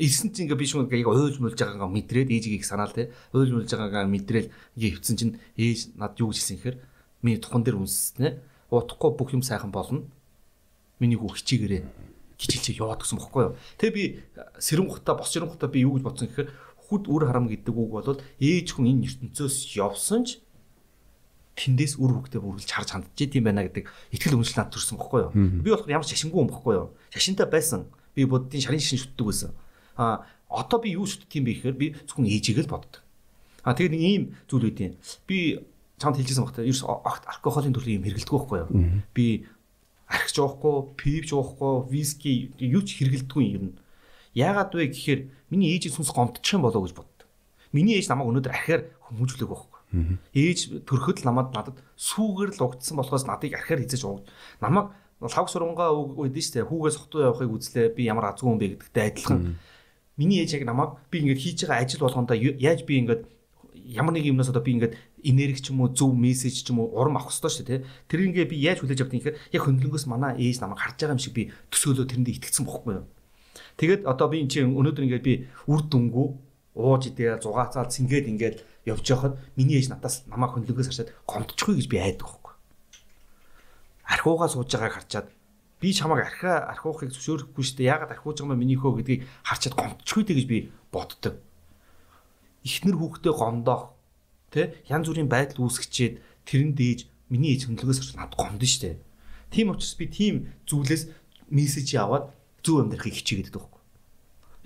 Ирсэн 0.02 0.34
чинь 0.34 0.50
ингээ 0.50 0.58
би 0.58 0.66
шүү 0.66 0.88
ингээ 0.90 1.06
уйлж 1.06 1.38
мулж 1.38 1.60
байгаагаа 1.62 1.92
мэдрээд 1.92 2.34
ээжигийг 2.34 2.66
санаал 2.66 2.90
те. 2.90 3.14
Уйлж 3.38 3.54
мулж 3.54 3.70
байгаагаа 3.70 4.10
мэдрээл 4.10 4.50
ингээ 4.80 4.98
хөвцөн 4.98 5.18
чинь 5.20 5.34
ээж 5.60 5.94
над 5.94 6.18
юу 6.18 6.34
гэж 6.34 6.42
хэлсэн 6.42 6.58
гэхээр 6.58 6.78
миний 7.22 7.38
тухан 7.38 7.62
дээр 7.62 7.78
үнснэ 7.78 8.42
утахгүй 8.74 9.12
бүх 9.14 9.30
юм 9.38 9.46
сайхан 9.46 9.70
болно. 9.70 10.10
Миний 10.98 11.20
хүү 11.20 11.38
хичээгээрээ 11.38 11.84
хичээлчээ 12.42 12.82
яваад 12.82 13.06
гэсэн 13.06 13.20
бохгүй 13.22 13.42
юу? 13.52 13.56
Тэгээ 13.78 13.94
би 13.94 14.04
сэрэнгухта 14.58 15.14
бос 15.14 15.30
сэрэнгухта 15.30 15.70
би 15.70 15.86
юу 15.86 16.00
гэж 16.00 16.04
бодсон 16.08 16.28
гэхээр 16.34 16.50
хүд 16.92 17.08
үр 17.08 17.24
харам 17.32 17.48
гэдэг 17.48 17.72
үг 17.72 17.90
бол 17.96 18.20
ээж 18.44 18.68
хүн 18.76 18.92
энэ 18.92 19.08
ертөнцөөс 19.08 19.56
явсан 19.80 20.28
ч 20.28 20.44
тэндээс 21.56 21.96
үр 21.96 22.20
хөвгтөө 22.20 22.42
бүргэлж 22.44 22.68
харж 22.68 22.90
хандж 22.92 23.16
идэм 23.16 23.48
байна 23.48 23.64
гэдэг 23.64 23.88
ихтгэл 24.12 24.36
үнэлэл 24.36 24.60
над 24.60 24.72
төрсөн 24.76 25.00
бохгүй 25.00 25.20
юу 25.24 25.32
би 25.34 25.72
болохоор 25.72 25.96
ямар 25.96 26.08
шашингүй 26.08 26.40
юм 26.44 26.52
бохгүй 26.52 26.74
юу 26.76 26.88
шашинтай 27.12 27.48
байсан 27.48 27.88
би 28.16 28.28
буддын 28.28 28.64
шарын 28.64 28.80
шашин 28.80 29.00
шүтдэг 29.04 29.28
байсан 29.28 29.52
А 29.98 30.26
одоо 30.50 30.80
би 30.82 30.96
юу 30.96 31.06
шүтдэг 31.06 31.36
юм 31.38 31.46
бэ 31.46 31.54
гэхээр 31.56 31.78
би 31.78 31.88
зөвхөн 32.08 32.28
ээжийг 32.28 32.66
л 32.66 32.72
боддог. 32.72 33.04
А 33.64 33.78
тэгээд 33.78 33.94
нэг 33.96 34.02
ийм 34.02 34.24
зүйл 34.50 34.68
үүдیں۔ 34.68 34.98
Би 35.28 35.62
чамд 36.02 36.18
хэлжсэн 36.18 36.44
багтаа 36.44 36.66
ерөөс 36.66 36.84
алкоголын 36.84 37.76
төрлийн 37.76 38.02
юм 38.02 38.06
хэрэгэлдэг 38.10 38.34
байхгүй 38.34 38.60
юу? 38.66 38.70
Би 39.14 39.46
архиж 40.10 40.38
уухгүй, 40.42 40.76
пивж 40.98 41.30
уухгүй, 41.38 41.74
виски 41.94 42.52
юу 42.60 42.82
ч 42.84 43.00
хэрэгэлдэггүй 43.00 43.46
юм. 43.56 43.66
Яагаад 44.36 44.74
вэ 44.76 44.92
гэхээр 44.92 45.22
миний 45.52 45.76
ээжийн 45.76 45.94
сүнс 45.94 46.16
гомдчих 46.16 46.56
юм 46.56 46.64
болоо 46.66 46.82
гэж 46.88 46.96
боддог. 46.96 47.28
Миний 47.76 48.00
ээж 48.00 48.08
намайг 48.08 48.32
өнөөдөр 48.32 48.56
архиар 48.56 48.82
хүмүүжүүлэх 49.12 49.50
байхгүй. 49.52 49.80
Ээж 50.32 50.60
төрөхөд 50.88 51.22
л 51.22 51.28
намайг 51.28 51.52
надад 51.52 51.78
сүүгэр 52.00 52.56
л 52.56 52.64
угдсан 52.64 52.96
болохоос 52.96 53.28
надыг 53.28 53.60
архиар 53.60 53.84
хизэж 53.84 54.08
ууг. 54.08 54.24
Намайг 54.64 54.96
лав 55.20 55.48
сурангаа 55.52 55.92
үг 55.92 56.18
өгдөн 56.18 56.42
штэ 56.42 56.66
хүүгээс 56.66 56.98
хотуу 56.98 57.28
явахыг 57.28 57.52
үзлээ 57.52 57.94
би 57.94 58.08
ямар 58.08 58.32
азгүй 58.34 58.50
юм 58.50 58.58
бэ 58.58 58.80
гэдэгтэй 58.80 59.06
адилхан 59.12 59.60
Миний 60.18 60.44
ээж 60.44 60.60
яг 60.60 60.66
намайг 60.66 61.00
би 61.10 61.24
ингээд 61.24 61.40
хийж 61.40 61.66
байгаа 61.66 61.82
ажил 61.82 62.04
болгондоо 62.04 62.36
яаж 62.36 62.84
би 62.84 63.00
ингээд 63.00 63.26
ямар 63.74 64.14
нэг 64.14 64.28
юмнаас 64.28 64.52
одоо 64.52 64.62
би 64.62 64.76
ингээд 64.76 64.94
энерги 65.24 65.64
ч 65.64 65.72
юм 65.72 65.82
уу 65.82 65.90
зөв 65.90 66.12
мессеж 66.14 66.62
ч 66.62 66.70
юм 66.70 66.84
уу 66.84 66.92
урам 66.94 67.16
авах 67.16 67.32
хэрэгтэй 67.32 67.50
шүү 67.50 67.66
дээ 67.66 67.82
тэр 68.12 68.20
ингээ 68.28 68.46
би 68.52 68.58
яаж 68.60 68.84
хүлээж 68.84 69.02
юм 69.02 69.10
гэхээр 69.10 69.40
яг 69.56 69.62
хөндлөнгөөс 69.64 70.06
манай 70.12 70.36
ээж 70.36 70.62
намайг 70.62 70.84
харж 70.84 71.00
байгаа 71.00 71.16
юм 71.16 71.24
шиг 71.24 71.34
би 71.34 71.44
төсөөлөө 71.72 72.06
тэрэндээ 72.12 72.36
итгэцэн 72.38 72.66
бохгүй 72.68 72.94
юу 73.00 73.06
тэгээд 73.80 74.02
одоо 74.08 74.28
би 74.28 74.42
энэ 74.44 74.52
чинь 74.52 74.76
өнөөдөр 74.76 75.06
ингээд 75.06 75.28
би 75.28 75.34
үр 75.68 75.82
дүнгүү 75.88 76.28
ууж 76.76 77.04
идээ 77.12 77.40
зугаацаал 77.44 77.92
цингээд 77.92 78.32
ингээд 78.32 78.58
явж 78.88 79.06
байхад 79.06 79.38
миний 79.56 79.78
ээж 79.80 79.92
надаас 79.92 80.26
намайг 80.32 80.56
хөндлөнгөөс 80.56 80.90
харчаад 80.90 81.14
гомдчихгүй 81.28 81.76
гэж 81.78 81.88
би 81.92 81.98
айдаг 82.00 82.28
байхгүй 82.28 82.42
архуугаа 84.12 84.50
сууж 84.52 84.72
байгааг 84.72 84.96
харчаад 84.96 85.28
би 85.82 85.94
чамайг 85.94 86.28
архиа 86.28 86.68
архиухыг 86.74 87.10
зөвшөөрөхгүй 87.16 87.64
шүү 87.64 87.78
дээ. 87.80 87.92
Яагаад 87.96 88.14
архиуж 88.14 88.38
байгаа 88.38 88.54
юм 88.54 88.62
миний 88.62 88.78
хөө 88.78 89.02
гэдгийг 89.02 89.22
харчаад 89.48 89.76
гомдчихгүй 89.80 90.24
дээ 90.28 90.38
гэж 90.38 90.48
би 90.52 90.60
боддог. 90.92 91.36
Ихнэр 92.68 92.98
хүүхдээ 93.00 93.34
гомдоох 93.34 93.84
тэ 94.54 94.76
янз 94.92 95.08
бүрийн 95.08 95.32
байдал 95.32 95.64
үүсгчээд 95.66 96.20
тэрэн 96.46 96.72
дээж 96.76 97.00
миний 97.32 97.56
ээж 97.56 97.72
хөндлөгөөс 97.72 98.00
гарч 98.04 98.12
над 98.20 98.36
гомдсон 98.36 98.68
шүү 98.68 98.84
дээ. 98.84 98.96
Тийм 99.50 99.68
учраас 99.72 99.96
би 99.96 100.06
тийм 100.12 100.36
зүйлээс 100.68 101.04
мессеж 101.50 101.90
аваад 101.98 102.30
зөв 102.64 102.82
амьдрахыг 102.82 103.14
хичээгээд 103.14 103.50
байдаг 103.52 103.62
байхгүй. 103.62 103.82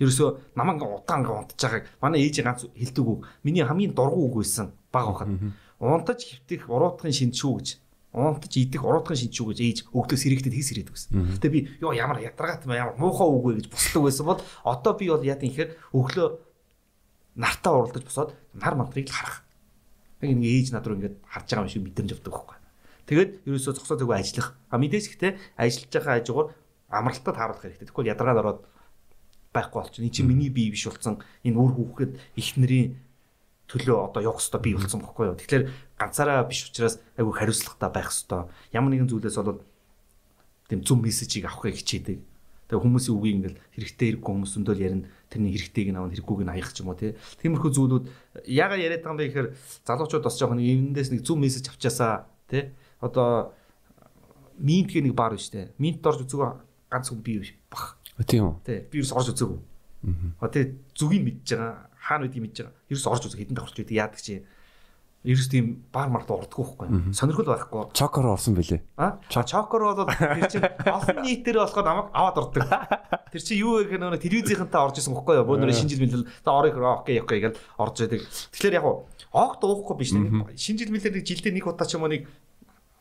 Ерөөсөө 0.00 0.28
намайг 0.56 0.82
удаан 0.84 1.22
унтж 1.24 1.60
байгааг 1.60 1.84
манай 2.00 2.20
ээж 2.24 2.44
ганц 2.44 2.68
хэлдэг 2.68 3.04
үг. 3.04 3.26
Миний 3.42 3.64
хамгийн 3.64 3.96
дургу 3.96 4.28
үг 4.28 4.44
байсан 4.44 4.76
баг 4.92 5.08
байхад. 5.08 5.32
Унтаж 5.80 6.20
хөвтөх 6.24 6.68
уруутгын 6.68 7.12
шинж 7.12 7.36
шүү 7.40 7.54
гэж 7.56 7.68
унтаж 8.16 8.56
идэх 8.56 8.80
уруудхан 8.80 9.16
шинж 9.16 9.36
юу 9.36 9.52
гэж 9.52 9.60
ээж 9.60 9.78
өглөөс 9.92 10.22
хэрэгтэд 10.24 10.56
хийс 10.56 10.72
ирээд 10.72 10.88
байсан. 10.88 11.36
Тэгээ 11.36 11.52
би 11.52 11.60
ёо 11.84 11.92
ямар 11.92 12.24
ядаргаат 12.24 12.64
ямар 12.64 12.96
муухай 12.96 13.28
үг 13.28 13.44
вэ 13.44 13.52
гэж 13.60 13.66
бусдаг 13.68 14.02
байсан 14.02 14.24
бол 14.24 14.40
одоо 14.64 14.92
би 14.96 15.12
бол 15.12 15.20
яа 15.20 15.36
гэхээр 15.36 15.76
өглөө 15.92 16.28
нартаа 17.36 17.72
уралдаж 17.76 18.04
босоод 18.08 18.32
нар 18.56 18.74
мантрыг 18.74 19.12
л 19.12 19.12
харах. 19.12 19.44
Яг 20.24 20.32
нэг 20.32 20.48
ээж 20.48 20.72
над 20.72 20.88
руу 20.88 20.96
ингээд 20.96 21.20
харж 21.28 21.44
байгаа 21.52 21.68
юм 21.68 21.72
шиг 21.76 21.84
мэдрэмж 21.84 22.10
авдаг 22.16 22.32
байхгүй. 22.32 22.56
Тэгээд 23.04 23.30
ерөөсөө 23.44 23.72
зогсоо 23.76 23.96
зөөгөө 24.00 24.16
ажиллах. 24.16 24.48
А 24.72 24.80
мэдээж 24.80 25.04
ихтэй 25.12 25.36
ажиллаж 25.60 25.92
байгаа 25.92 26.14
хажуугаар 26.16 26.48
амралтад 26.90 27.34
тааруулах 27.34 27.62
хэрэгтэй. 27.62 27.88
Тэгвэл 27.88 28.12
ядаргаад 28.12 28.40
ороод 28.42 28.60
байхгүй 29.52 29.80
болчихно. 29.82 30.06
Энд 30.06 30.14
чинь 30.14 30.28
миний 30.28 30.50
бие 30.50 30.70
биш 30.70 30.86
болсон 30.86 31.22
энэ 31.42 31.58
үр 31.58 31.72
хүүхэд 31.74 32.12
их 32.36 32.48
нэрийн 32.56 32.96
төлөө 33.66 33.96
одоо 34.12 34.22
явах 34.22 34.38
хэрэгтэй 34.38 34.62
бий 34.62 34.74
болсон 34.78 35.00
бохгүй 35.02 35.26
юу. 35.32 35.38
Тэгэхээр 35.40 35.64
ганцаараа 35.98 36.46
биш 36.46 36.70
учраас 36.70 37.02
айгүй 37.18 37.34
хариуцлагатай 37.34 37.90
байх 37.90 38.10
хэрэгтэй. 38.12 38.42
Ямар 38.76 38.90
нэгэн 38.94 39.10
зүйлээс 39.10 39.38
бол 39.42 39.64
тийм 40.70 40.80
зөв 40.86 40.98
мессежийг 41.02 41.50
авахыг 41.50 41.74
хичээдэг. 41.74 42.18
Тэгээ 42.66 42.82
хүмүүсийн 42.82 43.14
үгийг 43.14 43.36
ингээл 43.38 43.58
хэрэгтэй 43.74 44.06
хэрэггүй 44.18 44.32
хүмүүс 44.34 44.54
өндөл 44.58 44.82
ярина. 44.82 45.06
Тэрний 45.30 45.54
хэрэгтэйг 45.54 45.88
нь 45.90 45.98
авах 45.98 46.10
хэрэггүйг 46.14 46.42
нь 46.42 46.52
хаях 46.54 46.70
ч 46.74 46.82
юм 46.82 46.90
уу 46.90 46.98
тий. 46.98 47.14
Тиймэрхүү 47.42 47.70
зүйлүүд 47.74 48.04
яагаад 48.50 48.82
яриад 48.82 49.02
байгаа 49.02 49.14
юм 49.14 49.20
бэ 49.22 49.26
гэхээр 49.30 49.48
залуучууд 49.86 50.26
бас 50.26 50.34
жоохон 50.38 50.62
энэндээс 50.62 51.10
нэг 51.14 51.22
зөв 51.22 51.38
мессеж 51.38 51.70
авчаасаа 51.70 52.26
тий. 52.50 52.74
одоо 52.98 53.54
минт 54.58 54.90
гэх 54.90 55.02
нэг 55.06 55.14
бар 55.14 55.38
биш 55.38 55.50
үү? 55.54 55.74
Минт 55.78 56.02
орж 56.02 56.26
үзээгөө 56.26 56.50
ганц 56.96 57.12
хүн 57.12 57.20
бий 57.20 57.44
бах. 57.68 58.00
Тийм 58.24 58.48
үү? 58.48 58.54
Тий. 58.64 58.80
Би 58.88 59.04
ерөөс 59.04 59.12
орж 59.12 59.36
үзээгүй. 59.36 59.60
Аа 60.40 60.48
тий 60.48 60.72
зүгийг 60.96 61.22
мэдж 61.28 61.52
байгаа. 61.52 61.92
Хаана 62.00 62.24
байдгийг 62.24 62.44
мэдж 62.48 62.56
байгаа. 62.64 62.74
Ерөөс 62.88 63.06
орж 63.12 63.22
үзээ 63.28 63.40
хэдэн 63.44 63.56
давхарч 63.60 63.76
байдаг 63.76 63.96
яадаг 64.00 64.20
чи. 64.24 64.40
Ерөөс 65.26 65.48
тийм 65.50 65.82
бар 65.92 66.08
март 66.08 66.30
ордгоо 66.30 66.64
байхгүй. 66.64 67.12
Сонирхол 67.12 67.50
байхгүй. 67.50 67.90
Чокор 67.92 68.30
орсон 68.30 68.54
бэлээ. 68.54 68.80
А 68.96 69.18
чокор 69.28 69.82
бол 69.82 70.06
тэр 70.06 70.46
чинь 70.46 70.62
олон 70.86 71.18
нийтээр 71.26 71.58
болохоор 71.60 71.82
намайг 71.82 72.08
аваад 72.14 72.38
ордог. 72.46 72.62
Тэр 73.34 73.42
чинь 73.42 73.58
юу 73.58 73.82
гэх 73.82 73.98
нэг 73.98 74.22
телевизийнхэнтэй 74.22 74.80
орж 74.80 75.02
исэн 75.02 75.18
байхгүй 75.18 75.42
юу? 75.42 75.50
Бөөнөр 75.50 75.74
шинжил 75.74 75.98
мэлэл 75.98 76.30
за 76.30 76.50
орыг 76.54 76.78
окей 76.78 77.18
окей 77.18 77.42
гэж 77.42 77.58
орж 77.74 78.06
идэг. 78.06 78.22
Тэгэхээр 78.54 78.78
яг 78.78 78.86
огт 79.34 79.60
уухгүй 79.66 79.96
биш 79.98 80.14
шинжил 80.14 80.94
мэлэл 80.94 81.18
нэг 81.18 81.26
жилдээ 81.26 81.52
нэг 81.58 81.66
удаа 81.66 81.90
ч 81.90 81.98
юм 81.98 82.06
уу 82.06 82.12
нэг 82.14 82.30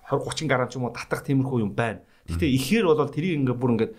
20 0.09 0.49
30 0.49 0.49
гарам 0.49 0.65
ч 0.65 0.81
юм 0.81 0.89
уу 0.89 0.97
татах 0.97 1.21
тиймэрхүү 1.21 1.61
юм 1.61 1.77
байна. 1.77 2.01
Гэтэ 2.25 2.45
ихээр 2.49 2.85
бол 2.89 3.09
тэрийг 3.09 3.41
ингээ 3.45 3.57
бүр 3.57 3.71
ингээ 3.77 3.89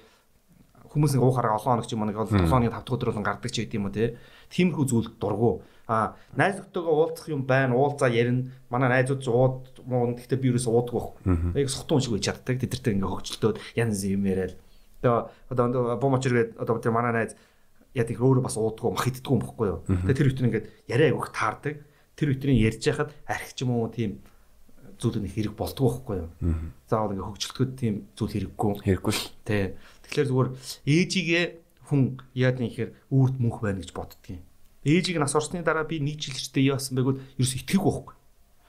хүмүүс 0.96 1.12
нэг 1.14 1.22
уухаараа 1.22 1.60
олон 1.60 1.84
хоног 1.84 1.86
ч 1.86 1.92
юм 1.92 2.02
уу 2.02 2.08
нэг 2.08 2.16
7 2.16 2.48
хоногийн 2.48 2.72
5 2.72 2.82
дахь 2.82 2.94
өдөр 2.96 3.10
бол 3.12 3.28
гардаг 3.28 3.50
ч 3.52 3.62
гэдэм 3.62 3.84
юм 3.84 3.92
те. 3.92 4.16
Тиймэрхүү 4.48 4.84
зүйл 4.88 5.10
дургу. 5.20 5.60
А 5.86 6.16
найз 6.34 6.56
нөхдөөгөө 6.58 6.94
уулзах 6.96 7.28
юм 7.28 7.44
байна. 7.44 7.76
Уулзаа 7.76 8.08
ярина. 8.08 8.48
Манай 8.72 8.88
найзууд 8.90 9.20
ч 9.20 9.28
ууд 9.28 9.84
муу 9.84 10.16
гэхдээ 10.16 10.40
би 10.40 10.50
юуээс 10.50 10.66
уудаг 10.66 10.96
байхгүй. 10.96 11.60
Яг 11.60 11.68
сохтун 11.70 12.00
шиг 12.00 12.16
байж 12.16 12.24
чаддаг. 12.26 12.56
Тэдэртэй 12.58 12.96
ингээ 12.96 13.12
хөгжилтөөд 13.12 13.56
янз 13.76 14.00
юм 14.08 14.24
яриад. 14.24 14.56
Тэгээ 15.04 15.52
одоо 15.52 16.00
бомочэргээд 16.00 16.50
одоо 16.58 16.80
тэр 16.80 16.96
манай 16.96 17.12
найз 17.12 17.36
яа 17.92 18.08
тийм 18.08 18.20
өөрөө 18.24 18.44
бас 18.44 18.56
ууддаг 18.56 18.84
мах 18.92 19.06
иддэг 19.06 19.30
юм 19.30 19.40
бохгүй 19.44 19.66
юу. 19.68 19.80
Тэгээ 19.84 20.16
тэр 20.16 20.28
үтэр 20.32 20.46
ингээд 20.48 20.66
яриа 20.88 21.08
агиох 21.12 21.30
таардаг. 21.30 21.74
Тэр 22.16 22.28
үтрийн 22.32 22.60
ярьж 22.60 22.82
яхад 22.88 23.12
арх 23.28 23.52
ч 23.52 23.62
юм 23.62 23.76
уу 23.76 23.88
тийм 23.92 24.24
зүйл 24.96 25.20
нэг 25.20 25.32
хэрэг 25.32 25.54
болдгоо 25.56 25.88
байхгүй 25.88 26.16
юу. 26.20 26.30
Заавал 26.88 27.12
ингээ 27.14 27.28
хөгжилтгöd 27.28 27.72
тийм 27.76 27.94
зүйл 28.16 28.32
хэрэггүй. 28.32 28.72
Хэрэггүй 28.84 29.12
ш. 29.12 29.20
Тэ. 29.44 29.76
Тэгэхээр 30.08 30.28
зүгээр 30.32 30.48
ээжигээ 30.88 31.44
хүн 31.86 32.02
яад 32.34 32.56
нэг 32.58 32.70
ихээр 32.72 32.90
үрд 33.12 33.36
мөнх 33.38 33.62
байна 33.62 33.80
гэж 33.80 33.92
боддгийн. 33.94 34.42
Ээжийг 34.86 35.18
нас 35.18 35.34
орсны 35.34 35.62
дараа 35.62 35.86
би 35.86 36.02
нэг 36.02 36.18
жил 36.18 36.34
хэрэг 36.34 36.78
яасан 36.78 36.98
байггүй 36.98 37.18
ерөөс 37.38 37.54
итгэхгүй 37.62 37.92
байхгүй. 37.92 38.14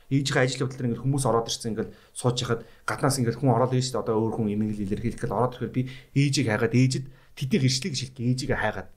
Ээжийнхээ 0.08 0.44
ажил 0.48 0.64
явдал 0.64 0.78
дээр 0.80 0.88
ингээ 0.95 1.04
хүмүүс 1.04 1.26
ороод 1.28 1.52
ирсэн 1.52 1.72
ингээ 1.76 1.88
сууж 2.16 2.38
яхад 2.40 2.62
гаднаас 2.88 3.20
ингээ 3.20 3.38
хүн 3.38 3.52
ороод 3.52 3.76
ирж 3.76 3.91
одоо 3.91 4.16
өөр 4.16 4.34
хүн 4.40 4.56
эмэглэл 4.56 4.88
илэрхийлэх 4.88 5.20
гээд 5.20 5.36
ороод 5.36 5.54
ирэхээр 5.60 5.76
би 5.76 5.82
ээжийг 6.16 6.48
хайгаад 6.48 6.74
ээжид 6.80 7.06
тэдний 7.36 7.60
хэршлийг 7.60 7.95
шилдэг 7.99 8.24
ээжигээ 8.24 8.56
хайгаад 8.56 8.90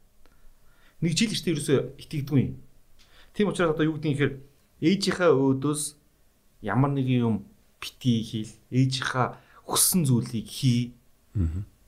нэг 1.02 1.12
жил 1.18 1.34
ихтэй 1.34 1.52
ерөөсөө 1.56 1.78
итгэдэггүй. 1.98 2.42
Тийм 3.34 3.46
учраас 3.50 3.74
одоо 3.74 3.84
юу 3.90 3.98
гэдгийг 3.98 4.14
ихээр 4.14 4.34
ээжийнхээ 4.80 5.30
өөдөөс 5.34 5.82
ямар 6.62 6.90
нэг 6.92 7.08
юм 7.08 7.46
бити 7.80 8.22
хийл 8.22 8.52
ээжийнхаа 8.70 9.40
хүссэн 9.64 10.04
зүйлийг 10.04 10.48
хий. 10.48 10.94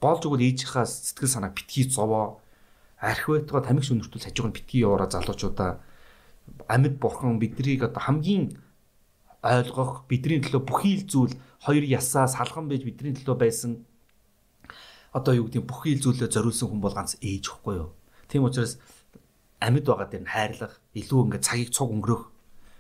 Болж 0.00 0.22
өгвөл 0.26 0.46
ээжийнхаа 0.48 0.86
сэтгэл 0.88 1.28
санааг 1.28 1.54
битгий 1.54 1.84
зовоо. 1.88 2.40
Архивэтгаа 2.98 3.62
тамиг 3.62 3.84
шүнэртүүл 3.84 4.24
хажууг 4.24 4.48
нь 4.50 4.56
битгий 4.56 4.80
яваараа 4.86 5.10
залуучуудаа 5.10 5.82
амьд 6.68 6.98
бурхан 7.02 7.38
биднийг 7.38 7.82
одоо 7.82 8.02
хамгийн 8.02 8.56
ойлгох 9.42 10.06
бидний 10.06 10.38
төлөө 10.38 10.62
бүхий 10.62 11.02
л 11.02 11.06
зүйл 11.10 11.34
хоёр 11.66 11.82
ясаа 11.82 12.30
салган 12.30 12.70
байж 12.70 12.86
бидний 12.86 13.14
төлөө 13.14 13.36
байсан 13.38 13.82
одоо 15.12 15.34
юу 15.34 15.46
гэдэг 15.50 15.66
бүхий 15.66 15.98
л 15.98 16.02
зүйлээ 16.02 16.30
зориулсан 16.30 16.70
хүн 16.70 16.80
бол 16.80 16.94
ганц 16.94 17.18
ээж 17.18 17.44
ихгүй 17.50 17.74
юу. 17.82 17.90
Тийм 18.30 18.46
учраас 18.46 18.78
амьд 19.60 19.86
байгаа 19.86 20.08
дээр 20.08 20.24
нь 20.24 20.32
хайрлах, 20.32 20.74
илүү 20.94 21.20
ингээд 21.26 21.46
цагийг 21.46 21.70
цуг 21.74 21.90
өнгөрөх, 21.90 22.24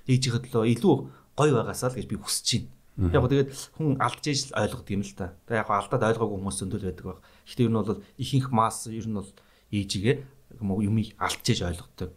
ээжийнхээ 0.06 0.42
төлөө 0.48 0.64
илүү 0.74 0.96
гоё 1.36 1.52
байгаасаа 1.56 1.90
л 1.92 1.98
гэж 1.98 2.06
би 2.08 2.16
хүсэж 2.20 2.48
байна. 2.52 2.70
Яг 3.16 3.24
тэгээд 3.24 3.50
хүн 3.80 3.96
алдж 3.96 4.24
ээж 4.28 4.40
л 4.52 4.56
ойлгох 4.60 4.84
юм 4.92 5.00
л 5.00 5.14
та. 5.16 5.32
Тэгээд 5.48 5.64
яг 5.64 5.70
алдаад 5.72 6.06
ойлгоогүй 6.12 6.36
хүмүүс 6.36 6.56
зөндөл 6.60 6.84
байдаг 6.84 7.06
баг. 7.08 7.20
Гэхдээ 7.48 7.64
ер 7.64 7.72
нь 7.72 7.80
бол 7.80 8.04
ихэнх 8.20 8.48
масс 8.52 8.78
ер 8.92 9.08
нь 9.08 9.16
бол 9.16 9.30
ээжигээ 9.72 10.16
юмыг 10.60 11.08
алдж 11.16 11.44
ээж 11.48 11.60
ойлгодог. 11.72 12.12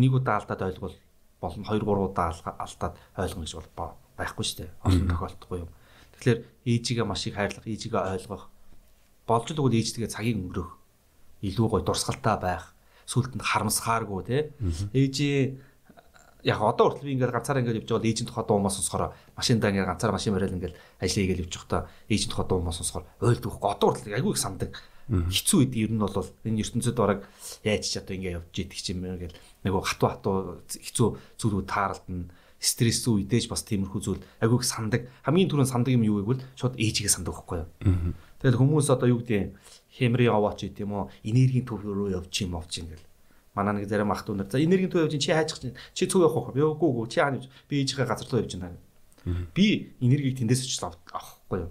Нэг 0.00 0.12
удаа 0.16 0.40
алдаад 0.40 0.64
ойлгол 0.64 0.96
болно. 1.44 1.64
Хоёр 1.68 1.84
гурван 1.84 2.08
удаа 2.08 2.32
алдаад 2.32 2.96
ойлгоно 3.20 3.44
гэж 3.44 3.54
бол 3.60 3.92
байхгүй 4.16 4.44
шүү 4.48 4.58
дээ. 4.64 4.70
Олон 4.80 5.08
тохиолдохгүй 5.12 5.58
юм. 5.60 5.70
Тэгэхээр 6.16 6.40
ээжигээ 6.64 7.04
маш 7.04 7.22
их 7.28 7.36
хайрлах, 7.36 7.68
ээжигээ 7.68 8.02
ойлгох. 8.16 8.48
Болж 9.28 9.46
л 9.52 9.60
үгүй 9.60 9.76
ээжтэйгээ 9.76 10.08
цагийг 10.10 10.40
өнгөрөх. 10.40 10.72
Илүү 11.44 11.66
гоё 11.68 11.84
дурсгалтай 11.84 12.36
байх. 12.40 12.72
Сүлдэнд 13.04 13.44
харамсахааргүй 13.44 14.20
те. 14.24 14.38
Ээжээ 14.96 15.38
яг 16.44 16.62
одоо 16.62 16.94
хүртэл 16.94 17.06
би 17.10 17.12
ингээд 17.18 17.34
ганцаараа 17.34 17.62
ингээд 17.62 17.80
явж 17.82 17.90
байгаа 17.90 18.06
ээжийн 18.06 18.28
тухай 18.30 18.44
дуу 18.46 18.62
мас 18.62 18.78
сонсохоор 18.78 19.10
машиндаа 19.34 19.70
ингээд 19.74 19.90
ганцаараа 19.90 20.14
машин 20.14 20.34
барайл 20.34 20.54
ингээд 20.54 20.74
ажил 21.02 21.18
хийгээл 21.26 21.44
явж 21.50 21.54
байхдаа 21.58 21.82
ээжийн 22.06 22.30
тухай 22.30 22.46
дуу 22.46 22.60
мас 22.62 22.78
сонсохоор 22.78 23.04
ойлдох 23.26 23.58
одоо 23.58 23.88
хүртэл 23.90 24.14
айгүй 24.14 24.32
их 24.32 24.38
сандаг. 24.38 24.70
Хэцүү 25.08 25.58
үед 25.58 25.74
ер 25.74 25.90
нь 25.90 25.98
бол 25.98 26.14
энэ 26.46 26.60
ертөнцид 26.62 26.94
бараг 26.94 27.26
яаж 27.66 27.82
ч 27.90 27.98
одоо 27.98 28.14
ингээд 28.14 28.38
явж 28.38 28.54
идэх 28.54 28.78
юм 28.92 29.02
ингээд 29.08 29.34
нөгөө 29.66 29.82
хатуу 29.82 30.08
хатуу 30.14 30.36
хэцүү 30.68 31.08
зүйлүүд 31.42 31.66
тааралдана. 31.66 32.30
Стресс 32.58 33.06
үедээж 33.06 33.46
бас 33.46 33.62
тиймэрхүү 33.66 34.00
зүйл. 34.02 34.22
Айгүй 34.42 34.58
их 34.58 34.66
сандаг. 34.66 35.06
Хамгийн 35.22 35.46
түрүүнд 35.46 35.70
сандаг 35.70 35.94
юм 35.94 36.02
юу 36.02 36.26
гэвэл 36.26 36.42
шууд 36.58 36.74
ээжигээ 36.74 37.06
сандаг 37.06 37.38
байхгүй 37.38 37.62
юу? 37.62 37.70
Тэгэл 38.42 38.58
хүмүүс 38.58 38.90
одоо 38.90 39.14
юу 39.14 39.22
гэдэг 39.22 39.54
хэмри 39.94 40.26
аваач 40.26 40.66
гэдэг 40.66 40.82
юм 40.82 41.06
уу? 41.06 41.10
Энергийн 41.22 41.62
төв 41.62 41.86
рүү 41.86 42.18
явж 42.18 42.34
юм 42.42 42.58
овч 42.58 42.82
ингээл 42.82 43.07
манай 43.58 43.82
нэг 43.82 43.90
зарим 43.90 44.14
ах 44.14 44.22
дүүнэр. 44.22 44.46
За 44.46 44.62
энергийн 44.62 44.94
төв 44.94 45.10
явж 45.10 45.18
чи 45.18 45.34
хайчих 45.34 45.58
чинь 45.58 45.74
чи 45.92 46.06
цөв 46.06 46.22
явах 46.22 46.54
вэ 46.54 46.62
үгүй 46.62 46.88
үгүй. 46.88 47.06
Чи 47.10 47.18
хаана 47.18 47.42
би 47.66 47.82
ээжийнхээ 47.82 48.06
газар 48.06 48.30
руу 48.30 48.46
явж 48.46 48.54
байна 48.54 48.78
би 49.54 49.92
энергийг 50.00 50.38
тэндээс 50.38 50.64
ч 50.64 50.80
авахгүй 50.80 51.68
юу? 51.68 51.70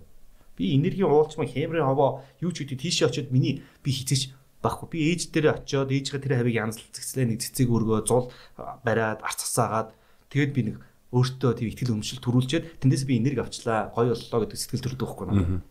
Би 0.58 0.74
энергийн 0.78 1.10
уулчмаа 1.10 1.48
хэмрийн 1.48 1.86
ховоо 1.86 2.24
юу 2.42 2.52
ч 2.52 2.66
гэдэг 2.66 2.82
тийшээ 2.82 3.08
очиод 3.10 3.32
миний 3.32 3.64
би 3.82 3.92
хизээч 3.94 4.34
байхгүй. 4.62 4.88
Би 4.90 5.00
ээж 5.14 5.32
дээрээ 5.34 5.54
очиод 5.64 5.90
ээжийнхээ 5.94 6.24
тэр 6.24 6.38
хавийг 6.42 6.58
янзлцгцлээ 6.62 7.26
нэг 7.30 7.40
цэцэг 7.42 7.70
өргөө 7.70 8.00
зул 8.06 8.34
бариад 8.58 9.22
арцсаагаад 9.22 9.94
тэгээд 10.34 10.52
би 10.54 10.62
нэг 10.74 10.76
өөртөө 11.14 11.52
тийм 11.62 11.70
ихтгэл 11.72 11.96
өмшил 11.98 12.22
төрүүлчихэд 12.22 12.84
тэндээс 12.84 13.06
би 13.06 13.22
энерги 13.22 13.42
авчлаа. 13.42 13.94
Гоё 13.94 14.18
боллоо 14.18 14.40
гэдэг 14.44 14.58
сэтгэл 14.58 14.86
төрдөг 14.86 15.08
байхгүй 15.08 15.26
надад. 15.30 15.64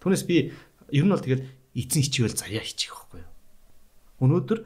Түүнээс 0.00 0.24
би 0.24 0.36
ер 0.90 1.04
нь 1.04 1.12
бол 1.12 1.20
тэгэл 1.20 1.46
эзэн 1.76 2.02
хичээл 2.02 2.34
заяа 2.34 2.64
хичих 2.64 2.96
байхгүй 2.96 3.22
юу? 3.22 3.30
Өнөөдөр 4.24 4.58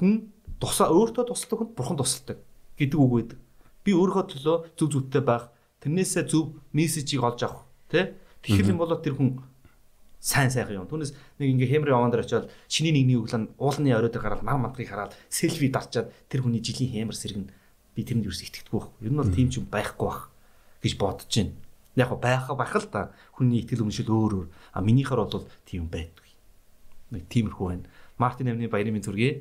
хүн 0.00 0.32
тусаа 0.56 0.88
өөртөө 0.88 1.28
тусалдаг 1.28 1.58
хүн 1.60 1.70
бурхан 1.76 2.00
тусалдаг 2.00 2.38
гэдэг 2.80 2.98
үг 2.98 3.12
байдаг. 3.12 3.38
Би 3.84 3.92
өөрийнхөө 3.92 4.24
төлөө 4.32 4.56
зөв 4.80 4.88
зөвтэй 4.88 5.20
байх, 5.20 5.52
тэрнээсээ 5.84 6.24
зөв 6.24 6.56
мессежийг 6.72 7.20
олж 7.20 7.40
авах, 7.44 7.68
тий? 7.92 8.16
Тэгэхээр 8.40 8.72
юм 8.72 8.80
болоо 8.80 8.96
тэр 8.96 9.20
хүн 9.20 9.44
сайн 10.20 10.52
сайхан 10.52 10.84
юм. 10.84 10.88
Түүнээс 10.88 11.16
нэг 11.40 11.48
ингээ 11.56 11.72
хэмрийн 11.80 11.96
овоон 11.96 12.12
дээр 12.12 12.24
очиод 12.24 12.46
шиний 12.68 12.92
нэгний 12.92 13.16
өглөө 13.16 13.56
уулны 13.56 13.88
орой 13.92 14.12
дээр 14.12 14.24
гараад 14.24 14.44
мар 14.44 14.60
мантгийг 14.60 14.92
хараад 14.92 15.16
селфи 15.32 15.72
дарчаад 15.72 16.12
тэр 16.28 16.44
хүний 16.44 16.60
жилийн 16.60 17.08
хэмэр 17.08 17.16
сэргэн 17.16 17.48
би 17.96 18.00
тэрэнд 18.04 18.28
юу 18.28 18.32
ч 18.36 18.44
итгэдэггүй 18.44 18.80
байх. 18.80 18.92
Ер 19.00 19.12
нь 19.12 19.20
бол 19.20 19.32
тийм 19.32 19.48
ч 19.48 19.64
байхгүй 19.64 20.08
байх 20.08 20.28
гэж 20.84 20.92
бодож 21.00 21.32
байна. 21.32 21.56
Яг 21.96 22.10
байх 22.20 22.44
байх 22.52 22.74
л 22.76 22.88
та 22.92 23.12
хүний 23.32 23.64
итгэл 23.64 23.84
үншил 23.88 24.12
өөр 24.12 24.32
өөр. 24.44 24.48
А 24.76 24.84
минийхэр 24.84 25.24
бол 25.24 25.48
тийм 25.64 25.88
байдгүй. 25.88 26.28
Нэг 27.16 27.24
тиймэрхүү 27.32 27.66
байна. 27.68 27.88
Мартин 28.20 28.52
амны 28.52 28.68
баярын 28.68 28.92
минь 28.92 29.04
зүргээ 29.04 29.32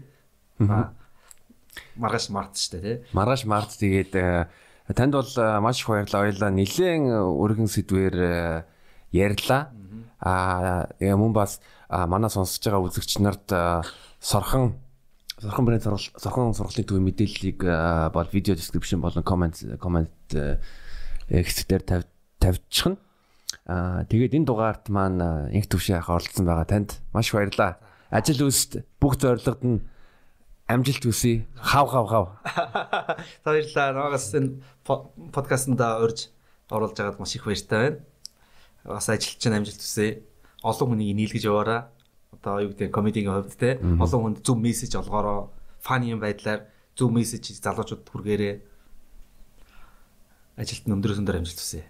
Маргааш 0.59 2.29
март 2.31 2.55
шүү 2.59 2.79
дээ 2.79 2.83
тий. 2.83 2.97
Маргааш 3.15 3.43
март 3.47 3.71
тэгээд 3.79 4.13
э, 4.15 4.47
танд 4.95 5.15
бол 5.15 5.27
э, 5.27 5.59
маш 5.59 5.79
их 5.79 5.87
баярлалаа. 5.87 6.27
Баярлалаа. 6.27 6.51
Нилээн 6.51 7.03
өргөн 7.15 7.69
сэдвэр 7.71 8.15
э, 8.15 8.63
ярьлаа. 9.15 9.71
Аа 10.19 10.87
мөн 10.99 11.31
бас 11.31 11.63
манай 11.87 12.27
сонсож 12.27 12.59
байгаа 12.59 12.91
үзэгч 12.91 13.23
нарт 13.23 13.47
сорхон 14.19 14.75
сорхон 15.39 15.63
брэнд 15.63 15.87
сорхон 16.19 16.51
сургалтын 16.51 16.83
төв 16.83 16.99
мэдээллийг 16.99 17.63
бол 18.11 18.27
видео 18.35 18.59
description 18.59 18.99
болон 18.99 19.23
comment 19.23 19.55
comment 19.79 20.11
хэсгээр 21.31 22.03
тавьчих 22.43 22.87
нь. 22.91 22.99
Аа 23.63 24.03
тэгээд 24.11 24.35
энэ 24.35 24.47
дугаарт 24.51 24.91
маань 24.91 25.55
инх 25.55 25.71
төвшөө 25.71 26.03
ах 26.03 26.11
оролцсон 26.11 26.43
байгаа 26.43 26.67
танд 26.67 26.99
маш 27.15 27.31
баярлалаа. 27.31 27.79
Ажил 28.11 28.43
үйлсд 28.43 28.83
бүх 28.99 29.15
зорилгод 29.15 29.63
нь 29.63 29.79
амжилт 30.69 31.03
хүсье. 31.03 31.45
Хав 31.57 31.89
хав 31.89 32.07
хав. 32.07 32.25
Баярлалаа. 33.45 33.93
Наагаас 33.93 34.29
энэ 34.37 34.61
подкастт 34.85 35.73
урьж 35.73 36.29
оруулж 36.69 36.93
байгаад 36.93 37.19
маш 37.19 37.35
их 37.35 37.45
баяртай 37.45 37.77
байна. 37.81 37.99
Бас 38.85 39.09
ажилт 39.09 39.41
чинь 39.41 39.57
амжилт 39.57 39.81
хүсье. 39.81 40.21
Олон 40.61 40.93
хүнийг 40.93 41.17
нийлгэж 41.17 41.49
яваараа. 41.49 41.89
Одоо 42.31 42.61
юу 42.61 42.69
гэдэг 42.69 42.93
комедигийн 42.93 43.33
хувьд 43.33 43.57
те 43.57 43.81
олон 43.81 44.21
хүнд 44.37 44.45
зөв 44.45 44.57
мессеж 44.61 44.93
олгоороо 45.01 45.49
фаны 45.81 46.13
байдлаар 46.15 46.69
зөв 46.93 47.09
мессеж 47.09 47.49
залуучууд 47.57 48.05
хүргээрээ 48.05 48.55
ажилт 50.61 50.85
нь 50.85 50.93
өндөр 50.93 51.17
өндөр 51.17 51.41
амжилт 51.41 51.57
хүсье. 51.57 51.89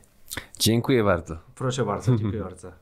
Жинкуе 0.56 1.04
бардо. 1.04 1.44
Проше 1.58 1.84
бардо, 1.84 2.16
жинкуе 2.16 2.42
бардо. 2.46 2.78